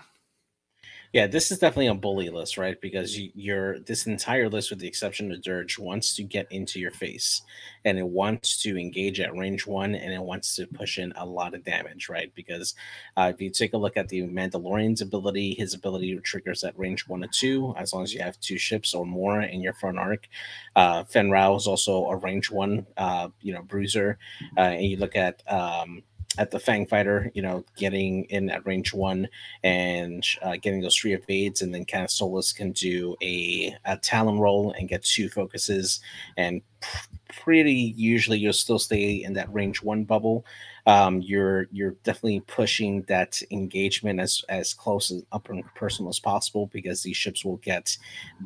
Yeah, 1.14 1.26
this 1.26 1.52
is 1.52 1.60
definitely 1.60 1.88
a 1.88 1.94
bully 1.94 2.30
list, 2.30 2.58
right? 2.58 2.80
Because 2.82 3.18
you, 3.18 3.32
you're 3.34 3.80
this 3.80 4.08
entire 4.08 4.50
list, 4.50 4.70
with 4.70 4.80
the 4.80 4.88
exception 4.88 5.32
of 5.32 5.42
Dirge, 5.42 5.80
wants 5.80 6.16
to 6.18 6.24
get 6.24 6.52
into 6.52 6.80
your 6.80 6.92
face, 6.92 7.42
and 7.86 7.98
it 7.98 8.08
wants 8.08 8.62
to 8.64 8.78
engage 8.78 9.22
at 9.22 9.36
range 9.36 9.66
one, 9.66 9.96
and 9.96 10.14
it 10.14 10.22
wants 10.22 10.56
to 10.58 10.68
push 10.68 10.98
in 10.98 11.14
a 11.16 11.26
lot 11.26 11.54
of 11.54 11.64
damage, 11.64 12.10
right? 12.10 12.32
Because 12.36 12.76
uh, 13.16 13.32
if 13.34 13.42
you 13.42 13.50
take 13.50 13.74
a 13.74 13.78
look 13.78 13.96
at 13.96 14.10
the 14.10 14.24
Mandalorian's 14.24 15.02
ability, 15.02 15.54
his 15.54 15.74
ability 15.74 16.18
triggers 16.24 16.64
at 16.66 16.78
range 16.78 17.08
one 17.08 17.24
or 17.24 17.30
two, 17.32 17.74
as 17.78 17.94
long 17.94 18.04
as 18.04 18.14
you 18.14 18.22
have 18.22 18.38
two 18.42 18.58
ships 18.58 18.94
or 18.94 19.06
more 19.06 19.42
in 19.42 19.62
your 19.62 19.74
front 19.74 19.98
arc. 19.98 20.28
Uh, 20.76 21.06
Fenn 21.06 21.32
Rau 21.32 21.56
is 21.56 21.68
also 21.68 22.06
a 22.08 22.18
range 22.18 22.52
one, 22.52 22.86
uh, 22.98 23.30
you 23.42 23.54
know, 23.54 23.62
bruiser, 23.62 24.18
uh, 24.58 24.62
and 24.62 24.86
you 24.86 24.98
look 24.98 25.16
at 25.16 25.42
um, 25.48 26.04
at 26.38 26.52
the 26.52 26.60
Fang 26.60 26.86
Fighter, 26.86 27.32
you 27.34 27.42
know, 27.42 27.64
getting 27.76 28.26
in 28.26 28.50
at 28.50 28.66
range 28.66 28.94
one 28.94 29.28
and 29.64 30.26
uh, 30.42 30.56
getting 30.62 30.82
those 30.82 30.96
three 30.96 31.14
evades, 31.14 31.62
and 31.62 31.74
then 31.74 31.86
Kad 31.86 32.12
Solus 32.12 32.54
can 32.54 32.72
do 32.72 33.16
a, 33.22 33.76
a 33.86 33.98
Talon 33.98 34.40
roll 34.40 34.72
and 34.74 34.90
get 34.90 35.04
two 35.04 35.30
focuses, 35.30 36.00
and 36.36 36.62
pr- 36.82 37.08
pretty 37.42 37.94
usually 37.98 38.38
you'll 38.38 38.54
still 38.54 38.80
stay 38.80 39.24
in 39.24 39.34
that 39.34 39.52
range 39.54 39.82
one 39.82 40.04
bubble. 40.04 40.46
Um, 40.86 41.22
you're 41.22 41.68
you're 41.72 41.96
definitely 42.04 42.42
pushing 42.42 43.02
that 43.04 43.42
engagement 43.52 44.20
as 44.20 44.42
as 44.48 44.74
close 44.74 45.12
as 45.12 45.24
up 45.32 45.50
and 45.50 45.64
personal 45.76 46.10
as 46.10 46.20
possible 46.20 46.68
because 46.68 47.04
these 47.04 47.18
ships 47.18 47.44
will 47.44 47.58
get 47.58 47.98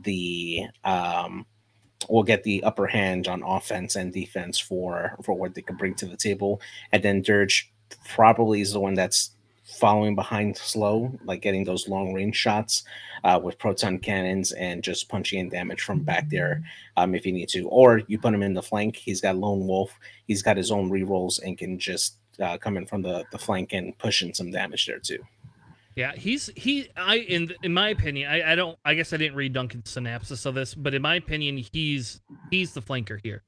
the 0.04 0.64
um, 0.84 1.46
will 2.10 2.24
get 2.24 2.44
the 2.44 2.64
upper 2.64 2.88
hand 2.88 3.28
on 3.28 3.44
offense 3.44 3.96
and 3.96 4.14
defense 4.14 4.60
for 4.60 5.16
for 5.24 5.34
what 5.34 5.54
they 5.54 5.62
can 5.62 5.76
bring 5.76 5.96
to 5.96 6.06
the 6.06 6.18
table, 6.18 6.62
and 6.92 7.04
then 7.04 7.22
Dirge 7.22 7.72
probably 8.08 8.62
is 8.62 8.74
the 8.74 8.80
one 8.80 8.94
that's 8.94 9.32
following 9.72 10.16
behind 10.16 10.58
slow, 10.58 11.12
like 11.24 11.42
getting 11.42 11.64
those 11.64 11.88
long 11.88 12.14
range 12.14 12.36
shots 12.36 12.84
uh, 13.24 13.40
with 13.42 13.58
proton 13.58 14.00
cannons 14.00 14.52
and 14.54 14.84
just 14.84 15.10
punching 15.10 15.40
in 15.40 15.50
damage 15.50 15.82
from 15.82 16.00
back 16.00 16.30
there 16.30 16.64
um, 16.98 17.16
if 17.16 17.26
you 17.26 17.32
need 17.32 17.50
to. 17.50 17.68
Or 17.70 18.02
you 18.08 18.20
put 18.20 18.34
him 18.34 18.44
in 18.44 18.54
the 18.54 18.62
flank. 18.62 18.96
He's 18.96 19.22
got 19.22 19.38
Lone 19.38 19.68
Wolf. 19.68 19.98
He's 20.28 20.42
got 20.42 20.58
his 20.58 20.72
own 20.72 20.90
rerolls 20.90 21.42
and 21.42 21.58
can 21.58 21.80
just 21.80 22.18
uh, 22.40 22.58
come 22.58 22.78
in 22.78 22.86
from 22.86 23.02
the, 23.02 23.24
the 23.32 23.38
flank 23.38 23.74
and 23.74 23.98
push 23.98 24.22
in 24.22 24.34
some 24.34 24.52
damage 24.52 24.86
there 24.86 25.00
too. 25.00 25.24
Yeah. 25.96 26.14
He's 26.16 26.50
he. 26.56 26.90
I 26.96 27.18
in 27.18 27.54
in 27.64 27.74
my 27.74 27.90
opinion, 27.90 28.30
I 28.30 28.54
I 28.54 28.56
don't. 28.56 28.78
I 28.86 28.94
guess 28.94 29.14
I 29.14 29.18
didn't 29.18 29.36
read 29.36 29.54
Duncan's 29.54 29.90
synopsis 29.90 30.46
of 30.46 30.56
this, 30.56 30.74
but 30.74 30.94
in 30.94 31.02
my 31.02 31.16
opinion, 31.16 31.58
he's 31.58 32.22
he's 32.50 32.74
the 32.74 32.82
flanker 32.82 33.20
here. 33.24 33.44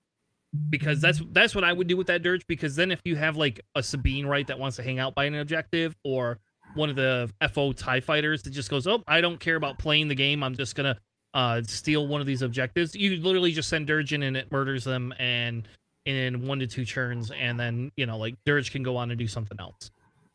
Because 0.70 1.02
that's 1.02 1.22
that's 1.32 1.56
what 1.56 1.64
I 1.64 1.74
would 1.74 1.88
do 1.88 1.98
with 1.98 2.07
that 2.07 2.22
Dirge. 2.22 2.45
Because 2.48 2.76
then 2.76 2.91
if 2.91 3.02
you 3.06 3.15
have 3.15 3.38
like 3.38 3.61
a 3.76 3.82
Sabine 3.82 4.26
right 4.26 4.45
that 4.48 4.60
wants 4.60 4.78
to 4.78 4.84
hang 4.84 4.99
out 4.99 5.15
by 5.15 5.26
an 5.26 5.36
objective, 5.36 5.95
or 6.03 6.40
one 6.76 6.90
of 6.90 6.95
the 6.95 7.32
FO 7.52 7.74
Tie 7.74 8.02
fighters 8.02 8.44
that 8.44 8.52
just 8.52 8.70
goes, 8.70 8.86
"Oh, 8.86 9.03
I 9.07 9.22
don't 9.22 9.40
care 9.40 9.56
about 9.56 9.80
playing 9.80 10.10
the 10.10 10.15
game. 10.15 10.44
I'm 10.44 10.56
just 10.56 10.76
gonna 10.76 10.98
uh, 11.34 11.61
steal 11.65 12.07
one 12.07 12.22
of 12.22 12.28
these 12.28 12.41
objectives." 12.41 12.95
You 12.95 13.18
literally 13.18 13.52
just 13.52 13.70
send 13.70 13.88
Dirge 13.88 14.14
in 14.14 14.22
and 14.22 14.38
it 14.38 14.52
murders 14.52 14.84
them, 14.84 15.14
and 15.18 15.68
in 16.06 16.45
one 16.45 16.60
to 16.60 16.68
two 16.68 16.86
turns, 16.86 17.32
and 17.32 17.60
then 17.60 17.91
you 17.95 18.06
know 18.06 18.18
like 18.18 18.36
Dirge 18.45 18.72
can 18.72 18.84
go 18.84 18.98
on 18.98 19.10
and 19.10 19.18
do 19.18 19.28
something 19.28 19.60
else. 19.60 19.91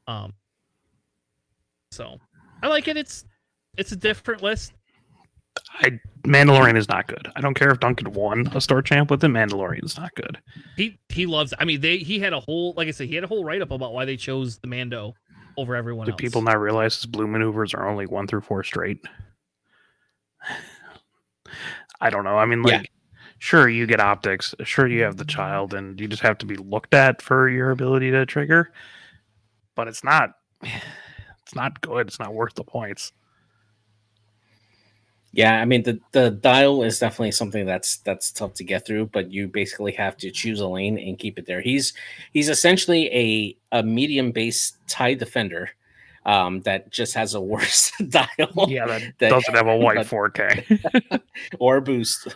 Um, 0.06 0.32
so 1.90 2.18
I 2.62 2.68
like 2.68 2.88
it. 2.88 2.96
It's 2.96 3.24
it's 3.76 3.92
a 3.92 3.96
different 3.96 4.42
list. 4.42 4.72
I 5.80 5.98
Mandalorian 6.24 6.76
is 6.76 6.88
not 6.88 7.06
good. 7.06 7.28
I 7.36 7.40
don't 7.40 7.54
care 7.54 7.70
if 7.70 7.80
Duncan 7.80 8.12
won 8.12 8.46
a 8.54 8.60
store 8.60 8.82
champ 8.82 9.10
with 9.10 9.24
it. 9.24 9.28
Mandalorian 9.28 9.84
is 9.84 9.96
not 9.96 10.14
good. 10.14 10.38
He 10.76 10.98
he 11.08 11.26
loves. 11.26 11.54
I 11.58 11.64
mean, 11.64 11.80
they 11.80 11.98
he 11.98 12.18
had 12.18 12.32
a 12.32 12.40
whole 12.40 12.74
like 12.76 12.88
I 12.88 12.92
said, 12.92 13.08
he 13.08 13.14
had 13.14 13.24
a 13.24 13.28
whole 13.28 13.44
write 13.44 13.62
up 13.62 13.70
about 13.70 13.92
why 13.92 14.04
they 14.04 14.16
chose 14.16 14.58
the 14.58 14.66
Mando 14.68 15.14
over 15.56 15.74
everyone 15.74 16.06
Do 16.06 16.12
else. 16.12 16.20
people 16.20 16.42
not 16.42 16.60
realize 16.60 16.94
his 16.96 17.06
blue 17.06 17.26
maneuvers 17.26 17.74
are 17.74 17.88
only 17.88 18.06
one 18.06 18.26
through 18.26 18.42
four 18.42 18.62
straight? 18.62 19.00
I 22.00 22.10
don't 22.10 22.24
know. 22.24 22.38
I 22.38 22.46
mean, 22.46 22.62
Yeah. 22.64 22.78
like, 22.78 22.90
sure, 23.38 23.68
you 23.68 23.86
get 23.86 23.98
optics. 24.00 24.54
Sure, 24.62 24.86
you 24.86 25.02
have 25.02 25.16
the 25.16 25.24
child, 25.24 25.74
and 25.74 26.00
you 26.00 26.06
just 26.06 26.22
have 26.22 26.38
to 26.38 26.46
be 26.46 26.56
looked 26.56 26.94
at 26.94 27.20
for 27.22 27.48
your 27.48 27.70
ability 27.72 28.10
to 28.12 28.24
trigger. 28.26 28.70
But 29.74 29.88
it's 29.88 30.04
not. 30.04 30.30
It's 31.48 31.54
not 31.54 31.80
good. 31.80 32.08
It's 32.08 32.18
not 32.18 32.34
worth 32.34 32.54
the 32.56 32.62
points. 32.62 33.10
Yeah, 35.32 35.58
I 35.58 35.64
mean 35.64 35.82
the 35.82 35.98
the 36.12 36.30
dial 36.30 36.82
is 36.82 36.98
definitely 36.98 37.32
something 37.32 37.64
that's 37.64 37.98
that's 37.98 38.30
tough 38.30 38.52
to 38.54 38.64
get 38.64 38.84
through, 38.84 39.06
but 39.06 39.30
you 39.32 39.48
basically 39.48 39.92
have 39.92 40.18
to 40.18 40.30
choose 40.30 40.60
a 40.60 40.68
lane 40.68 40.98
and 40.98 41.18
keep 41.18 41.38
it 41.38 41.46
there. 41.46 41.62
He's 41.62 41.94
he's 42.34 42.50
essentially 42.50 43.06
a 43.14 43.56
a 43.78 43.82
medium 43.82 44.30
base 44.30 44.76
tie 44.88 45.14
defender 45.14 45.70
um, 46.28 46.60
that 46.60 46.90
just 46.90 47.14
has 47.14 47.34
a 47.34 47.40
worse 47.40 47.90
dial 48.08 48.66
Yeah, 48.68 48.86
that 48.86 49.02
That- 49.18 49.30
doesn't 49.30 49.54
have 49.54 49.66
a 49.66 49.76
white 49.76 49.96
but- 49.96 50.06
4K. 50.06 51.20
or 51.58 51.80
boost. 51.80 52.28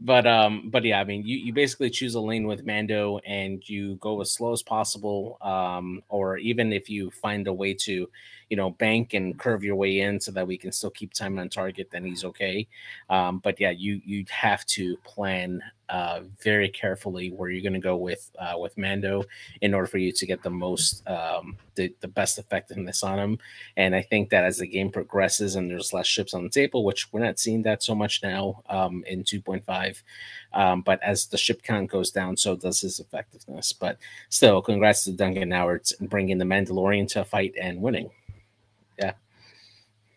but 0.00 0.26
um, 0.26 0.68
but 0.70 0.84
yeah, 0.84 1.00
I 1.00 1.04
mean 1.04 1.22
you 1.24 1.36
you 1.38 1.52
basically 1.52 1.90
choose 1.90 2.14
a 2.14 2.20
lane 2.20 2.46
with 2.46 2.66
Mando 2.66 3.18
and 3.24 3.66
you 3.68 3.96
go 3.96 4.20
as 4.20 4.32
slow 4.32 4.52
as 4.52 4.62
possible. 4.62 5.38
Um, 5.40 6.02
or 6.08 6.38
even 6.38 6.72
if 6.72 6.90
you 6.90 7.10
find 7.10 7.46
a 7.46 7.52
way 7.52 7.74
to 7.86 8.08
you 8.50 8.56
know, 8.56 8.70
bank 8.70 9.14
and 9.14 9.38
curve 9.38 9.62
your 9.62 9.76
way 9.76 10.00
in 10.00 10.20
so 10.20 10.32
that 10.32 10.46
we 10.46 10.56
can 10.56 10.72
still 10.72 10.90
keep 10.90 11.12
time 11.12 11.38
on 11.38 11.48
target, 11.48 11.90
then 11.90 12.04
he's 12.04 12.24
okay. 12.24 12.66
Um, 13.10 13.38
but 13.38 13.60
yeah, 13.60 13.70
you 13.70 14.00
you 14.04 14.24
have 14.30 14.64
to 14.66 14.96
plan 14.98 15.62
uh, 15.88 16.20
very 16.42 16.68
carefully 16.68 17.30
where 17.30 17.48
you're 17.48 17.62
going 17.62 17.72
to 17.72 17.78
go 17.78 17.96
with 17.96 18.30
uh, 18.38 18.54
with 18.58 18.76
Mando 18.76 19.24
in 19.62 19.72
order 19.72 19.86
for 19.86 19.98
you 19.98 20.12
to 20.12 20.26
get 20.26 20.42
the 20.42 20.50
most 20.50 21.06
um, 21.08 21.56
the 21.74 21.94
the 22.00 22.08
best 22.08 22.38
effectiveness 22.38 23.02
on 23.02 23.18
him. 23.18 23.38
And 23.76 23.94
I 23.94 24.02
think 24.02 24.30
that 24.30 24.44
as 24.44 24.58
the 24.58 24.66
game 24.66 24.90
progresses 24.90 25.56
and 25.56 25.70
there's 25.70 25.92
less 25.92 26.06
ships 26.06 26.34
on 26.34 26.44
the 26.44 26.50
table, 26.50 26.84
which 26.84 27.12
we're 27.12 27.24
not 27.24 27.38
seeing 27.38 27.62
that 27.62 27.82
so 27.82 27.94
much 27.94 28.22
now 28.22 28.62
um, 28.68 29.04
in 29.06 29.24
2.5, 29.24 30.02
um, 30.52 30.82
but 30.82 31.02
as 31.02 31.26
the 31.26 31.38
ship 31.38 31.62
count 31.62 31.90
goes 31.90 32.10
down, 32.10 32.36
so 32.36 32.56
does 32.56 32.80
his 32.80 33.00
effectiveness. 33.00 33.72
But 33.72 33.98
still, 34.28 34.60
congrats 34.60 35.04
to 35.04 35.12
Duncan 35.12 35.50
Howard 35.50 35.86
bringing 36.02 36.38
the 36.38 36.44
Mandalorian 36.44 37.08
to 37.08 37.22
a 37.22 37.24
fight 37.24 37.54
and 37.60 37.80
winning. 37.80 38.10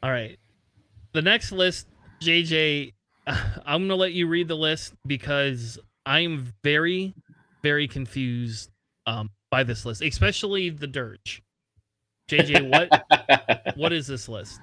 All 0.03 0.11
right. 0.11 0.37
The 1.13 1.21
next 1.21 1.51
list, 1.51 1.87
JJ, 2.21 2.93
I'm 3.27 3.81
going 3.81 3.89
to 3.89 3.95
let 3.95 4.13
you 4.13 4.27
read 4.27 4.47
the 4.47 4.55
list 4.55 4.93
because 5.05 5.77
I'm 6.05 6.53
very, 6.63 7.13
very 7.61 7.87
confused 7.87 8.71
um, 9.05 9.29
by 9.49 9.63
this 9.63 9.85
list, 9.85 10.01
especially 10.01 10.69
the 10.69 10.87
Dirge. 10.87 11.41
JJ, 12.29 12.69
what 12.69 13.75
what 13.77 13.91
is 13.91 14.07
this 14.07 14.29
list? 14.29 14.61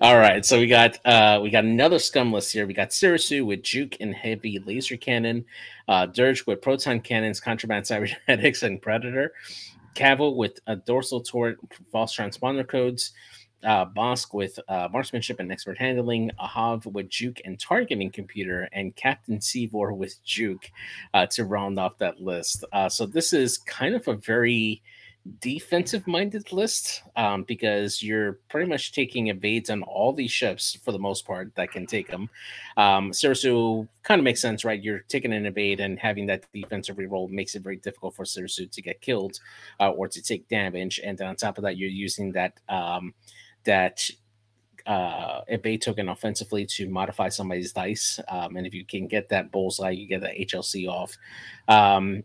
All 0.00 0.16
right, 0.16 0.44
so 0.46 0.58
we 0.58 0.66
got 0.66 0.98
uh 1.04 1.40
we 1.42 1.50
got 1.50 1.64
another 1.64 1.98
scum 1.98 2.32
list 2.32 2.52
here. 2.52 2.66
We 2.66 2.72
got 2.72 2.88
Serissu 2.88 3.44
with 3.44 3.62
Juke 3.62 3.96
and 4.00 4.14
heavy 4.14 4.58
laser 4.60 4.96
cannon, 4.96 5.44
uh 5.88 6.06
Dirge 6.06 6.46
with 6.46 6.62
proton 6.62 7.00
cannons, 7.00 7.38
contraband 7.38 7.86
cybernetics, 7.86 8.62
and 8.62 8.80
predator, 8.80 9.32
Kavil 9.94 10.36
with 10.36 10.58
a 10.66 10.76
dorsal 10.76 11.20
turret, 11.20 11.58
false 11.90 12.16
transponder 12.16 12.66
codes, 12.66 13.12
uh 13.64 13.86
Bossk 13.86 14.34
with 14.34 14.58
uh 14.68 14.88
marksmanship 14.92 15.40
and 15.40 15.50
expert 15.52 15.78
handling, 15.78 16.30
Ahhav 16.40 16.86
with 16.86 17.08
Juke 17.08 17.40
and 17.44 17.58
targeting 17.58 18.10
computer, 18.10 18.68
and 18.72 18.94
Captain 18.96 19.40
Seevor 19.40 19.92
with 19.92 20.22
Juke 20.24 20.70
uh 21.14 21.26
to 21.26 21.44
round 21.44 21.78
off 21.78 21.98
that 21.98 22.20
list. 22.20 22.64
Uh 22.72 22.88
so 22.88 23.06
this 23.06 23.32
is 23.32 23.58
kind 23.58 23.94
of 23.94 24.06
a 24.08 24.14
very 24.14 24.82
defensive 25.40 26.06
minded 26.06 26.52
list 26.52 27.02
um, 27.16 27.44
because 27.44 28.02
you're 28.02 28.40
pretty 28.48 28.68
much 28.68 28.92
taking 28.92 29.28
evades 29.28 29.70
on 29.70 29.82
all 29.84 30.12
these 30.12 30.32
ships 30.32 30.76
for 30.82 30.90
the 30.90 30.98
most 30.98 31.24
part 31.24 31.54
that 31.54 31.70
can 31.70 31.86
take 31.86 32.08
them. 32.08 32.28
Um, 32.76 33.12
Serissu 33.12 33.86
kind 34.02 34.18
of 34.18 34.24
makes 34.24 34.40
sense, 34.40 34.64
right? 34.64 34.82
You're 34.82 35.00
taking 35.08 35.32
an 35.32 35.46
evade 35.46 35.80
and 35.80 35.98
having 35.98 36.26
that 36.26 36.44
defensive 36.52 36.96
reroll 36.96 37.30
makes 37.30 37.54
it 37.54 37.62
very 37.62 37.76
difficult 37.76 38.16
for 38.16 38.24
Serissu 38.24 38.70
to 38.70 38.82
get 38.82 39.00
killed 39.00 39.38
uh, 39.78 39.90
or 39.90 40.08
to 40.08 40.20
take 40.20 40.48
damage. 40.48 41.00
And 41.04 41.16
then 41.16 41.28
on 41.28 41.36
top 41.36 41.56
of 41.56 41.62
that, 41.62 41.76
you're 41.76 41.88
using 41.88 42.32
that 42.32 42.58
um, 42.68 43.14
that 43.64 44.08
uh 44.86 45.42
evade 45.46 45.80
token 45.80 46.08
offensively 46.08 46.66
to 46.66 46.88
modify 46.88 47.28
somebody's 47.28 47.72
dice 47.72 48.18
um 48.28 48.56
and 48.56 48.66
if 48.66 48.74
you 48.74 48.84
can 48.84 49.06
get 49.06 49.28
that 49.28 49.52
bullseye 49.52 49.90
you 49.90 50.08
get 50.08 50.20
the 50.20 50.46
hlc 50.46 50.88
off 50.88 51.16
um 51.68 52.24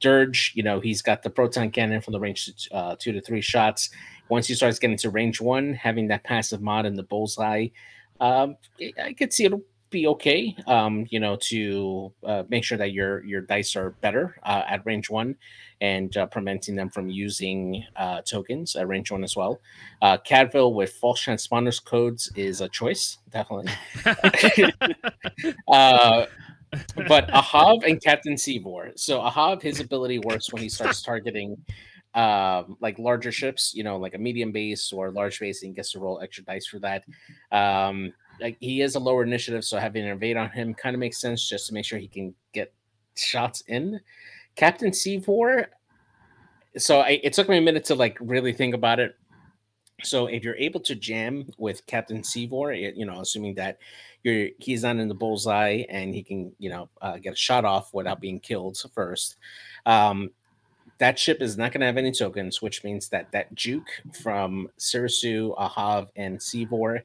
Dirge, 0.00 0.52
you 0.54 0.62
know, 0.62 0.80
he's 0.80 1.02
got 1.02 1.22
the 1.22 1.30
proton 1.30 1.70
cannon 1.70 2.00
from 2.00 2.12
the 2.12 2.20
range 2.20 2.46
to 2.46 2.74
uh, 2.74 2.96
two 2.98 3.12
to 3.12 3.20
three 3.20 3.40
shots. 3.40 3.90
Once 4.28 4.46
he 4.46 4.54
starts 4.54 4.78
getting 4.78 4.96
to 4.96 5.10
range 5.10 5.40
one, 5.40 5.74
having 5.74 6.08
that 6.08 6.24
passive 6.24 6.62
mod 6.62 6.86
in 6.86 6.94
the 6.94 7.02
bullseye, 7.02 7.68
um, 8.20 8.56
I 9.02 9.12
could 9.12 9.32
see 9.32 9.44
it'll 9.44 9.62
be 9.94 10.08
okay. 10.08 10.56
Um, 10.66 11.06
you 11.08 11.20
know, 11.20 11.36
to 11.42 12.12
uh, 12.24 12.42
make 12.48 12.64
sure 12.64 12.76
that 12.76 12.92
your 12.92 13.24
your 13.24 13.40
dice 13.40 13.76
are 13.76 13.90
better 13.90 14.36
uh, 14.42 14.62
at 14.68 14.84
range 14.84 15.08
one, 15.08 15.36
and 15.80 16.14
uh, 16.16 16.26
preventing 16.26 16.74
them 16.74 16.90
from 16.90 17.08
using 17.08 17.84
uh, 17.96 18.20
tokens 18.22 18.74
at 18.74 18.88
range 18.88 19.12
one 19.12 19.22
as 19.22 19.36
well. 19.36 19.60
Uh, 20.02 20.18
Kavil 20.18 20.74
with 20.74 20.92
false 20.94 21.24
transponders 21.24 21.82
codes 21.82 22.30
is 22.34 22.60
a 22.60 22.68
choice, 22.68 23.18
definitely. 23.30 23.72
uh, 25.68 26.26
but 27.08 27.28
Ahhav 27.28 27.88
and 27.88 28.02
Captain 28.02 28.36
Seevor. 28.36 28.92
So 28.96 29.20
Ahhav, 29.20 29.62
his 29.62 29.78
ability 29.78 30.18
works 30.18 30.52
when 30.52 30.60
he 30.60 30.68
starts 30.68 31.02
targeting 31.02 31.56
um 32.14 32.76
like 32.80 32.96
larger 32.98 33.32
ships, 33.32 33.72
you 33.74 33.82
know, 33.82 33.96
like 33.96 34.14
a 34.14 34.18
medium 34.18 34.52
base 34.52 34.92
or 34.92 35.10
large 35.10 35.38
base, 35.40 35.62
and 35.62 35.74
gets 35.74 35.92
to 35.92 36.00
roll 36.00 36.20
extra 36.20 36.44
dice 36.44 36.66
for 36.66 36.80
that. 36.80 37.04
Um 37.50 38.12
like 38.40 38.56
he 38.60 38.80
is 38.80 38.94
a 38.94 39.00
lower 39.00 39.22
initiative, 39.22 39.64
so 39.64 39.78
having 39.78 40.04
an 40.04 40.10
evade 40.10 40.36
on 40.36 40.50
him 40.50 40.74
kind 40.74 40.94
of 40.94 41.00
makes 41.00 41.20
sense 41.20 41.48
just 41.48 41.66
to 41.68 41.74
make 41.74 41.84
sure 41.84 41.98
he 41.98 42.08
can 42.08 42.34
get 42.52 42.72
shots 43.16 43.62
in. 43.68 44.00
Captain 44.56 44.92
Seevor. 44.92 45.66
So 46.76 47.00
I, 47.00 47.20
it 47.22 47.32
took 47.32 47.48
me 47.48 47.58
a 47.58 47.60
minute 47.60 47.84
to 47.86 47.94
like 47.94 48.18
really 48.20 48.52
think 48.52 48.74
about 48.74 48.98
it. 48.98 49.16
So 50.02 50.26
if 50.26 50.42
you're 50.42 50.56
able 50.56 50.80
to 50.80 50.94
jam 50.94 51.48
with 51.56 51.86
Captain 51.86 52.24
Seevor, 52.24 52.72
you 52.72 53.06
know, 53.06 53.20
assuming 53.20 53.54
that 53.54 53.78
you're 54.24 54.48
he's 54.58 54.82
not 54.82 54.96
in 54.96 55.06
the 55.06 55.14
bullseye 55.14 55.84
and 55.88 56.12
he 56.14 56.22
can 56.22 56.52
you 56.58 56.70
know 56.70 56.88
uh, 57.00 57.18
get 57.18 57.34
a 57.34 57.36
shot 57.36 57.64
off 57.64 57.94
without 57.94 58.20
being 58.20 58.40
killed 58.40 58.82
first 58.92 59.36
um 59.86 60.30
that 60.98 61.18
ship 61.18 61.42
is 61.42 61.56
not 61.56 61.72
going 61.72 61.80
to 61.80 61.86
have 61.86 61.96
any 61.96 62.10
tokens 62.10 62.60
which 62.60 62.82
means 62.82 63.08
that 63.08 63.30
that 63.30 63.54
juke 63.54 64.02
from 64.22 64.68
Serissu 64.78 65.56
Ahhav 65.56 66.08
and 66.16 66.42
Seevor 66.42 67.04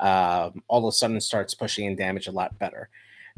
um, 0.00 0.62
all 0.68 0.86
of 0.86 0.92
a 0.92 0.92
sudden 0.92 1.20
starts 1.20 1.54
pushing 1.54 1.86
in 1.86 1.96
damage 1.96 2.26
a 2.26 2.32
lot 2.32 2.58
better 2.58 2.88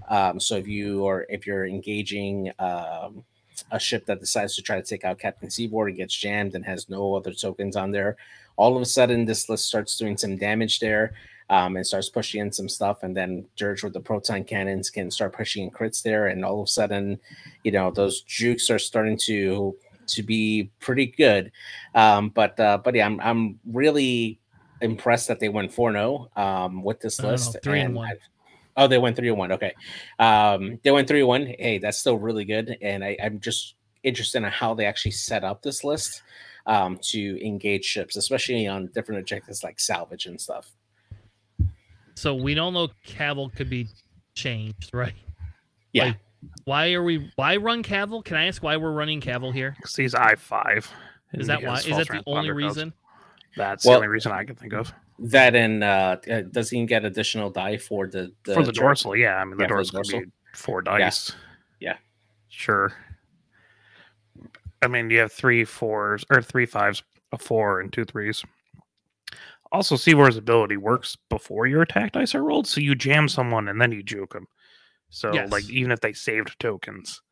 um, 0.09 0.41
so 0.41 0.57
if 0.57 0.67
you 0.67 1.07
are 1.07 1.27
if 1.29 1.47
you're 1.47 1.67
engaging 1.67 2.51
um, 2.59 3.25
a 3.71 3.79
ship 3.79 4.07
that 4.07 4.21
decides 4.21 4.57
to 4.57 4.63
try 4.63 4.77
to 4.77 4.83
take 4.83 5.05
out 5.05 5.19
captain 5.19 5.51
Seevor 5.51 5.89
and 5.89 5.97
gets 5.97 6.15
jammed 6.17 6.55
and 6.55 6.65
has 6.65 6.89
no 6.89 7.15
other 7.15 7.33
tokens 7.33 7.77
on 7.77 7.91
there 7.91 8.17
all 8.57 8.77
of 8.77 8.83
a 8.83 8.87
sudden 8.87 9.25
this 9.25 9.49
list 9.49 9.67
starts 9.67 9.97
doing 9.97 10.17
some 10.17 10.37
damage 10.37 10.81
there 10.81 11.13
um, 11.53 11.77
and 11.77 11.87
starts 11.87 12.09
pushing 12.09 12.41
in 12.41 12.51
some 12.51 12.69
stuff. 12.69 13.03
And 13.03 13.15
then 13.15 13.45
Dirge 13.57 13.83
with 13.83 13.93
the 13.93 14.01
proton 14.01 14.43
cannons 14.43 14.89
can 14.89 15.11
start 15.11 15.35
pushing 15.35 15.65
in 15.65 15.71
crits 15.71 16.03
there. 16.03 16.29
And 16.29 16.45
all 16.45 16.61
of 16.61 16.65
a 16.65 16.71
sudden, 16.71 17.21
you 17.63 17.71
know, 17.73 17.91
those 17.91 18.23
jukes 18.23 18.71
are 18.71 18.79
starting 18.79 19.19
to 19.25 19.77
to 20.09 20.23
be 20.23 20.71
pretty 20.81 21.07
good. 21.07 21.53
Um, 21.95 22.31
but 22.31 22.59
uh, 22.59 22.79
but 22.79 22.95
yeah, 22.95 23.05
I'm 23.05 23.21
I'm 23.21 23.61
really 23.71 24.41
impressed 24.83 25.29
that 25.29 25.41
they 25.41 25.49
went 25.49 25.73
4-0 25.73 26.37
um, 26.37 26.83
with 26.83 27.01
this 27.01 27.19
No, 27.19 27.25
no, 27.25 27.29
no, 27.29 27.33
list. 27.33 27.57
three 27.63 27.81
and 27.81 27.95
one. 27.95 28.09
I- 28.09 28.17
Oh, 28.75 28.87
they 28.87 28.97
went 28.97 29.17
three 29.17 29.29
and 29.29 29.37
one. 29.37 29.53
Okay, 29.53 29.75
um, 30.19 30.79
they 30.83 30.91
went 30.91 31.07
three 31.07 31.19
and 31.21 31.29
one. 31.29 31.45
Hey, 31.59 31.77
that's 31.77 31.99
still 31.99 32.19
really 32.19 32.47
good. 32.47 32.79
And 32.81 33.05
I, 33.05 33.19
I'm 33.23 33.39
just 33.39 33.75
interested 34.03 34.39
in 34.39 34.45
how 34.45 34.73
they 34.73 34.87
actually 34.87 35.11
set 35.11 35.45
up 35.45 35.61
this 35.61 35.85
list 35.85 36.23
um, 36.67 36.99
to 37.03 37.47
engage 37.47 37.85
ships, 37.85 38.17
especially 38.17 38.67
on 38.67 38.87
different 38.95 39.21
objectives 39.21 39.63
like 39.63 39.79
salvage 39.79 40.25
and 40.25 40.41
stuff. 40.41 40.73
so 42.15 42.35
we 42.35 42.55
don't 42.55 42.73
know 42.73 42.89
Kavil 43.07 43.51
could 43.55 43.69
be 43.69 43.89
changed, 44.35 44.89
right? 44.95 45.13
Yeah. 45.93 46.05
Like, 46.05 46.17
why 46.65 46.93
are 46.95 47.03
we? 47.03 47.31
Why 47.37 47.57
run 47.57 47.83
Kavil? 47.83 48.25
Can 48.25 48.39
I 48.39 48.47
ask 48.47 48.63
why 48.63 48.79
we're 48.79 48.93
running 48.93 49.21
Kavil 49.21 49.53
here? 49.53 49.75
Because 49.77 49.95
he's 49.97 50.15
I 50.15 50.35
five. 50.37 50.91
Is 51.35 51.47
that 51.47 51.63
why? 51.63 51.75
Is 51.77 51.87
that 51.89 52.09
the 52.09 52.23
only 52.27 52.51
reason? 52.53 52.95
That's 53.57 53.85
Well- 53.85 53.95
the 53.95 53.99
only 53.99 54.09
reason 54.09 54.33
I 54.33 54.45
can 54.45 54.57
think 54.57 54.73
of. 54.73 54.93
That 55.19 55.55
and 55.55 55.85
uh, 55.85 56.17
uh, 56.29 56.41
does 56.51 56.69
he 56.71 56.85
get 56.85 57.05
additional 57.05 57.49
die 57.51 57.77
for 57.77 58.09
the, 58.09 58.33
the 58.45 58.55
For 58.55 58.65
the 58.65 58.73
dra- 58.73 58.87
dorsal, 58.89 59.15
yeah. 59.15 59.37
I 59.37 59.45
mean, 59.45 59.57
the 59.57 59.65
yeah, 59.65 59.69
for 59.69 59.75
dorsal 59.77 59.99
could 60.03 60.11
dorsal. 60.11 60.21
be 60.21 60.27
four 60.55 60.83
dice. 60.83 61.33
Yeah. 61.79 61.97
Sure. 62.49 62.93
I 64.83 64.89
mean, 64.89 65.11
you 65.11 65.21
have 65.21 65.33
three 65.33 65.65
fours 65.65 66.25
or 66.31 66.43
three 66.43 66.67
fives, 66.67 67.03
a 67.31 67.39
four, 67.39 67.81
and 67.81 67.93
two 67.93 68.05
threes. 68.05 68.43
Also, 69.71 69.97
Seevor's 69.97 70.37
ability 70.37 70.77
works 70.77 71.17
before 71.31 71.67
your 71.67 71.83
attack 71.83 72.13
dice 72.13 72.35
are 72.35 72.43
rolled, 72.43 72.67
so 72.67 72.81
you 72.81 72.95
jam 72.95 73.29
someone 73.29 73.69
and 73.69 73.81
then 73.81 73.93
you 73.93 74.03
juke 74.03 74.33
them. 74.33 74.47
So, 75.09 75.31
like, 75.31 75.69
even 75.71 75.93
if 75.93 76.01
they 76.01 76.13
saved 76.15 76.59
tokens, 76.59 77.23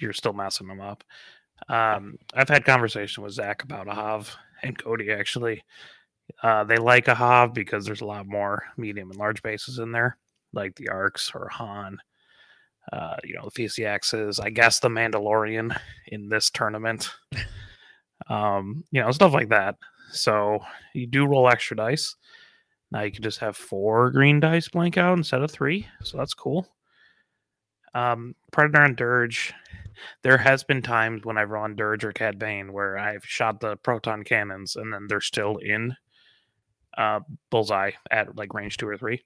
you're 0.00 0.12
still 0.12 0.32
messing 0.32 0.66
them 0.66 0.80
up. 0.80 1.04
Um, 1.68 2.16
I've 2.34 2.48
had 2.48 2.64
conversation 2.64 3.22
with 3.22 3.32
Zach 3.34 3.62
about 3.62 3.86
Ahhav 3.86 4.34
and 4.64 4.78
Cody 4.78 5.10
actually. 5.10 5.62
Uh, 6.42 6.64
they 6.64 6.76
like 6.76 7.06
Ahhav 7.06 7.52
because 7.52 7.84
there's 7.84 8.00
a 8.00 8.06
lot 8.06 8.26
more 8.26 8.64
medium 8.76 9.10
and 9.10 9.18
large 9.18 9.42
bases 9.42 9.78
in 9.78 9.92
there, 9.92 10.16
like 10.52 10.74
the 10.76 10.88
Arcs 10.88 11.32
or 11.34 11.48
Han. 11.48 11.98
Uh, 12.92 13.16
you 13.24 13.34
know, 13.34 13.48
the 13.48 13.64
PCXs, 13.64 14.42
I 14.42 14.50
guess 14.50 14.78
the 14.78 14.88
Mandalorian 14.88 15.76
in 16.08 16.28
this 16.28 16.50
tournament. 16.50 17.10
um, 18.28 18.84
you 18.90 19.00
know, 19.00 19.10
stuff 19.10 19.32
like 19.32 19.48
that. 19.50 19.76
So 20.10 20.60
you 20.94 21.06
do 21.06 21.26
roll 21.26 21.48
extra 21.48 21.76
dice. 21.76 22.14
Now 22.90 23.02
you 23.02 23.10
can 23.10 23.22
just 23.22 23.40
have 23.40 23.56
four 23.56 24.10
green 24.10 24.38
dice 24.38 24.68
blank 24.68 24.96
out 24.98 25.16
instead 25.16 25.42
of 25.42 25.50
three. 25.50 25.88
So 26.02 26.16
that's 26.18 26.34
cool. 26.34 26.68
Um, 27.94 28.34
Predator 28.52 28.82
and 28.82 28.96
Dirge. 28.96 29.54
There 30.22 30.38
has 30.38 30.64
been 30.64 30.82
times 30.82 31.24
when 31.24 31.38
I've 31.38 31.50
run 31.50 31.76
Dirge 31.76 32.04
or 32.04 32.12
Cad 32.12 32.38
Bane 32.38 32.72
where 32.72 32.98
I've 32.98 33.24
shot 33.24 33.60
the 33.60 33.76
proton 33.76 34.22
cannons 34.24 34.76
and 34.76 34.92
then 34.92 35.06
they're 35.08 35.20
still 35.20 35.56
in 35.58 35.94
uh, 36.96 37.20
bullseye 37.50 37.92
at 38.10 38.36
like 38.36 38.54
range 38.54 38.76
two 38.76 38.88
or 38.88 38.96
three. 38.96 39.24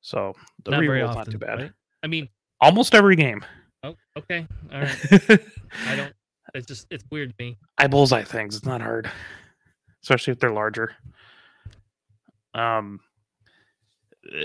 So 0.00 0.34
the 0.64 0.72
Not 0.72 0.80
reroll's 0.80 1.10
often. 1.16 1.18
not 1.18 1.30
too 1.30 1.38
bad. 1.38 1.58
right? 1.58 1.72
I 2.02 2.06
mean, 2.06 2.28
Almost 2.62 2.94
every 2.94 3.16
game. 3.16 3.44
oh, 3.84 3.94
okay, 4.18 4.46
all 4.72 4.80
right. 4.80 4.98
I 5.86 5.96
don't. 5.96 6.12
It's 6.54 6.66
just 6.66 6.86
it's 6.90 7.04
weird 7.10 7.30
to 7.30 7.34
me. 7.44 7.56
I 7.78 7.86
bullseye 7.86 8.22
things. 8.24 8.54
It's 8.56 8.66
not 8.66 8.82
hard, 8.82 9.10
especially 10.02 10.32
if 10.32 10.40
they're 10.40 10.52
larger. 10.52 10.94
Um, 12.54 13.00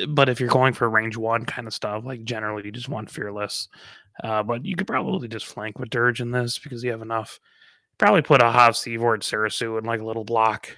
uh, 0.01 0.05
but 0.07 0.29
if 0.29 0.39
you're 0.39 0.49
going 0.49 0.73
for 0.73 0.89
range 0.89 1.17
one 1.17 1.45
kind 1.45 1.67
of 1.67 1.73
stuff, 1.73 2.05
like 2.05 2.23
generally 2.23 2.63
you 2.65 2.71
just 2.71 2.89
want 2.89 3.09
fearless. 3.09 3.67
Uh, 4.23 4.43
but 4.43 4.65
you 4.65 4.75
could 4.75 4.87
probably 4.87 5.27
just 5.27 5.45
flank 5.45 5.77
with 5.77 5.89
Dirge 5.89 6.21
in 6.21 6.31
this 6.31 6.57
because 6.57 6.83
you 6.83 6.91
have 6.91 7.01
enough. 7.01 7.39
Probably 7.97 8.21
put 8.21 8.41
a 8.41 8.51
Hav 8.51 8.75
Seevor 8.75 9.17
Serissu 9.17 9.77
in 9.77 9.85
like 9.85 10.01
a 10.01 10.05
little 10.05 10.23
block. 10.23 10.75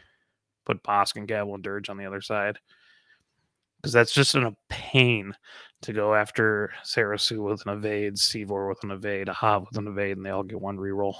Put 0.65 0.83
Bossk 0.83 1.15
and 1.15 1.27
Kavil 1.27 1.55
and 1.55 1.63
Dirge 1.63 1.89
on 1.89 1.97
the 1.97 2.05
other 2.05 2.21
side. 2.21 2.59
Because 3.77 3.93
that's 3.93 4.13
just 4.13 4.35
in 4.35 4.43
a 4.43 4.55
pain 4.69 5.33
to 5.81 5.93
go 5.93 6.15
after 6.15 6.71
Serissu 6.83 7.47
with 7.47 7.65
an 7.65 7.73
evade, 7.73 8.17
Seevor 8.17 8.67
with 8.67 8.83
an 8.83 8.91
evade, 8.91 9.27
Ahhav 9.27 9.67
with 9.69 9.77
an 9.77 9.87
evade, 9.87 10.17
and 10.17 10.25
they 10.25 10.31
all 10.31 10.43
get 10.43 10.59
one 10.59 10.77
reroll. 10.77 11.15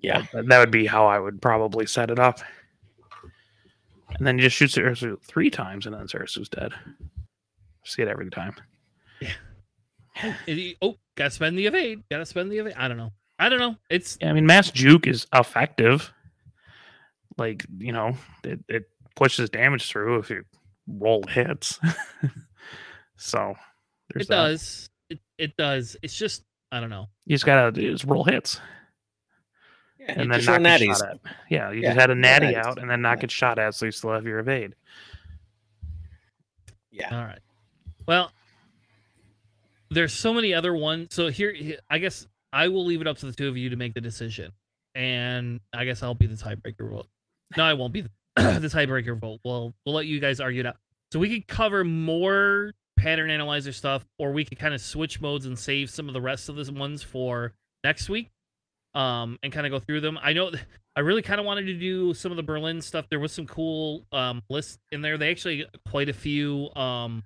Yeah. 0.00 0.26
That, 0.32 0.48
that 0.48 0.58
would 0.58 0.70
be 0.70 0.86
how 0.86 1.06
I 1.06 1.18
would 1.18 1.40
probably 1.40 1.86
set 1.86 2.10
it 2.10 2.18
up. 2.18 2.40
And 4.16 4.26
then 4.26 4.38
you 4.38 4.44
just 4.44 4.56
shoot 4.56 4.70
Serissu 4.70 5.20
three 5.22 5.50
times 5.50 5.86
and 5.86 5.94
then 5.94 6.06
Serissu's 6.06 6.48
dead. 6.48 6.72
See 7.84 8.02
it 8.02 8.08
every 8.08 8.30
time. 8.30 8.54
Oh, 9.22 9.26
it- 10.46 10.76
oh, 10.82 10.96
gotta 11.16 11.30
spend 11.30 11.58
the 11.58 11.66
evade. 11.66 12.02
Gotta 12.10 12.26
spend 12.26 12.50
the 12.50 12.58
evade. 12.58 12.74
I 12.76 12.88
don't 12.88 12.96
know. 12.96 13.12
I 13.38 13.48
don't 13.48 13.58
know. 13.60 13.76
It's 13.90 14.18
Yeah, 14.20 14.30
I 14.30 14.32
mean, 14.32 14.46
mass 14.46 14.70
juke 14.70 15.06
is 15.06 15.26
effective. 15.34 16.12
Like, 17.36 17.64
you 17.78 17.92
know, 17.92 18.16
it, 18.42 18.58
it 18.68 18.90
pushes 19.14 19.48
damage 19.50 19.88
through 19.88 20.18
if 20.18 20.30
you 20.30 20.44
roll 20.88 21.22
hits. 21.28 21.78
so 23.16 23.54
there's 24.12 24.26
it 24.26 24.28
that. 24.28 24.34
does. 24.34 24.90
It 25.10 25.20
it 25.38 25.56
does. 25.56 25.96
It's 26.02 26.16
just 26.16 26.42
I 26.72 26.80
don't 26.80 26.90
know. 26.90 27.06
You 27.26 27.34
just 27.36 27.46
gotta 27.46 27.70
just 27.70 28.04
roll 28.04 28.24
hits 28.24 28.60
Yeah, 30.00 30.06
and 30.12 30.24
you 30.24 30.28
then 30.30 30.38
just 30.40 30.48
roll 30.48 30.58
not 30.58 30.80
get 30.80 30.88
natties. 30.88 30.98
shot 30.98 31.08
at. 31.10 31.20
Yeah, 31.48 31.70
you 31.70 31.80
Yeah, 31.82 31.88
just 31.90 32.00
had 32.00 32.10
a 32.10 32.14
roll 32.14 32.20
natty 32.22 32.46
natties. 32.46 32.64
out 32.66 32.78
and 32.80 32.90
then 32.90 33.00
not 33.02 33.18
Yeah. 33.18 33.20
get 33.22 33.30
shot 33.30 33.58
at, 33.60 33.74
so 33.74 33.86
you 33.86 33.92
still 33.92 34.10
have 34.12 34.24
your 34.26 34.40
evade. 34.40 34.74
Yeah. 36.90 37.16
All 37.16 37.24
right. 37.24 37.38
Well, 38.06 38.32
there's 39.90 40.12
so 40.12 40.32
many 40.32 40.54
other 40.54 40.74
ones. 40.74 41.14
So 41.14 41.28
here, 41.28 41.54
I 41.88 41.98
guess 41.98 42.26
I 42.52 42.68
will 42.68 42.84
leave 42.84 43.00
it 43.00 43.06
up 43.06 43.18
to 43.18 43.26
the 43.26 43.32
two 43.32 43.48
of 43.48 43.56
you 43.56 43.70
to 43.70 43.76
make 43.76 43.94
the 43.94 44.00
decision, 44.00 44.52
and 44.94 45.60
I 45.72 45.84
guess 45.84 46.02
I'll 46.02 46.14
be 46.14 46.26
the 46.26 46.34
tiebreaker 46.34 46.90
vote. 46.90 47.06
No, 47.56 47.64
I 47.64 47.74
won't 47.74 47.92
be 47.92 48.02
the, 48.02 48.10
the 48.36 48.68
tiebreaker 48.68 49.18
vote. 49.18 49.40
Well, 49.44 49.74
we'll 49.84 49.94
let 49.94 50.06
you 50.06 50.20
guys 50.20 50.40
argue 50.40 50.60
it 50.60 50.66
out. 50.66 50.76
So 51.12 51.18
we 51.18 51.30
could 51.30 51.48
cover 51.48 51.84
more 51.84 52.72
pattern 52.98 53.30
analyzer 53.30 53.72
stuff, 53.72 54.04
or 54.18 54.32
we 54.32 54.44
could 54.44 54.58
kind 54.58 54.74
of 54.74 54.80
switch 54.80 55.20
modes 55.20 55.46
and 55.46 55.58
save 55.58 55.90
some 55.90 56.08
of 56.08 56.14
the 56.14 56.20
rest 56.20 56.48
of 56.48 56.56
the 56.56 56.72
ones 56.72 57.02
for 57.02 57.52
next 57.84 58.08
week, 58.08 58.30
um, 58.94 59.38
and 59.42 59.52
kind 59.52 59.66
of 59.66 59.72
go 59.72 59.78
through 59.78 60.00
them. 60.00 60.18
I 60.22 60.32
know 60.32 60.50
I 60.96 61.00
really 61.00 61.22
kind 61.22 61.38
of 61.38 61.46
wanted 61.46 61.66
to 61.66 61.74
do 61.74 62.12
some 62.12 62.32
of 62.32 62.36
the 62.36 62.42
Berlin 62.42 62.82
stuff. 62.82 63.06
There 63.08 63.20
was 63.20 63.32
some 63.32 63.46
cool 63.46 64.04
um, 64.10 64.42
lists 64.50 64.78
in 64.90 65.00
there. 65.00 65.16
They 65.16 65.30
actually 65.30 65.64
quite 65.88 66.08
a 66.08 66.12
few. 66.12 66.70
Um, 66.74 67.22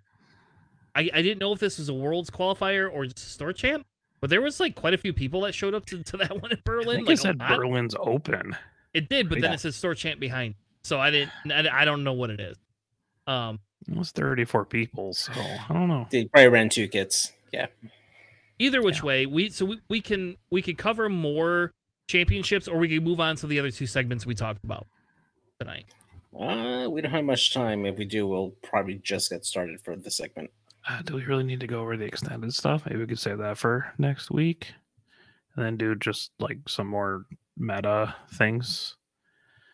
I, 0.95 1.09
I 1.15 1.23
didn't 1.23 1.39
know 1.41 1.53
if 1.53 1.59
this 1.61 1.79
was 1.79 1.89
a 1.89 1.95
world's 1.95 2.31
qualifier 2.31 2.91
or 2.93 3.05
just 3.07 3.19
a 3.19 3.23
store 3.23 3.53
champ, 3.53 3.87
but 4.21 4.29
there 4.31 4.43
was 4.43 4.61
like 4.61 4.75
quite 4.75 4.95
a 4.95 4.99
few 4.99 5.13
people 5.13 5.41
that 5.43 5.55
showed 5.55 5.75
up 5.75 5.87
to, 5.87 6.03
to 6.03 6.17
that 6.19 6.31
one 6.43 6.51
in 6.53 6.59
I 6.59 6.63
Berlin. 6.65 6.97
think 6.97 7.09
like 7.09 7.15
it 7.19 7.21
said. 7.21 7.39
Berlin's 7.39 7.95
open. 7.99 8.57
It 8.95 9.09
did, 9.09 9.29
but 9.29 9.41
then 9.41 9.53
it 9.53 9.61
says 9.61 9.75
store 9.77 9.95
champ 9.95 10.21
behind. 10.21 10.55
So 10.83 11.01
I 11.01 11.11
didn't. 11.11 11.31
I, 11.51 11.83
I 11.83 11.85
don't 11.85 12.05
know 12.05 12.13
what 12.13 12.29
it 12.31 12.41
is. 12.41 12.57
Um, 13.27 13.61
It 13.89 13.97
was 13.97 14.11
34 14.11 14.65
people, 14.67 15.15
so 15.15 15.33
I 15.33 15.73
don't 15.73 15.89
know. 15.89 16.07
They 16.11 16.27
probably 16.27 16.49
ran 16.49 16.69
two 16.69 16.89
kits. 16.89 17.33
Yeah. 17.53 17.67
either 18.59 18.83
which 18.83 18.99
Yeah. 18.99 19.05
way, 19.05 19.27
we 19.27 19.49
so 19.51 19.65
we, 19.67 19.81
we 19.89 20.01
can 20.01 20.37
we 20.51 20.61
could 20.61 20.77
cover 20.77 21.09
more 21.09 21.73
championships, 22.09 22.69
or 22.69 22.79
we 22.79 22.89
can 22.89 23.03
move 23.03 23.21
on 23.21 23.37
to 23.37 23.47
the 23.47 23.59
other 23.59 23.71
two 23.71 23.87
segments 23.87 24.27
we 24.27 24.35
talked 24.35 24.63
about 24.65 24.87
tonight. 25.59 25.87
Uh, 26.39 26.89
we 26.91 27.01
don't 27.01 27.13
have 27.13 27.25
much 27.25 27.55
time. 27.55 27.87
If 27.87 27.97
we 27.97 28.05
do, 28.05 28.27
we'll 28.27 28.51
probably 28.63 28.95
just 29.03 29.31
get 29.31 29.45
started 29.45 29.81
for 29.83 29.97
the 29.97 30.11
segment. 30.11 30.51
Uh, 30.89 31.03
do 31.03 31.15
we 31.15 31.25
really 31.25 31.45
need 31.45 31.61
to 31.61 31.67
go 31.67 31.81
over 31.81 31.97
the 31.97 32.05
extended 32.05 32.53
stuff? 32.53 32.85
Maybe 32.87 32.99
we 32.99 33.07
could 33.07 33.19
save 33.19 33.39
that 33.39 33.59
for 33.59 33.93
next 33.99 34.31
week, 34.31 34.73
and 35.55 35.65
then 35.65 35.77
do 35.77 35.95
just 35.95 36.33
like 36.41 36.59
some 36.69 36.89
more 36.89 37.27
meta 37.57 38.15
things. 38.35 38.97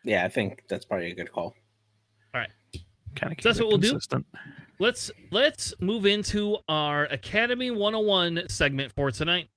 Yeah, 0.05 0.24
I 0.24 0.28
think 0.28 0.64
that's 0.68 0.85
probably 0.85 1.10
a 1.10 1.14
good 1.14 1.32
call. 1.32 1.55
All 2.35 2.40
right, 2.40 2.51
kind 3.16 3.32
of 3.32 3.39
keep 3.39 3.44
that's 3.44 3.59
what 3.59 3.68
we'll 3.68 3.78
do? 3.78 3.98
Let's 4.80 5.10
let's 5.30 5.74
move 5.80 6.06
into 6.06 6.59
our 6.68 7.05
Academy 7.06 7.70
101 7.70 8.48
segment 8.48 8.93
for 8.93 9.10
tonight. 9.10 9.48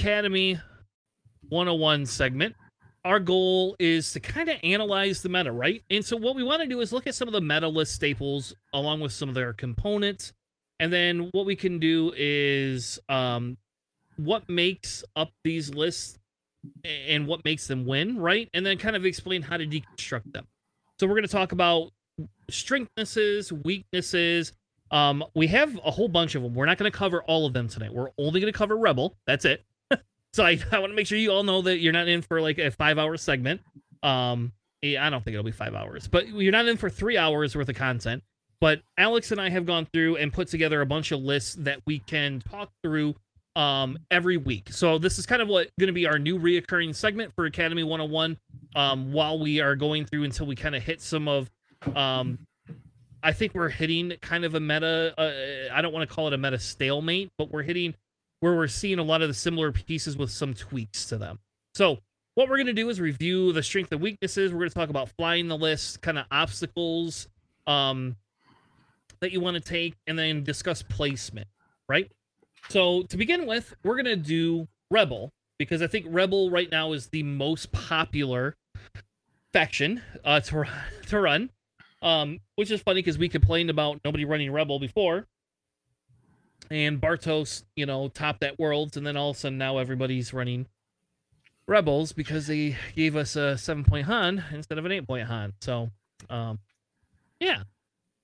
Academy 0.00 0.58
101 1.50 2.06
segment. 2.06 2.56
Our 3.04 3.20
goal 3.20 3.76
is 3.78 4.14
to 4.14 4.20
kind 4.20 4.48
of 4.48 4.56
analyze 4.64 5.20
the 5.20 5.28
meta, 5.28 5.52
right? 5.52 5.82
And 5.90 6.02
so 6.02 6.16
what 6.16 6.34
we 6.34 6.42
want 6.42 6.62
to 6.62 6.66
do 6.66 6.80
is 6.80 6.90
look 6.90 7.06
at 7.06 7.14
some 7.14 7.28
of 7.28 7.32
the 7.32 7.40
meta 7.42 7.68
list 7.68 7.96
staples 7.96 8.54
along 8.72 9.00
with 9.00 9.12
some 9.12 9.28
of 9.28 9.34
their 9.34 9.52
components. 9.52 10.32
And 10.78 10.90
then 10.90 11.28
what 11.32 11.44
we 11.44 11.54
can 11.54 11.78
do 11.78 12.14
is 12.16 12.98
um, 13.10 13.58
what 14.16 14.48
makes 14.48 15.04
up 15.16 15.28
these 15.44 15.74
lists 15.74 16.18
and 16.84 17.26
what 17.26 17.44
makes 17.44 17.66
them 17.66 17.84
win, 17.84 18.18
right? 18.18 18.48
And 18.54 18.64
then 18.64 18.78
kind 18.78 18.96
of 18.96 19.04
explain 19.04 19.42
how 19.42 19.58
to 19.58 19.66
deconstruct 19.66 20.32
them. 20.32 20.46
So 20.98 21.06
we're 21.06 21.16
going 21.16 21.24
to 21.24 21.28
talk 21.28 21.52
about 21.52 21.90
strengthnesses, 22.50 23.52
weaknesses. 23.64 24.54
Um, 24.90 25.22
we 25.34 25.46
have 25.48 25.78
a 25.84 25.90
whole 25.90 26.08
bunch 26.08 26.36
of 26.36 26.42
them. 26.42 26.54
We're 26.54 26.64
not 26.64 26.78
going 26.78 26.90
to 26.90 26.96
cover 26.96 27.22
all 27.24 27.44
of 27.44 27.52
them 27.52 27.68
tonight. 27.68 27.92
We're 27.92 28.08
only 28.16 28.40
going 28.40 28.50
to 28.50 28.58
cover 28.58 28.78
Rebel. 28.78 29.14
That's 29.26 29.44
it. 29.44 29.62
So 30.32 30.44
I, 30.44 30.58
I 30.72 30.78
want 30.78 30.90
to 30.92 30.96
make 30.96 31.06
sure 31.06 31.18
you 31.18 31.30
all 31.30 31.42
know 31.42 31.62
that 31.62 31.78
you're 31.78 31.92
not 31.92 32.08
in 32.08 32.22
for 32.22 32.40
like 32.40 32.58
a 32.58 32.70
five 32.70 32.98
hour 32.98 33.16
segment. 33.16 33.60
Um, 34.02 34.52
I 34.82 35.10
don't 35.10 35.22
think 35.22 35.34
it'll 35.34 35.44
be 35.44 35.50
five 35.52 35.74
hours, 35.74 36.08
but 36.08 36.28
you're 36.28 36.52
not 36.52 36.66
in 36.66 36.78
for 36.78 36.88
three 36.88 37.18
hours 37.18 37.54
worth 37.54 37.68
of 37.68 37.76
content. 37.76 38.22
But 38.60 38.82
Alex 38.98 39.30
and 39.32 39.40
I 39.40 39.50
have 39.50 39.66
gone 39.66 39.86
through 39.92 40.16
and 40.16 40.32
put 40.32 40.48
together 40.48 40.80
a 40.80 40.86
bunch 40.86 41.12
of 41.12 41.20
lists 41.20 41.54
that 41.60 41.80
we 41.86 41.98
can 41.98 42.40
talk 42.40 42.70
through 42.82 43.14
um, 43.56 43.98
every 44.10 44.36
week. 44.36 44.68
So 44.70 44.98
this 44.98 45.18
is 45.18 45.26
kind 45.26 45.42
of 45.42 45.48
what 45.48 45.70
going 45.78 45.88
to 45.88 45.92
be 45.92 46.06
our 46.06 46.18
new 46.18 46.38
reoccurring 46.38 46.94
segment 46.94 47.34
for 47.34 47.46
Academy 47.46 47.82
101 47.82 48.38
um, 48.76 49.12
while 49.12 49.38
we 49.38 49.60
are 49.60 49.76
going 49.76 50.04
through 50.04 50.24
until 50.24 50.46
we 50.46 50.56
kind 50.56 50.74
of 50.74 50.82
hit 50.82 51.00
some 51.00 51.26
of 51.26 51.50
um, 51.94 52.38
I 53.22 53.32
think 53.32 53.54
we're 53.54 53.68
hitting 53.70 54.12
kind 54.20 54.44
of 54.44 54.54
a 54.54 54.60
meta 54.60 55.14
uh, 55.18 55.74
I 55.74 55.82
don't 55.82 55.92
want 55.92 56.08
to 56.08 56.14
call 56.14 56.28
it 56.28 56.32
a 56.32 56.38
meta 56.38 56.58
stalemate, 56.58 57.30
but 57.38 57.50
we're 57.50 57.62
hitting 57.62 57.94
where 58.40 58.54
we're 58.54 58.68
seeing 58.68 58.98
a 58.98 59.02
lot 59.02 59.22
of 59.22 59.28
the 59.28 59.34
similar 59.34 59.70
pieces 59.70 60.16
with 60.16 60.30
some 60.30 60.54
tweaks 60.54 61.06
to 61.06 61.18
them. 61.18 61.38
So 61.74 61.98
what 62.34 62.48
we're 62.48 62.56
going 62.56 62.66
to 62.66 62.72
do 62.72 62.88
is 62.88 63.00
review 63.00 63.52
the 63.52 63.62
strength 63.62 63.92
and 63.92 64.00
weaknesses. 64.00 64.52
We're 64.52 64.60
going 64.60 64.70
to 64.70 64.74
talk 64.74 64.88
about 64.88 65.10
flying 65.18 65.48
the 65.48 65.56
list, 65.56 66.00
kind 66.00 66.18
of 66.18 66.26
obstacles 66.30 67.28
um, 67.66 68.16
that 69.20 69.32
you 69.32 69.40
want 69.40 69.54
to 69.54 69.60
take, 69.60 69.94
and 70.06 70.18
then 70.18 70.42
discuss 70.42 70.82
placement, 70.82 71.48
right? 71.88 72.10
So 72.68 73.02
to 73.02 73.16
begin 73.16 73.46
with, 73.46 73.74
we're 73.84 73.96
going 73.96 74.06
to 74.06 74.16
do 74.16 74.68
Rebel 74.90 75.32
because 75.58 75.82
I 75.82 75.86
think 75.86 76.06
Rebel 76.08 76.50
right 76.50 76.70
now 76.70 76.92
is 76.92 77.08
the 77.08 77.22
most 77.22 77.72
popular 77.72 78.56
faction 79.52 80.02
uh, 80.24 80.40
to 80.40 80.64
to 81.08 81.20
run, 81.20 81.50
um, 82.02 82.38
which 82.56 82.70
is 82.70 82.80
funny 82.80 83.00
because 83.00 83.18
we 83.18 83.28
complained 83.28 83.70
about 83.70 84.00
nobody 84.04 84.24
running 84.24 84.50
Rebel 84.52 84.78
before, 84.78 85.26
and 86.70 87.00
Bartos, 87.00 87.64
you 87.74 87.86
know, 87.86 88.08
topped 88.08 88.40
that 88.40 88.58
Worlds, 88.58 88.96
and 88.96 89.06
then 89.06 89.16
all 89.16 89.30
of 89.30 89.36
a 89.36 89.40
sudden 89.40 89.58
now 89.58 89.78
everybody's 89.78 90.32
running 90.32 90.66
Rebels 91.66 92.12
because 92.12 92.46
they 92.46 92.76
gave 92.96 93.16
us 93.16 93.36
a 93.36 93.56
seven 93.56 93.84
point 93.84 94.06
Han 94.06 94.44
instead 94.52 94.78
of 94.78 94.84
an 94.84 94.92
eight 94.92 95.06
point 95.06 95.26
Han. 95.26 95.52
So, 95.60 95.90
um, 96.28 96.58
yeah. 97.38 97.62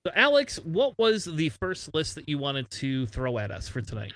So, 0.05 0.11
Alex, 0.15 0.57
what 0.63 0.97
was 0.97 1.25
the 1.25 1.49
first 1.49 1.93
list 1.93 2.15
that 2.15 2.29
you 2.29 2.37
wanted 2.37 2.69
to 2.71 3.07
throw 3.07 3.37
at 3.37 3.51
us 3.51 3.67
for 3.67 3.81
tonight? 3.81 4.13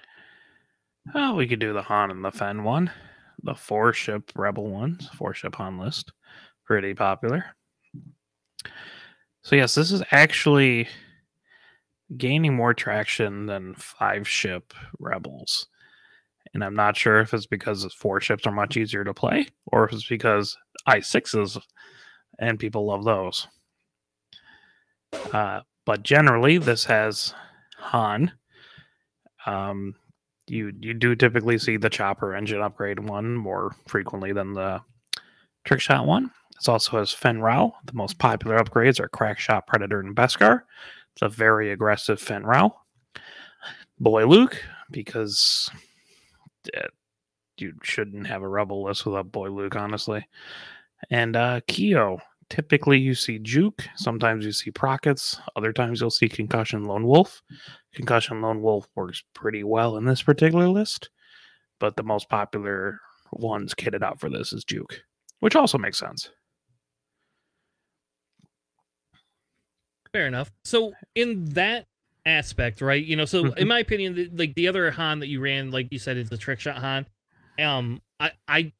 Oh, 1.16 1.36
we 1.36 1.48
could 1.48 1.60
do 1.60 1.74
the 1.74 1.82
Han 1.82 2.12
and 2.12 2.24
the 2.24 2.32
Fen 2.32 2.64
one, 2.64 2.92
the 3.44 3.56
four 3.56 3.92
ship 3.92 4.32
Rebel 4.36 4.68
ones, 4.68 5.10
four 5.16 5.34
ship 5.34 5.56
Han 5.56 5.78
list. 5.78 6.12
Pretty 6.66 6.94
popular. 6.94 7.46
So, 9.44 9.56
yes, 9.56 9.76
this 9.76 9.92
is 9.92 10.04
actually 10.12 10.88
gaining 12.18 12.56
more 12.56 12.74
traction 12.74 13.46
than 13.46 13.76
five 13.76 14.28
ship 14.28 14.74
Rebels. 15.00 15.68
And 16.54 16.64
I'm 16.64 16.76
not 16.76 16.98
sure 16.98 17.20
if 17.20 17.34
it's 17.34 17.46
because 17.46 17.92
four 17.94 18.20
ships 18.20 18.46
are 18.46 18.52
much 18.52 18.76
easier 18.76 19.04
to 19.04 19.14
play 19.14 19.48
or 19.68 19.86
if 19.86 19.94
it's 19.94 20.08
because 20.08 20.58
i6s 20.88 21.62
and 22.40 22.60
people 22.60 22.86
love 22.86 23.06
those. 23.06 23.48
Uh, 25.32 25.62
but 25.86 26.04
generally, 26.04 26.58
this 26.58 26.86
has 26.86 27.34
Han. 27.78 28.32
Um, 29.46 29.96
you 30.48 30.72
you 30.80 30.94
do 30.94 31.16
typically 31.16 31.58
see 31.58 31.78
the 31.78 31.90
chopper 31.90 32.36
engine 32.36 32.62
upgrade 32.62 33.00
one 33.00 33.36
more 33.36 33.76
frequently 33.88 34.34
than 34.34 34.54
the 34.54 34.82
trick 35.66 35.80
shot 35.80 36.06
one. 36.06 36.32
It 36.60 36.70
also 36.70 37.00
has 37.00 37.12
Fenn 37.12 37.42
Rau. 37.42 37.74
The 37.86 37.94
most 37.94 38.20
popular 38.20 38.60
upgrades 38.60 39.00
are 39.00 39.10
Crack 39.10 39.40
Shot, 39.40 39.66
Predator, 39.66 40.00
and 40.00 40.16
Beskar. 40.16 40.62
It's 41.14 41.22
a 41.22 41.30
very 41.30 41.72
aggressive 41.72 42.20
Fenn 42.20 42.46
Rau. 42.46 42.74
Boy 44.00 44.26
Luke, 44.26 44.62
because 44.90 45.70
uh, 46.76 46.88
you 47.58 47.74
shouldn't 47.84 48.28
have 48.28 48.42
a 48.42 48.48
rebel 48.48 48.84
list 48.84 49.06
without 49.06 49.32
Boy 49.32 49.50
Luke, 49.50 49.76
honestly. 49.76 50.28
And 51.10 51.36
uh 51.36 51.62
Keo. 51.68 52.20
Typically 52.50 53.00
you 53.00 53.16
see 53.16 53.40
Juke, 53.40 53.82
sometimes 53.96 54.44
you 54.44 54.52
see 54.52 54.72
Prockets, 54.72 55.40
other 55.56 55.72
times 55.72 56.02
you'll 56.02 56.10
see 56.10 56.28
Concussion 56.28 56.84
Lone 56.84 57.08
Wolf. 57.08 57.42
Concussion 57.94 58.42
Lone 58.42 58.62
Wolf 58.62 58.90
works 58.94 59.24
pretty 59.34 59.64
well 59.64 59.96
in 59.96 60.04
this 60.04 60.22
particular 60.22 60.68
list, 60.68 61.12
but 61.80 61.96
the 61.96 62.04
most 62.04 62.28
popular 62.28 63.00
ones 63.32 63.74
kitted 63.74 64.04
out 64.04 64.20
for 64.20 64.30
this 64.30 64.52
is 64.52 64.66
Juke, 64.66 65.02
which 65.40 65.56
also 65.56 65.78
makes 65.78 65.98
sense. 65.98 66.30
Fair 70.14 70.28
enough. 70.28 70.52
So 70.66 70.94
in 71.16 71.46
that 71.54 71.86
aspect, 72.26 72.82
right? 72.82 73.04
You 73.04 73.16
know, 73.16 73.26
so 73.26 73.46
in 73.46 73.66
Mhm. 73.66 73.68
my 73.68 73.80
opinion, 73.80 74.16
the, 74.16 74.30
like 74.34 74.54
the 74.56 74.68
other 74.68 74.92
Han 74.92 75.20
that 75.20 75.28
you 75.28 75.40
ran, 75.40 75.72
like 75.72 75.88
you 75.92 76.00
said, 76.00 76.18
is 76.18 76.30
the 76.30 76.38
trick 76.38 76.60
shot 76.60 76.78
Han. 76.78 77.06
Um, 77.60 78.02
I, 78.20 78.32
I, 78.48 78.72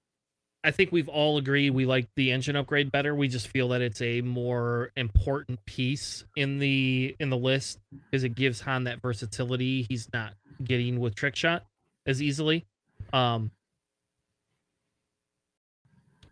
I 0.64 0.72
think 0.72 0.92
we've 0.92 1.10
all 1.10 1.38
agreed 1.38 1.72
we 1.72 1.86
like 1.86 2.08
the 2.16 2.32
engine 2.32 2.56
upgrade 2.56 2.92
better. 2.92 3.16
We 3.16 3.28
just 3.28 3.48
feel 3.48 3.70
that 3.70 3.82
it's 3.82 4.02
a 4.02 4.22
more 4.22 4.92
important 4.96 5.66
piece 5.66 6.24
in 6.36 6.60
the 6.60 7.16
in 7.20 7.30
the 7.30 7.38
list 7.38 7.80
because 8.12 8.24
it 8.24 8.36
gives 8.36 8.62
Han 8.62 8.84
that 8.84 9.02
versatility 9.02 9.88
he's 9.90 10.08
not 10.14 10.34
getting 10.64 11.00
with 11.00 11.16
trick 11.16 11.36
shot 11.36 11.66
as 12.06 12.22
easily. 12.22 12.66
Um, 13.12 13.52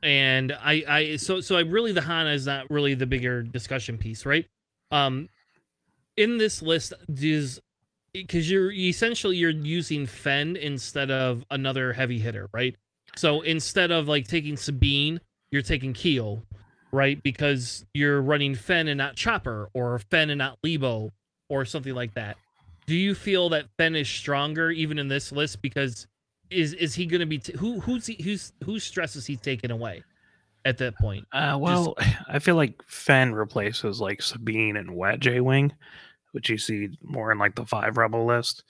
and 0.01 0.51
I, 0.53 0.83
I, 0.87 1.15
so, 1.17 1.41
so 1.41 1.57
I 1.57 1.61
really 1.61 1.91
the 1.91 2.01
Han 2.01 2.27
is 2.27 2.45
not 2.45 2.69
really 2.69 2.93
the 2.93 3.05
bigger 3.05 3.41
discussion 3.41 3.97
piece, 3.97 4.25
right? 4.25 4.45
Um, 4.91 5.29
in 6.17 6.37
this 6.37 6.61
list 6.61 6.93
does 7.13 7.59
because 8.13 8.49
you're 8.49 8.71
essentially 8.71 9.37
you're 9.37 9.51
using 9.51 10.05
Fenn 10.05 10.55
instead 10.55 11.11
of 11.11 11.43
another 11.51 11.93
heavy 11.93 12.19
hitter, 12.19 12.49
right? 12.53 12.75
So 13.15 13.41
instead 13.41 13.91
of 13.91 14.07
like 14.07 14.27
taking 14.27 14.57
Sabine, 14.57 15.19
you're 15.51 15.61
taking 15.61 15.93
Keel, 15.93 16.43
right? 16.91 17.21
Because 17.23 17.85
you're 17.93 18.21
running 18.21 18.55
Fenn 18.55 18.87
and 18.87 18.97
not 18.97 19.15
Chopper, 19.15 19.69
or 19.73 19.99
Fenn 20.11 20.29
and 20.29 20.39
not 20.39 20.57
Leebo, 20.63 21.11
or 21.49 21.65
something 21.65 21.93
like 21.93 22.13
that. 22.15 22.37
Do 22.85 22.95
you 22.95 23.13
feel 23.13 23.49
that 23.49 23.65
Fenn 23.77 23.95
is 23.95 24.09
stronger 24.09 24.71
even 24.71 24.97
in 24.97 25.07
this 25.07 25.31
list? 25.31 25.61
Because 25.61 26.07
is 26.49 26.73
is 26.73 26.95
he 26.95 27.05
going 27.05 27.19
to 27.19 27.27
be 27.27 27.37
t- 27.37 27.53
who 27.57 27.79
who's 27.79 28.07
he, 28.07 28.17
who's 28.23 28.53
whose 28.63 28.83
stress 28.83 29.15
is 29.15 29.25
he 29.25 29.35
taking 29.35 29.69
away 29.69 30.03
at 30.69 30.77
that 30.77 30.97
point? 30.97 31.27
Uh, 31.31 31.57
well, 31.59 31.95
I 32.27 32.39
feel 32.39 32.55
like 32.55 32.81
Fenn 32.87 33.33
replaces 33.33 33.99
like 33.99 34.21
Sabine 34.21 34.77
and 34.77 34.95
Wet 34.95 35.19
J 35.19 35.41
Wing, 35.41 35.73
which 36.31 36.49
you 36.49 36.57
see 36.57 36.89
more 37.03 37.31
in 37.31 37.37
like 37.37 37.55
the 37.55 37.65
five 37.65 37.97
rebel 37.97 38.25
list. 38.25 38.63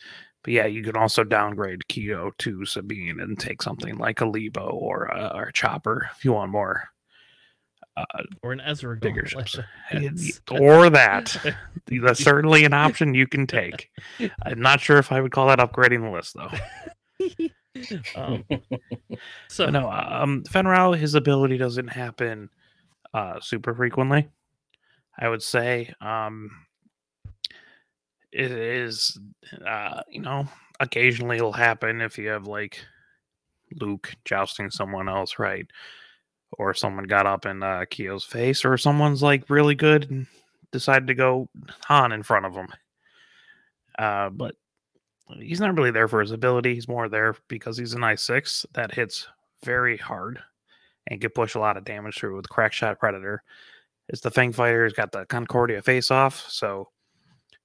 But 0.44 0.54
yeah, 0.54 0.66
you 0.66 0.84
can 0.84 0.96
also 0.96 1.24
downgrade 1.24 1.88
Keo 1.90 2.32
to 2.40 2.66
Sabine 2.66 3.20
and 3.20 3.38
take 3.38 3.62
something 3.62 3.98
like 3.98 4.22
a 4.22 4.26
Leebo 4.26 4.74
or 4.74 5.06
a, 5.06 5.32
or 5.36 5.44
a 5.44 5.54
Chopper 5.54 6.10
if 6.16 6.24
you 6.24 6.32
want 6.32 6.52
more 6.52 6.90
uh, 8.00 8.24
Or 8.42 8.52
an 8.52 8.62
Ezra 8.62 8.96
bigger 8.98 9.26
ships. 9.26 9.58
Or 10.52 10.90
that. 10.90 11.36
That's 11.88 12.24
certainly 12.24 12.64
an 12.64 12.74
option 12.74 13.14
you 13.14 13.28
can 13.28 13.48
take. 13.48 13.90
I'm 14.44 14.62
not 14.62 14.80
sure 14.80 14.98
if 14.98 15.12
I 15.12 15.22
would 15.22 15.32
call 15.32 15.48
that 15.48 15.60
upgrading 15.60 16.04
the 16.04 16.12
list 16.12 16.36
though. 16.36 17.50
um, 18.16 18.44
so 19.48 19.66
But 19.66 19.72
no, 19.72 19.90
um, 19.90 20.44
Fenn 20.46 20.68
Rau, 20.68 20.94
his 20.94 21.16
ability 21.16 21.58
doesn't 21.58 21.88
happen 21.88 22.50
uh, 23.14 23.40
super 23.40 23.74
frequently. 23.74 24.30
I 25.18 25.30
would 25.30 25.44
say 25.44 25.94
um, 26.02 26.50
it 28.32 28.52
is, 28.52 29.20
uh, 29.68 30.02
you 30.10 30.22
know, 30.22 30.48
occasionally 30.80 31.38
it'll 31.38 31.52
happen 31.52 32.02
if 32.02 32.18
you 32.18 32.30
have 32.30 32.48
like 32.48 32.80
Luke 33.80 34.16
jousting 34.26 34.70
someone 34.70 35.10
else, 35.10 35.40
right? 35.40 35.66
Or 36.58 36.74
someone 36.74 37.06
got 37.06 37.28
up 37.28 37.46
in 37.46 37.62
uh, 37.62 37.86
Keo's 37.90 38.24
face, 38.24 38.66
or 38.66 38.78
someone's 38.78 39.22
like 39.22 39.50
really 39.50 39.76
good 39.76 40.10
and 40.10 40.28
decided 40.72 41.08
to 41.08 41.14
go 41.14 41.50
Han 41.86 42.12
in 42.12 42.24
front 42.24 42.46
of 42.46 42.54
him. 42.54 42.68
Uh, 43.98 44.30
but 44.30 44.56
he's 45.38 45.60
not 45.60 45.76
really 45.76 45.92
there 45.92 46.08
for 46.08 46.22
his 46.22 46.32
ability. 46.32 46.74
He's 46.74 46.88
more 46.88 47.10
there 47.10 47.36
because 47.48 47.78
he's 47.78 47.94
an 47.94 48.02
i6 48.02 48.66
that 48.74 48.94
hits 48.94 49.28
very 49.64 49.98
hard 49.98 50.40
and 51.08 51.22
can 51.22 51.30
push 51.32 51.56
a 51.56 51.60
lot 51.60 51.78
of 51.78 51.84
damage 51.86 52.18
through 52.18 52.36
with 52.36 52.50
crack 52.50 52.74
shot 52.74 53.00
predator. 53.00 53.44
It's 54.08 54.22
the 54.22 54.32
Fang 54.32 54.52
fighter's 54.52 54.94
got 54.94 55.12
the 55.12 55.26
Concordia 55.26 55.82
face 55.82 56.10
off, 56.10 56.46
so 56.50 56.90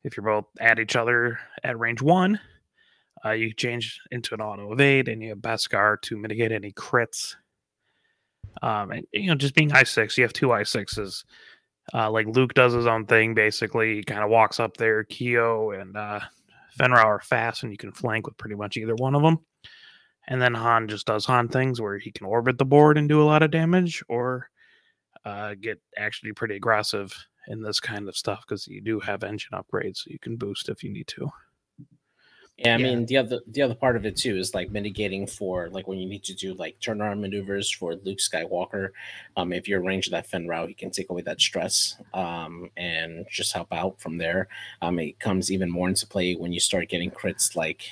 if 0.02 0.16
you're 0.16 0.24
both 0.24 0.44
at 0.60 0.78
each 0.78 0.96
other 0.96 1.38
at 1.62 1.78
range 1.78 2.02
one, 2.02 2.38
uh, 3.24 3.30
you 3.30 3.52
change 3.54 4.00
into 4.10 4.34
an 4.34 4.40
auto 4.42 4.70
evade 4.72 5.08
and 5.08 5.22
you 5.22 5.30
have 5.30 5.38
Beskar 5.38 6.00
to 6.02 6.16
mitigate 6.16 6.52
any 6.52 6.72
crits. 6.72 7.36
Um, 8.62 8.90
and 8.90 9.06
you 9.12 9.28
know, 9.28 9.34
just 9.34 9.54
being 9.54 9.70
i6, 9.70 10.16
you 10.16 10.24
have 10.24 10.32
two 10.34 10.48
i6s. 10.48 11.24
Uh, 11.92 12.10
like 12.10 12.26
Luke 12.26 12.54
does 12.54 12.72
his 12.72 12.86
own 12.86 13.06
thing, 13.06 13.34
basically. 13.34 13.96
He 13.96 14.02
kind 14.02 14.22
of 14.22 14.30
walks 14.30 14.60
up 14.60 14.76
there. 14.76 15.04
Keo 15.04 15.70
and 15.70 15.96
uh, 15.96 16.20
Fenn 16.76 16.92
Rau 16.92 17.06
are 17.06 17.20
fast, 17.20 17.62
and 17.62 17.72
you 17.72 17.78
can 17.78 17.92
flank 17.92 18.26
with 18.26 18.36
pretty 18.36 18.56
much 18.56 18.76
either 18.76 18.94
one 18.94 19.14
of 19.14 19.22
them. 19.22 19.38
And 20.26 20.40
then 20.40 20.54
Han 20.54 20.88
just 20.88 21.06
does 21.06 21.26
Han 21.26 21.48
things 21.48 21.80
where 21.80 21.98
he 21.98 22.10
can 22.10 22.26
orbit 22.26 22.58
the 22.58 22.64
board 22.64 22.98
and 22.98 23.08
do 23.08 23.22
a 23.22 23.24
lot 23.24 23.42
of 23.42 23.50
damage, 23.50 24.02
or 24.08 24.48
uh, 25.24 25.54
get 25.60 25.80
actually 25.96 26.32
pretty 26.32 26.56
aggressive 26.56 27.14
in 27.48 27.62
this 27.62 27.80
kind 27.80 28.08
of 28.08 28.16
stuff 28.16 28.42
because 28.46 28.66
you 28.66 28.80
do 28.80 29.00
have 29.00 29.22
engine 29.22 29.52
upgrades, 29.52 29.98
so 29.98 30.10
you 30.10 30.18
can 30.18 30.36
boost 30.36 30.68
if 30.68 30.82
you 30.82 30.90
need 30.90 31.06
to. 31.08 31.28
Yeah, 32.58 32.74
I 32.74 32.76
Yeah. 32.76 32.84
mean 32.84 33.06
the 33.06 33.16
other 33.16 33.40
the 33.48 33.62
other 33.62 33.74
part 33.74 33.96
of 33.96 34.06
it 34.06 34.16
too 34.16 34.36
is 34.36 34.54
like 34.54 34.70
mitigating 34.70 35.26
for 35.26 35.68
like 35.70 35.88
when 35.88 35.98
you 35.98 36.06
need 36.08 36.22
to 36.24 36.34
do 36.34 36.54
like 36.54 36.78
turnaround 36.78 37.20
maneuvers 37.20 37.68
for 37.68 37.96
Luke 37.96 38.18
Skywalker. 38.18 38.90
Um, 39.36 39.52
if 39.52 39.66
you're 39.66 39.82
range 39.82 40.08
that 40.10 40.28
Fenn 40.28 40.46
Rau, 40.46 40.66
he 40.66 40.74
can 40.74 40.90
take 40.90 41.10
away 41.10 41.22
that 41.22 41.40
stress 41.40 41.96
um, 42.14 42.70
and 42.76 43.26
just 43.28 43.52
help 43.52 43.72
out 43.72 44.00
from 44.00 44.18
there. 44.18 44.46
Um, 44.82 45.00
it 45.00 45.18
comes 45.18 45.50
even 45.50 45.68
more 45.68 45.88
into 45.88 46.06
play 46.06 46.34
when 46.34 46.52
you 46.52 46.60
start 46.60 46.88
getting 46.88 47.10
crits 47.10 47.56
like 47.56 47.82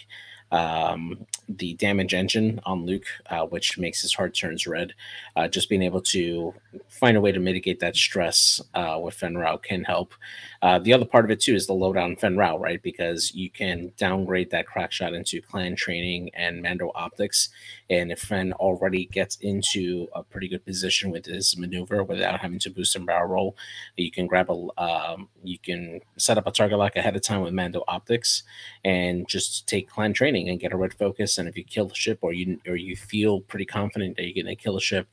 um, 0.52 1.26
the 1.58 1.74
damage 1.74 2.14
engine 2.14 2.60
on 2.64 2.86
Luke, 2.86 3.06
uh, 3.30 3.46
which 3.46 3.78
makes 3.78 4.02
his 4.02 4.14
heart 4.14 4.34
turns 4.34 4.66
red. 4.66 4.94
Uh, 5.36 5.48
just 5.48 5.68
being 5.68 5.82
able 5.82 6.00
to 6.00 6.54
find 6.88 7.16
a 7.16 7.20
way 7.20 7.32
to 7.32 7.40
mitigate 7.40 7.80
that 7.80 7.96
stress 7.96 8.60
uh, 8.74 8.98
with 9.02 9.14
Fenn 9.14 9.36
Rau 9.36 9.56
can 9.56 9.84
help. 9.84 10.14
Uh, 10.62 10.78
the 10.78 10.92
other 10.92 11.04
part 11.04 11.24
of 11.24 11.30
it 11.30 11.40
too 11.40 11.54
is 11.54 11.66
the 11.66 11.72
lowdown 11.72 12.16
Fenn 12.16 12.36
Rau, 12.36 12.56
right? 12.56 12.82
Because 12.82 13.34
you 13.34 13.50
can 13.50 13.92
downgrade 13.96 14.50
that 14.50 14.66
crack 14.66 14.92
shot 14.92 15.14
into 15.14 15.42
clan 15.42 15.74
training 15.74 16.30
and 16.34 16.62
Mando 16.62 16.92
optics. 16.94 17.48
And 17.90 18.12
if 18.12 18.20
Fenn 18.20 18.52
already 18.54 19.06
gets 19.06 19.36
into 19.36 20.08
a 20.14 20.22
pretty 20.22 20.48
good 20.48 20.64
position 20.64 21.10
with 21.10 21.26
his 21.26 21.56
maneuver 21.56 22.04
without 22.04 22.40
having 22.40 22.58
to 22.60 22.70
boost 22.70 22.96
and 22.96 23.06
barrel 23.06 23.28
roll, 23.28 23.56
you 23.96 24.10
can 24.10 24.26
grab 24.26 24.50
a 24.50 24.82
um, 24.82 25.28
you 25.42 25.58
can 25.58 26.00
set 26.16 26.38
up 26.38 26.46
a 26.46 26.52
target 26.52 26.78
lock 26.78 26.96
ahead 26.96 27.16
of 27.16 27.22
time 27.22 27.40
with 27.40 27.52
Mando 27.52 27.82
optics 27.88 28.44
and 28.84 29.28
just 29.28 29.66
take 29.66 29.88
clan 29.88 30.12
training 30.12 30.48
and 30.48 30.60
get 30.60 30.72
a 30.72 30.76
red 30.76 30.94
focus 30.94 31.38
if 31.48 31.56
you 31.56 31.64
kill 31.64 31.86
the 31.86 31.94
ship, 31.94 32.18
or 32.22 32.32
you 32.32 32.60
or 32.66 32.76
you 32.76 32.96
feel 32.96 33.40
pretty 33.40 33.64
confident 33.64 34.16
that 34.16 34.24
you're 34.24 34.44
going 34.44 34.56
to 34.56 34.62
kill 34.62 34.76
a 34.76 34.80
ship, 34.80 35.08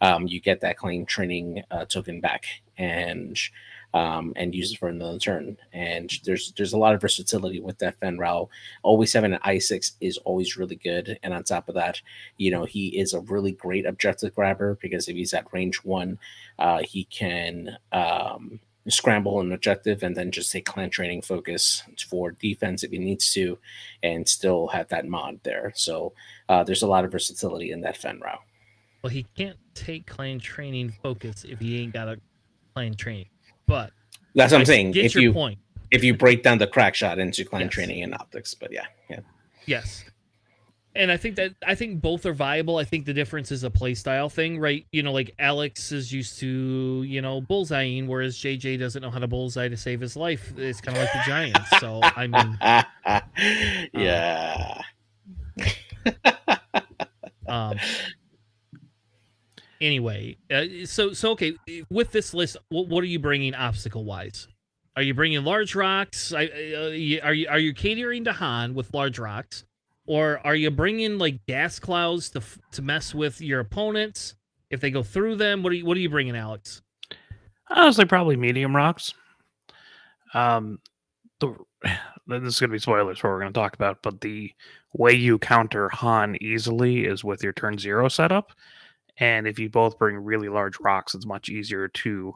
um, 0.00 0.26
you 0.26 0.40
get 0.40 0.60
that 0.60 0.76
clan 0.76 1.06
training 1.06 1.62
uh, 1.70 1.84
token 1.84 2.20
back 2.20 2.46
and 2.78 3.38
um, 3.94 4.32
and 4.36 4.54
use 4.54 4.72
it 4.72 4.78
for 4.78 4.88
another 4.88 5.18
turn. 5.18 5.56
And 5.72 6.10
there's 6.24 6.52
there's 6.56 6.72
a 6.72 6.78
lot 6.78 6.94
of 6.94 7.00
versatility 7.00 7.60
with 7.60 7.78
that 7.78 7.98
Fenn 8.00 8.18
Rau. 8.18 8.48
Always 8.82 9.12
having 9.12 9.32
an 9.32 9.40
i6 9.44 9.92
is 10.00 10.18
always 10.18 10.56
really 10.56 10.76
good. 10.76 11.18
And 11.22 11.32
on 11.32 11.44
top 11.44 11.68
of 11.68 11.76
that, 11.76 12.00
you 12.36 12.50
know 12.50 12.64
he 12.64 12.88
is 12.98 13.14
a 13.14 13.20
really 13.20 13.52
great 13.52 13.86
objective 13.86 14.34
grabber 14.34 14.78
because 14.82 15.08
if 15.08 15.16
he's 15.16 15.32
at 15.32 15.52
range 15.52 15.76
one, 15.84 16.18
uh, 16.58 16.82
he 16.82 17.04
can. 17.04 17.78
Um, 17.92 18.60
scramble 18.88 19.40
an 19.40 19.52
objective 19.52 20.02
and 20.02 20.14
then 20.14 20.30
just 20.30 20.52
take 20.52 20.66
clan 20.66 20.90
training 20.90 21.22
focus 21.22 21.82
for 22.08 22.32
defense 22.32 22.82
if 22.84 22.90
he 22.90 22.98
needs 22.98 23.32
to 23.32 23.58
and 24.02 24.28
still 24.28 24.66
have 24.68 24.86
that 24.88 25.06
mod 25.06 25.40
there 25.42 25.72
so 25.74 26.12
uh, 26.50 26.62
there's 26.62 26.82
a 26.82 26.86
lot 26.86 27.04
of 27.04 27.10
versatility 27.10 27.70
in 27.72 27.80
that 27.80 27.96
Fenn 27.96 28.20
Rau 28.22 28.38
Well, 29.02 29.10
he 29.10 29.24
can't 29.36 29.56
take 29.74 30.06
clan 30.06 30.38
training 30.38 30.92
focus 31.02 31.44
if 31.48 31.60
he 31.60 31.80
ain't 31.80 31.94
got 31.94 32.08
a 32.08 32.20
clan 32.74 32.94
training. 32.94 33.28
But 33.66 33.90
that's 34.34 34.52
what 34.52 34.58
i'm 34.58 34.62
I 34.62 34.64
saying 34.64 34.90
Get 34.92 35.06
if 35.06 35.14
your 35.14 35.22
you 35.22 35.32
point. 35.32 35.58
if 35.90 36.04
you 36.04 36.14
break 36.14 36.42
down 36.42 36.58
the 36.58 36.66
crack 36.66 36.94
shot 36.94 37.18
into 37.18 37.44
clan 37.44 37.62
Yes. 37.62 37.72
training 37.72 38.02
and 38.02 38.14
optics 38.14 38.52
but 38.54 38.70
yeah 38.70 38.86
yeah 39.08 39.20
Yes. 39.66 40.04
And 40.96 41.10
I 41.10 41.16
think 41.16 41.36
that 41.36 41.54
I 41.66 41.74
think 41.74 42.00
both 42.00 42.24
are 42.24 42.32
viable. 42.32 42.76
I 42.76 42.84
think 42.84 43.04
the 43.04 43.12
difference 43.12 43.50
is 43.50 43.64
a 43.64 43.70
playstyle 43.70 44.30
thing, 44.30 44.60
right? 44.60 44.86
You 44.92 45.02
know, 45.02 45.10
like 45.10 45.34
Alex 45.40 45.90
is 45.90 46.12
used 46.12 46.38
to, 46.38 47.02
you 47.02 47.20
know, 47.20 47.40
bullseyeing, 47.40 48.06
whereas 48.06 48.36
JJ 48.36 48.78
doesn't 48.78 49.02
know 49.02 49.10
how 49.10 49.18
to 49.18 49.26
bullseye 49.26 49.68
to 49.68 49.76
save 49.76 50.00
his 50.00 50.16
life. 50.16 50.52
It's 50.56 50.80
kind 50.80 50.96
of 50.96 51.02
like 51.02 51.12
the 51.12 51.22
Giants. 51.26 51.80
So 51.80 52.00
I 52.02 52.26
mean, 52.28 52.58
yeah 53.92 54.82
um 57.48 57.78
anyway, 59.80 60.36
uh, 60.50 60.64
so 60.84 61.12
so 61.12 61.30
okay, 61.32 61.54
with 61.90 62.12
this 62.12 62.34
list, 62.34 62.56
what, 62.68 62.88
what 62.88 63.02
are 63.04 63.08
you 63.08 63.18
bringing 63.18 63.54
obstacle 63.54 64.04
wise? 64.04 64.48
Are 64.96 65.02
you 65.02 65.14
bringing 65.14 65.42
large 65.44 65.74
rocks? 65.74 66.32
I, 66.32 66.46
uh, 66.46 67.26
are 67.26 67.34
you 67.34 67.48
are 67.48 67.58
you 67.58 67.74
catering 67.74 68.24
to 68.24 68.32
Han 68.32 68.74
with 68.74 68.94
large 68.94 69.18
rocks, 69.18 69.64
or 70.06 70.40
are 70.44 70.54
you 70.54 70.70
bringing 70.70 71.18
like 71.18 71.44
gas 71.46 71.78
clouds 71.78 72.30
to 72.30 72.42
to 72.72 72.82
mess 72.82 73.14
with 73.14 73.40
your 73.40 73.60
opponents 73.60 74.34
if 74.70 74.80
they 74.80 74.90
go 74.90 75.02
through 75.02 75.36
them? 75.36 75.62
What 75.62 75.72
are 75.72 75.76
you 75.76 75.86
what 75.86 75.96
are 75.96 76.00
you 76.00 76.10
bringing, 76.10 76.36
Alex? 76.36 76.82
Honestly, 77.70 78.04
probably 78.04 78.36
medium 78.36 78.76
rocks. 78.76 79.14
Um, 80.34 80.78
the 81.40 81.54
this 82.26 82.42
is 82.42 82.60
going 82.60 82.70
to 82.70 82.74
be 82.74 82.78
spoilers 82.78 83.18
for 83.18 83.28
what 83.28 83.34
we're 83.34 83.40
going 83.40 83.52
to 83.52 83.60
talk 83.60 83.74
about, 83.74 84.02
but 84.02 84.20
the 84.20 84.52
way 84.92 85.12
you 85.12 85.38
counter 85.38 85.88
Han 85.90 86.36
easily 86.40 87.04
is 87.04 87.24
with 87.24 87.42
your 87.42 87.52
turn 87.52 87.78
zero 87.78 88.08
setup, 88.08 88.52
and 89.18 89.46
if 89.46 89.58
you 89.58 89.68
both 89.68 89.98
bring 89.98 90.16
really 90.16 90.48
large 90.48 90.78
rocks, 90.80 91.14
it's 91.14 91.26
much 91.26 91.48
easier 91.48 91.88
to 91.88 92.32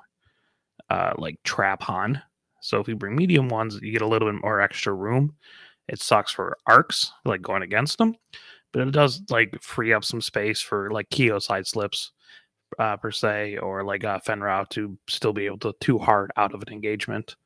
uh, 0.91 1.13
like 1.19 1.43
trap 1.43 1.83
Han. 1.83 2.21
So 2.61 2.81
if 2.81 2.89
you 2.89 2.97
bring 2.97 3.17
medium 3.17 3.49
ones, 3.49 3.79
you 3.81 3.93
get 3.93 4.03
a 4.03 4.07
little 4.07 4.31
bit 4.31 4.43
more 4.43 4.61
extra 4.61 4.93
room. 4.93 5.35
It 5.89 6.01
sucks 6.01 6.33
for 6.33 6.57
arcs, 6.67 7.13
like 7.25 7.43
going 7.43 7.63
against 7.63 7.99
them, 7.99 8.15
but 8.73 8.87
it 8.87 8.93
does 8.93 9.23
like 9.31 9.61
free 9.63 9.93
up 9.93 10.05
some 10.05 10.21
space 10.21 10.61
for 10.61 10.91
like 10.91 11.11
Keo 11.11 11.39
side 11.39 11.67
slips 11.67 12.13
uh, 12.79 12.97
per 12.97 13.11
se, 13.11 13.59
or 13.59 13.85
like 13.85 14.05
uh, 14.05 14.19
Fenn 14.21 14.43
to 14.71 14.99
still 15.09 15.33
be 15.33 15.47
able 15.47 15.59
to 15.59 15.75
too 15.81 15.99
hard 15.99 16.31
out 16.37 16.55
of 16.55 16.63
an 16.63 16.73
engagement. 16.73 17.37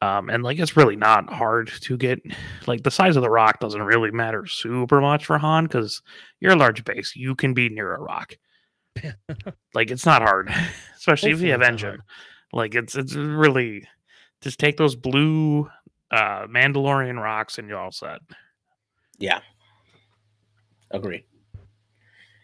Um, 0.00 0.30
and 0.30 0.42
like 0.42 0.58
it's 0.58 0.76
really 0.76 0.96
not 0.96 1.30
hard 1.30 1.70
to 1.82 1.96
get. 1.96 2.20
Like 2.66 2.82
the 2.82 2.90
size 2.90 3.16
of 3.16 3.22
the 3.22 3.30
rock 3.30 3.60
doesn't 3.60 3.82
really 3.82 4.10
matter 4.10 4.46
super 4.46 5.00
much 5.00 5.26
for 5.26 5.38
Han 5.38 5.64
because 5.64 6.00
you're 6.40 6.52
a 6.52 6.56
large 6.56 6.84
base. 6.84 7.14
You 7.14 7.34
can 7.34 7.54
be 7.54 7.68
near 7.68 7.94
a 7.94 8.00
rock. 8.00 8.36
like 9.74 9.90
it's 9.90 10.06
not 10.06 10.22
hard, 10.22 10.52
especially 10.96 11.32
if 11.32 11.40
you 11.40 11.50
have 11.50 11.62
engine. 11.62 11.90
hard. 11.90 12.00
Like 12.52 12.74
it's 12.74 12.94
it's 12.94 13.14
really 13.14 13.86
just 14.40 14.58
take 14.58 14.76
those 14.76 14.96
blue 14.96 15.68
uh 16.12 16.46
Mandalorian 16.46 17.20
rocks 17.20 17.58
and 17.58 17.68
you're 17.68 17.78
all 17.78 17.90
set. 17.92 18.20
Yeah. 19.18 19.40
Agree. 20.90 21.24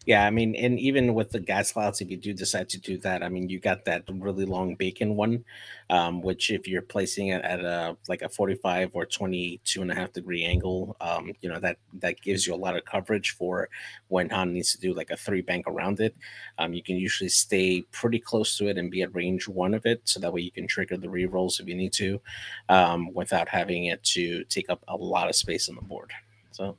Yeah, 0.09 0.25
I 0.25 0.31
mean, 0.31 0.55
and 0.57 0.81
even 0.81 1.13
with 1.13 1.33
the 1.33 1.39
gas 1.41 1.73
clouds, 1.73 2.01
if 2.01 2.11
you 2.11 2.17
do 2.17 2.33
decide 2.33 2.71
to 2.71 2.81
do 2.81 2.97
that, 2.99 3.23
I 3.23 3.29
mean, 3.29 3.51
you 3.51 3.61
got 3.61 3.85
that 3.85 4.05
really 4.09 4.47
long 4.47 4.75
bacon 4.75 5.17
one, 5.17 5.45
um, 5.91 6.23
which 6.23 6.51
if 6.51 6.67
you're 6.67 6.81
placing 6.81 7.29
it 7.29 7.43
at 7.45 7.61
a 7.61 7.95
like 8.09 8.23
a 8.23 8.29
45 8.31 8.93
or 8.95 9.05
22 9.05 9.83
and 9.83 9.91
a 9.93 9.95
half 9.95 10.15
degree 10.15 10.47
angle, 10.47 10.97
um, 11.03 11.33
you 11.43 11.51
know, 11.51 11.61
that 11.61 11.77
that 12.01 12.23
gives 12.23 12.47
you 12.47 12.55
a 12.55 12.57
lot 12.57 12.75
of 12.75 12.87
coverage 12.87 13.33
for 13.33 13.69
when 14.09 14.31
Han 14.31 14.55
needs 14.55 14.73
to 14.73 14.81
do 14.81 14.95
like 14.95 15.11
a 15.11 15.17
three 15.19 15.43
bank 15.43 15.67
around 15.69 16.01
it. 16.01 16.17
Um, 16.59 16.73
you 16.73 16.83
can 16.83 16.97
usually 16.97 17.29
stay 17.29 17.83
pretty 17.93 18.19
close 18.19 18.57
to 18.57 18.69
it 18.69 18.79
and 18.79 18.91
be 18.91 19.03
at 19.03 19.15
range 19.15 19.47
one 19.47 19.75
of 19.75 19.85
it, 19.85 20.01
so 20.05 20.21
that 20.21 20.33
way 20.33 20.41
you 20.41 20.51
can 20.51 20.67
trigger 20.67 20.97
the 20.97 21.09
rerolls 21.09 21.61
if 21.61 21.69
you 21.69 21.75
need 21.75 21.93
to, 21.95 22.19
um, 22.71 23.13
without 23.13 23.49
having 23.51 23.85
it 23.87 24.03
to 24.05 24.45
take 24.45 24.71
up 24.71 24.83
a 24.89 24.97
lot 24.97 25.29
of 25.29 25.37
space 25.37 25.69
on 25.69 25.75
the 25.75 25.83
board. 25.83 26.13
So. 26.53 26.79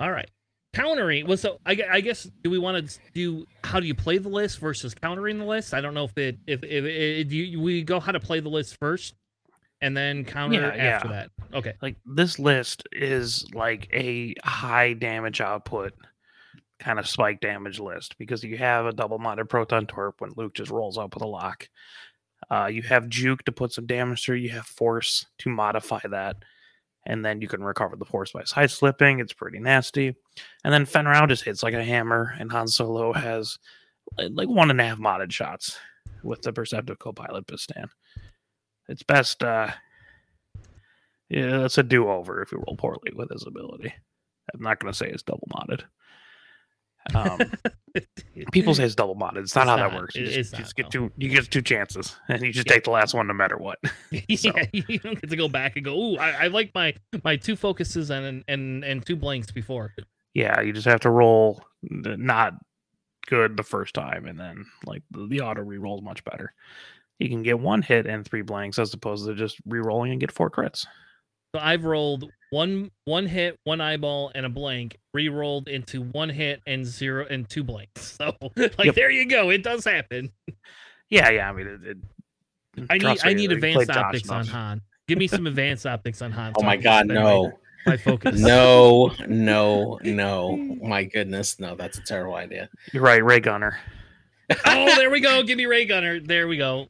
All 0.00 0.10
right. 0.10 0.28
Countering 0.72 1.26
was 1.26 1.40
so 1.40 1.58
I, 1.66 1.76
I 1.90 2.00
guess 2.00 2.28
do 2.42 2.50
we 2.50 2.58
want 2.58 2.88
to 2.88 2.98
do 3.12 3.44
how 3.64 3.80
do 3.80 3.86
you 3.86 3.94
play 3.94 4.18
the 4.18 4.28
list 4.28 4.60
versus 4.60 4.94
countering 4.94 5.38
the 5.38 5.44
list? 5.44 5.74
I 5.74 5.80
don't 5.80 5.94
know 5.94 6.04
if 6.04 6.16
it 6.16 6.38
if 6.46 6.62
if, 6.62 6.84
if 6.84 7.32
you, 7.32 7.60
we 7.60 7.82
go 7.82 7.98
how 7.98 8.12
to 8.12 8.20
play 8.20 8.38
the 8.38 8.48
list 8.48 8.76
first 8.78 9.14
and 9.80 9.96
then 9.96 10.24
counter 10.24 10.60
Yeah, 10.60 10.68
after 10.68 11.08
yeah. 11.08 11.12
that. 11.14 11.30
Okay. 11.54 11.74
Like 11.82 11.96
this 12.06 12.38
list 12.38 12.84
is 12.92 13.44
like 13.52 13.88
a 13.92 14.34
high 14.44 14.92
damage 14.92 15.40
output 15.40 15.92
kind 16.78 16.98
of 17.00 17.08
spike 17.08 17.40
damage 17.40 17.80
list 17.80 18.16
because 18.16 18.44
you 18.44 18.56
have 18.56 18.86
a 18.86 18.92
double 18.92 19.18
modded 19.18 19.48
proton 19.48 19.86
torp 19.86 20.20
when 20.20 20.30
Luke 20.36 20.54
just 20.54 20.70
rolls 20.70 20.98
up 20.98 21.14
with 21.14 21.22
a 21.22 21.26
lock. 21.26 21.68
Uh, 22.48 22.66
you 22.72 22.82
have 22.82 23.08
juke 23.08 23.44
to 23.44 23.52
put 23.52 23.72
some 23.72 23.86
damage 23.86 24.24
through. 24.24 24.36
You 24.36 24.50
have 24.50 24.66
force 24.66 25.26
to 25.38 25.50
modify 25.50 26.00
that, 26.10 26.36
and 27.10 27.24
then 27.24 27.40
you 27.40 27.48
can 27.48 27.62
recover 27.62 27.96
the 27.96 28.04
force 28.04 28.30
by 28.30 28.44
side 28.44 28.70
slipping. 28.70 29.18
It's 29.18 29.32
pretty 29.32 29.58
nasty. 29.58 30.14
And 30.62 30.72
then 30.72 30.86
Fenn 30.86 31.06
Rau 31.06 31.26
just 31.26 31.42
hits 31.42 31.60
like 31.60 31.74
a 31.74 31.84
hammer, 31.84 32.34
and 32.38 32.52
Han 32.52 32.68
Solo 32.68 33.12
has 33.12 33.58
like 34.16 34.48
one 34.48 34.70
and 34.70 34.80
a 34.80 34.84
half 34.84 34.98
modded 34.98 35.32
shots 35.32 35.76
with 36.22 36.40
the 36.42 36.52
perceptive 36.52 37.00
co-pilot 37.00 37.48
piston. 37.48 37.90
It's 38.88 39.02
best. 39.02 39.42
uh 39.42 39.70
yeah, 41.28 41.58
that's 41.58 41.78
a 41.78 41.82
do 41.82 42.08
over 42.08 42.42
if 42.42 42.52
you 42.52 42.58
roll 42.58 42.76
poorly 42.76 43.12
with 43.14 43.30
his 43.30 43.46
ability. 43.46 43.92
I'm 44.54 44.62
not 44.62 44.80
going 44.80 44.92
to 44.92 44.96
say 44.96 45.08
it's 45.08 45.22
double 45.22 45.48
modded. 45.52 45.82
Um, 47.14 47.38
people 48.52 48.74
say 48.74 48.84
it's 48.84 48.94
double 48.94 49.16
modded. 49.16 49.38
It's 49.38 49.54
not 49.54 49.62
It's 49.62 49.70
how 49.70 49.76
not. 49.76 49.90
that 49.90 49.96
works. 50.00 50.14
You 50.14 50.26
just, 50.26 50.54
just 50.54 50.76
get 50.76 50.90
two. 50.90 51.10
You 51.16 51.28
get 51.28 51.50
two 51.50 51.62
chances, 51.62 52.16
and 52.28 52.42
you 52.42 52.52
just 52.52 52.66
Yeah. 52.68 52.74
take 52.74 52.84
the 52.84 52.90
last 52.90 53.14
one 53.14 53.26
no 53.26 53.34
matter 53.34 53.56
what. 53.56 53.78
So- 54.36 54.52
yeah, 54.56 54.64
you 54.72 54.98
don't 54.98 55.20
get 55.20 55.30
to 55.30 55.36
go 55.36 55.48
back 55.48 55.76
and 55.76 55.84
go, 55.84 55.94
"Ooh, 55.98 56.16
I, 56.16 56.44
I 56.44 56.46
like 56.48 56.72
my 56.74 56.94
my 57.24 57.36
two 57.36 57.56
focuses 57.56 58.10
and 58.10 58.44
and 58.48 58.84
and 58.84 59.04
two 59.06 59.16
blanks 59.16 59.50
before." 59.50 59.94
yeah, 60.34 60.60
you 60.60 60.72
just 60.72 60.86
have 60.86 61.00
to 61.00 61.10
roll 61.10 61.62
not 61.82 62.54
good 63.26 63.56
the 63.56 63.62
first 63.62 63.94
time, 63.94 64.26
and 64.26 64.38
then 64.38 64.64
like 64.86 65.02
the, 65.10 65.26
the 65.26 65.40
auto 65.40 65.62
re-roll 65.62 65.98
is 65.98 66.04
much 66.04 66.22
better. 66.24 66.52
You 67.18 67.28
can 67.28 67.42
get 67.42 67.58
one 67.60 67.82
hit 67.82 68.06
and 68.06 68.24
three 68.24 68.42
blanks 68.42 68.78
as 68.78 68.94
opposed 68.94 69.26
to 69.26 69.34
just 69.34 69.56
re-rolling 69.66 70.12
and 70.12 70.20
get 70.20 70.32
four 70.32 70.48
crits. 70.50 70.86
So 71.54 71.60
I've 71.60 71.84
rolled 71.84 72.30
one 72.50 72.90
one 73.04 73.26
hit, 73.26 73.58
one 73.64 73.80
eyeball, 73.80 74.30
and 74.34 74.46
a 74.46 74.48
blank. 74.48 74.96
Re-rolled 75.12 75.68
into 75.68 76.02
one 76.02 76.28
hit 76.28 76.60
and 76.66 76.86
zero 76.86 77.26
and 77.28 77.48
two 77.48 77.64
blanks. 77.64 78.16
So 78.20 78.36
like 78.56 78.84
Yep. 78.84 78.94
there 78.94 79.10
you 79.10 79.26
go. 79.28 79.50
It 79.50 79.62
does 79.62 79.84
happen. 79.84 80.30
Yeah, 81.08 81.30
yeah. 81.30 81.48
I 81.48 81.52
mean, 81.52 81.66
it, 81.66 81.80
it, 82.76 82.86
I 82.88 82.94
need 82.94 83.00
trust 83.00 83.26
I 83.26 83.32
need 83.32 83.50
they 83.50 83.56
played 83.58 83.74
advanced 83.76 83.88
Josh 83.90 84.04
optics 84.04 84.28
on 84.30 84.40
enough. 84.42 84.48
Han. 84.54 84.80
Give 85.08 85.18
me 85.18 85.26
some 85.26 85.46
advanced 85.48 85.86
optics 85.86 86.22
on 86.22 86.30
Han. 86.32 86.52
Oh 86.56 86.62
my 86.62 86.76
God, 86.76 87.06
spend 87.06 87.14
my- 87.14 87.14
no. 87.20 87.52
My 87.86 87.96
focus. 87.96 88.38
No, 88.40 89.10
no, 89.26 89.98
no. 90.04 90.56
My 90.82 91.02
goodness, 91.04 91.58
no, 91.58 91.74
that's 91.74 91.98
a 91.98 92.02
terrible 92.02 92.34
idea. 92.34 92.68
You're 92.92 93.02
right, 93.02 93.24
Rey 93.24 93.40
Gunner. 93.40 93.78
oh, 94.66 94.96
there 94.96 95.10
we 95.10 95.20
go. 95.20 95.42
Give 95.42 95.56
me 95.56 95.64
Rey 95.66 95.86
Gunner. 95.86 96.20
There 96.20 96.46
we 96.46 96.58
go. 96.58 96.88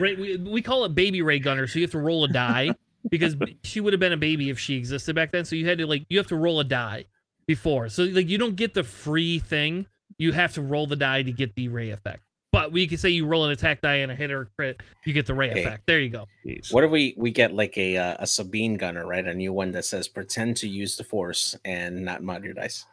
Rey, 0.00 0.14
we, 0.16 0.36
we 0.36 0.60
call 0.60 0.84
it 0.84 0.94
baby 0.94 1.22
Rey 1.22 1.38
Gunner, 1.38 1.66
so 1.68 1.78
you 1.78 1.84
have 1.84 1.92
to 1.92 1.98
roll 2.00 2.24
a 2.24 2.28
die 2.28 2.74
because 3.10 3.36
she 3.64 3.80
would 3.80 3.92
have 3.92 4.00
been 4.00 4.12
a 4.12 4.16
baby 4.18 4.50
if 4.50 4.58
she 4.58 4.76
existed 4.76 5.14
back 5.14 5.32
then. 5.32 5.44
So 5.44 5.56
you 5.56 5.66
had 5.66 5.78
to 5.78 5.86
like 5.86 6.04
you 6.08 6.18
have 6.18 6.26
to 6.28 6.36
roll 6.36 6.60
a 6.60 6.64
die 6.64 7.04
before. 7.46 7.88
So 7.88 8.04
like 8.04 8.28
you 8.28 8.38
don't 8.38 8.56
get 8.56 8.74
the 8.74 8.84
free 8.84 9.38
thing. 9.38 9.86
You 10.18 10.32
have 10.32 10.54
to 10.54 10.62
roll 10.62 10.86
the 10.86 10.96
die 10.96 11.22
to 11.22 11.32
get 11.32 11.54
the 11.54 11.68
ray 11.68 11.90
effect. 11.90 12.22
But 12.50 12.72
we 12.72 12.86
could 12.86 12.98
say 12.98 13.10
you 13.10 13.26
roll 13.26 13.44
an 13.44 13.50
attack 13.52 13.82
die 13.82 13.96
and 13.96 14.10
a 14.10 14.14
hit 14.14 14.30
or 14.30 14.42
a 14.42 14.46
crit, 14.56 14.80
you 15.04 15.12
get 15.12 15.26
the 15.26 15.34
ray 15.34 15.50
Okay. 15.50 15.60
effect. 15.64 15.82
There 15.86 16.00
you 16.00 16.08
go. 16.08 16.26
What 16.70 16.82
if 16.82 16.90
we 16.90 17.14
we 17.16 17.30
get 17.30 17.52
like 17.54 17.76
a 17.76 17.96
uh, 17.96 18.16
a 18.20 18.26
Sabine 18.26 18.76
gunner, 18.76 19.06
right? 19.06 19.26
A 19.26 19.34
new 19.34 19.52
one 19.52 19.70
that 19.72 19.84
says 19.84 20.08
pretend 20.08 20.56
to 20.58 20.68
use 20.68 20.96
the 20.96 21.04
force 21.04 21.54
and 21.64 22.04
not 22.04 22.22
mod 22.22 22.42
your 22.44 22.54
dice. 22.54 22.86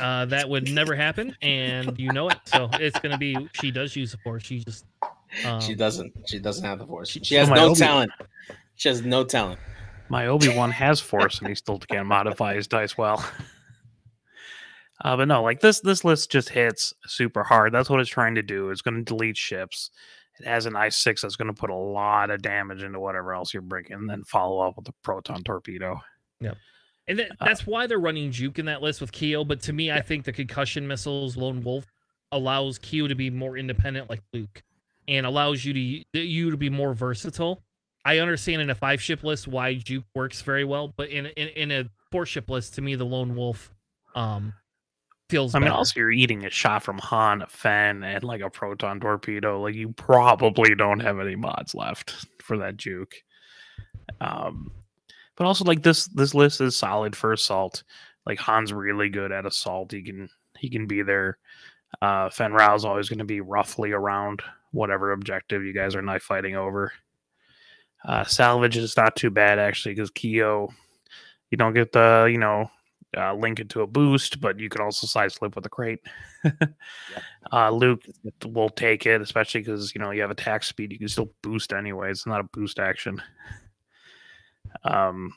Uh, 0.00 0.24
that 0.24 0.48
would 0.48 0.70
never 0.70 0.94
happen, 0.96 1.36
and 1.42 1.98
you 1.98 2.10
know 2.10 2.30
it. 2.30 2.38
So 2.46 2.70
it's 2.72 2.98
gonna 3.00 3.18
be 3.18 3.36
she 3.60 3.70
does 3.70 3.94
use 3.94 4.12
the 4.12 4.18
force. 4.18 4.42
She 4.42 4.60
just 4.64 4.86
um, 5.44 5.60
she 5.60 5.74
doesn't. 5.74 6.14
She 6.26 6.38
doesn't 6.38 6.64
have 6.64 6.78
the 6.78 6.86
force. 6.86 7.10
she- 7.10 7.22
She 7.22 7.34
has 7.34 7.50
Oh, 7.50 7.54
no 7.54 7.66
Obi- 7.66 7.74
talent. 7.78 8.10
She 8.76 8.88
has 8.88 9.02
no 9.02 9.24
talent. 9.24 9.58
My 10.08 10.26
Obi 10.28 10.54
Wan 10.54 10.70
has 10.70 11.00
force, 11.00 11.40
and 11.40 11.48
he 11.48 11.54
still 11.54 11.78
can't 11.78 12.06
modify 12.06 12.54
his 12.54 12.66
dice 12.66 12.96
well. 12.96 13.24
Uh, 15.04 15.14
but 15.14 15.28
no, 15.28 15.42
like 15.42 15.60
this, 15.60 15.80
this 15.80 16.04
list 16.04 16.30
just 16.32 16.48
hits 16.48 16.94
super 17.06 17.44
hard. 17.44 17.72
That's 17.72 17.90
what 17.90 18.00
it's 18.00 18.08
trying 18.08 18.34
to 18.36 18.42
do. 18.42 18.70
It's 18.70 18.80
going 18.80 18.96
to 18.96 19.02
delete 19.02 19.36
ships. 19.36 19.90
It 20.40 20.46
has 20.46 20.64
an 20.64 20.74
I 20.74 20.88
six 20.88 21.20
that's 21.20 21.36
going 21.36 21.54
to 21.54 21.58
put 21.60 21.68
a 21.68 21.76
lot 21.76 22.30
of 22.30 22.40
damage 22.40 22.82
into 22.82 22.98
whatever 22.98 23.34
else 23.34 23.52
you're 23.52 23.60
bringing, 23.60 23.92
and 23.92 24.08
then 24.08 24.24
follow 24.24 24.66
up 24.66 24.74
with 24.76 24.88
a 24.88 24.94
proton 25.02 25.42
torpedo. 25.44 26.00
Yep. 26.40 26.56
And 27.08 27.18
that, 27.18 27.30
Uh, 27.32 27.44
that's 27.44 27.66
why 27.66 27.86
they're 27.86 27.98
running 27.98 28.30
Juke 28.32 28.58
in 28.58 28.64
that 28.66 28.80
list 28.80 29.02
with 29.02 29.12
Keo. 29.12 29.44
But 29.44 29.60
to 29.64 29.74
me, 29.74 29.92
I 29.92 30.00
think 30.00 30.24
the 30.24 30.32
concussion 30.32 30.88
missiles, 30.88 31.36
Lone 31.36 31.62
Wolf, 31.62 31.84
allows 32.32 32.78
Keo 32.78 33.06
to 33.06 33.14
be 33.14 33.28
more 33.28 33.58
independent, 33.58 34.08
like 34.08 34.22
Luke, 34.32 34.62
and 35.08 35.26
allows 35.26 35.62
you 35.62 35.74
to 35.74 36.20
you 36.20 36.50
to 36.50 36.56
be 36.56 36.70
more 36.70 36.94
versatile. 36.94 37.62
I 38.06 38.20
understand 38.20 38.62
in 38.62 38.70
a 38.70 38.74
five 38.74 39.02
ship 39.02 39.24
list 39.24 39.48
why 39.48 39.74
Juke 39.74 40.04
works 40.14 40.40
very 40.40 40.64
well, 40.64 40.94
but 40.96 41.10
in 41.10 41.26
in, 41.26 41.48
in 41.48 41.70
a 41.72 41.90
four 42.12 42.24
ship 42.24 42.48
list, 42.48 42.76
to 42.76 42.80
me, 42.80 42.94
the 42.94 43.04
Lone 43.04 43.34
Wolf 43.34 43.74
um 44.14 44.54
feels. 45.28 45.56
I 45.56 45.58
mean, 45.58 45.66
better. 45.66 45.78
also 45.78 45.98
you're 45.98 46.12
eating 46.12 46.46
a 46.46 46.50
shot 46.50 46.84
from 46.84 46.98
Han, 46.98 47.42
a 47.42 47.48
Fenn, 47.48 48.04
and 48.04 48.22
like 48.22 48.42
a 48.42 48.48
proton 48.48 49.00
torpedo. 49.00 49.60
Like 49.60 49.74
you 49.74 49.92
probably 49.92 50.76
don't 50.76 51.00
have 51.00 51.18
any 51.18 51.34
mods 51.34 51.74
left 51.74 52.26
for 52.40 52.56
that 52.58 52.76
juke. 52.76 53.16
Um, 54.20 54.70
but 55.34 55.48
also 55.48 55.64
like 55.64 55.82
this 55.82 56.06
this 56.06 56.32
list 56.32 56.60
is 56.60 56.76
solid 56.76 57.16
for 57.16 57.32
assault. 57.32 57.82
Like 58.24 58.38
Han's 58.38 58.72
really 58.72 59.08
good 59.08 59.32
at 59.32 59.46
assault. 59.46 59.90
He 59.90 60.02
can 60.02 60.28
he 60.56 60.70
can 60.70 60.86
be 60.86 61.02
there. 61.02 61.38
Uh, 62.00 62.30
Fenn 62.30 62.52
Rau's 62.52 62.84
always 62.84 63.08
going 63.08 63.18
to 63.18 63.24
be 63.24 63.40
roughly 63.40 63.90
around 63.90 64.42
whatever 64.70 65.10
objective 65.10 65.64
you 65.64 65.72
guys 65.72 65.96
are 65.96 66.02
knife 66.02 66.22
fighting 66.22 66.54
over. 66.54 66.92
Uh, 68.06 68.24
salvage 68.24 68.76
is 68.76 68.96
not 68.96 69.16
too 69.16 69.30
bad 69.30 69.58
actually 69.58 69.94
because 69.94 70.10
Keo, 70.10 70.68
you 71.50 71.58
don't 71.58 71.74
get 71.74 71.92
the 71.92 72.28
you 72.30 72.38
know 72.38 72.70
uh, 73.16 73.34
link 73.34 73.58
it 73.58 73.68
to 73.70 73.82
a 73.82 73.86
boost, 73.86 74.40
but 74.40 74.60
you 74.60 74.68
can 74.68 74.80
also 74.80 75.06
side 75.06 75.32
slip 75.32 75.56
with 75.56 75.66
a 75.66 75.70
crate. 75.70 76.00
uh, 77.52 77.70
Luke 77.70 78.04
will 78.44 78.68
take 78.68 79.06
it, 79.06 79.20
especially 79.20 79.60
because 79.60 79.94
you 79.94 80.00
know 80.00 80.12
you 80.12 80.20
have 80.20 80.30
attack 80.30 80.62
speed. 80.62 80.92
You 80.92 80.98
can 80.98 81.08
still 81.08 81.32
boost 81.42 81.72
anyway. 81.72 82.10
It's 82.10 82.26
not 82.26 82.40
a 82.40 82.48
boost 82.52 82.78
action. 82.78 83.20
Um, 84.84 85.32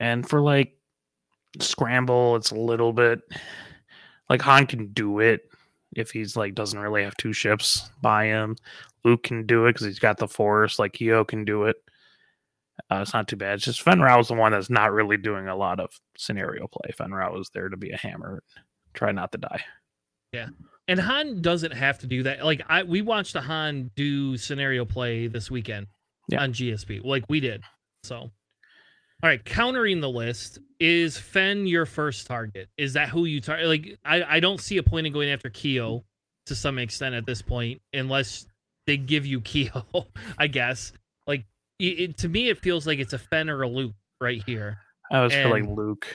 and 0.00 0.26
for 0.28 0.40
like 0.40 0.76
scramble, 1.60 2.36
it's 2.36 2.52
a 2.52 2.58
little 2.58 2.92
bit 2.92 3.20
like 4.30 4.40
Han 4.42 4.66
can 4.66 4.88
do 4.92 5.20
it 5.20 5.50
if 5.94 6.10
he's 6.10 6.36
like 6.36 6.54
doesn't 6.54 6.78
really 6.78 7.02
have 7.02 7.16
two 7.16 7.32
ships 7.32 7.90
by 8.00 8.26
him. 8.26 8.56
Luke 9.06 9.22
can 9.22 9.46
do 9.46 9.64
it 9.66 9.74
because 9.74 9.86
he's 9.86 9.98
got 10.00 10.18
the 10.18 10.26
force. 10.28 10.78
Like 10.78 10.94
Keo 10.94 11.24
can 11.24 11.44
do 11.44 11.64
it. 11.64 11.76
Uh, 12.90 12.96
it's 13.02 13.14
not 13.14 13.26
too 13.28 13.36
bad. 13.36 13.54
It's 13.54 13.64
just 13.64 13.80
Fenn 13.82 14.00
Rau 14.00 14.18
is 14.20 14.28
the 14.28 14.34
one 14.34 14.52
that's 14.52 14.68
not 14.68 14.92
really 14.92 15.16
doing 15.16 15.48
a 15.48 15.56
lot 15.56 15.80
of 15.80 15.90
scenario 16.18 16.66
play. 16.66 16.90
Fenn 16.96 17.12
Rau 17.12 17.38
is 17.38 17.48
there 17.54 17.68
to 17.68 17.76
be 17.76 17.90
a 17.92 17.96
hammer, 17.96 18.42
try 18.94 19.12
not 19.12 19.32
to 19.32 19.38
die. 19.38 19.64
Yeah, 20.32 20.48
and 20.88 21.00
Han 21.00 21.40
doesn't 21.40 21.72
have 21.72 21.98
to 22.00 22.06
do 22.06 22.24
that. 22.24 22.44
Like 22.44 22.62
I 22.68 22.82
we 22.82 23.00
watched 23.00 23.34
a 23.36 23.40
Han 23.40 23.90
do 23.94 24.36
scenario 24.36 24.84
play 24.84 25.28
this 25.28 25.50
weekend 25.50 25.86
Yeah. 26.28 26.42
on 26.42 26.52
GSG. 26.52 27.02
Like 27.04 27.24
we 27.28 27.40
did. 27.40 27.62
So 28.02 28.16
all 28.16 28.30
right, 29.22 29.42
countering 29.42 30.00
the 30.00 30.10
list 30.10 30.58
is 30.78 31.16
Fenn 31.16 31.66
your 31.66 31.86
first 31.86 32.26
target. 32.26 32.68
Is 32.76 32.92
that 32.92 33.08
who 33.08 33.24
you 33.24 33.40
target? 33.40 33.68
Like 33.68 33.98
I, 34.04 34.36
I 34.36 34.40
don't 34.40 34.60
see 34.60 34.76
a 34.76 34.82
point 34.82 35.06
in 35.06 35.12
going 35.14 35.30
after 35.30 35.48
Keo 35.48 36.04
to 36.46 36.54
some 36.54 36.78
extent 36.78 37.14
at 37.14 37.24
this 37.24 37.40
point, 37.40 37.80
unless 37.94 38.46
they 38.86 38.96
give 38.96 39.26
you 39.26 39.40
Keo, 39.40 39.84
I 40.38 40.46
guess. 40.46 40.92
Like 41.26 41.44
it, 41.78 42.00
it- 42.00 42.18
to 42.18 42.28
me, 42.28 42.48
it 42.48 42.58
feels 42.62 42.86
like 42.86 42.98
it's 42.98 43.12
a 43.12 43.18
Fenn 43.18 43.48
or 43.50 43.62
a 43.62 43.68
Luke 43.68 43.94
right 44.20 44.42
here. 44.46 44.78
I 45.10 45.22
was 45.22 45.32
feel 45.32 45.50
like 45.50 45.64
Luke, 45.66 46.06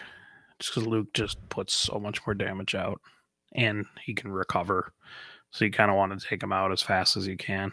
just 0.59 0.73
because 0.73 0.87
Luke 0.87 1.07
just 1.13 1.37
puts 1.49 1.73
so 1.73 1.99
much 1.99 2.19
more 2.27 2.33
damage 2.33 2.75
out, 2.75 2.99
and 3.55 3.85
he 4.03 4.13
can 4.13 4.31
recover. 4.31 4.91
So 5.51 5.65
you 5.65 5.71
kind 5.71 5.89
of 5.91 5.97
want 5.97 6.17
to 6.19 6.25
take 6.27 6.41
him 6.43 6.51
out 6.51 6.71
as 6.71 6.81
fast 6.81 7.15
as 7.17 7.27
you 7.27 7.37
can. 7.37 7.71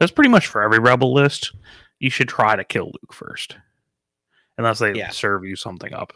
That's 0.00 0.12
pretty 0.12 0.30
much 0.30 0.46
for 0.48 0.62
every 0.62 0.78
rebel 0.78 1.12
list. 1.14 1.52
You 1.98 2.10
should 2.10 2.28
try 2.28 2.56
to 2.56 2.64
kill 2.64 2.86
Luke 2.86 3.12
first, 3.12 3.56
unless 4.58 4.78
they 4.80 4.92
Yeah. 4.94 5.10
serve 5.10 5.44
you 5.44 5.56
something 5.56 5.92
up. 5.94 6.12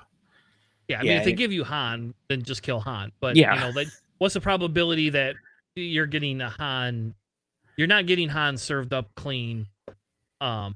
Yeah, 0.88 0.98
I 0.98 1.02
mean, 1.02 1.12
if 1.12 1.24
they 1.24 1.32
give 1.32 1.52
you 1.52 1.62
Han, 1.64 2.14
then 2.28 2.42
just 2.42 2.62
kill 2.62 2.80
Han. 2.80 3.12
But 3.20 3.36
Yeah. 3.36 3.54
you 3.54 3.60
know, 3.60 3.72
that 3.72 3.86
what's 4.18 4.34
the 4.34 4.40
probability 4.40 5.10
that 5.10 5.36
you're 5.76 6.06
getting 6.06 6.40
a 6.40 6.50
Han? 6.50 7.14
You're 7.80 7.86
not 7.86 8.04
getting 8.04 8.28
Han 8.28 8.58
served 8.58 8.92
up 8.92 9.08
clean. 9.16 9.66
Um, 10.38 10.74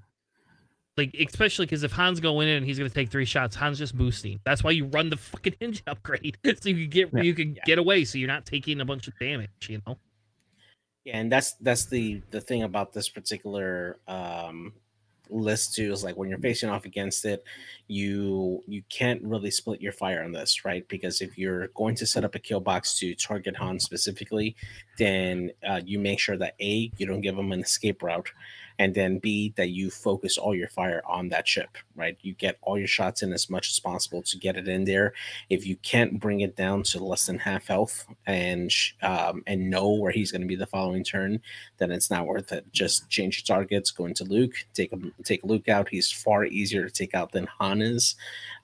like 0.97 1.15
especially 1.21 1.67
because 1.67 1.83
if 1.83 1.93
Han's 1.93 2.19
going 2.19 2.49
in 2.49 2.57
and 2.57 2.65
he's 2.65 2.79
going 2.79 2.89
to 2.89 2.95
take 2.95 3.11
three 3.11 3.27
shots, 3.27 3.55
Han's 3.55 3.77
just 3.77 3.95
boosting. 3.95 4.41
That's 4.43 4.65
why 4.65 4.71
you 4.71 4.87
run 4.87 5.11
the 5.11 5.19
fucking 5.19 5.57
engine 5.61 5.85
upgrade 5.87 6.39
so 6.63 6.71
you 6.71 6.77
can 6.77 6.89
get 6.89 7.11
Yeah. 7.13 7.21
you 7.21 7.35
can 7.35 7.59
get 7.67 7.79
away, 7.79 8.07
so 8.07 8.17
you're 8.17 8.27
not 8.27 8.47
taking 8.47 8.81
a 8.81 8.87
bunch 8.87 9.07
of 9.07 9.13
damage. 9.21 9.51
You 9.69 9.83
know. 9.87 9.99
Yeah, 11.05 11.19
and 11.19 11.31
that's 11.31 11.53
that's 11.57 11.85
the 11.85 12.23
the 12.31 12.41
thing 12.41 12.63
about 12.63 12.95
this 12.95 13.11
particular 13.11 13.99
um 14.09 14.73
list 15.31 15.75
too 15.75 15.93
is 15.93 16.05
like 16.05 16.17
when 16.17 16.29
you're 16.29 16.39
facing 16.39 16.69
off 16.69 16.85
against 16.85 17.25
it 17.25 17.45
you 17.89 18.63
you 18.67 18.83
can't 18.89 19.23
really 19.23 19.51
split 19.51 19.81
your 19.81 19.93
fire 19.93 20.23
on 20.23 20.33
this 20.33 20.65
right? 20.65 20.87
Because 20.89 21.21
if 21.21 21.37
you're 21.39 21.69
going 21.69 21.95
to 21.97 22.07
set 22.07 22.25
up 22.25 22.35
a 22.35 22.39
kill 22.39 22.61
box 22.61 22.99
to 22.99 23.15
target 23.15 23.57
han 23.57 23.79
specifically 23.81 24.57
then 24.99 25.51
uh, 25.69 25.81
you 25.85 25.99
make 25.99 26.19
sure 26.19 26.37
that 26.37 26.55
a 26.61 26.91
you 26.97 27.07
don't 27.07 27.21
give 27.21 27.39
him 27.39 27.53
an 27.53 27.61
escape 27.61 28.03
route 28.03 28.31
and 28.79 28.95
then 28.95 29.19
b 29.19 29.53
that 29.57 29.71
you 29.71 29.91
focus 29.91 30.39
all 30.39 30.55
your 30.55 30.69
fire 30.69 31.03
on 31.07 31.29
that 31.29 31.47
ship 31.47 31.77
right 31.95 32.17
you 32.23 32.35
get 32.35 32.59
all 32.63 32.79
your 32.79 32.89
shots 32.89 33.23
in 33.23 33.33
as 33.33 33.49
much 33.51 33.71
as 33.71 33.81
possible 33.81 34.23
to 34.23 34.37
get 34.39 34.57
it 34.57 34.69
in 34.69 34.85
there 34.85 35.13
if 35.51 35.67
you 35.67 35.77
can't 35.77 36.21
bring 36.21 36.41
it 36.41 36.57
down 36.57 36.83
to 36.83 37.03
less 37.03 37.27
than 37.27 37.39
half 37.39 37.67
health 37.67 38.07
and 38.27 38.71
um, 39.03 39.43
and 39.47 39.71
know 39.71 39.93
where 39.93 40.13
he's 40.13 40.33
going 40.33 40.43
to 40.43 40.49
be 40.49 40.57
the 40.57 40.67
following 40.67 41.05
turn, 41.05 41.41
then 41.79 41.91
it's 41.91 42.11
not 42.11 42.27
worth 42.27 42.53
it. 42.53 42.65
Just 42.73 43.09
change 43.11 43.39
your 43.39 43.57
targets, 43.57 43.91
go 43.91 44.07
into 44.07 44.25
Luke, 44.25 44.55
take 44.73 44.93
him, 44.93 45.13
take 45.25 45.45
Luke 45.45 45.69
out. 45.69 45.89
He's 45.89 46.11
far 46.11 46.45
easier 46.45 46.85
to 46.85 46.91
take 46.91 47.15
out 47.15 47.33
than 47.33 47.49
Han 47.59 47.83
is, 47.83 48.17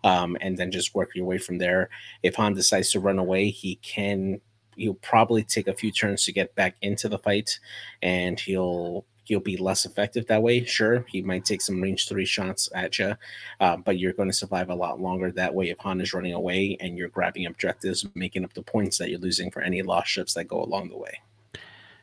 um, 0.05 0.37
and 0.41 0.57
then 0.57 0.70
just 0.70 0.95
work 0.95 1.11
your 1.15 1.27
way 1.27 1.39
from 1.39 1.59
there. 1.59 1.91
If 2.23 2.37
Han 2.37 2.55
decides 2.55 2.91
to 2.93 3.01
run 3.01 3.19
away, 3.19 3.51
he 3.51 3.77
can. 3.77 4.41
He'll 4.77 4.95
probably 4.95 5.43
take 5.43 5.69
a 5.69 5.74
few 5.74 5.93
turns 5.93 6.24
to 6.24 6.32
get 6.32 6.55
back 6.55 6.77
into 6.81 7.09
the 7.09 7.19
fight, 7.19 7.59
and 8.01 8.41
he'll 8.41 9.05
he'll 9.31 9.39
be 9.39 9.57
less 9.57 9.86
effective 9.86 10.27
that 10.27 10.43
way. 10.43 10.65
Sure, 10.65 11.05
he 11.07 11.23
might 11.23 11.44
take 11.44 11.62
some 11.62 11.81
range 11.81 12.09
three 12.09 12.24
shots 12.24 12.69
at 12.74 12.98
you, 12.98 13.15
uh, 13.61 13.77
but 13.77 13.97
you're 13.97 14.12
going 14.12 14.28
to 14.28 14.35
survive 14.35 14.70
a 14.70 14.74
lot 14.74 15.01
longer 15.01 15.31
that 15.31 15.55
way 15.55 15.70
if 15.70 15.78
Han 15.78 16.01
is 16.01 16.12
running 16.12 16.32
away 16.32 16.77
and 16.81 16.98
you're 16.98 17.09
grabbing 17.09 17.47
objectives, 17.47 18.05
making 18.16 18.43
up 18.43 18.52
the 18.55 18.62
points 18.62 18.98
that 18.98 19.09
you're 19.09 19.20
losing 19.20 19.48
for 19.48 19.62
any 19.62 19.82
lost 19.82 20.09
ships 20.09 20.35
that 20.35 20.48
go 20.48 20.65
along 20.65 20.89
the 20.89 20.98
way. 20.98 21.20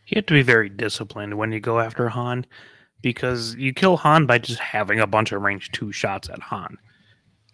You 0.07 0.15
have 0.15 0.25
to 0.27 0.35
be 0.35 0.41
very 0.41 0.69
disciplined 0.69 1.37
when 1.37 1.51
you 1.51 1.59
go 1.59 1.81
after 1.81 2.07
Han 2.07 2.45
because 3.01 3.55
you 3.55 3.73
kill 3.73 3.97
Han 3.97 4.25
by 4.25 4.37
just 4.37 4.61
having 4.61 5.01
a 5.01 5.05
bunch 5.05 5.33
of 5.33 5.41
range 5.41 5.73
two 5.73 5.91
shots 5.91 6.29
at 6.29 6.39
Han. 6.43 6.77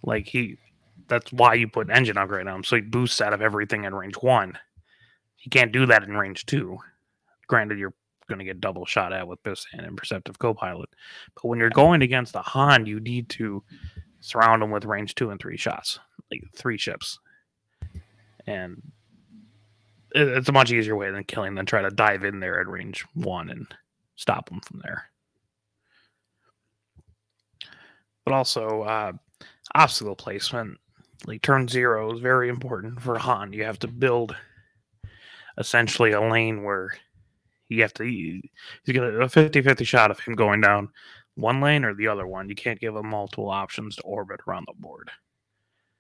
Like 0.04 0.28
he 0.28 0.60
that's 1.08 1.34
why 1.34 1.56
you 1.56 1.68
put 1.68 1.90
engine 1.90 2.20
upgrade 2.20 2.46
on 2.46 2.58
him. 2.58 2.64
So 2.64 2.76
he 2.76 2.84
boosts 2.84 3.22
out 3.22 3.34
of 3.34 3.42
everything 3.42 3.86
in 3.86 3.96
range 3.96 4.18
one. 4.22 4.56
You 5.40 5.50
can't 5.50 5.72
do 5.72 5.88
that 5.88 6.04
in 6.04 6.16
range 6.16 6.46
two. 6.46 6.78
Granted, 7.48 7.80
you're 7.80 7.96
gonna 8.28 8.44
get 8.44 8.62
double 8.62 8.86
shot 8.86 9.14
at 9.14 9.28
with 9.28 9.42
Bistan 9.44 9.86
and 9.88 9.98
Perceptive 9.98 10.40
Copilot. 10.40 10.90
But 11.36 11.46
when 11.46 11.60
you're 11.60 11.70
going 11.70 12.02
against 12.02 12.36
a 12.36 12.42
Han, 12.42 12.86
you 12.86 13.00
need 13.00 13.30
to 13.30 13.64
surround 14.22 14.62
them 14.62 14.72
with 14.72 14.86
range 14.86 15.16
two 15.16 15.30
and 15.30 15.40
three 15.40 15.58
shots. 15.58 16.00
Like 16.32 16.44
three 16.56 16.78
ships. 16.78 17.20
And 18.48 18.82
it's 20.16 20.50
a 20.50 20.54
much 20.54 20.72
easier 20.72 20.96
way 20.96 21.12
than 21.12 21.24
killing 21.24 21.56
than 21.56 21.66
try 21.66 21.82
to 21.82 21.90
dive 21.90 22.24
in 22.24 22.40
there 22.40 22.60
at 22.60 22.68
range 22.68 23.06
one 23.14 23.50
and 23.50 23.68
stop 24.16 24.50
them 24.50 24.62
from 24.62 24.82
there. 24.84 25.06
But 28.26 28.34
also, 28.34 28.84
uh, 28.84 29.12
obstacle 29.76 30.16
placement, 30.16 30.78
like 31.26 31.42
turn 31.42 31.68
zero, 31.68 32.14
is 32.14 32.20
very 32.20 32.50
important 32.50 33.02
for 33.02 33.18
Han. 33.18 33.54
You 33.54 33.64
have 33.66 33.80
to 33.80 33.88
build 33.88 34.36
essentially 35.58 36.12
a 36.12 36.22
lane 36.22 36.64
where 36.64 36.94
you 37.70 37.82
have 37.82 37.94
to, 37.96 38.04
he's 38.06 38.42
got 38.94 39.04
a 39.04 39.30
50 39.30 39.62
50 39.62 39.84
shot 39.86 40.12
of 40.12 40.20
him 40.20 40.36
going 40.36 40.62
down 40.62 40.90
one 41.36 41.62
lane 41.62 41.84
or 41.86 41.94
the 41.94 42.08
other 42.08 42.28
one. 42.28 42.50
You 42.50 42.56
can't 42.56 42.80
give 42.80 42.96
him 42.96 43.08
multiple 43.08 43.50
options 43.50 43.96
to 43.98 44.04
orbit 44.04 44.42
around 44.48 44.68
the 44.68 44.74
board 44.80 45.10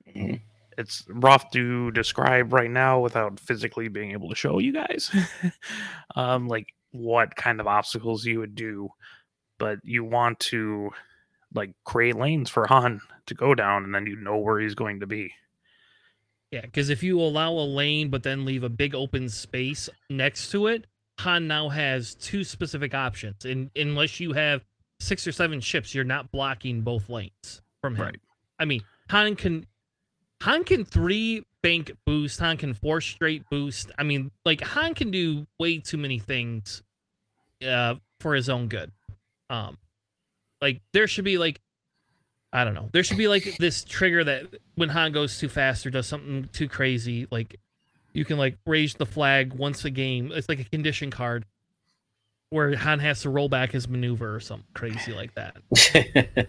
Mhm. 0.07 0.41
it's 0.77 1.03
rough 1.07 1.51
to 1.51 1.91
describe 1.91 2.51
right 2.51 2.71
now 2.71 2.99
without 2.99 3.39
physically 3.39 3.87
being 3.87 4.11
able 4.11 4.29
to 4.29 4.35
show 4.35 4.59
you 4.59 4.73
guys 4.73 5.11
um 6.15 6.47
like 6.47 6.73
what 6.91 7.35
kind 7.35 7.59
of 7.59 7.67
obstacles 7.67 8.25
you 8.25 8.39
would 8.39 8.55
do 8.55 8.89
but 9.59 9.79
you 9.83 10.03
want 10.03 10.39
to 10.39 10.91
like 11.53 11.71
create 11.85 12.15
lanes 12.15 12.49
for 12.49 12.67
han 12.67 13.01
to 13.27 13.35
go 13.35 13.55
down 13.55 13.83
and 13.83 13.93
then 13.95 14.07
you 14.07 14.15
know 14.17 14.37
where 14.37 14.59
he's 14.59 14.75
going 14.75 14.99
to 14.99 15.07
be 15.07 15.33
Yeah, 16.51 16.61
because 16.61 16.89
if 16.89 17.01
you 17.01 17.19
allow 17.19 17.51
a 17.53 17.65
lane 17.65 18.09
but 18.09 18.23
then 18.23 18.45
leave 18.45 18.63
a 18.63 18.69
big 18.69 18.93
open 18.93 19.27
space 19.29 19.89
next 20.09 20.51
to 20.51 20.67
it, 20.67 20.85
Han 21.19 21.47
now 21.47 21.69
has 21.69 22.15
two 22.15 22.43
specific 22.43 22.93
options. 22.93 23.45
And 23.45 23.69
unless 23.75 24.19
you 24.19 24.33
have 24.33 24.63
six 24.99 25.27
or 25.27 25.31
seven 25.31 25.61
ships, 25.61 25.93
you're 25.93 26.03
not 26.03 26.31
blocking 26.31 26.81
both 26.81 27.09
lanes. 27.09 27.61
from 27.81 27.95
him. 27.95 28.05
Right. 28.05 28.19
I 28.59 28.65
mean, 28.65 28.81
Han 29.09 29.35
can 29.35 29.65
Han 30.41 30.63
can 30.63 30.85
three 30.85 31.45
bank 31.61 31.91
boost. 32.05 32.39
Han 32.39 32.57
can 32.57 32.73
four 32.73 33.01
straight 33.01 33.43
boost. 33.49 33.91
I 33.97 34.03
mean, 34.03 34.31
like 34.45 34.61
Han 34.61 34.93
can 34.93 35.11
do 35.11 35.45
way 35.59 35.79
too 35.79 35.97
many 35.97 36.19
things 36.19 36.83
uh, 37.65 37.95
for 38.19 38.33
his 38.35 38.49
own 38.49 38.67
good. 38.67 38.91
Um, 39.49 39.77
like 40.61 40.81
there 40.93 41.07
should 41.07 41.25
be 41.25 41.37
like 41.37 41.59
I 42.51 42.63
don't 42.63 42.75
know. 42.75 42.89
There 42.93 43.03
should 43.03 43.17
be 43.17 43.27
like 43.27 43.57
this 43.57 43.83
trigger 43.83 44.23
that 44.23 44.45
when 44.75 44.89
Han 44.89 45.11
goes 45.11 45.39
too 45.39 45.49
fast 45.49 45.85
or 45.85 45.89
does 45.89 46.07
something 46.07 46.49
too 46.53 46.69
crazy, 46.69 47.27
like 47.31 47.59
you 48.13 48.25
can 48.25 48.37
like 48.37 48.57
raise 48.65 48.93
the 48.95 49.05
flag 49.05 49.53
once 49.53 49.83
a 49.85 49.89
game. 49.89 50.31
It's 50.33 50.47
like 50.47 50.59
a 50.59 50.63
condition 50.65 51.11
card 51.11 51.45
where 52.49 52.75
Han 52.75 52.99
has 52.99 53.21
to 53.23 53.29
roll 53.29 53.49
back 53.49 53.71
his 53.71 53.87
maneuver 53.89 54.35
or 54.35 54.39
something 54.39 54.67
crazy 54.73 55.11
like 55.11 55.33
that. 55.35 55.57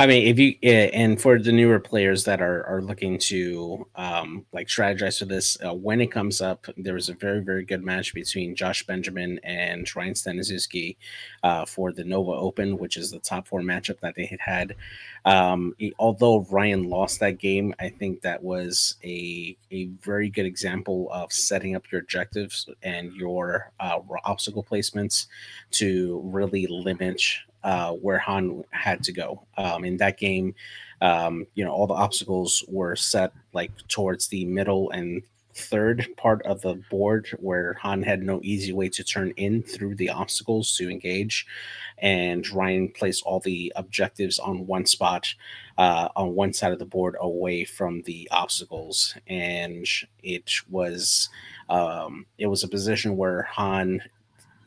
I 0.00 0.06
mean, 0.06 0.28
if 0.28 0.38
you 0.38 0.54
uh, 0.62 0.94
and 0.94 1.20
for 1.20 1.40
the 1.40 1.50
newer 1.50 1.80
players 1.80 2.22
that 2.22 2.40
are 2.40 2.64
are 2.66 2.80
looking 2.80 3.18
to 3.18 3.84
um, 3.96 4.46
like 4.52 4.68
strategize 4.68 5.18
for 5.18 5.24
this, 5.24 5.58
uh, 5.66 5.74
when 5.74 6.00
it 6.00 6.12
comes 6.12 6.40
up, 6.40 6.66
there 6.76 6.94
was 6.94 7.08
a 7.08 7.14
very 7.14 7.40
very 7.40 7.64
good 7.64 7.82
match 7.82 8.14
between 8.14 8.54
Josh 8.54 8.86
Benjamin 8.86 9.40
and 9.42 9.90
Ryan 9.96 10.14
Staniszewski 10.14 10.96
uh, 11.42 11.64
for 11.64 11.90
the 11.90 12.04
Nova 12.04 12.30
Open, 12.30 12.78
which 12.78 12.96
is 12.96 13.10
the 13.10 13.18
top 13.18 13.48
four 13.48 13.60
matchup 13.60 13.98
that 13.98 14.14
they 14.14 14.26
had 14.26 14.38
had. 14.38 14.76
Um, 15.24 15.74
although 15.98 16.46
Ryan 16.48 16.84
lost 16.88 17.18
that 17.18 17.38
game, 17.38 17.74
I 17.80 17.88
think 17.88 18.20
that 18.20 18.40
was 18.40 18.94
a 19.02 19.56
a 19.72 19.86
very 20.00 20.30
good 20.30 20.46
example 20.46 21.08
of 21.10 21.32
setting 21.32 21.74
up 21.74 21.90
your 21.90 22.00
objectives 22.02 22.68
and 22.84 23.12
your 23.14 23.72
uh, 23.80 23.98
obstacle 24.22 24.62
placements 24.62 25.26
to 25.72 26.20
really 26.24 26.68
limit 26.68 27.20
uh, 27.64 27.92
where 27.92 28.18
Han 28.18 28.64
had 28.70 29.02
to 29.04 29.12
go. 29.12 29.46
Um, 29.56 29.84
in 29.84 29.96
that 29.98 30.18
game, 30.18 30.54
um, 31.00 31.46
you 31.54 31.64
know, 31.64 31.72
all 31.72 31.86
the 31.86 31.94
obstacles 31.94 32.64
were 32.68 32.96
set 32.96 33.32
like 33.52 33.72
towards 33.88 34.28
the 34.28 34.44
middle 34.44 34.90
and 34.90 35.22
third 35.54 36.06
part 36.16 36.40
of 36.42 36.60
the 36.60 36.74
board 36.90 37.28
where 37.40 37.74
Han 37.82 38.02
had 38.02 38.22
no 38.22 38.40
easy 38.42 38.72
way 38.72 38.88
to 38.90 39.04
turn 39.04 39.32
in 39.36 39.62
through 39.62 39.96
the 39.96 40.10
obstacles 40.10 40.76
to 40.76 40.88
engage. 40.88 41.46
And 41.98 42.48
Ryan 42.48 42.88
placed 42.88 43.24
all 43.24 43.40
the 43.40 43.72
objectives 43.74 44.38
on 44.38 44.66
one 44.66 44.86
spot, 44.86 45.34
uh, 45.76 46.08
on 46.14 46.34
one 46.34 46.52
side 46.52 46.72
of 46.72 46.78
the 46.78 46.84
board 46.84 47.16
away 47.20 47.64
from 47.64 48.02
the 48.02 48.28
obstacles. 48.30 49.16
And 49.26 49.86
it 50.22 50.50
was 50.70 51.28
um, 51.68 52.26
it 52.38 52.46
was 52.46 52.62
a 52.62 52.68
position 52.68 53.16
where 53.16 53.42
Han 53.42 54.02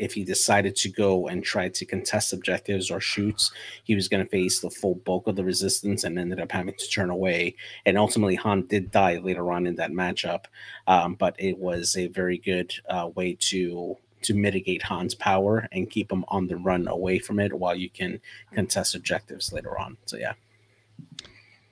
if 0.02 0.14
he 0.14 0.24
decided 0.24 0.76
to 0.76 0.90
go 0.90 1.28
and 1.28 1.44
try 1.44 1.70
to 1.70 1.86
contest 1.86 2.34
objectives 2.34 2.90
or 2.90 3.00
shoots, 3.00 3.52
he 3.84 3.96
was 3.96 4.08
going 4.08 4.24
to 4.24 4.30
face 4.30 4.60
the 4.60 4.70
full 4.70 4.96
bulk 4.96 5.28
of 5.28 5.36
the 5.36 5.44
resistance 5.44 6.04
and 6.04 6.18
ended 6.18 6.40
up 6.40 6.52
having 6.52 6.74
to 6.74 6.90
turn 6.90 7.10
away. 7.10 7.56
And 7.86 7.98
ultimately, 7.98 8.36
Han 8.36 8.66
did 8.68 8.92
die 8.92 9.18
later 9.18 9.52
on 9.52 9.68
in 9.68 9.76
that 9.76 9.92
matchup, 9.92 10.46
um, 10.88 11.14
but 11.14 11.36
it 11.40 11.58
was 11.58 11.96
a 11.96 12.08
very 12.08 12.38
good 12.38 12.74
uh, 12.90 13.10
way 13.16 13.38
to 13.52 13.98
to 14.24 14.34
mitigate 14.36 14.84
Han's 14.84 15.16
power 15.16 15.68
and 15.72 15.90
keep 15.90 16.12
him 16.12 16.24
on 16.28 16.46
the 16.46 16.56
run 16.56 16.88
away 16.88 17.18
from 17.18 17.40
it 17.40 17.52
while 17.52 17.76
you 17.76 17.90
can 17.90 18.22
contest 18.54 18.94
objectives 18.94 19.52
later 19.52 19.80
on. 19.80 19.98
So 20.06 20.18
yeah. 20.18 20.34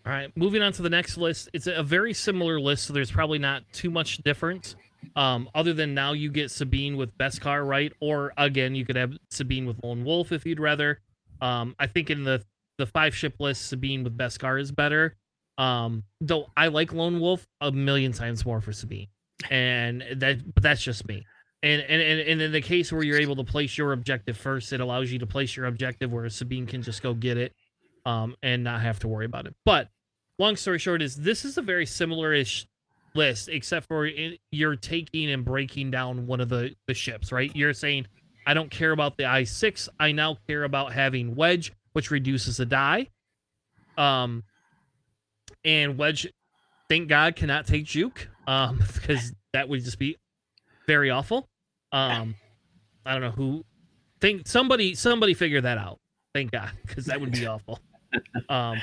All 0.06 0.14
right, 0.14 0.36
moving 0.36 0.64
on 0.64 0.72
to 0.74 0.82
the 0.82 0.90
next 0.90 1.18
list. 1.18 1.50
It's 1.54 1.68
a 1.68 1.84
very 1.84 2.14
similar 2.14 2.60
list, 2.60 2.86
so 2.86 2.94
there's 2.94 3.12
probably 3.12 3.38
not 3.38 3.62
too 3.72 3.92
much 3.92 4.18
difference. 4.20 4.76
Um, 5.16 5.50
other 5.56 5.74
than 5.74 5.94
now 5.94 6.14
you 6.14 6.30
get 6.32 6.52
Sabine 6.52 6.98
with 6.98 7.18
Beskar, 7.18 7.66
right? 7.66 7.92
Or 8.00 8.34
again, 8.38 8.76
you 8.76 8.86
could 8.86 8.96
have 8.96 9.14
Sabine 9.30 9.66
with 9.66 9.78
Lone 9.84 10.04
Wolf 10.04 10.32
if 10.32 10.46
you'd 10.46 10.60
rather. 10.60 11.00
Um, 11.42 11.76
I 11.80 11.88
think 11.88 12.10
in 12.10 12.24
the 12.24 12.44
the 12.78 12.86
five 12.86 13.16
ship 13.16 13.36
list, 13.40 13.68
Sabine 13.68 14.04
with 14.04 14.18
Beskar 14.18 14.60
is 14.60 14.72
better. 14.72 15.16
Um, 15.58 16.04
though 16.22 16.48
I 16.56 16.68
like 16.68 16.94
Lone 16.94 17.20
Wolf 17.20 17.46
a 17.60 17.72
million 17.72 18.14
times 18.14 18.46
more 18.46 18.62
for 18.62 18.72
Sabine, 18.72 19.08
and 19.50 20.04
that 20.16 20.54
but 20.54 20.64
that's 20.64 20.82
just 20.82 21.08
me. 21.08 21.26
And 21.62 21.82
and 21.82 22.02
and, 22.02 22.20
and 22.22 22.42
in 22.42 22.52
the 22.52 22.62
case 22.62 22.92
where 22.92 23.04
you're 23.04 23.20
able 23.20 23.36
to 23.38 23.44
place 23.44 23.78
your 23.78 23.92
objective 23.92 24.38
first, 24.38 24.72
it 24.72 24.80
allows 24.80 25.12
you 25.12 25.20
to 25.20 25.28
place 25.28 25.56
your 25.56 25.66
objective 25.66 26.12
where 26.12 26.30
Sabine 26.30 26.66
can 26.66 26.82
just 26.82 27.04
go 27.04 27.14
get 27.14 27.38
it, 27.38 27.54
um, 28.06 28.36
and 28.42 28.64
not 28.64 28.82
have 28.82 29.00
to 29.00 29.08
worry 29.08 29.26
about 29.26 29.48
it. 29.48 29.56
But 29.66 29.90
long 30.38 30.56
story 30.56 30.80
short 30.80 31.02
is 31.02 31.18
this 31.18 31.44
is 31.44 31.58
a 31.58 31.62
very 31.62 31.86
similar-ish 31.86 32.66
list 33.16 33.50
except 33.50 33.88
for 33.88 34.06
it, 34.06 34.40
you're 34.52 34.76
taking 34.76 35.30
and 35.32 35.44
breaking 35.44 35.92
down 35.92 36.28
one 36.28 36.40
of 36.40 36.50
the 36.50 36.76
the 36.88 36.94
ships 36.94 37.32
right? 37.32 37.52
You're 37.56 37.74
saying 37.74 38.08
i 38.46 38.54
don't 38.54 38.72
care 38.72 38.92
about 38.92 39.18
the 39.18 39.24
i6 39.24 39.90
i 40.00 40.12
now 40.12 40.38
care 40.48 40.64
about 40.64 40.94
having 40.94 41.36
wedge 41.36 41.72
which 41.94 42.12
reduces 42.12 42.58
the 42.58 42.66
die. 42.66 43.08
Um 43.98 44.44
and 45.66 45.98
wedge 45.98 46.28
thank 46.88 47.10
god 47.10 47.36
cannot 47.36 47.68
take 47.68 47.86
juke 47.86 48.30
um 48.48 48.80
because 48.94 49.34
that 49.54 49.68
would 49.68 49.84
just 49.84 50.00
be 50.00 50.16
very 50.88 51.10
awful. 51.10 51.48
Um 51.92 52.36
i 53.06 53.14
don't 53.14 53.22
know 53.22 53.32
who 53.32 53.64
think 54.22 54.48
somebody 54.48 54.96
somebody 54.96 55.34
figure 55.34 55.62
that 55.62 55.78
out. 55.78 55.98
Thank 56.34 56.52
god 56.52 56.72
because 56.86 57.06
that 57.06 57.20
would 57.20 57.32
be 57.32 57.46
awful. 57.46 57.80
Um 58.50 58.82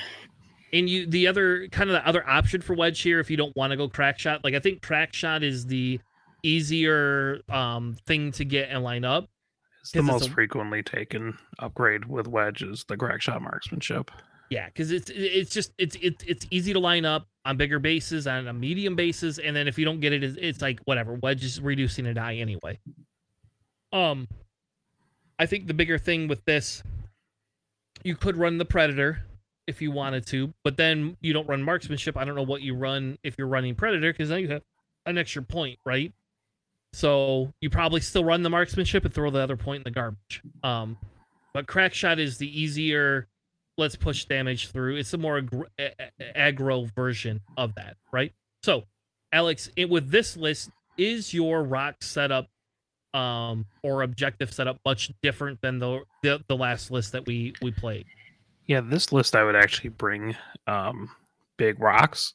and 0.73 0.89
you 0.91 1.07
the 1.07 1.27
other 1.27 1.69
kind 1.69 1.91
of 1.91 1.95
the 1.95 2.07
other 2.09 2.29
option 2.29 2.61
for 2.61 2.75
wedge 2.75 3.01
here 3.01 3.21
if 3.21 3.31
you 3.31 3.37
don't 3.37 3.55
want 3.57 3.71
to 3.71 3.77
go 3.77 3.89
crack 3.89 4.19
shot 4.19 4.43
like 4.45 4.55
i 4.55 4.59
think 4.59 4.83
crack 4.83 5.13
shot 5.15 5.43
is 5.43 5.67
the 5.67 5.99
easier 6.43 7.41
um 7.49 7.97
thing 8.07 8.31
to 8.33 8.45
get 8.45 8.69
and 8.71 8.83
line 8.85 9.05
up. 9.05 9.29
It's 9.81 9.91
the 9.93 10.01
'Cause 10.01 10.09
it's 10.09 10.21
most 10.23 10.29
a- 10.31 10.35
frequently 10.35 10.83
taken 10.83 11.37
upgrade 11.59 12.05
with 12.05 12.27
wedge 12.29 12.63
is 12.63 12.85
the 12.89 12.97
crack 12.97 13.21
shot 13.23 13.43
marksmanship. 13.43 14.11
yeah 14.51 14.67
because 14.67 14.93
it's 14.93 15.11
it's 15.11 15.51
just 15.51 15.73
it's 15.79 15.97
it's 16.01 16.23
it's 16.25 16.47
easy 16.51 16.73
to 16.73 16.79
line 16.79 17.05
up 17.05 17.27
on 17.45 17.57
bigger 17.57 17.79
bases 17.79 18.27
on 18.27 18.47
a 18.49 18.53
medium 18.53 18.95
basis 18.97 19.39
and 19.39 19.57
then 19.57 19.67
if 19.69 19.79
you 19.79 19.85
don't 19.85 20.01
get 20.01 20.13
it 20.13 20.23
it's, 20.23 20.37
it's 20.41 20.61
like 20.63 20.79
whatever 20.85 21.15
wedge 21.23 21.43
is 21.45 21.61
reducing 21.61 22.07
a 22.07 22.15
die 22.15 22.37
anyway. 22.37 22.79
Um 23.93 24.29
i 25.39 25.47
think 25.47 25.67
the 25.67 25.75
bigger 25.75 25.99
thing 25.99 26.29
with 26.29 26.45
this 26.45 26.83
you 28.05 28.15
could 28.17 28.37
run 28.37 28.59
the 28.59 28.65
predator 28.65 29.25
if 29.67 29.83
you 29.83 29.91
wanted 29.91 30.27
to 30.27 30.53
but 30.65 30.77
then 30.77 31.17
you 31.21 31.33
don't 31.33 31.49
run 31.49 31.63
marksmanship 31.63 32.17
i 32.17 32.25
don't 32.25 32.35
know 32.35 32.43
what 32.43 32.63
you 32.63 32.75
run 32.75 33.19
if 33.23 33.35
you're 33.39 33.49
running 33.49 33.75
predator 33.75 34.13
because 34.13 34.29
then 34.29 34.41
you 34.41 34.49
have 34.49 34.63
an 35.07 35.19
extra 35.19 35.43
point 35.43 35.79
right 35.85 36.13
so 36.93 37.53
you 37.61 37.69
probably 37.69 38.01
still 38.01 38.25
run 38.25 38.43
the 38.43 38.51
marksmanship 38.51 39.05
and 39.05 39.13
throw 39.13 39.31
the 39.31 39.39
other 39.41 39.57
point 39.57 39.81
in 39.81 39.85
the 39.85 39.91
garbage 39.91 40.43
um 40.63 40.97
but 41.53 41.67
crack 41.67 41.95
shot 41.95 42.19
is 42.19 42.39
the 42.39 42.61
easier 42.61 43.29
let's 43.79 43.97
push 43.97 44.25
damage 44.25 44.71
through. 44.71 44.97
It's 44.97 45.13
a 45.13 45.19
more 45.19 45.41
aggr- 45.41 45.67
a- 45.79 45.93
a- 46.21 46.53
aggro 46.53 46.93
version 46.95 47.41
of 47.57 47.75
that, 47.75 47.97
right? 48.13 48.33
So, 48.63 48.85
Alex, 49.33 49.71
it, 49.77 49.89
with 49.89 50.11
this 50.11 50.37
list, 50.37 50.71
is 50.97 51.35
your 51.35 51.63
rock 51.63 51.97
setup 52.03 52.49
um, 53.13 53.67
or 53.83 54.03
objective 54.03 54.53
setup 54.53 54.79
much 54.85 55.13
different 55.23 55.61
than 55.61 55.79
the, 55.79 56.01
the 56.23 56.43
the 56.49 56.57
last 56.57 56.91
list 56.91 57.13
that 57.13 57.27
we 57.27 57.55
we 57.63 57.71
played? 57.71 58.07
Yeah, 58.67 58.81
this 58.81 59.13
list 59.13 59.37
I 59.37 59.45
would 59.45 59.57
actually 59.57 59.91
bring 59.91 60.37
um, 60.67 61.11
big 61.57 61.81
rocks 61.81 62.35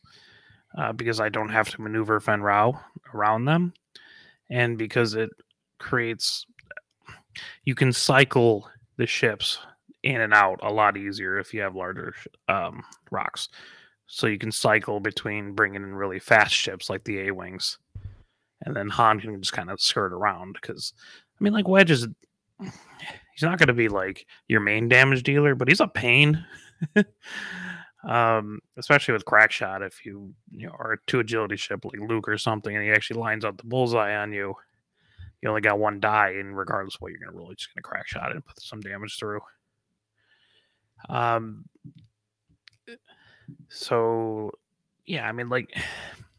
uh, 0.78 0.94
because 0.94 1.20
I 1.20 1.30
don't 1.30 1.50
have 1.50 1.70
to 1.72 1.82
maneuver 1.82 2.20
Fenn 2.20 2.42
Rau 2.42 2.80
around 3.14 3.46
them, 3.46 3.74
and 4.50 4.78
because 4.78 5.14
it 5.14 5.30
creates 5.80 6.46
you 7.66 7.76
can 7.76 7.92
cycle 7.92 8.70
the 8.98 9.08
ships 9.08 9.60
in 10.04 10.22
and 10.22 10.34
out 10.34 10.60
a 10.64 10.72
lot 10.72 10.98
easier 10.98 11.38
if 11.38 11.54
you 11.54 11.62
have 11.62 11.76
larger 11.76 12.14
um, 12.48 12.84
rocks. 13.12 13.50
So 14.08 14.28
you 14.28 14.38
can 14.38 14.52
cycle 14.52 15.00
between 15.00 15.54
bringing 15.54 15.84
in 15.84 15.96
really 15.96 16.20
fast 16.20 16.54
ships 16.54 16.90
like 16.90 17.04
the 17.04 17.28
A 17.28 17.32
wings, 17.32 17.78
and 18.62 18.76
then 18.76 18.90
Han 18.90 19.20
can 19.20 19.42
just 19.42 19.54
kind 19.54 19.70
of 19.70 19.82
skirt 19.82 20.14
around 20.14 20.54
because 20.54 20.94
I 21.40 21.44
mean, 21.44 21.54
like 21.54 21.68
Wedge 21.68 21.92
is 21.92 22.08
he's 23.34 23.44
not 23.44 23.58
going 23.58 23.68
to 23.68 23.74
be 23.74 23.90
like 23.90 24.26
your 24.48 24.62
main 24.62 24.88
damage 24.88 25.24
dealer, 25.24 25.56
but 25.56 25.68
he's 25.68 25.80
a 25.80 25.88
pain. 25.88 26.46
um, 28.08 28.60
especially 28.78 29.14
with 29.14 29.26
crack 29.26 29.52
shot, 29.52 29.82
if 29.82 30.06
you 30.06 30.34
you 30.52 30.68
know 30.68 30.76
are 30.78 30.94
a 30.94 30.98
two 31.08 31.20
agility 31.20 31.58
ship 31.58 31.86
like 31.86 32.00
Luke 32.00 32.28
or 32.28 32.38
something, 32.38 32.76
and 32.76 32.84
he 32.84 32.92
actually 32.92 33.20
lines 33.20 33.46
up 33.46 33.58
the 33.58 33.64
bullseye 33.64 34.16
on 34.16 34.34
you, 34.34 34.56
you 35.42 35.50
only 35.50 35.62
got 35.62 35.80
one 35.80 36.00
die, 36.00 36.36
and 36.38 36.58
regardless 36.58 36.96
of 36.96 37.02
what 37.02 37.12
you're 37.12 37.20
going 37.20 37.32
to 37.32 37.38
roll, 37.38 37.54
just 37.54 37.74
going 37.74 37.82
to 37.84 37.88
crack 37.88 38.08
shot 38.08 38.32
it 38.32 38.36
and 38.36 38.46
put 38.46 38.62
some 38.62 38.82
damage 38.82 39.18
through. 39.18 39.42
Um, 41.10 41.66
so 43.70 44.52
yeah, 45.06 45.28
I 45.28 45.32
mean, 45.32 45.50
like 45.50 45.76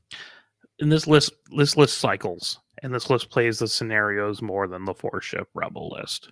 in 0.79 0.89
this 0.89 1.07
list, 1.07 1.33
this 1.57 1.77
list 1.77 1.99
cycles, 1.99 2.59
and 2.83 2.95
this 2.95 3.11
list 3.11 3.31
plays 3.31 3.59
the 3.59 3.69
scenarios 3.69 4.43
more 4.43 4.67
than 4.67 4.85
the 4.85 4.95
four 4.95 5.21
ship 5.21 5.49
rebel 5.55 5.97
list. 5.99 6.31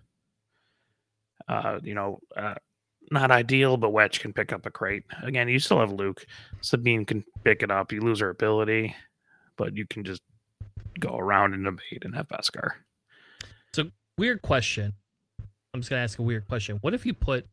Uh, 1.50 1.80
you 1.82 1.94
know, 1.94 2.20
uh, 2.36 2.54
not 3.10 3.30
ideal, 3.30 3.76
but 3.76 3.90
Wedge 3.90 4.20
can 4.20 4.32
pick 4.32 4.52
up 4.52 4.66
a 4.66 4.70
crate. 4.70 5.04
Again, 5.22 5.48
you 5.48 5.58
still 5.58 5.80
have 5.80 5.90
Luke. 5.92 6.24
Sabine 6.60 7.04
can 7.04 7.24
pick 7.42 7.62
it 7.62 7.70
up. 7.70 7.92
You 7.92 8.00
lose 8.00 8.20
her 8.20 8.30
ability, 8.30 8.94
but 9.56 9.76
you 9.76 9.86
can 9.86 10.04
just 10.04 10.22
go 10.98 11.16
around 11.16 11.54
and 11.54 11.64
debate 11.64 12.04
and 12.04 12.14
have 12.14 12.28
Beskar. 12.28 12.72
Weird 14.18 14.42
question. 14.42 14.92
I'm 15.72 15.80
just 15.80 15.88
gonna 15.88 16.02
ask 16.02 16.18
a 16.18 16.22
weird 16.22 16.46
question. 16.46 16.76
What 16.82 16.92
if 16.92 17.06
you 17.06 17.14
put 17.14 17.46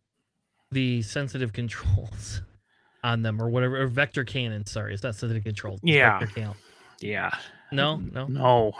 the 0.71 1.01
sensitive 1.01 1.53
controls 1.53 2.41
on 3.03 3.21
them 3.21 3.41
or 3.41 3.49
whatever 3.49 3.81
or 3.81 3.87
vector 3.87 4.23
cannon. 4.23 4.65
Sorry, 4.65 4.93
is 4.93 5.01
that 5.01 5.15
Syndicate 5.15 5.45
controlled? 5.45 5.79
Yeah. 5.83 6.19
Cannon. 6.35 6.55
Yeah. 6.99 7.31
No, 7.71 7.97
no. 7.97 8.27
No. 8.27 8.73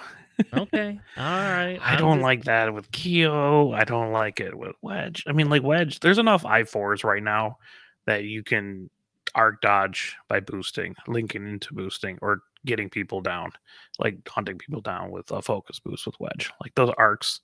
Okay. 0.54 1.00
All 1.18 1.24
right. 1.24 1.80
I 1.82 1.94
I'm 1.94 1.98
don't 2.00 2.18
just- 2.18 2.24
like 2.24 2.44
that 2.46 2.74
with 2.74 2.92
Keo. 2.92 3.72
I 3.72 3.84
don't 3.84 4.12
like 4.12 4.40
it 4.40 4.56
with 4.56 4.76
Wedge. 4.82 5.24
I 5.28 5.32
mean, 5.32 5.50
like 5.50 5.64
Wedge, 5.64 6.00
there's 6.00 6.20
enough 6.20 6.44
I4s 6.44 7.04
right 7.04 7.24
now 7.24 7.58
that 8.06 8.24
you 8.24 8.44
can 8.44 8.90
arc 9.36 9.62
dodge 9.62 10.16
by 10.28 10.40
boosting, 10.40 10.96
linking 11.08 11.48
into 11.48 11.74
boosting, 11.74 12.18
or 12.22 12.42
getting 12.66 12.90
people 12.90 13.22
down, 13.22 13.52
like 14.00 14.18
hunting 14.28 14.58
people 14.58 14.82
down 14.82 15.12
with 15.12 15.30
a 15.32 15.42
focus 15.42 15.80
boost 15.80 16.06
with 16.06 16.20
Wedge. 16.20 16.52
Like 16.62 16.74
those 16.76 16.94
arcs 16.98 17.42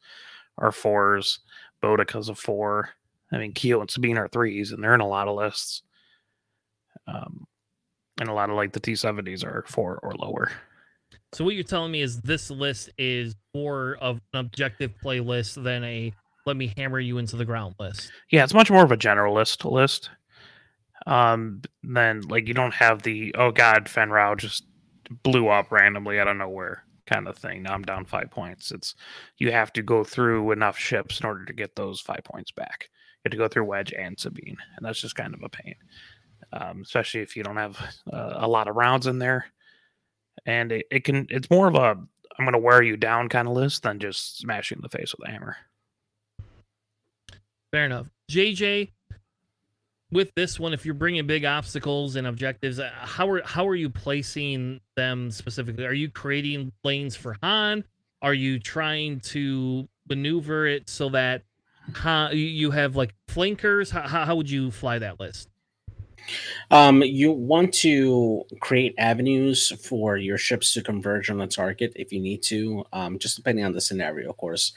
are 0.57 0.71
fours. 0.71 1.39
Bodica's 1.81 2.29
a 2.29 2.35
four. 2.35 2.89
I 3.31 3.37
mean, 3.37 3.53
Keo 3.53 3.81
and 3.81 3.89
Sabine 3.89 4.17
are 4.17 4.27
threes, 4.27 4.71
and 4.71 4.83
they're 4.83 4.93
in 4.95 5.01
a 5.01 5.07
lot 5.07 5.27
of 5.27 5.35
lists. 5.35 5.81
Um, 7.07 7.47
and 8.19 8.29
a 8.29 8.33
lot 8.33 8.49
of 8.49 8.55
like 8.55 8.71
the 8.73 8.79
T70s 8.79 9.43
are 9.43 9.65
four 9.67 9.99
or 10.03 10.13
lower. 10.13 10.51
So 11.33 11.43
what 11.43 11.55
you're 11.55 11.63
telling 11.63 11.91
me 11.91 12.01
is 12.01 12.21
this 12.21 12.49
list 12.51 12.89
is 12.97 13.35
more 13.55 13.97
of 13.99 14.19
an 14.33 14.39
objective 14.39 14.93
playlist 15.03 15.61
than 15.63 15.83
a 15.83 16.13
let 16.45 16.57
me 16.57 16.73
hammer 16.77 16.99
you 16.99 17.17
into 17.17 17.35
the 17.35 17.45
ground 17.45 17.75
list. 17.79 18.11
Yeah, 18.29 18.43
it's 18.43 18.53
much 18.53 18.69
more 18.69 18.83
of 18.83 18.91
a 18.91 18.97
generalist 18.97 19.69
list. 19.69 20.09
Um, 21.07 21.61
then 21.83 22.21
like 22.21 22.47
you 22.47 22.53
don't 22.53 22.73
have 22.73 23.01
the 23.01 23.33
oh 23.37 23.51
god, 23.51 23.89
Fenn 23.89 24.09
Rau 24.09 24.35
just 24.35 24.65
blew 25.23 25.47
up 25.47 25.71
randomly 25.71 26.19
out 26.19 26.27
of 26.27 26.37
nowhere 26.37 26.83
kind 27.05 27.27
of 27.27 27.37
thing. 27.37 27.63
Now 27.63 27.73
I'm 27.73 27.83
down 27.83 28.05
five 28.05 28.29
points. 28.29 28.71
It's 28.71 28.95
you 29.37 29.51
have 29.51 29.73
to 29.73 29.81
go 29.81 30.03
through 30.03 30.51
enough 30.51 30.77
ships 30.77 31.19
in 31.19 31.25
order 31.25 31.45
to 31.45 31.53
get 31.53 31.75
those 31.75 31.99
five 31.99 32.23
points 32.23 32.51
back. 32.51 32.89
You 32.89 33.29
have 33.29 33.31
to 33.31 33.37
go 33.37 33.47
through 33.47 33.65
Wedge 33.65 33.93
and 33.93 34.19
Sabine, 34.19 34.57
and 34.77 34.85
that's 34.85 35.01
just 35.01 35.15
kind 35.15 35.33
of 35.33 35.41
a 35.43 35.49
pain, 35.49 35.75
um, 36.51 36.81
especially 36.83 37.21
if 37.21 37.35
you 37.35 37.43
don't 37.43 37.57
have 37.57 37.77
uh, 38.11 38.33
a 38.35 38.47
lot 38.47 38.67
of 38.67 38.75
rounds 38.75 39.07
in 39.07 39.19
there. 39.19 39.45
And 40.45 40.71
it, 40.71 40.85
it 40.91 41.03
can 41.03 41.27
it's 41.29 41.49
more 41.49 41.67
of 41.67 41.75
a 41.75 41.97
I'm 42.37 42.45
to 42.53 42.59
wear 42.59 42.81
you 42.81 42.97
down 42.97 43.29
kind 43.29 43.47
of 43.47 43.53
list 43.53 43.83
than 43.83 43.99
just 43.99 44.39
smashing 44.39 44.79
the 44.81 44.89
face 44.89 45.13
with 45.17 45.27
a 45.27 45.31
hammer. 45.31 45.55
Fair 47.71 47.85
enough. 47.85 48.07
JJ, 48.31 48.91
with 50.11 50.33
this 50.35 50.59
one, 50.59 50.73
if 50.73 50.85
you're 50.85 50.93
bringing 50.93 51.25
big 51.25 51.45
obstacles 51.45 52.15
and 52.15 52.27
objectives, 52.27 52.79
uh, 52.79 52.91
how 52.93 53.29
are 53.29 53.41
how 53.43 53.67
are 53.67 53.75
you 53.75 53.89
placing 53.89 54.79
them 54.95 55.31
specifically? 55.31 55.85
Are 55.85 55.93
you 55.93 56.09
creating 56.09 56.71
lanes 56.83 57.15
for 57.15 57.35
Han? 57.41 57.83
Are 58.21 58.33
you 58.33 58.59
trying 58.59 59.19
to 59.21 59.87
maneuver 60.07 60.67
it 60.67 60.89
so 60.89 61.09
that 61.09 61.43
you- 62.31 62.71
have 62.71 62.95
like 62.95 63.13
flankers? 63.27 63.89
How 63.91 64.07
how 64.07 64.35
would 64.35 64.49
you 64.49 64.71
fly 64.71 64.99
that 64.99 65.19
list? 65.19 65.49
Um, 66.71 67.03
you 67.03 67.31
want 67.31 67.73
to 67.75 68.43
create 68.59 68.95
avenues 68.97 69.71
for 69.85 70.17
your 70.17 70.37
ships 70.37 70.73
to 70.73 70.81
converge 70.81 71.29
on 71.29 71.41
a 71.41 71.47
target 71.47 71.93
if 71.95 72.11
you 72.11 72.19
need 72.19 72.41
to, 72.43 72.85
um, 72.93 73.19
just 73.19 73.35
depending 73.35 73.65
on 73.65 73.73
the 73.73 73.81
scenario, 73.81 74.29
of 74.29 74.37
course, 74.37 74.73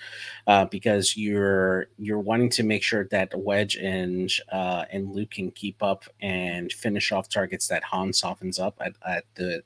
uh, 0.47 0.65
because 0.67 1.17
you're 1.17 1.87
you're 1.99 2.21
wanting 2.21 2.51
to 2.51 2.63
make 2.63 2.83
sure 2.83 3.07
that 3.11 3.39
Wedge 3.39 3.77
and 3.77 4.31
uh, 4.53 4.85
and 4.91 5.13
Luke 5.13 5.31
can 5.31 5.51
keep 5.51 5.83
up 5.83 6.05
and 6.21 6.73
finish 6.73 7.13
off 7.13 7.29
targets 7.29 7.69
that 7.69 7.85
Han 7.85 8.13
softens 8.13 8.59
up 8.59 8.77
at, 8.81 8.95
at 9.07 9.25
the 9.35 9.63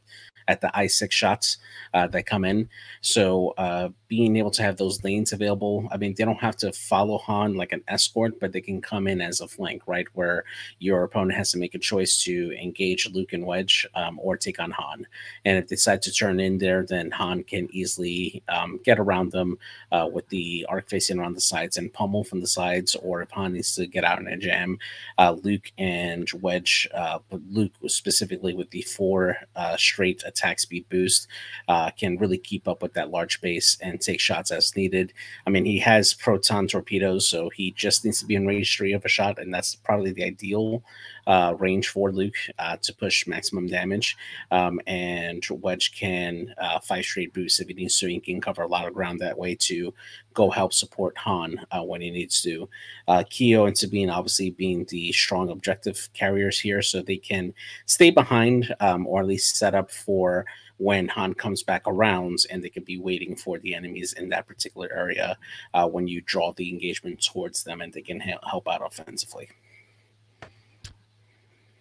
at 0.48 0.60
the 0.60 0.70
I 0.76 0.86
six 0.88 1.14
shots 1.14 1.58
uh, 1.94 2.06
that 2.08 2.26
come 2.26 2.44
in. 2.44 2.68
So 3.00 3.50
uh, 3.56 3.90
being 4.10 4.36
able 4.36 4.50
to 4.50 4.62
have 4.64 4.76
those 4.76 5.04
lanes 5.04 5.32
available, 5.32 5.88
I 5.92 5.96
mean, 5.96 6.14
they 6.18 6.24
don't 6.24 6.40
have 6.40 6.56
to 6.56 6.72
follow 6.72 7.18
Han 7.18 7.54
like 7.54 7.70
an 7.70 7.84
escort, 7.86 8.40
but 8.40 8.50
they 8.52 8.60
can 8.60 8.82
come 8.82 9.06
in 9.06 9.20
as 9.20 9.40
a 9.40 9.46
flank, 9.46 9.82
right, 9.86 10.08
where 10.14 10.42
your 10.80 11.04
opponent 11.04 11.38
has 11.38 11.52
to 11.52 11.58
make 11.58 11.76
a 11.76 11.78
choice 11.78 12.20
to 12.24 12.52
engage 12.60 13.08
Luke 13.08 13.32
and 13.32 13.46
Wedge 13.46 13.86
um, 13.94 14.18
or 14.20 14.36
take 14.36 14.58
on 14.58 14.72
Han. 14.72 15.06
And 15.44 15.58
if 15.58 15.68
they 15.68 15.76
decide 15.76 16.02
to 16.02 16.12
turn 16.12 16.40
in 16.40 16.58
there, 16.58 16.84
then 16.84 17.12
Han 17.12 17.44
can 17.44 17.68
easily 17.70 18.42
um, 18.48 18.80
get 18.84 18.98
around 18.98 19.30
them 19.30 19.58
uh, 19.92 20.08
with 20.12 20.28
the 20.28 20.66
arc 20.68 20.88
facing 20.88 21.20
around 21.20 21.34
the 21.34 21.40
sides 21.40 21.76
and 21.76 21.92
pummel 21.92 22.24
from 22.24 22.40
the 22.40 22.48
sides. 22.48 22.96
Or 22.96 23.22
if 23.22 23.30
Han 23.30 23.52
needs 23.52 23.76
to 23.76 23.86
get 23.86 24.02
out 24.02 24.18
in 24.18 24.26
a 24.26 24.36
jam, 24.36 24.80
uh, 25.18 25.36
Luke 25.40 25.70
and 25.78 26.28
Wedge, 26.42 26.88
uh, 26.92 27.20
Luke 27.30 27.72
specifically 27.86 28.54
with 28.54 28.70
the 28.70 28.82
four 28.82 29.36
uh, 29.54 29.76
straight 29.76 30.24
attack 30.26 30.58
speed 30.58 30.84
boost, 30.88 31.28
uh, 31.68 31.92
can 31.92 32.18
really 32.18 32.38
keep 32.38 32.66
up 32.66 32.82
with 32.82 32.94
that 32.94 33.10
large 33.10 33.40
base 33.40 33.78
and 33.80 33.99
take 34.00 34.20
shots 34.20 34.50
as 34.50 34.76
needed. 34.76 35.12
I 35.46 35.50
mean, 35.50 35.64
he 35.64 35.78
has 35.80 36.14
proton 36.14 36.66
torpedoes, 36.66 37.28
so 37.28 37.50
he 37.50 37.72
just 37.72 38.04
needs 38.04 38.20
to 38.20 38.26
be 38.26 38.34
in 38.34 38.46
range 38.46 38.76
three 38.76 38.92
of 38.92 39.04
a 39.04 39.08
shot, 39.08 39.38
and 39.38 39.52
that's 39.52 39.74
probably 39.74 40.12
the 40.12 40.24
ideal 40.24 40.82
uh, 41.26 41.54
range 41.58 41.88
for 41.88 42.10
Luke 42.10 42.34
uh, 42.58 42.76
to 42.78 42.94
push 42.94 43.26
maximum 43.26 43.66
damage. 43.66 44.16
Um, 44.50 44.80
and 44.86 45.44
Wedge 45.50 45.92
can 45.92 46.54
uh, 46.58 46.80
five 46.80 47.04
straight 47.04 47.32
boosts 47.32 47.60
if 47.60 47.68
he 47.68 47.74
needs 47.74 47.98
to. 47.98 48.08
He 48.08 48.20
can 48.20 48.40
cover 48.40 48.62
a 48.62 48.68
lot 48.68 48.86
of 48.86 48.94
ground 48.94 49.20
that 49.20 49.38
way 49.38 49.54
to 49.56 49.94
go 50.34 50.50
help 50.50 50.72
support 50.72 51.16
Han 51.18 51.60
uh, 51.70 51.82
when 51.82 52.00
he 52.00 52.10
needs 52.10 52.42
to. 52.42 52.68
Uh, 53.08 53.24
Keo 53.28 53.66
and 53.66 53.76
Sabine 53.76 54.10
obviously 54.10 54.50
being 54.50 54.84
the 54.86 55.12
strong 55.12 55.50
objective 55.50 56.08
carriers 56.14 56.58
here, 56.58 56.82
so 56.82 57.02
they 57.02 57.16
can 57.16 57.52
stay 57.86 58.10
behind 58.10 58.74
um, 58.80 59.06
or 59.06 59.20
at 59.20 59.26
least 59.26 59.56
set 59.56 59.74
up 59.74 59.90
for 59.90 60.44
when 60.80 61.08
Han 61.08 61.34
comes 61.34 61.62
back 61.62 61.82
around 61.86 62.38
and 62.50 62.64
they 62.64 62.70
could 62.70 62.86
be 62.86 62.98
waiting 62.98 63.36
for 63.36 63.58
the 63.58 63.74
enemies 63.74 64.14
in 64.14 64.30
that 64.30 64.46
particular 64.46 64.90
area 64.96 65.36
uh, 65.74 65.86
when 65.86 66.08
you 66.08 66.22
draw 66.22 66.54
the 66.54 66.70
engagement 66.70 67.22
towards 67.22 67.62
them 67.64 67.82
and 67.82 67.92
they 67.92 68.00
can 68.00 68.18
he- 68.18 68.34
help 68.48 68.66
out 68.66 68.80
offensively. 68.82 69.50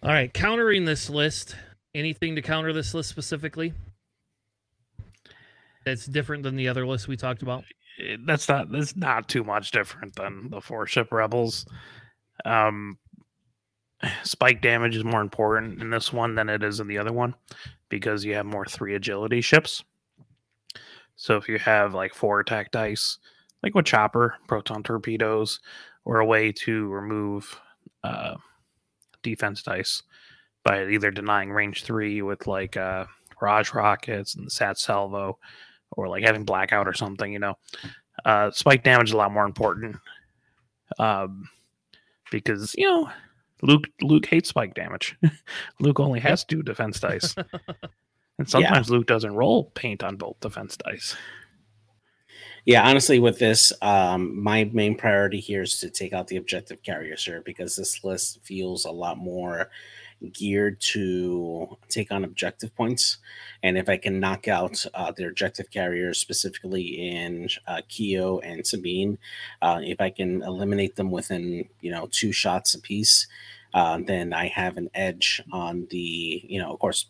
All 0.02 0.10
right, 0.10 0.32
countering 0.32 0.84
this 0.84 1.08
list. 1.08 1.56
Anything 1.94 2.36
to 2.36 2.42
counter 2.42 2.74
this 2.74 2.92
list 2.92 3.08
specifically? 3.08 3.72
That's 5.86 6.04
different 6.04 6.42
than 6.42 6.56
the 6.56 6.68
other 6.68 6.86
list 6.86 7.08
we 7.08 7.16
talked 7.16 7.40
about. 7.40 7.64
Eh, 7.98 8.18
that's 8.26 8.50
not 8.50 8.70
that's 8.70 8.94
not 8.96 9.30
too 9.30 9.44
much 9.44 9.70
different 9.70 10.14
than 10.14 10.50
the 10.50 10.60
four 10.60 10.86
ship 10.86 11.10
rebels. 11.10 11.64
Um, 12.44 12.98
spike 14.24 14.60
damage 14.60 14.94
is 14.94 15.04
more 15.04 15.22
important 15.22 15.80
in 15.80 15.88
this 15.88 16.12
one 16.12 16.34
than 16.34 16.50
it 16.50 16.62
is 16.62 16.80
in 16.80 16.86
the 16.86 16.98
other 16.98 17.14
one 17.14 17.34
because 17.90 18.24
you 18.24 18.34
have 18.34 18.46
more 18.46 18.64
three 18.64 18.94
agility 18.94 19.42
ships. 19.42 19.84
So 21.16 21.36
if 21.36 21.48
you 21.48 21.58
have 21.58 21.92
like 21.92 22.14
four 22.14 22.40
attack 22.40 22.70
dice, 22.70 23.18
like 23.62 23.74
with 23.74 23.84
chopper, 23.84 24.36
proton 24.48 24.82
torpedoes, 24.82 25.60
or 26.06 26.20
a 26.20 26.24
way 26.24 26.50
to 26.52 26.88
remove 26.88 27.60
uh, 28.02 28.36
defense 29.22 29.62
dice 29.62 30.02
by 30.64 30.86
either 30.86 31.10
denying 31.10 31.50
range 31.50 31.82
three 31.84 32.22
with 32.22 32.46
like 32.46 32.78
uh, 32.78 33.04
Raj 33.42 33.74
rockets 33.74 34.34
and 34.34 34.46
the 34.46 34.50
Sat 34.50 34.78
Salvo, 34.78 35.38
or 35.92 36.08
like 36.08 36.24
having 36.24 36.44
blackout 36.44 36.88
or 36.88 36.94
something, 36.94 37.32
you 37.32 37.38
know. 37.38 37.58
Uh, 38.24 38.50
spike 38.50 38.82
damage 38.82 39.08
is 39.08 39.14
a 39.14 39.16
lot 39.16 39.32
more 39.32 39.44
important 39.44 39.96
um, 40.98 41.48
because 42.30 42.74
you 42.76 42.86
know 42.86 43.10
Luke 43.62 43.88
Luke 44.02 44.26
hates 44.26 44.48
spike 44.48 44.74
damage. 44.74 45.16
Luke 45.80 46.00
only 46.00 46.20
has 46.20 46.44
two 46.44 46.62
defense 46.62 47.00
dice, 47.00 47.34
and 48.38 48.48
sometimes 48.48 48.90
Luke 48.90 49.06
doesn't 49.06 49.34
roll 49.34 49.64
paint 49.74 50.02
on 50.02 50.16
both 50.16 50.40
defense 50.40 50.76
dice. 50.76 51.16
Yeah, 52.66 52.86
honestly, 52.86 53.18
with 53.18 53.38
this, 53.38 53.72
um, 53.80 54.40
my 54.42 54.64
main 54.64 54.94
priority 54.94 55.40
here 55.40 55.62
is 55.62 55.80
to 55.80 55.90
take 55.90 56.12
out 56.12 56.28
the 56.28 56.36
objective 56.36 56.82
carrier, 56.82 57.16
sir, 57.16 57.42
because 57.44 57.74
this 57.74 58.04
list 58.04 58.40
feels 58.42 58.84
a 58.84 58.90
lot 58.90 59.16
more 59.16 59.70
geared 60.32 60.80
to 60.80 61.78
take 61.88 62.12
on 62.12 62.24
objective 62.24 62.74
points. 62.74 63.18
And 63.62 63.78
if 63.78 63.88
I 63.88 63.96
can 63.96 64.20
knock 64.20 64.48
out 64.48 64.84
uh, 64.94 65.12
their 65.12 65.28
objective 65.28 65.70
carriers, 65.70 66.18
specifically 66.18 67.10
in 67.10 67.48
uh, 67.66 67.82
Keo 67.88 68.38
and 68.40 68.66
Sabine, 68.66 69.18
uh, 69.62 69.80
if 69.82 70.00
I 70.00 70.10
can 70.10 70.42
eliminate 70.42 70.96
them 70.96 71.10
within 71.10 71.68
you 71.80 71.90
know 71.90 72.08
two 72.10 72.32
shots 72.32 72.74
apiece, 72.74 73.26
uh, 73.74 73.98
then 74.04 74.32
I 74.32 74.48
have 74.48 74.76
an 74.76 74.90
edge 74.94 75.42
on 75.52 75.86
the 75.90 76.42
you 76.46 76.60
know 76.60 76.72
of 76.72 76.78
course. 76.78 77.06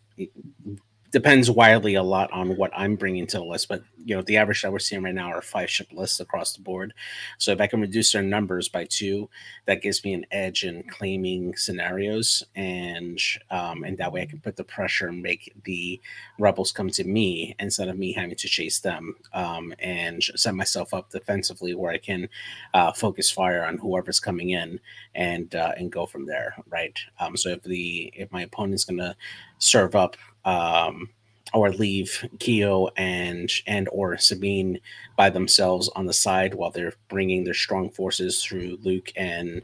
Depends 1.13 1.51
wildly 1.51 1.97
a 1.97 2.03
lot 2.05 2.31
on 2.31 2.57
what 2.57 2.71
I'm 2.73 2.95
bringing 2.95 3.27
to 3.29 3.39
the 3.39 3.45
list, 3.45 3.69
but 3.69 3.83
you 4.05 4.15
know 4.15 4.23
the 4.23 4.37
average 4.37 4.63
that 4.63 4.71
we're 4.71 4.79
seeing 4.79 5.03
right 5.03 5.13
now 5.15 5.33
are 5.33 5.43
five 5.43 5.69
ship 5.69 5.89
lists 5.93 6.21
across 6.21 6.53
the 6.53 6.63
board. 6.63 6.95
So 7.39 7.51
if 7.51 7.61
I 7.61 7.67
can 7.67 7.81
reduce 7.81 8.13
their 8.13 8.23
numbers 8.23 8.69
by 8.69 8.85
two, 8.85 9.29
that 9.67 9.83
gives 9.83 10.05
me 10.05 10.15
an 10.15 10.25
edge 10.31 10.63
in 10.63 10.85
claiming 10.85 11.57
scenarios, 11.57 12.45
and 12.55 13.19
um, 13.51 13.83
and 13.83 13.99
that 13.99 14.13
way 14.13 14.23
I 14.23 14.27
can 14.27 14.39
put 14.39 14.55
the 14.55 14.63
pressure 14.63 15.09
and 15.09 15.21
make 15.21 15.53
the 15.65 16.01
rebels 16.39 16.71
come 16.71 16.91
to 16.91 17.03
me 17.03 17.57
instead 17.59 17.89
of 17.89 17.99
me 17.99 18.13
having 18.13 18.37
to 18.37 18.49
chase 18.49 18.79
them, 18.79 19.17
um, 19.33 19.75
and 19.81 20.23
set 20.23 20.55
myself 20.55 20.95
up 20.95 21.11
defensively 21.11 21.75
where 21.75 21.91
I 21.91 21.99
can 21.99 22.29
uh, 22.75 22.93
focus 22.93 23.33
fire 23.33 23.65
on 23.65 23.79
whoever's 23.79 24.21
coming 24.21 24.51
in 24.51 24.79
and 25.17 25.53
uh, 25.57 25.73
and 25.77 25.91
go 25.91 26.07
from 26.07 26.27
there, 26.27 26.55
right? 26.69 26.97
Um, 27.19 27.37
so 27.37 27.49
if 27.49 27.65
the 27.65 28.13
if 28.15 28.31
my 28.31 28.43
opponent's 28.43 28.85
gonna 28.85 29.17
serve 29.59 29.97
up 29.97 30.17
um, 30.45 31.09
or 31.53 31.71
leave 31.71 32.29
Keo 32.39 32.89
and 32.97 33.51
and 33.67 33.89
or 33.91 34.17
Sabine 34.19 34.79
by 35.17 35.31
themselves 35.31 35.89
on 35.97 36.07
the 36.07 36.13
side 36.13 36.55
while 36.55 36.71
they're 36.71 36.95
bringing 37.09 37.45
their 37.45 37.55
strong 37.55 37.91
forces 37.91 38.43
through 38.43 38.79
Luke 38.83 39.13
and 39.17 39.63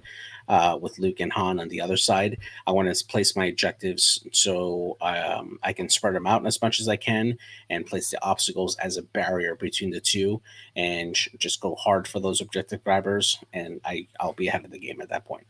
uh, 0.48 0.78
with 0.80 0.98
Luke 0.98 1.20
and 1.20 1.32
Han 1.32 1.58
on 1.58 1.68
the 1.68 1.80
other 1.80 1.96
side. 1.96 2.38
I 2.66 2.72
want 2.72 2.94
to 2.94 3.04
place 3.06 3.36
my 3.36 3.46
objectives 3.46 4.24
so 4.32 4.96
um, 5.00 5.58
I 5.62 5.72
can 5.72 5.88
spread 5.88 6.14
them 6.14 6.26
out 6.26 6.46
as 6.46 6.60
much 6.62 6.80
as 6.80 6.88
I 6.88 6.96
can 6.96 7.38
and 7.70 7.86
place 7.86 8.10
the 8.10 8.22
obstacles 8.22 8.76
as 8.76 8.96
a 8.96 9.02
barrier 9.02 9.56
between 9.56 9.90
the 9.90 10.00
two 10.00 10.40
and 10.76 11.16
just 11.38 11.60
go 11.60 11.74
hard 11.74 12.06
for 12.06 12.20
those 12.20 12.40
objective 12.40 12.84
grabbers. 12.84 13.38
And 13.52 13.80
I, 13.84 14.06
I'll 14.20 14.34
be 14.34 14.48
ahead 14.48 14.64
of 14.64 14.70
the 14.70 14.78
game 14.78 15.00
at 15.00 15.08
that 15.08 15.24
point. 15.24 15.46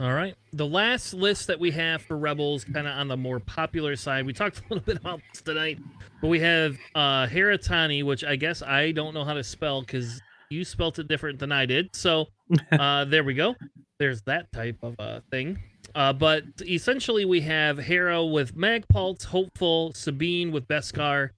All 0.00 0.12
right. 0.12 0.36
The 0.52 0.66
last 0.66 1.12
list 1.12 1.48
that 1.48 1.58
we 1.58 1.72
have 1.72 2.02
for 2.02 2.16
Rebels, 2.16 2.64
kind 2.64 2.86
of 2.86 2.96
on 2.96 3.08
the 3.08 3.16
more 3.16 3.40
popular 3.40 3.96
side, 3.96 4.26
we 4.26 4.32
talked 4.32 4.58
a 4.60 4.62
little 4.70 4.84
bit 4.84 4.96
about 4.96 5.20
this 5.32 5.42
tonight, 5.42 5.78
but 6.20 6.28
we 6.28 6.38
have 6.40 6.76
uh 6.94 7.26
Heratani, 7.26 8.04
which 8.04 8.22
I 8.24 8.36
guess 8.36 8.62
I 8.62 8.92
don't 8.92 9.12
know 9.12 9.24
how 9.24 9.34
to 9.34 9.42
spell 9.42 9.80
because 9.80 10.20
you 10.50 10.64
spelt 10.64 11.00
it 11.00 11.08
different 11.08 11.40
than 11.40 11.50
I 11.50 11.66
did. 11.66 11.96
So 11.96 12.28
uh 12.72 13.06
there 13.06 13.24
we 13.24 13.34
go. 13.34 13.56
There's 13.98 14.22
that 14.22 14.52
type 14.52 14.78
of 14.82 14.94
uh 15.00 15.20
thing. 15.30 15.58
Uh, 15.94 16.12
but 16.12 16.44
essentially, 16.60 17.24
we 17.24 17.40
have 17.40 17.78
Hera 17.78 18.24
with 18.24 18.54
Magpulse, 18.54 19.24
Hopeful, 19.24 19.92
Sabine 19.94 20.52
with 20.52 20.68
Beskar, 20.68 21.30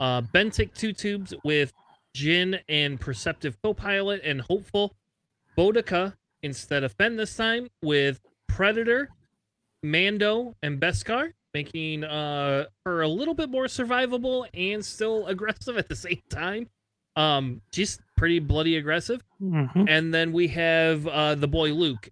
uh, 0.00 0.22
Benthic 0.22 0.74
Two 0.74 0.94
Tubes 0.94 1.34
with 1.44 1.72
Jyn 2.16 2.58
and 2.70 2.98
Perceptive 2.98 3.60
Copilot, 3.62 4.22
and 4.24 4.40
Hopeful, 4.40 4.96
Bodica 5.56 6.14
instead 6.42 6.84
of 6.84 6.92
Fenn 6.92 7.16
this 7.16 7.34
time 7.36 7.68
with 7.82 8.20
Predator, 8.48 9.08
Mando, 9.82 10.54
and 10.62 10.80
Beskar, 10.80 11.32
making 11.54 12.04
uh, 12.04 12.66
her 12.84 13.02
a 13.02 13.08
little 13.08 13.34
bit 13.34 13.50
more 13.50 13.64
survivable 13.64 14.46
and 14.54 14.84
still 14.84 15.26
aggressive 15.26 15.76
at 15.76 15.88
the 15.88 15.96
same 15.96 16.20
time. 16.28 16.68
Um, 17.16 17.62
she's 17.72 17.98
pretty 18.16 18.38
bloody 18.38 18.76
aggressive. 18.76 19.22
Mhm. 19.42 19.88
And 19.88 20.14
then 20.14 20.32
we 20.32 20.48
have 20.48 21.06
uh, 21.06 21.34
the 21.34 21.48
boy 21.48 21.72
Luke. 21.72 22.08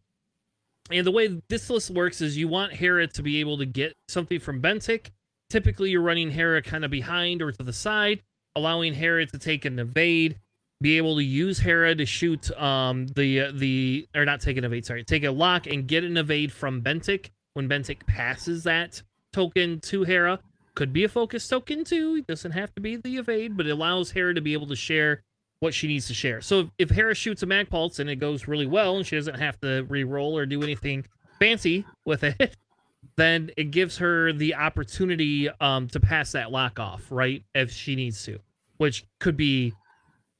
And 0.91 1.07
the 1.07 1.11
way 1.11 1.41
this 1.49 1.69
list 1.69 1.91
works 1.91 2.21
is 2.21 2.37
you 2.37 2.49
want 2.49 2.73
Hera 2.73 3.07
to 3.09 3.23
be 3.23 3.41
able 3.41 3.59
to 3.59 3.67
get 3.67 3.95
something 4.09 4.39
from 4.39 4.63
Benthic. 4.63 5.11
Typically, 5.51 5.91
you're 5.91 6.03
running 6.03 6.31
Hera 6.31 6.63
kind 6.63 6.85
of 6.85 6.91
behind 6.91 7.43
or 7.43 7.53
to 7.53 7.63
the 7.63 7.73
side, 7.73 8.23
allowing 8.57 8.95
Hera 8.95 9.27
to 9.27 9.39
take 9.39 9.65
an 9.65 9.79
evade, 9.79 10.39
be 10.81 10.97
able 10.97 11.17
to 11.17 11.25
use 11.25 11.59
Hera 11.59 11.95
to 11.95 12.05
shoot 12.05 12.51
um 12.53 13.07
the 13.09 13.43
uh, 13.43 13.53
the 13.55 14.07
or 14.15 14.25
not 14.25 14.41
take 14.41 14.57
an 14.57 14.65
evade, 14.65 14.87
sorry, 14.87 15.05
take 15.05 15.25
a 15.25 15.31
lock 15.31 15.67
and 15.67 15.87
get 15.87 16.05
an 16.05 16.17
evade 16.17 16.53
from 16.53 16.83
Benthic 16.83 17.31
when 17.55 17.69
Benthic 17.69 18.07
passes 18.07 18.65
that 18.65 19.03
token 19.33 19.81
to 19.81 20.05
Hera. 20.05 20.41
Could 20.75 20.93
be 20.93 21.05
a 21.05 21.09
focus 21.09 21.49
token 21.49 21.85
too. 21.85 22.17
It 22.19 22.27
doesn't 22.27 22.53
have 22.53 22.75
to 22.75 22.81
be 22.83 22.97
the 22.97 23.17
evade, 23.17 23.57
but 23.57 23.67
it 23.67 23.71
allows 23.71 24.11
Hera 24.11 24.35
to 24.35 24.43
be 24.43 24.53
able 24.53 24.67
to 24.67 24.77
share 24.77 25.23
what 25.61 25.73
she 25.73 25.87
needs 25.87 26.07
to 26.09 26.15
share. 26.15 26.43
So 26.43 26.61
if, 26.61 26.67
if 26.79 26.91
Hera 26.91 27.15
shoots 27.15 27.43
a 27.43 27.47
mag 27.47 27.71
pulse 27.71 27.99
and 27.99 28.11
it 28.11 28.17
goes 28.17 28.47
really 28.47 28.67
well 28.67 28.99
and 28.99 29.07
she 29.07 29.17
doesn't 29.17 29.39
have 29.39 29.59
to 29.63 29.87
re-roll 29.89 30.37
or 30.37 30.45
do 30.45 30.63
anything 30.63 31.07
fancy 31.39 31.87
with 32.05 32.25
it, 32.25 32.57
then 33.17 33.51
it 33.57 33.71
gives 33.71 33.97
her 33.99 34.35
the 34.35 34.55
opportunity 34.55 35.49
um 35.61 35.89
to 35.89 36.01
pass 36.01 36.33
that 36.33 36.53
lock 36.53 36.79
off, 36.79 37.07
right? 37.11 37.43
If 37.55 37.73
she 37.73 37.97
needs 37.97 38.23
to. 38.25 38.39
Which 38.77 39.07
could 39.19 39.39
be 39.39 39.73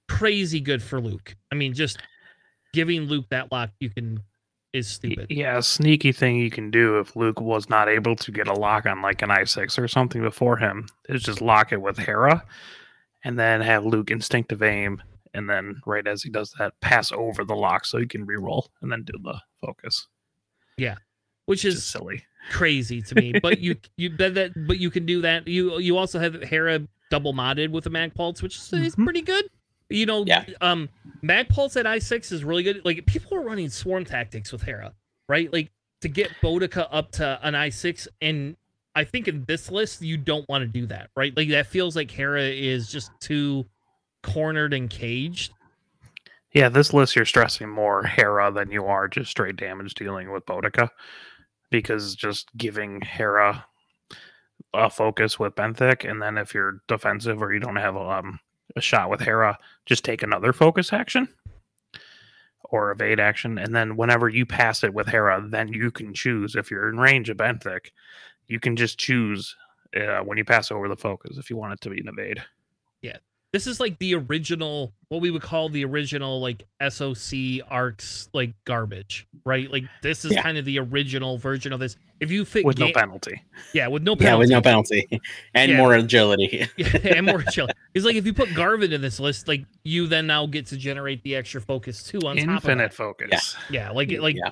crazy 0.09 0.61
good 0.61 0.83
for 0.83 1.01
Luke. 1.01 1.37
I 1.53 1.55
mean, 1.55 1.73
just 1.75 1.99
giving 2.73 3.03
Luke 3.03 3.27
that 3.31 3.51
lock 3.53 3.71
you 3.81 3.91
can 3.91 4.21
is 4.73 4.87
stupid. 4.89 5.27
Yeah, 5.31 5.59
a 5.59 5.63
sneaky 5.63 6.13
thing 6.13 6.37
you 6.37 6.51
can 6.51 6.71
do 6.71 6.99
if 6.99 7.17
Luke 7.17 7.41
was 7.41 7.69
not 7.71 7.89
able 7.89 8.15
to 8.17 8.31
get 8.31 8.49
a 8.49 8.53
lock 8.53 8.85
on 8.87 9.01
like 9.01 9.23
an 9.23 9.31
i6 9.31 9.79
or 9.79 9.89
something 9.89 10.21
before 10.23 10.57
him 10.59 10.87
is 11.09 11.23
just 11.23 11.41
lock 11.41 11.73
it 11.73 11.81
with 11.81 11.97
Hera 11.99 12.45
and 13.25 13.39
then 13.39 13.61
have 13.63 13.85
Luke 13.87 14.11
instinctive 14.11 14.63
aim 14.63 15.03
and 15.33 15.49
then 15.49 15.81
right 15.87 16.07
as 16.07 16.23
he 16.23 16.29
does 16.31 16.53
that 16.59 16.79
pass 16.81 17.11
over 17.13 17.45
the 17.45 17.55
lock 17.55 17.87
so 17.87 17.99
he 17.99 18.07
can 18.07 18.27
reroll 18.27 18.67
and 18.83 18.93
then 18.93 19.03
do 19.05 19.15
the 19.23 19.41
focus. 19.61 20.07
Which 20.77 20.95
Which 21.47 21.65
is 21.65 21.77
is 21.77 21.85
silly. 21.87 22.25
crazy 22.51 23.01
to 23.03 23.15
me. 23.15 23.33
But 23.41 23.61
you 23.61 23.77
you 23.97 24.11
bet 24.11 24.35
that 24.35 24.53
but 24.67 24.79
you 24.79 24.91
can 24.91 25.07
do 25.07 25.23
that. 25.23 25.47
You 25.49 25.79
you 25.79 25.97
also 25.97 26.19
have 26.19 26.43
Hera 26.43 26.81
double 27.11 27.33
modded 27.33 27.71
with 27.71 27.87
a 27.87 27.91
mag 27.91 28.15
pulse, 28.15 28.43
which 28.43 28.57
is, 28.57 28.73
is 28.73 28.97
Mhm. 28.97 29.05
pretty 29.05 29.23
good. 29.23 29.49
You 29.89 30.07
know, 30.07 30.25
Yeah. 30.27 30.45
um 30.61 30.89
mag 31.23 31.49
pulse 31.49 31.77
at 31.77 31.87
i6 31.87 32.33
is 32.33 32.45
really 32.45 32.63
good. 32.63 32.83
Like 32.85 33.05
people 33.07 33.37
are 33.37 33.43
running 33.43 33.69
swarm 33.69 34.05
tactics 34.05 34.53
with 34.53 34.63
Hera, 34.63 34.93
right? 35.29 35.53
Like 35.53 35.71
to 36.01 36.09
get 36.09 36.31
Bodica 36.43 36.89
up 36.91 37.13
to 37.13 37.39
an 37.43 37.55
i6 37.55 38.09
and 38.21 38.57
I 38.95 39.05
think 39.05 39.29
in 39.29 39.45
this 39.47 39.71
list 39.71 40.01
you 40.03 40.17
don't 40.17 40.49
want 40.49 40.63
to 40.63 40.67
do 40.69 40.87
that, 40.87 41.11
right? 41.17 41.37
Like 41.37 41.51
that 41.51 41.67
feels 41.67 41.95
like 41.97 42.11
Hera 42.11 42.43
is 42.43 42.91
just 42.91 43.11
too 43.21 43.67
cornered 44.23 44.73
and 44.75 44.89
caged. 44.91 45.53
Yeah, 46.53 46.71
this 46.71 46.95
list 46.95 47.15
you're 47.15 47.27
stressing 47.27 47.69
more 47.69 48.03
Hera 48.05 48.51
than 48.51 48.71
you 48.71 48.87
are 48.87 49.07
just 49.09 49.31
straight 49.31 49.57
damage 49.57 49.95
dealing 49.95 50.33
with 50.33 50.47
Bodica 50.47 50.89
because 51.71 52.15
just 52.15 52.49
giving 52.57 53.03
Hera 53.03 53.67
a 54.73 54.89
focus 54.89 55.39
with 55.39 55.55
Benthic, 55.55 56.09
and 56.09 56.21
then 56.23 56.39
if 56.39 56.55
you're 56.55 56.81
defensive 56.89 57.43
or 57.43 57.53
you 57.53 57.61
don't 57.61 57.77
have 57.77 57.97
a 57.97 58.01
um, 58.01 58.39
a 58.77 58.81
shot 58.81 59.11
with 59.11 59.21
Hera, 59.21 59.59
just 59.87 60.05
take 60.05 60.23
another 60.23 60.53
focus 60.53 60.93
action 60.93 61.29
or 62.65 62.91
evade 62.91 63.21
action, 63.21 63.59
and 63.59 63.75
then 63.75 63.97
whenever 63.97 64.29
you 64.29 64.45
pass 64.45 64.83
it 64.83 64.93
with 64.93 65.07
Hera, 65.07 65.45
then 65.49 65.69
you 65.69 65.91
can 65.91 66.13
choose 66.13 66.55
if 66.57 66.71
you're 66.71 66.89
in 66.89 66.99
range 66.99 67.29
of 67.31 67.37
Benthic, 67.37 67.91
you 68.49 68.61
can 68.61 68.77
just 68.77 68.99
choose 68.99 69.57
uh, 69.97 70.19
when 70.19 70.37
you 70.37 70.45
pass 70.45 70.71
over 70.71 70.89
the 70.89 70.97
focus 70.97 71.39
if 71.39 71.49
you 71.49 71.57
want 71.57 71.73
it 71.73 71.81
to 71.81 71.91
be 71.91 72.01
an 72.01 72.09
evade. 72.09 72.43
This 73.57 73.67
is 73.67 73.81
like 73.81 73.99
the 74.01 74.15
original, 74.17 74.93
what 75.09 75.23
we 75.23 75.31
would 75.31 75.41
call 75.41 75.71
the 75.71 75.83
original 75.83 76.43
like 76.43 76.63
SOC 76.87 77.63
arcs 77.71 78.29
like 78.35 78.53
garbage, 78.67 79.27
right? 79.47 79.71
Like 79.73 79.85
this 80.03 80.27
is 80.27 80.33
Yeah. 80.33 80.43
kind 80.43 80.59
of 80.59 80.67
the 80.67 80.79
original 80.79 81.39
version 81.39 81.73
of 81.73 81.81
this. 81.81 81.97
If 82.21 82.31
you 82.31 82.45
fit 82.45 82.67
with 82.67 82.79
no 82.79 82.93
penalty. 82.93 83.41
yeah, 83.73 83.89
with 83.89 84.03
no 84.03 84.15
penalty, 84.15 84.51
Yeah, 84.51 84.61
penalty, 84.61 84.97
with 84.99 85.09
no 85.09 85.21
penalty 85.21 85.21
and 85.55 85.71
Yeah. 85.73 85.79
more 85.79 85.95
agility. 85.95 86.67
yeah, 86.77 86.99
and 87.03 87.25
more 87.25 87.41
agility. 87.49 87.73
It's 87.95 88.05
like 88.05 88.17
if 88.17 88.27
you 88.27 88.35
put 88.35 88.51
Garven 88.51 88.93
in 88.93 89.01
this 89.01 89.19
list, 89.19 89.49
like 89.49 89.65
you 89.85 90.07
then 90.07 90.27
now 90.27 90.45
get 90.45 90.67
to 90.67 90.77
generate 90.77 91.23
the 91.23 91.35
extra 91.35 91.63
focus 91.63 92.03
too 92.03 92.19
on 92.27 92.37
top 92.37 92.45
of 92.45 92.51
Infinite 92.57 92.91
that. 92.91 92.95
focus. 92.95 93.57
Yeah, 93.71 93.91
like 93.91 94.13
like 94.21 94.37
yeah. 94.37 94.51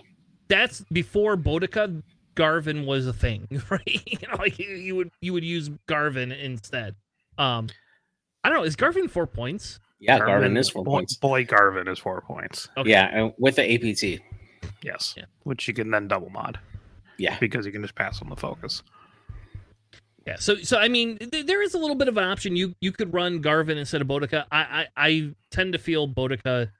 that's 0.48 0.81
before 0.93 1.36
Bodica. 1.36 2.02
Garven 2.36 2.86
was 2.86 3.06
a 3.06 3.12
thing, 3.12 3.47
right? 3.68 3.82
you 4.06 4.18
know, 4.28 4.36
like 4.39 4.59
you, 4.59 4.68
you 4.70 4.97
would 4.97 5.10
you 5.20 5.35
would 5.35 5.44
use 5.44 5.68
Garven 5.86 6.32
instead. 6.32 6.94
Um, 7.36 7.68
I 8.44 8.48
don't 8.50 8.58
know. 8.58 8.64
Is 8.64 8.76
Garven 8.76 9.08
four 9.10 9.26
points? 9.26 9.80
Yeah, 10.00 10.18
Garven 10.18 10.56
is 10.58 10.68
four 10.68 10.84
boy, 10.84 10.90
points. 10.90 11.16
Boy 11.16 11.44
Garven 11.44 11.88
is 11.90 11.98
four 11.98 12.20
points. 12.20 12.68
Okay. 12.76 12.90
Yeah, 12.90 13.30
with 13.38 13.56
the 13.56 13.62
APT. 13.74 14.22
Yes. 14.82 15.14
Yeah. 15.16 15.24
Which 15.44 15.66
you 15.66 15.74
can 15.74 15.90
then 15.90 16.08
double 16.08 16.30
mod 16.30 16.58
Yeah. 17.18 17.38
because 17.40 17.64
you 17.64 17.72
can 17.72 17.82
just 17.82 17.94
pass 17.94 18.20
on 18.20 18.28
the 18.28 18.36
focus. 18.36 18.82
Yeah. 20.26 20.36
So 20.36 20.56
so 20.56 20.78
I 20.78 20.88
mean, 20.88 21.18
th- 21.18 21.46
there 21.46 21.62
is 21.62 21.74
a 21.74 21.78
little 21.78 21.96
bit 21.96 22.08
of 22.08 22.16
an 22.16 22.24
option. 22.24 22.56
You 22.56 22.74
you 22.80 22.92
could 22.92 23.12
run 23.12 23.42
Garven 23.42 23.76
instead 23.76 24.00
of 24.00 24.06
Bodica. 24.08 24.44
I 24.50 24.86
I, 24.96 25.06
I 25.06 25.34
tend 25.50 25.72
to 25.74 25.78
feel 25.78 26.08
Bodica 26.08 26.70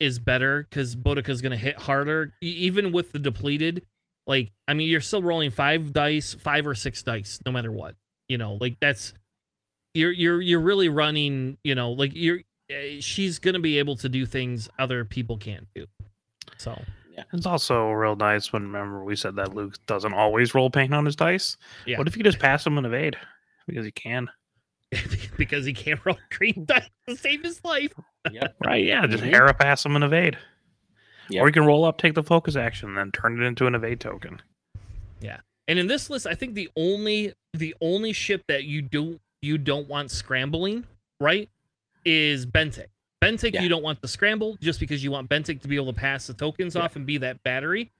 is 0.00 0.18
better 0.18 0.66
because 0.68 0.96
Bodica 0.96 1.28
is 1.28 1.42
going 1.42 1.52
to 1.52 1.58
hit 1.58 1.76
harder, 1.78 2.32
e- 2.42 2.46
even 2.46 2.90
with 2.90 3.12
the 3.12 3.18
depleted. 3.18 3.82
Like 4.26 4.50
I 4.66 4.74
mean, 4.74 4.88
you're 4.88 5.00
still 5.00 5.22
rolling 5.22 5.50
five 5.50 5.92
dice, 5.92 6.34
five 6.34 6.66
or 6.66 6.74
six 6.74 7.02
dice, 7.02 7.40
no 7.46 7.52
matter 7.52 7.70
what. 7.70 7.94
You 8.28 8.38
know, 8.38 8.58
like 8.60 8.76
that's 8.80 9.14
you're 9.94 10.12
you're 10.12 10.40
you're 10.40 10.60
really 10.60 10.88
running. 10.88 11.58
You 11.64 11.74
know, 11.74 11.92
like 11.92 12.12
you're 12.14 12.40
eh, 12.70 12.98
she's 13.00 13.38
going 13.38 13.54
to 13.54 13.60
be 13.60 13.78
able 13.78 13.96
to 13.96 14.08
do 14.08 14.26
things 14.26 14.68
other 14.78 15.04
people 15.04 15.36
can't 15.38 15.66
do. 15.74 15.86
So 16.58 16.80
yeah 17.16 17.24
It's 17.32 17.46
also 17.46 17.90
real 17.90 18.16
nice 18.16 18.52
when 18.52 18.64
remember 18.64 19.02
we 19.04 19.16
said 19.16 19.36
that 19.36 19.54
Luke 19.54 19.74
doesn't 19.86 20.12
always 20.12 20.54
roll 20.54 20.70
paint 20.70 20.94
on 20.94 21.04
his 21.06 21.16
dice. 21.16 21.56
Yeah. 21.86 21.98
What 21.98 22.06
if 22.06 22.16
you 22.16 22.22
just 22.22 22.38
pass 22.38 22.66
him 22.66 22.78
an 22.78 22.84
evade? 22.84 23.16
Because 23.66 23.84
he 23.84 23.92
can. 23.92 24.28
because 25.36 25.64
he 25.64 25.72
can't 25.72 26.00
roll 26.04 26.18
green 26.30 26.64
dice 26.66 26.88
to 27.08 27.16
save 27.16 27.42
his 27.42 27.64
life. 27.64 27.92
Yep. 28.30 28.56
Right, 28.64 28.84
yeah. 28.84 29.06
Just 29.06 29.24
Mhm. 29.24 29.30
Hera 29.30 29.54
pass 29.54 29.84
him 29.84 29.96
an 29.96 30.02
evade. 30.02 30.36
Yep. 31.30 31.42
Or 31.42 31.46
you 31.46 31.52
can 31.52 31.64
roll 31.64 31.84
up, 31.84 31.98
take 31.98 32.14
the 32.14 32.24
focus 32.24 32.56
action, 32.56 32.88
and 32.90 32.98
then 32.98 33.12
turn 33.12 33.40
it 33.40 33.46
into 33.46 33.66
an 33.66 33.74
evade 33.74 34.00
token. 34.00 34.42
Yeah 35.20 35.40
and 35.70 35.78
in 35.78 35.86
this 35.86 36.10
list, 36.10 36.26
I 36.26 36.34
think 36.34 36.54
the 36.54 36.68
only 36.76 37.32
the 37.54 37.76
only 37.80 38.12
ship 38.12 38.42
that 38.48 38.64
you 38.64 38.82
don't 38.82 39.20
you 39.42 39.58
don't 39.58 39.88
want 39.88 40.10
scrambling, 40.10 40.84
right, 41.20 41.48
is 42.04 42.46
Benthic. 42.46 42.86
Benthic 43.22 43.54
Yeah. 43.54 43.62
you 43.62 43.68
don't 43.68 43.82
want 43.82 44.00
to 44.02 44.08
scramble 44.08 44.56
just 44.60 44.80
because 44.80 45.04
you 45.04 45.10
want 45.10 45.28
Benthic 45.28 45.60
to 45.62 45.68
be 45.68 45.76
able 45.76 45.92
to 45.92 45.98
pass 45.98 46.26
the 46.26 46.34
tokens 46.34 46.74
Yeah. 46.74 46.82
off 46.82 46.96
and 46.96 47.06
be 47.06 47.18
that 47.18 47.42
battery. 47.42 47.90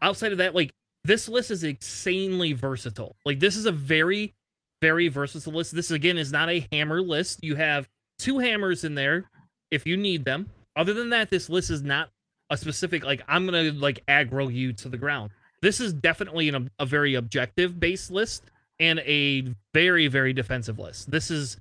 Outside 0.00 0.32
of 0.32 0.38
that, 0.38 0.54
like 0.54 0.72
this 1.04 1.28
list 1.28 1.50
is 1.50 1.64
insanely 1.64 2.52
versatile. 2.52 3.16
Like 3.24 3.40
this 3.40 3.56
is 3.56 3.66
a 3.66 3.72
very, 3.72 4.34
very 4.80 5.08
versatile 5.08 5.52
list. 5.52 5.74
This 5.74 5.90
again 5.90 6.18
is 6.18 6.32
not 6.32 6.48
a 6.48 6.66
hammer 6.72 7.02
list. 7.02 7.42
You 7.42 7.56
have 7.56 7.88
two 8.18 8.38
hammers 8.38 8.84
in 8.84 8.94
there 8.94 9.30
if 9.70 9.86
you 9.86 9.96
need 9.96 10.24
them. 10.24 10.48
Other 10.76 10.94
than 10.94 11.10
that, 11.10 11.30
this 11.30 11.48
list 11.50 11.70
is 11.70 11.82
not 11.82 12.10
a 12.50 12.56
specific 12.56 13.04
like 13.04 13.22
I'm 13.28 13.44
gonna 13.44 13.72
like 13.72 14.04
aggro 14.06 14.52
you 14.52 14.72
to 14.74 14.88
the 14.88 14.96
ground. 14.96 15.30
This 15.60 15.80
is 15.80 15.92
definitely 15.92 16.48
an, 16.48 16.70
a 16.78 16.86
very 16.86 17.14
objective 17.16 17.78
based 17.78 18.10
list 18.10 18.44
and 18.80 18.98
a 19.00 19.44
very 19.74 20.08
very 20.08 20.32
defensive 20.32 20.78
list. 20.78 21.10
This 21.10 21.30
is 21.30 21.56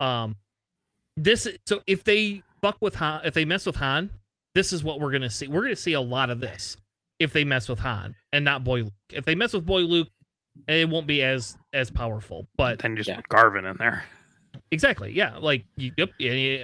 um 0.00 0.36
this 1.16 1.46
so 1.66 1.82
if 1.86 2.04
they 2.04 2.42
fuck 2.60 2.76
with 2.80 2.94
Han, 2.96 3.20
if 3.24 3.34
they 3.34 3.44
mess 3.44 3.66
with 3.66 3.76
Han, 3.76 4.10
this 4.54 4.72
is 4.72 4.82
what 4.84 5.00
we're 5.00 5.12
gonna 5.12 5.30
see. 5.30 5.46
We're 5.48 5.62
gonna 5.62 5.76
see 5.76 5.92
a 5.94 6.00
lot 6.00 6.30
of 6.30 6.40
this 6.40 6.76
if 7.18 7.32
they 7.32 7.44
mess 7.44 7.68
with 7.68 7.78
Han 7.80 8.14
and 8.32 8.44
not 8.44 8.64
Boy 8.64 8.82
Luke. 8.82 8.92
If 9.12 9.24
they 9.24 9.34
mess 9.34 9.52
with 9.52 9.66
Boy 9.66 9.80
Luke, 9.80 10.08
it 10.68 10.88
won't 10.88 11.06
be 11.06 11.22
as 11.22 11.56
as 11.72 11.90
powerful. 11.90 12.46
But 12.56 12.78
then 12.80 12.96
just 12.96 13.08
Yeah. 13.08 13.16
put 13.16 13.28
Garven 13.28 13.70
in 13.70 13.76
there. 13.78 14.04
exactly, 14.70 15.12
yeah, 15.12 15.36
like 15.38 15.64
you- 15.76 15.92
yep, 15.96 16.10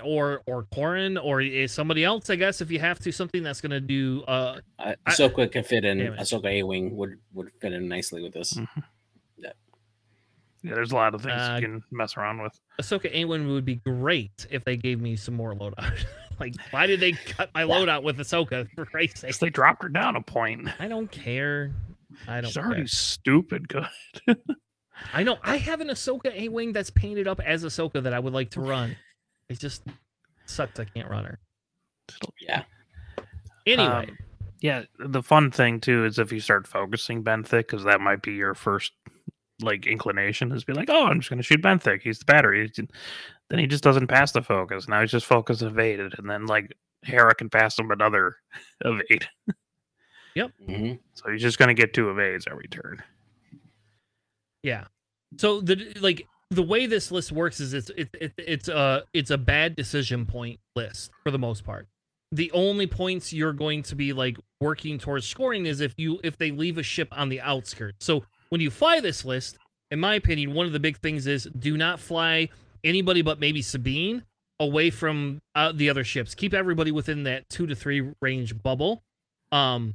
or 0.04 0.42
or 0.46 0.64
Corran 0.74 1.22
or 1.22 1.40
eh, 1.40 1.66
somebody 1.66 2.04
else, 2.04 2.28
I 2.30 2.36
guess. 2.36 2.60
If 2.60 2.70
you 2.70 2.78
have 2.80 2.98
to, 3.00 3.12
something 3.12 3.42
that's 3.42 3.60
gonna 3.60 3.80
do 3.80 4.22
uh 4.28 4.60
Uh, 4.78 4.94
I- 5.06 5.10
Ahsoka 5.10 5.50
could 5.50 5.66
fit 5.66 5.84
in. 5.84 5.98
Damn. 5.98 6.14
Ahsoka 6.14 6.46
A 6.46 6.62
Wing 6.62 6.96
would 6.96 7.18
would 7.32 7.50
fit 7.60 7.72
in 7.72 7.88
nicely 7.88 8.22
with 8.22 8.32
this. 8.34 8.54
Mhm. 8.54 8.68
Yeah, 10.62 10.74
there's 10.74 10.92
a 10.92 10.96
lot 10.96 11.14
of 11.14 11.22
things 11.22 11.34
Uh, 11.40 11.58
you 11.60 11.66
can 11.66 11.84
mess 11.90 12.16
around 12.16 12.42
with. 12.42 12.58
Ahsoka 12.80 13.12
A 13.14 13.24
Wing 13.24 13.46
would 13.48 13.64
be 13.64 13.76
great 13.76 14.46
if 14.50 14.64
they 14.64 14.76
gave 14.76 15.00
me 15.00 15.14
some 15.16 15.34
more 15.34 15.54
loadout. 15.54 16.04
like, 16.40 16.54
why 16.70 16.86
did 16.86 17.00
they 17.00 17.12
cut 17.12 17.50
my 17.54 17.62
loadout 17.64 18.02
with 18.02 18.18
Ahsoka? 18.18 18.68
For 18.74 18.84
Christ's 18.84 19.20
sake, 19.20 19.38
they 19.38 19.50
dropped 19.50 19.82
her 19.84 19.88
down 19.88 20.16
a 20.16 20.20
point. 20.22 20.68
I 20.80 20.88
don't 20.88 21.10
care. 21.10 21.72
I 22.26 22.40
don't 22.40 22.48
She's 22.50 22.56
already 22.58 22.80
care. 22.82 22.86
stupid 22.88 23.68
good. 23.68 23.86
I 25.14 25.22
know. 25.22 25.38
I 25.44 25.58
have 25.58 25.80
an 25.80 25.88
Ahsoka 25.88 26.34
A 26.34 26.48
Wing 26.48 26.72
that's 26.72 26.90
painted 26.90 27.28
up 27.28 27.38
as 27.40 27.62
Ahsoka 27.64 28.02
that 28.02 28.12
I 28.12 28.18
would 28.18 28.32
like 28.32 28.50
to 28.50 28.60
run. 28.60 28.96
It 29.48 29.60
just 29.60 29.82
sucks 30.46 30.80
I 30.80 30.84
can't 30.84 31.08
run 31.08 31.24
her. 31.24 31.38
Yeah. 32.40 32.64
Anyway, 33.66 33.86
Um, 34.08 34.18
yeah, 34.60 34.82
the 34.98 35.22
fun 35.22 35.50
thing 35.52 35.78
too 35.78 36.04
is 36.04 36.18
if 36.18 36.32
you 36.32 36.40
start 36.40 36.66
focusing 36.66 37.22
Benthic, 37.22 37.58
because 37.68 37.84
that 37.84 38.00
might 38.00 38.22
be 38.22 38.32
your 38.32 38.54
first 38.54 38.92
like 39.62 39.86
inclination 39.86 40.52
is 40.52 40.64
be 40.64 40.72
like, 40.72 40.88
oh, 40.90 41.06
I'm 41.06 41.20
just 41.20 41.30
gonna 41.30 41.42
shoot 41.42 41.62
Benthic. 41.62 42.02
He's 42.02 42.18
the 42.20 42.24
battery. 42.24 42.70
Then 43.50 43.58
he 43.58 43.66
just 43.66 43.84
doesn't 43.84 44.06
pass 44.08 44.32
the 44.32 44.42
focus. 44.42 44.88
Now 44.88 45.00
he's 45.00 45.10
just 45.10 45.26
focus 45.26 45.62
evaded, 45.62 46.14
and 46.18 46.28
then 46.28 46.46
like 46.46 46.74
Hera 47.02 47.34
can 47.34 47.48
pass 47.50 47.78
him 47.78 47.90
another 47.90 48.36
evade. 48.84 49.26
hmm 50.66 50.92
So 51.14 51.30
he's 51.30 51.42
just 51.42 51.58
gonna 51.58 51.74
get 51.74 51.94
two 51.94 52.10
evades 52.10 52.46
every 52.50 52.68
turn. 52.68 53.02
yeah. 54.62 54.84
So 55.38 55.60
the 55.60 55.92
like 56.00 56.26
the 56.50 56.62
way 56.62 56.86
this 56.86 57.10
list 57.10 57.32
works 57.32 57.60
is 57.60 57.74
it's 57.74 57.90
it, 57.90 58.08
it, 58.20 58.32
it's 58.38 58.68
a 58.68 59.04
it's 59.12 59.30
a 59.30 59.38
bad 59.38 59.76
decision 59.76 60.26
point 60.26 60.60
list 60.76 61.10
for 61.22 61.30
the 61.30 61.38
most 61.38 61.64
part. 61.64 61.88
The 62.32 62.50
only 62.52 62.86
points 62.86 63.32
you're 63.32 63.52
going 63.54 63.82
to 63.84 63.94
be 63.94 64.12
like 64.12 64.36
working 64.60 64.98
towards 64.98 65.26
scoring 65.26 65.66
is 65.66 65.80
if 65.80 65.94
you 65.98 66.20
if 66.24 66.36
they 66.36 66.50
leave 66.50 66.78
a 66.78 66.82
ship 66.82 67.08
on 67.12 67.28
the 67.28 67.40
outskirts. 67.40 68.04
So 68.04 68.24
when 68.50 68.60
you 68.60 68.70
fly 68.70 69.00
this 69.00 69.24
list, 69.24 69.58
in 69.90 70.00
my 70.00 70.14
opinion, 70.14 70.54
one 70.54 70.66
of 70.66 70.72
the 70.72 70.80
big 70.80 70.98
things 70.98 71.26
is 71.26 71.48
do 71.58 71.76
not 71.76 72.00
fly 72.00 72.48
anybody 72.84 73.22
but 73.22 73.40
maybe 73.40 73.62
Sabine 73.62 74.24
away 74.60 74.90
from 74.90 75.40
uh, 75.54 75.72
the 75.72 75.90
other 75.90 76.04
ships. 76.04 76.34
Keep 76.34 76.54
everybody 76.54 76.90
within 76.90 77.24
that 77.24 77.48
two 77.48 77.66
to 77.66 77.74
three 77.74 78.12
range 78.20 78.60
bubble, 78.62 79.02
um, 79.52 79.94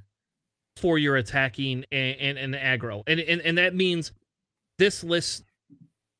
for 0.78 0.98
your 0.98 1.16
attacking 1.18 1.86
and 1.92 2.18
and, 2.20 2.38
and 2.38 2.56
aggro, 2.56 3.04
and, 3.08 3.20
and 3.20 3.42
and 3.42 3.58
that 3.58 3.76
means 3.76 4.12
this 4.80 5.04
list 5.04 5.44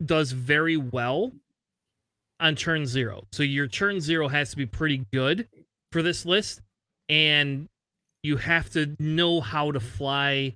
does 0.04 0.32
very 0.32 0.78
well 0.78 1.32
on 2.40 2.56
turn 2.56 2.86
zero. 2.86 3.26
So 3.32 3.44
your 3.44 3.68
turn 3.68 4.00
zero 4.02 4.28
has 4.28 4.52
to 4.52 4.58
be 4.58 4.66
pretty 4.66 5.06
good 5.12 5.48
for 5.92 6.02
this 6.04 6.26
list, 6.26 6.62
and 7.10 7.68
you 8.22 8.38
have 8.38 8.70
to 8.72 8.96
know 9.00 9.42
how 9.42 9.72
to 9.72 9.80
fly 9.80 10.56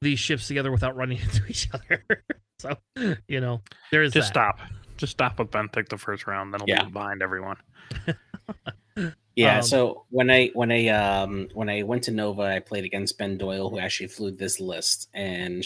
these 0.00 0.18
ships 0.18 0.46
together 0.48 0.70
without 0.72 0.96
running 0.96 1.18
into 1.22 1.44
each 1.46 1.68
other. 1.72 2.04
so 2.58 2.76
you 3.28 3.40
know, 3.40 3.60
there's 3.90 4.12
Just 4.12 4.32
that. 4.34 4.56
stop. 4.56 4.70
Just 4.96 5.12
stop 5.12 5.38
with 5.38 5.50
Benthic 5.50 5.88
the 5.88 5.96
first 5.98 6.26
round. 6.26 6.52
Then 6.52 6.60
I'll 6.62 6.68
Yeah. 6.68 6.84
be 6.84 6.90
behind 6.90 7.22
everyone. 7.22 7.56
Yeah. 9.36 9.58
Um, 9.58 9.62
so 9.62 10.04
when 10.10 10.28
I 10.28 10.50
when 10.54 10.70
I 10.72 10.88
um 10.88 11.48
when 11.54 11.70
I 11.70 11.84
went 11.84 12.02
to 12.04 12.10
Nova, 12.10 12.42
I 12.42 12.58
played 12.58 12.84
against 12.84 13.16
Ben 13.16 13.38
Doyle, 13.38 13.70
who 13.70 13.78
actually 13.78 14.08
flew 14.08 14.32
this 14.32 14.60
list, 14.60 15.08
and 15.14 15.64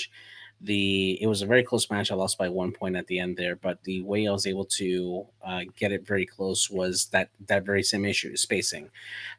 the 0.64 1.18
it 1.20 1.26
was 1.26 1.42
a 1.42 1.46
very 1.46 1.62
close 1.62 1.90
match. 1.90 2.10
I 2.10 2.14
lost 2.14 2.38
by 2.38 2.48
one 2.48 2.72
point 2.72 2.96
at 2.96 3.06
the 3.06 3.18
end 3.18 3.36
there, 3.36 3.56
but 3.56 3.82
the 3.84 4.02
way 4.02 4.26
I 4.26 4.32
was 4.32 4.46
able 4.46 4.64
to 4.64 5.26
uh, 5.44 5.60
get 5.76 5.92
it 5.92 6.06
very 6.06 6.26
close 6.26 6.70
was 6.70 7.06
that 7.06 7.30
that 7.46 7.64
very 7.64 7.82
same 7.82 8.04
issue 8.04 8.36
spacing. 8.36 8.90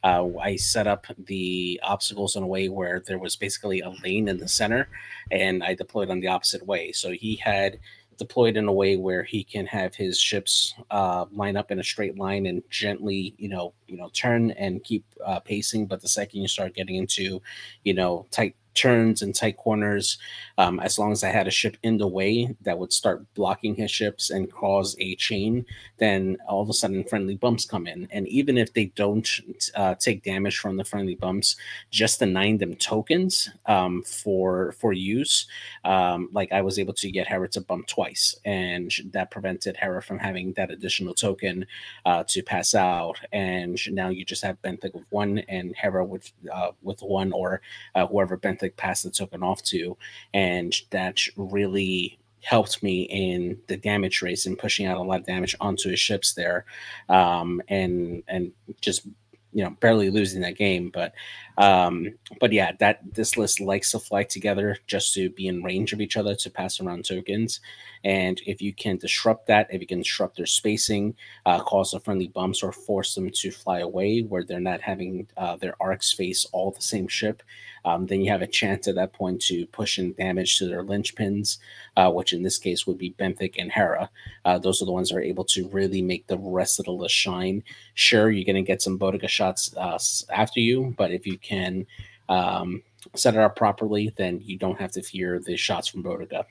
Uh, 0.04 0.28
I 0.42 0.56
set 0.56 0.88
up 0.88 1.08
the 1.18 1.80
obstacles 1.84 2.36
in 2.36 2.44
a 2.44 2.48
way 2.48 2.70
where 2.70 3.00
there 3.00 3.20
was 3.20 3.36
basically 3.36 3.82
a 3.82 3.90
lane 4.04 4.28
in 4.28 4.38
the 4.38 4.48
center, 4.48 4.88
and 5.32 5.64
I 5.64 5.74
deployed 5.74 6.10
on 6.10 6.20
the 6.20 6.28
opposite 6.28 6.66
way. 6.66 6.92
So 6.92 7.12
he 7.12 7.36
had 7.36 7.80
deployed 8.18 8.56
in 8.56 8.68
a 8.68 8.74
way 8.74 8.96
where 8.96 9.24
he 9.24 9.44
can 9.44 9.66
have 9.66 9.96
his 9.96 10.20
ships 10.20 10.74
uh, 10.92 11.26
line 11.32 11.58
up 11.58 11.72
in 11.72 11.80
a 11.80 11.84
straight 11.84 12.18
line 12.18 12.46
and 12.46 12.64
gently, 12.70 13.36
you 13.38 13.50
know, 13.50 13.74
you 13.88 13.98
know, 13.98 14.10
turn 14.14 14.52
and 14.52 14.84
keep 14.84 15.04
uh, 15.26 15.40
pacing. 15.40 15.86
But 15.86 16.02
the 16.02 16.08
second 16.08 16.42
you 16.42 16.48
start 16.48 16.76
getting 16.76 16.96
into, 16.96 17.42
you 17.84 17.94
know, 17.94 18.26
tight 18.32 18.56
turns 18.76 19.22
and 19.22 19.34
tight 19.34 19.58
corners, 19.58 20.18
um, 20.58 20.80
as 20.80 21.00
long 21.00 21.12
as 21.12 21.24
I 21.24 21.30
had 21.30 21.48
a 21.48 21.52
ship 21.52 21.78
in 21.84 21.98
the 21.98 22.08
way 22.08 22.56
that 22.62 22.78
would 22.78 22.94
start 22.94 23.26
blocking 23.34 23.76
his 23.76 23.92
ships 23.92 24.30
and 24.30 24.52
cause 24.52 24.96
a 25.00 25.16
chain, 25.16 25.66
then 25.98 26.38
all 26.48 26.62
of 26.62 26.70
a 26.70 26.74
sudden 26.74 27.04
friendly 27.04 27.36
bumps 27.36 27.66
come 27.66 27.88
in. 27.88 28.08
And 28.12 28.28
even 28.28 28.58
if 28.58 28.74
they 28.74 28.86
don't 28.96 29.28
uh, 29.76 29.96
take 29.96 30.24
damage 30.24 30.60
from 30.60 30.78
the 30.78 30.84
friendly 30.84 31.16
bumps, 31.16 31.56
just 31.90 32.20
denying 32.20 32.58
them 32.58 32.76
tokens 32.76 33.50
um, 33.66 34.04
for 34.04 34.74
for 34.74 34.94
use 34.94 35.48
um, 35.84 36.30
like 36.34 36.52
I 36.52 36.62
was 36.62 36.80
able 36.80 36.94
to 36.94 37.12
get 37.12 37.28
Hera 37.28 37.48
to 37.50 37.62
bump 37.62 37.88
twice, 37.88 38.36
and 38.46 38.92
that 39.12 39.32
prevented 39.32 39.78
Hera 39.78 40.02
from 40.02 40.20
having 40.20 40.54
that 40.54 40.72
additional 40.72 41.14
token 41.14 41.66
uh, 42.06 42.24
to 42.28 42.42
pass 42.42 42.74
out. 42.76 43.20
And 43.32 43.80
now 43.94 44.10
you 44.10 44.26
just 44.26 44.44
have 44.44 44.62
Benthic 44.62 44.94
with 44.94 45.06
one, 45.10 45.40
and 45.40 45.76
Hera 45.76 46.04
with 46.04 46.32
uh, 46.52 46.72
with 46.82 47.02
one, 47.02 47.32
or 47.32 47.62
uh, 47.94 48.08
whoever 48.08 48.38
Benthic 48.38 48.65
the 49.04 49.12
token 49.12 49.44
off 49.44 49.62
to, 49.64 49.98
and 50.34 50.76
that 50.92 51.20
really 51.36 52.18
helped 52.42 52.84
me 52.84 53.04
in 53.04 53.58
the 53.68 53.78
damage 53.78 54.22
race 54.22 54.46
and 54.46 54.58
pushing 54.60 54.86
out 54.86 54.98
a 54.98 55.02
lot 55.02 55.20
of 55.20 55.26
damage 55.26 55.56
onto 55.60 55.90
his 55.90 56.00
ships 56.00 56.34
there, 56.34 56.66
um, 57.10 57.62
and 57.68 58.24
and 58.28 58.52
just 58.82 59.06
you 59.54 59.64
know 59.64 59.72
barely 59.80 60.10
losing 60.10 60.42
that 60.42 60.58
game, 60.58 60.90
but 60.94 61.14
um 61.58 62.10
but 62.40 62.52
yeah 62.52 62.72
that 62.80 63.00
this 63.14 63.38
list 63.38 63.60
likes 63.60 63.92
to 63.92 64.00
fly 64.00 64.24
together 64.24 64.78
just 64.88 65.14
to 65.14 65.30
be 65.32 65.48
in 65.48 65.64
range 65.64 65.94
of 65.94 66.02
each 66.02 66.18
other 66.18 66.36
to 66.36 66.50
pass 66.50 66.80
around 66.80 67.06
tokens. 67.06 67.60
And 68.04 68.40
if 68.46 68.62
you 68.62 68.74
can 68.74 68.98
disrupt 68.98 69.48
that 69.48 69.68
if 69.72 69.82
you 69.82 69.88
can 69.88 70.00
disrupt 70.00 70.38
their 70.38 70.46
spacing 70.46 71.16
uh, 71.46 71.60
cause 71.62 71.92
the 71.92 72.00
friendly 72.00 72.28
bumps 72.28 72.62
or 72.62 72.72
force 72.72 73.16
them 73.16 73.32
to 73.32 73.52
fly 73.52 73.80
away 73.80 74.22
where 74.22 74.44
they're 74.44 74.60
not 74.60 74.82
having 74.82 75.28
uh, 75.38 75.56
their 75.56 75.76
arcs 75.80 76.14
face 76.14 76.46
all 76.52 76.72
the 76.72 76.82
same 76.82 77.08
ship 77.08 77.42
um, 77.84 78.08
then 78.08 78.22
you 78.22 78.32
have 78.32 78.42
a 78.42 78.48
chance 78.48 78.88
at 78.88 78.96
that 78.96 79.14
point 79.14 79.42
to 79.44 79.66
push 79.68 79.98
in 79.98 80.14
damage 80.14 80.58
to 80.58 80.68
their 80.68 80.84
linchpins 80.84 81.58
uh, 81.98 82.12
which 82.12 82.34
in 82.34 82.44
this 82.44 82.58
case 82.58 82.86
would 82.86 82.98
be 82.98 83.16
benthic 83.20 83.56
and 83.58 83.72
hera. 83.72 84.10
Uh, 84.44 84.60
those 84.60 84.82
are 84.82 84.86
the 84.86 84.92
ones 84.92 85.10
that 85.10 85.18
are 85.18 85.22
able 85.22 85.46
to 85.46 85.68
really 85.70 86.02
make 86.02 86.28
the 86.28 86.38
rest 86.38 86.80
of 86.80 86.86
the 86.86 86.92
list 86.92 87.16
shine. 87.16 87.64
Sure 87.96 88.30
you're 88.30 88.46
going 88.46 88.56
to 88.56 88.62
get 88.62 88.82
some 88.82 89.00
Bodica 89.00 89.28
shots 89.28 89.76
uh, 89.78 89.98
after 90.32 90.60
you 90.60 90.94
but 90.98 91.12
if 91.12 91.26
you 91.26 91.38
can 91.46 91.86
um, 92.30 92.82
set 93.16 93.36
it 93.36 93.40
up 93.40 93.56
properly 93.56 94.12
then 94.18 94.42
you 94.44 94.58
don't 94.58 94.80
have 94.80 94.92
to 94.92 95.02
fear 95.02 95.40
the 95.40 95.56
shots 95.56 95.88
from 95.88 96.04
Bodica. 96.04 96.46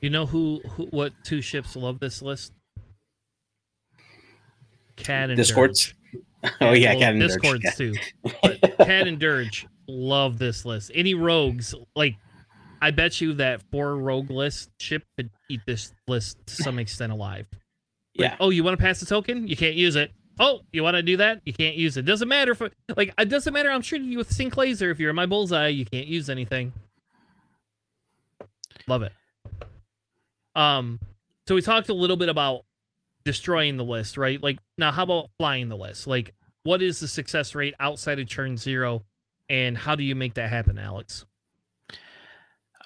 You 0.00 0.10
know 0.10 0.26
who, 0.26 0.60
who 0.70 0.86
what 0.86 1.12
two 1.24 1.40
ships 1.40 1.76
love 1.76 2.00
this 2.00 2.22
list? 2.22 2.52
Cad 4.96 5.30
and 5.30 5.36
Discords? 5.36 5.94
Dirge. 6.42 6.52
oh 6.60 6.72
yeah, 6.72 6.92
well, 6.92 7.00
Cad 7.00 7.12
and 7.14 7.20
Dirge, 7.20 7.30
Discords 7.30 7.64
yeah. 7.64 7.70
too. 7.70 7.94
But 8.42 8.78
Cad 8.86 9.06
and 9.06 9.18
Dirge 9.18 9.66
love 9.86 10.38
this 10.38 10.64
list. 10.64 10.90
Any 10.94 11.14
rogues 11.14 11.74
like 11.94 12.16
I 12.82 12.90
bet 12.90 13.20
you 13.20 13.34
that 13.34 13.62
four 13.70 13.96
rogue 13.96 14.30
list 14.30 14.70
ship 14.78 15.04
could 15.16 15.30
eat 15.50 15.60
this 15.66 15.92
list 16.08 16.38
to 16.46 16.54
some 16.54 16.78
extent 16.78 17.12
alive. 17.12 17.46
Like, 18.16 18.30
Yeah. 18.30 18.36
oh, 18.40 18.50
you 18.50 18.64
want 18.64 18.78
to 18.78 18.82
pass 18.82 19.00
the 19.00 19.06
token? 19.06 19.46
You 19.46 19.56
can't 19.56 19.76
use 19.76 19.96
it. 19.96 20.12
Oh, 20.42 20.62
you 20.72 20.82
want 20.82 20.94
to 20.96 21.02
do 21.02 21.18
that? 21.18 21.42
You 21.44 21.52
can't 21.52 21.76
use 21.76 21.98
it. 21.98 22.06
Doesn't 22.06 22.26
matter 22.26 22.52
if 22.52 22.62
like 22.96 23.12
it 23.18 23.28
doesn't 23.28 23.52
matter. 23.52 23.70
I'm 23.70 23.82
shooting 23.82 24.10
you 24.10 24.16
with 24.16 24.32
sync 24.32 24.56
laser. 24.56 24.90
If 24.90 24.98
you're 24.98 25.10
in 25.10 25.16
my 25.16 25.26
bullseye, 25.26 25.68
you 25.68 25.84
can't 25.84 26.06
use 26.06 26.30
anything. 26.30 26.72
Love 28.88 29.02
it. 29.02 29.12
Um, 30.56 30.98
so 31.46 31.54
we 31.54 31.60
talked 31.60 31.90
a 31.90 31.94
little 31.94 32.16
bit 32.16 32.30
about 32.30 32.64
destroying 33.24 33.76
the 33.76 33.84
list, 33.84 34.16
right? 34.16 34.42
Like 34.42 34.58
now, 34.78 34.90
how 34.90 35.02
about 35.02 35.28
flying 35.38 35.68
the 35.68 35.76
list? 35.76 36.06
Like, 36.06 36.34
what 36.62 36.80
is 36.80 37.00
the 37.00 37.08
success 37.08 37.54
rate 37.54 37.74
outside 37.78 38.18
of 38.18 38.28
turn 38.28 38.56
zero, 38.56 39.04
and 39.50 39.76
how 39.76 39.94
do 39.94 40.02
you 40.02 40.14
make 40.14 40.34
that 40.34 40.48
happen, 40.48 40.78
Alex? 40.78 41.26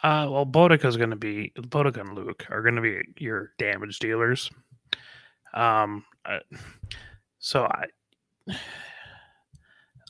Uh, 0.02 0.26
well, 0.28 0.44
Bodica's 0.44 0.96
going 0.96 1.10
to 1.10 1.16
be 1.16 1.52
Bodica 1.56 2.00
and 2.00 2.14
Luke 2.14 2.46
are 2.50 2.62
going 2.62 2.74
to 2.74 2.82
be 2.82 3.00
your 3.16 3.52
damage 3.58 4.00
dealers. 4.00 4.50
Um, 5.54 6.04
uh, 6.26 6.40
so 7.44 7.66
I, 7.66 8.56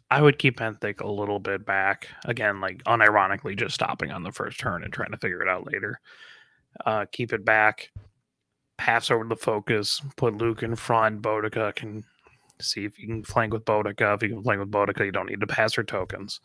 I 0.08 0.22
would 0.22 0.38
keep 0.38 0.60
Benthic 0.60 1.00
a 1.00 1.10
little 1.10 1.40
bit 1.40 1.66
back 1.66 2.08
again, 2.26 2.60
like 2.60 2.84
unironically, 2.84 3.58
just 3.58 3.74
stopping 3.74 4.12
on 4.12 4.22
the 4.22 4.30
first 4.30 4.60
turn 4.60 4.84
and 4.84 4.92
trying 4.92 5.10
to 5.10 5.16
figure 5.16 5.42
it 5.42 5.48
out 5.48 5.66
later. 5.66 5.98
uh, 6.86 7.06
keep 7.10 7.32
it 7.32 7.44
back, 7.44 7.90
pass 8.76 9.10
over 9.10 9.24
the 9.24 9.34
focus, 9.34 10.00
put 10.16 10.36
Luke 10.36 10.62
in 10.62 10.76
front. 10.76 11.22
Bodica 11.22 11.74
can 11.74 12.04
see 12.60 12.84
if 12.84 13.00
you 13.00 13.08
can 13.08 13.24
flank 13.24 13.52
with 13.52 13.64
Bodica. 13.64 14.14
If 14.14 14.22
you 14.22 14.28
can 14.28 14.42
flank 14.44 14.60
with 14.60 14.70
Bodica, 14.70 15.04
you 15.04 15.10
don't 15.10 15.28
need 15.28 15.40
to 15.40 15.46
pass 15.48 15.74
her 15.74 15.82
tokens. 15.82 16.40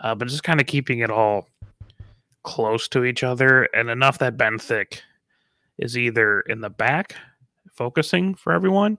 Uh, 0.00 0.14
but 0.14 0.28
just 0.28 0.44
kind 0.44 0.62
of 0.62 0.66
keeping 0.66 1.00
it 1.00 1.10
all 1.10 1.46
close 2.42 2.88
to 2.88 3.04
each 3.04 3.22
other 3.22 3.64
and 3.74 3.90
enough 3.90 4.18
that 4.18 4.38
Benthic 4.38 5.00
is 5.76 5.98
either 5.98 6.40
in 6.40 6.62
the 6.62 6.70
back 6.70 7.14
focusing 7.74 8.34
for 8.34 8.52
everyone 8.52 8.98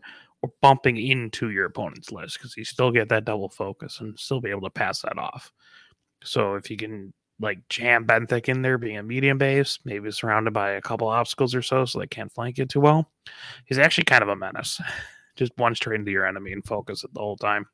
bumping 0.61 0.97
into 0.97 1.49
your 1.49 1.65
opponent's 1.65 2.11
list 2.11 2.37
because 2.37 2.55
you 2.57 2.65
still 2.65 2.91
get 2.91 3.09
that 3.09 3.25
double 3.25 3.49
focus 3.49 3.99
and 3.99 4.17
still 4.19 4.41
be 4.41 4.49
able 4.49 4.61
to 4.61 4.69
pass 4.69 5.01
that 5.01 5.17
off. 5.17 5.51
So 6.23 6.55
if 6.55 6.69
you 6.69 6.77
can 6.77 7.13
like 7.39 7.67
jam 7.69 8.05
Benthic 8.05 8.49
in 8.49 8.61
there 8.61 8.77
being 8.77 8.97
a 8.97 9.03
medium 9.03 9.37
base, 9.37 9.79
maybe 9.85 10.11
surrounded 10.11 10.53
by 10.53 10.71
a 10.71 10.81
couple 10.81 11.07
obstacles 11.07 11.55
or 11.55 11.61
so 11.61 11.85
so 11.85 11.99
they 11.99 12.07
can't 12.07 12.31
flank 12.31 12.59
it 12.59 12.69
too 12.69 12.79
well, 12.79 13.09
he's 13.65 13.79
actually 13.79 14.05
kind 14.05 14.23
of 14.23 14.29
a 14.29 14.35
menace. 14.35 14.79
Just 15.35 15.53
one 15.57 15.73
straight 15.73 15.99
into 15.99 16.11
your 16.11 16.27
enemy 16.27 16.51
and 16.51 16.63
focus 16.63 17.03
it 17.03 17.13
the 17.13 17.19
whole 17.19 17.37
time. 17.37 17.65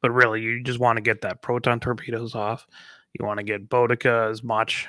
But 0.00 0.12
really, 0.12 0.40
you 0.40 0.62
just 0.62 0.78
want 0.78 0.96
to 0.96 1.02
get 1.02 1.20
that 1.20 1.42
proton 1.42 1.78
torpedoes 1.78 2.34
off. 2.34 2.66
You 3.12 3.26
want 3.26 3.36
to 3.36 3.44
get 3.44 3.68
Bodica 3.68 4.30
as 4.30 4.42
much 4.42 4.88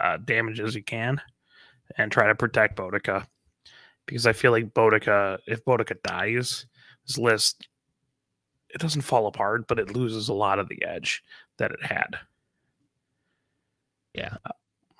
uh, 0.00 0.16
damage 0.16 0.58
as 0.58 0.74
you 0.74 0.82
can 0.82 1.20
and 1.96 2.10
try 2.10 2.26
to 2.26 2.34
protect 2.34 2.76
Bodica. 2.76 3.24
Because 4.06 4.26
I 4.26 4.32
feel 4.32 4.52
like 4.52 4.72
Bodica, 4.72 5.38
if 5.46 5.64
Bodica 5.64 6.00
dies, 6.02 6.66
this 7.06 7.18
list 7.18 7.68
it 8.76 8.80
doesn't 8.80 9.02
fall 9.02 9.26
apart, 9.26 9.66
but 9.68 9.78
it 9.78 9.94
loses 9.94 10.28
a 10.28 10.34
lot 10.34 10.58
of 10.58 10.68
the 10.68 10.84
edge 10.84 11.22
that 11.56 11.70
it 11.70 11.82
had. 11.82 12.16
Yeah. 14.14 14.36
Uh, 14.44 14.52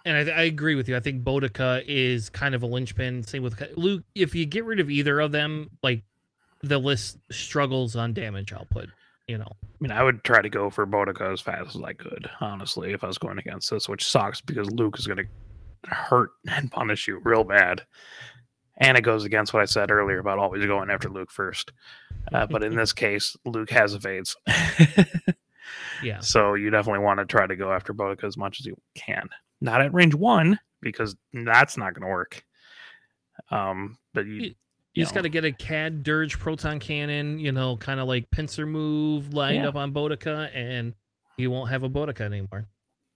and 0.06 0.30
I, 0.30 0.32
I 0.32 0.42
agree 0.42 0.76
with 0.76 0.88
you. 0.88 0.96
I 0.96 1.00
think 1.00 1.22
Bodica 1.22 1.84
is 1.86 2.30
kind 2.30 2.54
of 2.54 2.62
a 2.62 2.66
linchpin. 2.66 3.22
Same 3.24 3.42
with 3.42 3.62
Luke. 3.76 4.04
If 4.14 4.34
you 4.34 4.46
get 4.46 4.64
rid 4.64 4.80
of 4.80 4.88
either 4.88 5.20
of 5.20 5.32
them, 5.32 5.70
like 5.82 6.04
the 6.62 6.78
list 6.78 7.18
struggles 7.30 7.96
on 7.96 8.14
damage 8.14 8.52
output, 8.52 8.88
you 9.26 9.36
know. 9.36 9.50
I 9.62 9.76
mean, 9.80 9.92
I 9.92 10.02
would 10.02 10.24
try 10.24 10.40
to 10.40 10.48
go 10.48 10.70
for 10.70 10.86
Bodica 10.86 11.32
as 11.32 11.40
fast 11.40 11.76
as 11.76 11.82
I 11.82 11.92
could, 11.92 12.30
honestly, 12.40 12.92
if 12.92 13.04
I 13.04 13.08
was 13.08 13.18
going 13.18 13.38
against 13.38 13.70
this, 13.70 13.88
which 13.88 14.06
sucks 14.06 14.40
because 14.40 14.70
Luke 14.70 14.98
is 14.98 15.06
going 15.06 15.18
to 15.18 15.94
hurt 15.94 16.30
and 16.48 16.70
punish 16.70 17.08
you 17.08 17.20
real 17.24 17.44
bad. 17.44 17.82
And 18.78 18.98
it 18.98 19.02
goes 19.02 19.24
against 19.24 19.54
what 19.54 19.62
I 19.62 19.66
said 19.66 19.90
earlier 19.90 20.18
about 20.18 20.38
always 20.38 20.64
going 20.66 20.90
after 20.90 21.08
Luke 21.08 21.30
first. 21.30 21.72
Uh, 22.32 22.46
but 22.46 22.62
in 22.62 22.76
this 22.76 22.92
case, 22.92 23.36
Luke 23.44 23.70
has 23.70 23.94
evades. 23.94 24.36
yeah. 26.02 26.20
So 26.20 26.54
you 26.54 26.70
definitely 26.70 27.04
want 27.04 27.20
to 27.20 27.26
try 27.26 27.46
to 27.46 27.56
go 27.56 27.72
after 27.72 27.94
Bodica 27.94 28.24
as 28.24 28.36
much 28.36 28.60
as 28.60 28.66
you 28.66 28.76
can. 28.94 29.28
Not 29.60 29.80
at 29.80 29.94
range 29.94 30.14
one, 30.14 30.58
because 30.82 31.16
that's 31.32 31.76
not 31.76 31.94
going 31.94 32.02
to 32.02 32.12
work. 32.12 32.44
Um, 33.50 33.98
but 34.12 34.26
you, 34.26 34.34
you, 34.34 34.54
you 34.94 35.02
just 35.02 35.14
got 35.14 35.22
to 35.22 35.28
get 35.28 35.44
a 35.44 35.52
CAD 35.52 36.02
Dirge 36.02 36.38
proton 36.38 36.78
cannon, 36.78 37.38
you 37.38 37.52
know, 37.52 37.76
kind 37.76 38.00
of 38.00 38.08
like 38.08 38.30
pincer 38.30 38.66
move 38.66 39.34
lined 39.34 39.62
yeah. 39.62 39.68
up 39.68 39.76
on 39.76 39.92
Bodica, 39.92 40.50
and 40.54 40.94
you 41.36 41.50
won't 41.50 41.70
have 41.70 41.82
a 41.82 41.88
Bodica 41.88 42.22
anymore. 42.22 42.66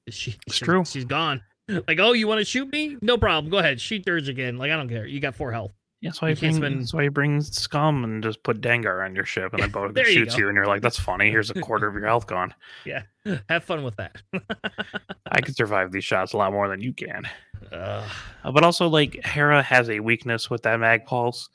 She, 0.08 0.36
it's 0.46 0.58
true. 0.58 0.84
She's 0.84 1.04
gone. 1.04 1.42
Like, 1.88 1.98
oh, 1.98 2.12
you 2.12 2.26
want 2.26 2.40
to 2.40 2.44
shoot 2.44 2.70
me? 2.72 2.96
No 3.00 3.16
problem. 3.16 3.50
Go 3.50 3.58
ahead. 3.58 3.80
Shoot 3.80 4.04
Dirge 4.04 4.28
again. 4.28 4.58
Like, 4.58 4.70
I 4.70 4.76
don't 4.76 4.88
care. 4.88 5.06
You 5.06 5.20
got 5.20 5.34
four 5.34 5.52
health. 5.52 5.72
Yeah, 6.00 6.12
why, 6.20 6.30
you 6.30 6.36
bring, 6.36 6.54
spend... 6.54 6.80
that's 6.80 6.94
why 6.94 7.02
you 7.02 7.10
bring 7.10 7.42
scum 7.42 8.04
and 8.04 8.22
just 8.22 8.42
put 8.42 8.62
Dengar 8.62 9.04
on 9.04 9.14
your 9.14 9.26
ship 9.26 9.52
and 9.52 9.62
then 9.62 9.70
both 9.94 9.94
shoots 10.06 10.34
you, 10.34 10.44
you, 10.44 10.48
and 10.48 10.56
you're 10.56 10.66
like, 10.66 10.80
that's 10.80 10.98
funny. 10.98 11.30
Here's 11.30 11.50
a 11.50 11.54
quarter 11.54 11.86
of 11.88 11.94
your 11.94 12.06
health 12.06 12.26
gone. 12.26 12.54
Yeah. 12.86 13.02
Have 13.50 13.64
fun 13.64 13.84
with 13.84 13.96
that. 13.96 14.22
I 15.30 15.42
can 15.42 15.52
survive 15.52 15.92
these 15.92 16.04
shots 16.04 16.32
a 16.32 16.38
lot 16.38 16.52
more 16.52 16.68
than 16.68 16.80
you 16.80 16.94
can. 16.94 17.28
Uh, 17.70 18.08
but 18.42 18.64
also, 18.64 18.88
like, 18.88 19.22
Hera 19.26 19.62
has 19.62 19.90
a 19.90 20.00
weakness 20.00 20.48
with 20.48 20.62
that 20.62 20.80
mag 20.80 21.04
pulse. 21.04 21.50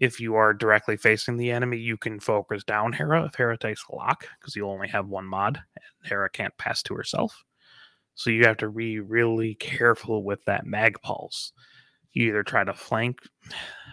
If 0.00 0.20
you 0.20 0.34
are 0.34 0.52
directly 0.52 0.96
facing 0.96 1.36
the 1.36 1.52
enemy, 1.52 1.78
you 1.78 1.96
can 1.96 2.18
focus 2.18 2.64
down 2.64 2.92
Hera 2.92 3.24
if 3.24 3.36
Hera 3.36 3.56
takes 3.56 3.84
lock, 3.88 4.26
because 4.40 4.56
you 4.56 4.68
only 4.68 4.88
have 4.88 5.06
one 5.06 5.26
mod 5.26 5.62
and 5.76 6.08
Hera 6.08 6.28
can't 6.28 6.56
pass 6.58 6.82
to 6.82 6.94
herself. 6.94 7.44
So 8.16 8.30
you 8.30 8.46
have 8.46 8.56
to 8.58 8.70
be 8.70 8.98
really 8.98 9.54
careful 9.54 10.24
with 10.24 10.44
that 10.46 10.66
mag 10.66 11.00
pulse. 11.02 11.52
You 12.12 12.28
either 12.28 12.42
try 12.42 12.64
to 12.64 12.72
flank, 12.72 13.20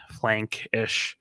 flank 0.10 0.68
ish, 0.72 1.18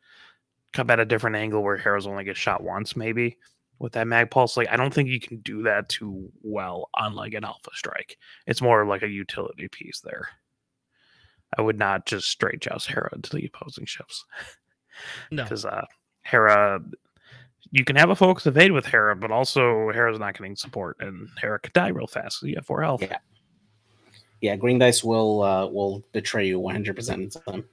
come 0.73 0.89
at 0.89 1.01
a 1.01 1.05
different 1.05 1.37
angle 1.37 1.62
where 1.62 1.77
Hera's 1.77 2.07
only 2.07 2.24
get 2.24 2.37
shot 2.37 2.62
once, 2.62 2.97
maybe 2.97 3.37
with 3.81 3.93
that 3.95 4.07
mag 4.07 4.31
pulse. 4.31 4.57
Like 4.57 4.69
I 4.70 4.77
don't 4.77 4.95
think 4.95 5.09
you 5.09 5.19
can 5.19 5.39
do 5.39 5.65
that 5.65 5.89
too 5.89 6.31
well 6.43 6.89
on 6.95 7.15
like 7.15 7.35
an 7.35 7.45
alpha 7.45 7.70
strike. 7.74 8.16
It's 8.47 8.62
more 8.62 8.87
like 8.87 9.03
a 9.03 9.09
utility 9.09 9.66
piece 9.69 10.01
there. 10.01 10.29
I 11.59 11.62
would 11.62 11.79
not 11.79 12.07
just 12.07 12.29
straight 12.29 12.61
joust 12.61 12.87
Hera 12.87 13.11
to 13.20 13.37
the 13.37 13.47
opposing 13.47 13.85
ships. 13.85 14.24
No, 15.31 15.43
because 15.43 15.65
uh, 15.65 15.87
Hera 16.23 16.81
you 17.73 17.85
can 17.85 17.97
have 17.97 18.11
a 18.11 18.15
focus 18.15 18.47
evade 18.47 18.70
with 18.70 18.86
Hera, 18.86 19.16
but 19.16 19.32
also 19.32 19.90
Hera's 19.90 20.20
not 20.20 20.39
getting 20.39 20.55
support, 20.55 20.97
and 21.01 21.28
Hera 21.40 21.59
could 21.59 21.73
die 21.73 21.89
real 21.89 22.07
fast. 22.07 22.39
So 22.39 22.47
you 22.47 22.55
have 22.55 22.66
four 22.66 22.82
health. 22.82 23.03
Yeah, 23.03 23.19
yeah. 24.40 24.57
Green 24.57 24.78
dice 24.78 25.03
will 25.03 25.43
uh, 25.43 25.66
will 25.66 26.05
betray 26.12 26.47
you 26.47 26.61
one 26.61 26.74
hundred 26.74 26.94
percent 26.94 27.24
of 27.24 27.32
the 27.32 27.51
time. 27.51 27.65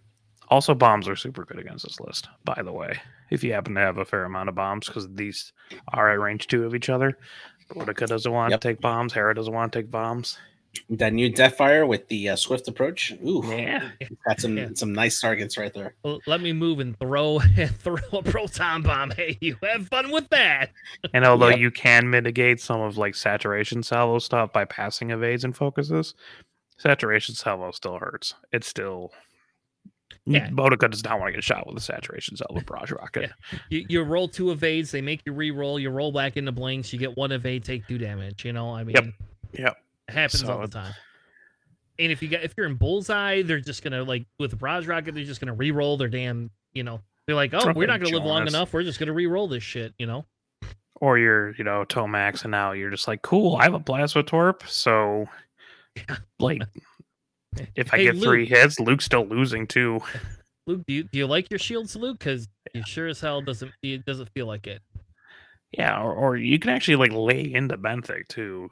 Also, 0.48 0.74
bombs 0.74 1.08
are 1.08 1.16
super 1.16 1.46
good 1.46 1.60
against 1.60 1.86
this 1.86 2.00
list. 2.00 2.28
By 2.44 2.64
the 2.64 2.72
way, 2.72 2.98
if 3.30 3.44
you 3.44 3.54
happen 3.54 3.76
to 3.76 3.82
have 3.82 4.00
a 4.00 4.06
fair 4.06 4.24
amount 4.24 4.50
of 4.50 4.56
bombs, 4.56 4.88
because 4.88 5.08
these 5.14 5.54
are 5.90 6.10
at 6.10 6.20
range 6.20 6.48
two 6.48 6.66
of 6.66 6.74
each 6.74 6.90
other. 6.90 7.20
Bodica 7.70 8.08
doesn't 8.08 8.32
want 8.32 8.50
yep. 8.50 8.62
to 8.62 8.68
take 8.68 8.82
bombs. 8.82 9.14
Hera 9.14 9.36
doesn't 9.36 9.54
want 9.54 9.72
to 9.72 9.80
take 9.80 9.92
bombs. 9.92 10.40
That 10.90 11.14
new 11.14 11.32
Deathfire 11.32 11.88
with 11.88 12.08
the 12.08 12.30
uh, 12.30 12.36
swift 12.36 12.68
approach. 12.68 13.12
Ooh, 13.26 13.44
yeah, 13.46 13.90
got 14.28 14.40
some 14.40 14.58
yeah. 14.58 14.70
some 14.76 14.94
nice 14.94 15.20
targets 15.20 15.58
right 15.58 15.74
there. 15.74 15.96
Well, 16.04 16.20
let 16.28 16.42
me 16.42 16.54
move 16.54 16.80
and 16.80 16.98
throw 17.00 17.40
throw 17.80 17.98
a 18.14 18.24
proton 18.24 18.84
bomb. 18.84 19.12
Hey, 19.12 19.38
you 19.42 19.58
have 19.64 19.88
fun 19.88 20.12
with 20.12 20.30
that. 20.30 20.72
and 21.14 21.26
although 21.26 21.50
yep. 21.50 21.60
you 21.60 21.72
can 21.72 22.10
mitigate 22.10 22.62
some 22.62 22.82
of 22.82 22.98
like 22.98 23.16
saturation 23.16 23.84
salvo 23.84 24.20
stuff 24.20 24.54
by 24.54 24.66
passing 24.66 25.12
evades 25.12 25.44
and 25.44 25.56
focuses, 25.56 26.14
saturation 26.78 27.36
salvo 27.36 27.72
still 27.72 27.98
hurts. 27.98 28.36
It's 28.52 28.68
still 28.68 29.12
yeah. 30.26 30.50
Bodica 30.50 30.90
does 30.90 31.04
not 31.04 31.20
want 31.20 31.30
to 31.30 31.34
get 31.34 31.44
shot 31.44 31.66
with 31.68 31.78
a 31.78 31.82
saturation 31.82 32.38
salvo 32.38 32.62
barrage 32.62 32.92
rocket. 32.92 33.32
Yeah. 33.52 33.60
You, 33.70 33.86
you 33.90 34.04
roll 34.04 34.28
two 34.28 34.52
evades, 34.52 34.92
they 34.92 35.02
make 35.02 35.22
you 35.26 35.34
re-roll. 35.34 35.80
You 35.80 35.90
roll 35.90 36.12
back 36.12 36.38
into 36.38 36.52
blanks, 36.52 36.94
you 36.94 37.00
get 37.00 37.18
one 37.18 37.32
evade, 37.32 37.64
take 37.64 37.88
two 37.88 37.98
damage. 37.98 38.46
You 38.46 38.54
know, 38.54 38.74
I 38.74 38.84
mean, 38.84 38.96
yep, 38.96 39.06
yep. 39.54 39.78
It 40.10 40.14
happens 40.14 40.44
all 40.44 40.62
the 40.62 40.68
time. 40.68 40.94
And 42.00 42.12
if 42.12 42.22
you 42.22 42.30
got 42.30 42.44
if 42.44 42.54
you're 42.58 42.66
in 42.66 42.76
bullseye, 42.76 43.44
they're 43.44 43.60
just 43.60 43.84
gonna 43.84 44.04
like 44.04 44.26
with 44.40 44.52
the 44.52 44.58
barrage 44.58 44.88
rocket, 44.88 45.14
they're 45.14 45.24
just 45.24 45.40
gonna 45.40 45.54
re-roll 45.54 45.98
their 45.98 46.08
damn, 46.08 46.50
you 46.74 46.84
know. 46.84 47.02
They're 47.28 47.36
like, 47.36 47.54
oh, 47.54 47.74
we're 47.76 47.88
not 47.88 48.02
gonna 48.02 48.16
live 48.16 48.26
long 48.26 48.48
enough. 48.48 48.74
We're 48.74 48.84
just 48.84 49.00
gonna 49.00 49.14
re-roll 49.14 49.48
this 49.48 49.64
shit, 49.64 49.94
you 50.00 50.08
know. 50.08 50.26
Or 51.02 51.18
you're, 51.18 51.54
you 51.56 51.64
know, 51.64 51.86
Tomax, 51.86 52.44
and 52.44 52.52
now 52.52 52.72
you're 52.72 52.90
just 52.90 53.08
like, 53.08 53.22
cool. 53.22 53.56
I 53.58 53.64
have 53.64 53.74
a 53.74 53.80
plasma 53.80 54.24
torp, 54.24 54.64
so 54.68 55.28
like, 56.40 56.62
if 57.76 57.94
I 57.94 57.98
hey, 57.98 58.04
get 58.06 58.16
Luke, 58.16 58.24
three 58.24 58.46
hits, 58.46 58.80
Luke's 58.80 59.06
still 59.06 59.28
losing 59.28 59.68
too. 59.68 60.00
Luke, 60.68 60.82
do 60.88 60.94
you 60.94 61.04
do 61.04 61.20
you 61.20 61.28
like 61.28 61.50
your 61.52 61.60
shields, 61.60 61.96
Luke? 61.96 62.20
Because 62.20 62.48
you 62.74 62.84
sure 62.86 63.08
as 63.08 63.20
hell 63.20 63.42
doesn't 63.42 63.72
it 63.84 64.06
doesn't 64.06 64.30
feel 64.30 64.48
like 64.48 64.66
it. 64.66 64.82
Yeah, 65.72 66.02
or, 66.02 66.14
or 66.14 66.36
you 66.36 66.58
can 66.60 66.72
actually 66.72 66.96
like 66.96 67.12
lay 67.12 67.54
into 67.54 67.78
Benthic 67.78 68.28
too 68.28 68.70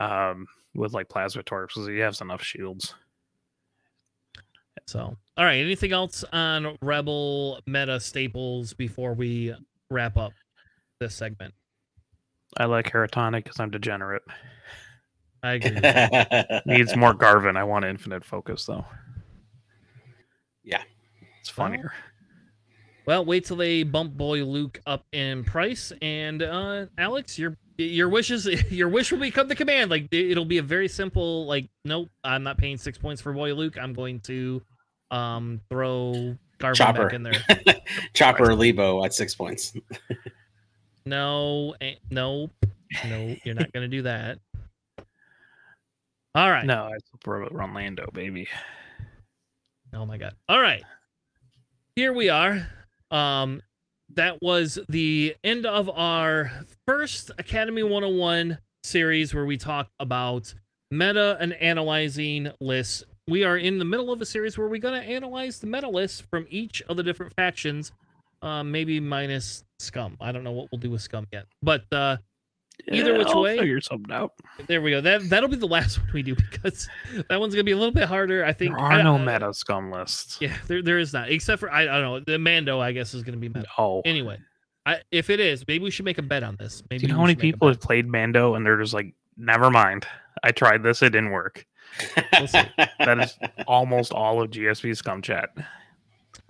um, 0.00 0.46
with 0.74 0.92
like 0.92 1.08
plasma 1.08 1.42
torps 1.42 1.74
because 1.74 1.88
he 1.88 1.98
has 1.98 2.20
enough 2.20 2.42
shields. 2.42 2.94
So, 4.86 5.16
all 5.36 5.44
right. 5.44 5.60
Anything 5.60 5.92
else 5.92 6.24
on 6.32 6.76
Rebel 6.82 7.60
meta 7.66 7.98
staples 8.00 8.74
before 8.74 9.14
we 9.14 9.54
wrap 9.90 10.16
up 10.16 10.32
this 11.00 11.14
segment? 11.14 11.54
I 12.56 12.66
like 12.66 12.90
Heratonic 12.90 13.44
because 13.44 13.58
I'm 13.58 13.70
degenerate. 13.70 14.22
I 15.42 15.52
agree. 15.54 16.60
Needs 16.76 16.96
more 16.96 17.14
Garven. 17.14 17.56
I 17.56 17.64
want 17.64 17.84
infinite 17.84 18.24
focus 18.24 18.64
though. 18.66 18.84
Yeah, 20.62 20.82
it's 21.40 21.50
funnier. 21.50 21.92
Well, 23.06 23.24
wait 23.26 23.44
till 23.44 23.58
they 23.58 23.82
bump 23.82 24.14
Boy 24.14 24.44
Luke 24.44 24.80
up 24.86 25.04
in 25.12 25.44
price, 25.44 25.92
and 26.00 26.42
uh, 26.42 26.86
Alex, 26.96 27.38
your 27.38 27.58
your 27.76 28.08
wishes 28.08 28.46
your 28.70 28.88
wish 28.88 29.10
will 29.12 29.18
become 29.18 29.48
the 29.48 29.56
command. 29.56 29.90
Like 29.90 30.12
it'll 30.12 30.44
be 30.44 30.58
a 30.58 30.62
very 30.62 30.88
simple 30.88 31.46
like 31.46 31.68
nope 31.84 32.08
i'm 32.22 32.42
not 32.42 32.58
paying 32.58 32.76
six 32.76 32.98
points 32.98 33.20
for 33.20 33.32
boy 33.32 33.54
luke. 33.54 33.76
I'm 33.80 33.92
going 33.92 34.20
to 34.20 34.62
um 35.10 35.60
throw 35.68 36.36
Garven 36.58 36.74
chopper. 36.74 37.04
back 37.04 37.14
in 37.14 37.22
there. 37.22 37.34
Chopper 38.14 38.46
Leebo 38.46 39.04
at 39.04 39.12
six 39.12 39.34
points. 39.34 39.74
No 41.06 41.74
eh, 41.82 41.96
no 42.10 42.48
no 43.06 43.36
you're 43.44 43.54
not 43.54 43.70
gonna 43.72 43.88
do 43.88 44.00
that. 44.02 44.38
All 46.34 46.50
right. 46.50 46.64
No 46.64 46.88
it's 46.96 47.10
run 47.26 47.74
lando 47.74 48.08
baby. 48.14 48.48
Oh 49.92 50.06
my 50.06 50.16
god. 50.16 50.34
All 50.48 50.58
right. 50.58 50.82
Here 51.94 52.14
we 52.14 52.30
are. 52.30 52.66
Um 53.10 53.60
that 54.16 54.40
was 54.42 54.78
the 54.88 55.34
end 55.42 55.66
of 55.66 55.90
our 55.90 56.50
first 56.86 57.30
Academy 57.38 57.82
101 57.82 58.58
series 58.82 59.34
where 59.34 59.44
we 59.44 59.56
talk 59.56 59.88
about 59.98 60.54
meta 60.90 61.36
and 61.40 61.52
analyzing 61.54 62.50
lists. 62.60 63.04
We 63.26 63.44
are 63.44 63.56
in 63.56 63.78
the 63.78 63.84
middle 63.84 64.12
of 64.12 64.20
a 64.20 64.26
series 64.26 64.58
where 64.58 64.68
we're 64.68 64.78
going 64.78 65.00
to 65.00 65.08
analyze 65.08 65.58
the 65.58 65.66
meta 65.66 65.88
lists 65.88 66.20
from 66.30 66.46
each 66.50 66.82
of 66.82 66.96
the 66.96 67.02
different 67.02 67.34
factions, 67.34 67.92
uh, 68.42 68.62
maybe 68.62 69.00
minus 69.00 69.64
Scum. 69.78 70.16
I 70.20 70.32
don't 70.32 70.44
know 70.44 70.52
what 70.52 70.68
we'll 70.70 70.80
do 70.80 70.90
with 70.90 71.02
Scum 71.02 71.26
yet, 71.32 71.46
but 71.62 71.84
uh, 71.92 72.18
Either 72.90 73.12
Yeah, 73.12 73.18
which 73.18 73.28
I'll 73.28 73.42
way. 73.42 73.58
figure 73.58 73.80
something 73.80 74.12
out. 74.14 74.32
there 74.66 74.82
we 74.82 74.90
go. 74.90 75.00
That 75.00 75.28
that'll 75.30 75.48
be 75.48 75.56
the 75.56 75.66
last 75.78 75.98
one 75.98 76.08
we 76.12 76.22
do 76.22 76.34
because 76.34 76.88
that 77.28 77.40
one's 77.40 77.54
gonna 77.54 77.64
be 77.64 77.72
a 77.72 77.76
little 77.76 77.94
bit 77.94 78.04
harder. 78.08 78.44
I 78.44 78.52
think. 78.52 78.72
There 78.76 78.80
are 78.84 78.92
I- 78.92 79.02
no 79.02 79.14
uh, 79.14 79.18
meta 79.18 79.54
scum 79.54 79.90
lists. 79.90 80.38
Yeah, 80.40 80.56
there 80.66 80.82
there 80.82 80.98
is 80.98 81.12
not, 81.12 81.30
except 81.30 81.60
for 81.60 81.70
I, 81.70 81.82
I 81.82 82.00
don't 82.00 82.02
know. 82.02 82.20
The 82.20 82.38
Mando, 82.38 82.80
I 82.80 82.92
guess, 82.92 83.14
is 83.14 83.22
gonna 83.22 83.36
be 83.38 83.48
meta. 83.48 83.66
No. 83.78 84.02
Anyway, 84.04 84.38
I, 84.86 85.00
if 85.10 85.30
it 85.30 85.40
is, 85.40 85.64
maybe 85.66 85.84
we 85.84 85.90
should 85.90 86.04
make 86.04 86.18
a 86.18 86.22
bet 86.22 86.42
on 86.42 86.56
this. 86.58 86.82
Maybe 86.90 87.00
Do 87.00 87.06
you 87.06 87.12
know 87.12 87.18
how 87.20 87.22
many 87.22 87.32
should 87.34 87.38
make 87.42 87.50
a 87.50 87.56
people 87.56 87.68
have 87.68 87.80
played 87.80 88.06
Mando 88.06 88.54
and 88.54 88.66
they're 88.66 88.78
just 88.80 88.92
like, 88.94 89.14
never 89.36 89.70
mind. 89.70 90.06
I 90.42 90.50
tried 90.50 90.82
this, 90.82 91.00
it 91.02 91.10
didn't 91.10 91.30
work. 91.30 91.64
We'll 92.32 92.48
see. 92.48 92.60
That 92.98 93.18
is 93.20 93.38
almost 93.66 94.12
all 94.12 94.42
of 94.42 94.50
GSG 94.50 94.96
scum 94.96 95.22
chat. 95.22 95.50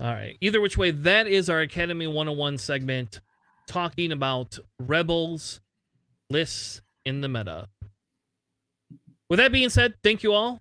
All 0.00 0.12
right. 0.12 0.36
Either 0.40 0.60
which 0.60 0.76
way, 0.78 0.90
that 0.90 1.26
is 1.28 1.48
our 1.50 1.60
Academy 1.60 2.06
101 2.06 2.58
segment 2.58 3.20
talking 3.68 4.10
about 4.12 4.58
rebels 4.80 5.60
lists 6.34 6.82
in 7.04 7.20
the 7.20 7.28
meta. 7.28 7.68
With 9.30 9.38
that 9.38 9.52
being 9.52 9.68
said, 9.70 9.94
thank 10.02 10.22
you 10.22 10.32
all 10.32 10.60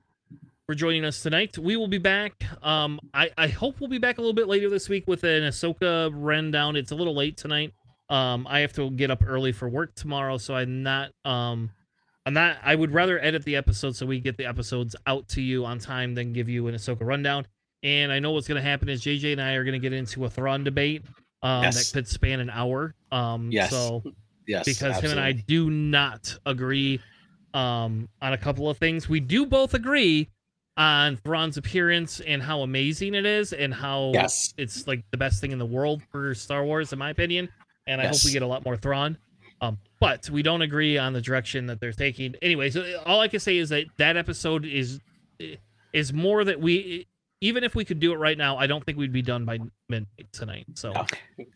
for 0.68 0.76
joining 0.76 1.04
us 1.04 1.22
tonight. 1.22 1.58
We 1.58 1.76
will 1.76 1.88
be 1.88 1.98
back. 1.98 2.44
Um, 2.62 3.00
I, 3.14 3.32
I 3.38 3.48
hope 3.48 3.80
we'll 3.80 3.90
be 3.90 3.98
back 3.98 4.20
a 4.20 4.22
little 4.22 4.34
bit 4.36 4.48
later 4.48 4.70
this 4.70 4.88
week 4.88 5.06
with 5.08 5.24
an 5.24 5.42
Ahsoka 5.44 6.12
rundown. 6.14 6.76
It's 6.76 6.92
a 6.92 6.96
little 6.96 7.16
late 7.16 7.38
tonight. 7.38 7.74
Um, 8.10 8.46
I 8.48 8.60
have 8.60 8.72
to 8.74 8.92
get 8.92 9.10
up 9.12 9.24
early 9.26 9.52
for 9.52 9.68
work 9.68 9.96
tomorrow, 9.96 10.38
so 10.38 10.56
I'm 10.56 10.84
not 10.84 11.10
um 11.26 11.72
I'm 12.26 12.34
not 12.36 12.58
I 12.64 12.76
would 12.76 12.94
rather 12.94 13.20
edit 13.20 13.44
the 13.44 13.56
episode 13.56 13.96
so 13.96 14.06
we 14.06 14.20
get 14.20 14.38
the 14.38 14.46
episodes 14.46 14.96
out 15.08 15.28
to 15.30 15.42
you 15.42 15.66
on 15.66 15.80
time 15.80 16.14
than 16.14 16.34
give 16.34 16.48
you 16.50 16.68
an 16.68 16.76
Ahsoka 16.76 17.02
rundown. 17.02 17.48
And 17.82 18.12
I 18.12 18.20
know 18.20 18.32
what's 18.32 18.48
going 18.48 18.62
to 18.62 18.70
happen 18.70 18.88
is 18.90 19.02
JJ 19.02 19.32
and 19.34 19.42
I 19.42 19.54
are 19.54 19.64
going 19.64 19.74
to 19.74 19.80
get 19.80 19.92
into 19.94 20.24
a 20.26 20.30
Thrawn 20.30 20.64
debate 20.64 21.04
um, 21.42 21.64
Yes. 21.64 21.76
that 21.92 21.98
could 21.98 22.08
span 22.08 22.40
an 22.40 22.50
hour. 22.50 22.94
Um, 23.12 23.52
Yes, 23.52 23.72
So 23.72 24.04
yes, 24.48 24.66
because 24.66 25.00
him 25.00 25.12
and 25.12 25.20
I 25.20 25.32
do 25.34 25.70
not 25.70 26.38
agree 26.46 27.00
um, 27.54 28.10
on 28.22 28.34
a 28.34 28.38
couple 28.38 28.70
of 28.70 28.78
things. 28.78 29.08
We 29.08 29.20
do 29.20 29.46
both 29.46 29.74
agree 29.74 30.30
on 30.76 31.18
Thrawn's 31.18 31.58
appearance 31.58 32.20
and 32.20 32.42
how 32.42 32.62
amazing 32.62 33.14
it 33.14 33.26
is 33.26 33.54
and 33.54 33.74
how 33.74 34.12
Yes. 34.14 34.54
it's 34.58 34.88
like 34.88 35.04
the 35.12 35.18
best 35.18 35.40
thing 35.40 35.52
in 35.52 35.60
the 35.60 35.66
world 35.66 36.02
for 36.12 36.34
Star 36.34 36.64
Wars, 36.66 36.92
in 36.92 37.00
my 37.00 37.12
opinion. 37.12 37.50
And 37.86 38.02
I 38.02 38.08
hope 38.08 38.24
we 38.26 38.32
get 38.32 38.42
a 38.42 38.48
lot 38.48 38.66
more 38.66 38.76
Thrawn. 38.78 39.18
Um, 39.62 39.78
but 40.00 40.30
we 40.30 40.42
don't 40.42 40.62
agree 40.62 40.98
on 40.98 41.14
the 41.14 41.22
direction 41.22 41.68
that 41.68 41.80
they're 41.80 41.92
taking. 41.94 42.36
Anyway, 42.42 42.70
so 42.70 43.02
all 43.06 43.20
I 43.22 43.28
can 43.28 43.40
say 43.40 43.58
is 43.58 43.70
that 43.70 43.86
that 43.98 44.18
episode 44.18 44.66
is 44.66 45.00
is 45.94 46.12
more 46.12 46.44
that 46.44 46.60
we 46.60 47.08
even 47.44 47.66
if 47.66 47.76
we 47.76 47.84
could 47.84 48.00
do 48.00 48.14
it 48.14 48.16
right 48.16 48.38
now, 48.38 48.56
I 48.58 48.68
don't 48.68 48.86
think 48.86 48.98
we'd 48.98 49.12
be 49.12 49.22
done 49.22 49.44
by 49.44 49.60
midnight 49.90 50.32
tonight. 50.32 50.66
So 50.76 50.94
No. 50.94 51.06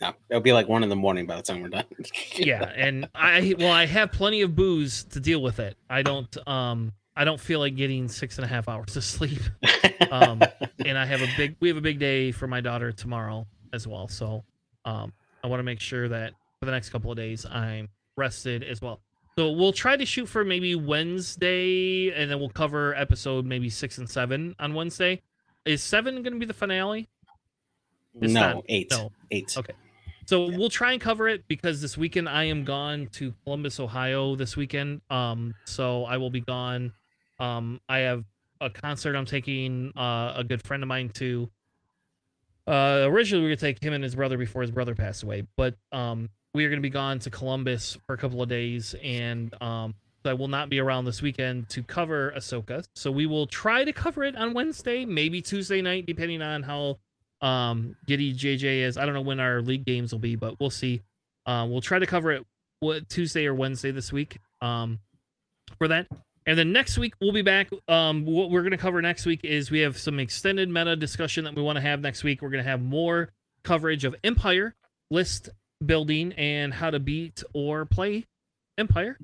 No, 0.02 0.14
it'll 0.30 0.42
be 0.42 0.52
like 0.52 0.68
one 0.68 0.84
in 0.84 0.90
the 0.90 0.98
morning 0.98 1.26
by 1.26 1.38
the 1.38 1.42
time 1.42 1.62
we're 1.62 1.70
done. 1.70 1.86
yeah, 2.36 2.74
and 2.76 3.08
I 3.16 3.56
well, 3.58 3.72
I 3.72 3.86
have 3.86 4.12
plenty 4.12 4.42
of 4.42 4.54
booze 4.54 5.06
to 5.06 5.22
deal 5.22 5.42
with 5.42 5.60
it. 5.60 5.78
I 5.90 6.02
don't 6.02 6.36
um 6.46 6.92
I 7.16 7.24
don't 7.24 7.40
feel 7.40 7.60
like 7.60 7.78
getting 7.78 8.10
six 8.10 8.38
and 8.38 8.44
a 8.44 8.48
half 8.48 8.68
hours 8.68 8.96
of 8.96 9.04
sleep. 9.04 9.42
Um, 10.12 10.42
and 10.86 10.98
I 10.98 11.06
have 11.06 11.22
a 11.22 11.28
big 11.36 11.56
we 11.60 11.68
have 11.68 11.76
a 11.76 11.82
big 11.82 12.00
day 12.00 12.32
for 12.32 12.48
my 12.48 12.62
daughter 12.62 12.92
tomorrow 12.92 13.46
as 13.74 13.88
well. 13.88 14.08
So 14.08 14.44
um 14.86 15.12
I 15.44 15.48
want 15.48 15.60
to 15.60 15.64
make 15.64 15.80
sure 15.80 16.08
that 16.08 16.34
for 16.60 16.66
the 16.66 16.72
next 16.72 16.90
couple 16.92 17.12
of 17.12 17.18
days 17.18 17.46
I'm 17.46 17.90
rested 18.16 18.64
as 18.64 18.82
well. 18.82 19.02
So 19.38 19.52
we'll 19.52 19.74
try 19.74 19.98
to 19.98 20.06
shoot 20.06 20.28
for 20.28 20.46
maybe 20.46 20.76
Wednesday 20.76 22.12
and 22.12 22.30
then 22.30 22.40
we'll 22.40 22.50
cover 22.50 22.96
episode 22.96 23.46
maybe 23.46 23.70
six 23.70 23.98
and 23.98 24.10
seven 24.10 24.56
on 24.60 24.74
Wednesday. 24.74 25.22
Is 25.68 25.84
seven 25.84 26.24
gonna 26.24 26.38
be 26.38 26.46
the 26.46 26.54
finale? 26.54 27.08
It's 28.22 28.34
no, 28.34 28.54
not- 28.54 28.64
eight. 28.70 28.90
no. 28.92 29.12
Eight. 29.32 29.56
Okay. 29.58 29.74
So 30.26 30.48
we'll 30.50 30.70
try 30.70 30.92
and 30.92 31.02
cover 31.02 31.28
it 31.30 31.48
because 31.48 31.82
this 31.82 31.98
weekend 31.98 32.28
I 32.28 32.46
am 32.46 32.66
gone 32.66 33.08
to 33.14 33.34
Columbus, 33.44 33.80
Ohio 33.80 34.36
this 34.36 34.58
weekend. 34.58 35.02
Um, 35.10 35.54
so 35.66 36.04
I 36.04 36.18
will 36.18 36.30
be 36.30 36.42
gone. 36.42 36.92
Um, 37.40 37.80
I 37.88 38.00
have 38.00 38.26
a 38.60 38.70
concert 38.70 39.16
I'm 39.16 39.26
taking 39.26 39.94
uh, 39.96 40.34
a 40.36 40.44
good 40.44 40.62
friend 40.62 40.84
of 40.84 40.88
mine 40.88 41.10
to. 41.16 41.50
Uh, 42.66 43.06
originally 43.06 43.44
we 43.44 43.50
were 43.50 43.56
gonna 43.56 43.72
take 43.74 43.82
him 43.82 43.94
and 43.94 44.04
his 44.04 44.16
brother 44.16 44.38
before 44.38 44.62
his 44.62 44.72
brother 44.72 44.96
passed 44.96 45.24
away, 45.24 45.48
but 45.56 45.76
um, 45.94 46.30
we 46.54 46.66
are 46.66 46.70
gonna 46.70 46.82
be 46.82 46.90
gone 46.90 47.20
to 47.20 47.30
Columbus 47.30 47.98
for 48.06 48.14
a 48.14 48.18
couple 48.18 48.42
of 48.42 48.50
days, 48.50 48.96
and 49.02 49.54
um, 49.62 49.96
I 50.28 50.34
will 50.34 50.48
not 50.48 50.70
be 50.70 50.80
around 50.80 51.06
this 51.06 51.22
weekend 51.22 51.70
to 51.70 51.84
cover 51.84 52.34
Ahsoka. 52.36 52.86
So 52.96 53.12
we 53.12 53.26
will 53.26 53.48
try 53.48 53.84
to 53.84 53.94
cover 53.94 54.24
it 54.24 54.36
on 54.36 54.54
Wednesday, 54.54 55.06
maybe 55.06 55.42
Tuesday 55.42 55.82
night, 55.82 56.06
depending 56.06 56.42
on 56.42 56.64
how 56.64 57.00
um 57.42 57.96
Giddy 58.08 58.34
JJ 58.34 58.82
is. 58.82 58.98
I 58.98 59.06
don't 59.06 59.14
know 59.14 59.22
when 59.22 59.40
our 59.40 59.62
league 59.62 59.86
games 59.86 60.12
will 60.12 60.20
be, 60.20 60.36
but 60.36 60.60
we'll 60.60 60.70
see. 60.70 61.02
Um, 61.46 61.72
we'll 61.72 61.82
try 61.82 62.00
to 62.00 62.06
cover 62.06 62.32
it 62.32 62.46
what 62.80 63.10
Tuesday 63.10 63.46
or 63.46 63.54
Wednesday 63.54 63.92
this 63.92 64.12
week. 64.12 64.38
Um, 64.62 65.00
for 65.78 65.88
that. 65.88 66.08
And 66.46 66.58
then 66.58 66.72
next 66.72 66.98
week 66.98 67.14
we'll 67.20 67.34
be 67.34 67.42
back. 67.42 67.70
Um, 67.88 68.26
what 68.26 68.50
we're 68.50 68.64
gonna 68.64 68.78
cover 68.78 69.02
next 69.02 69.26
week 69.26 69.42
is 69.44 69.70
we 69.70 69.80
have 69.80 69.98
some 69.98 70.20
extended 70.20 70.70
meta 70.70 70.96
discussion 70.96 71.44
that 71.44 71.56
we 71.56 71.62
want 71.62 71.76
to 71.76 71.82
have 71.82 72.00
next 72.00 72.24
week. 72.24 72.42
We're 72.42 72.50
gonna 72.50 72.64
have 72.64 72.82
more 72.82 73.30
coverage 73.64 74.06
of 74.06 74.16
Empire 74.24 74.76
list 75.12 75.50
building 75.86 76.34
and 76.34 76.74
how 76.74 76.90
to 76.90 77.00
beat 77.00 77.44
or 77.54 77.86
play 77.86 78.26
Empire 78.78 79.18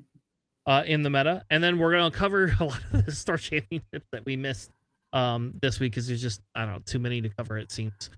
uh, 0.66 0.82
in 0.86 1.02
the 1.02 1.10
meta, 1.10 1.44
and 1.50 1.62
then 1.62 1.78
we're 1.78 1.92
gonna 1.92 2.10
cover 2.10 2.54
a 2.60 2.64
lot 2.64 2.80
of 2.92 3.06
the 3.06 3.12
Star 3.12 3.36
Championships 3.36 4.06
that 4.12 4.24
we 4.24 4.36
missed 4.36 4.70
um, 5.12 5.54
this 5.60 5.80
week 5.80 5.92
because 5.92 6.06
there's 6.06 6.22
just 6.22 6.40
I 6.54 6.64
don't 6.64 6.74
know 6.74 6.82
too 6.84 6.98
many 6.98 7.20
to 7.22 7.28
cover. 7.28 7.58
It 7.58 7.70
seems 7.70 8.10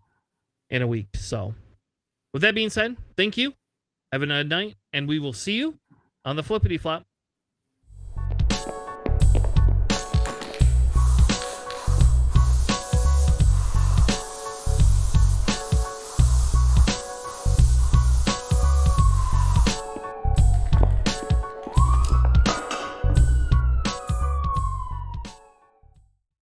in 0.71 0.83
a 0.83 0.87
week. 0.87 1.09
So, 1.15 1.55
with 2.33 2.43
that 2.43 2.55
being 2.55 2.71
said, 2.71 2.97
thank 3.17 3.37
you. 3.37 3.55
Have 4.13 4.23
a 4.23 4.27
good 4.27 4.49
night, 4.49 4.77
and 4.93 5.09
we 5.09 5.19
will 5.19 5.33
see 5.33 5.55
you 5.55 5.79
on 6.25 6.37
the 6.37 6.43
flippity 6.43 6.79
flop. 6.79 7.05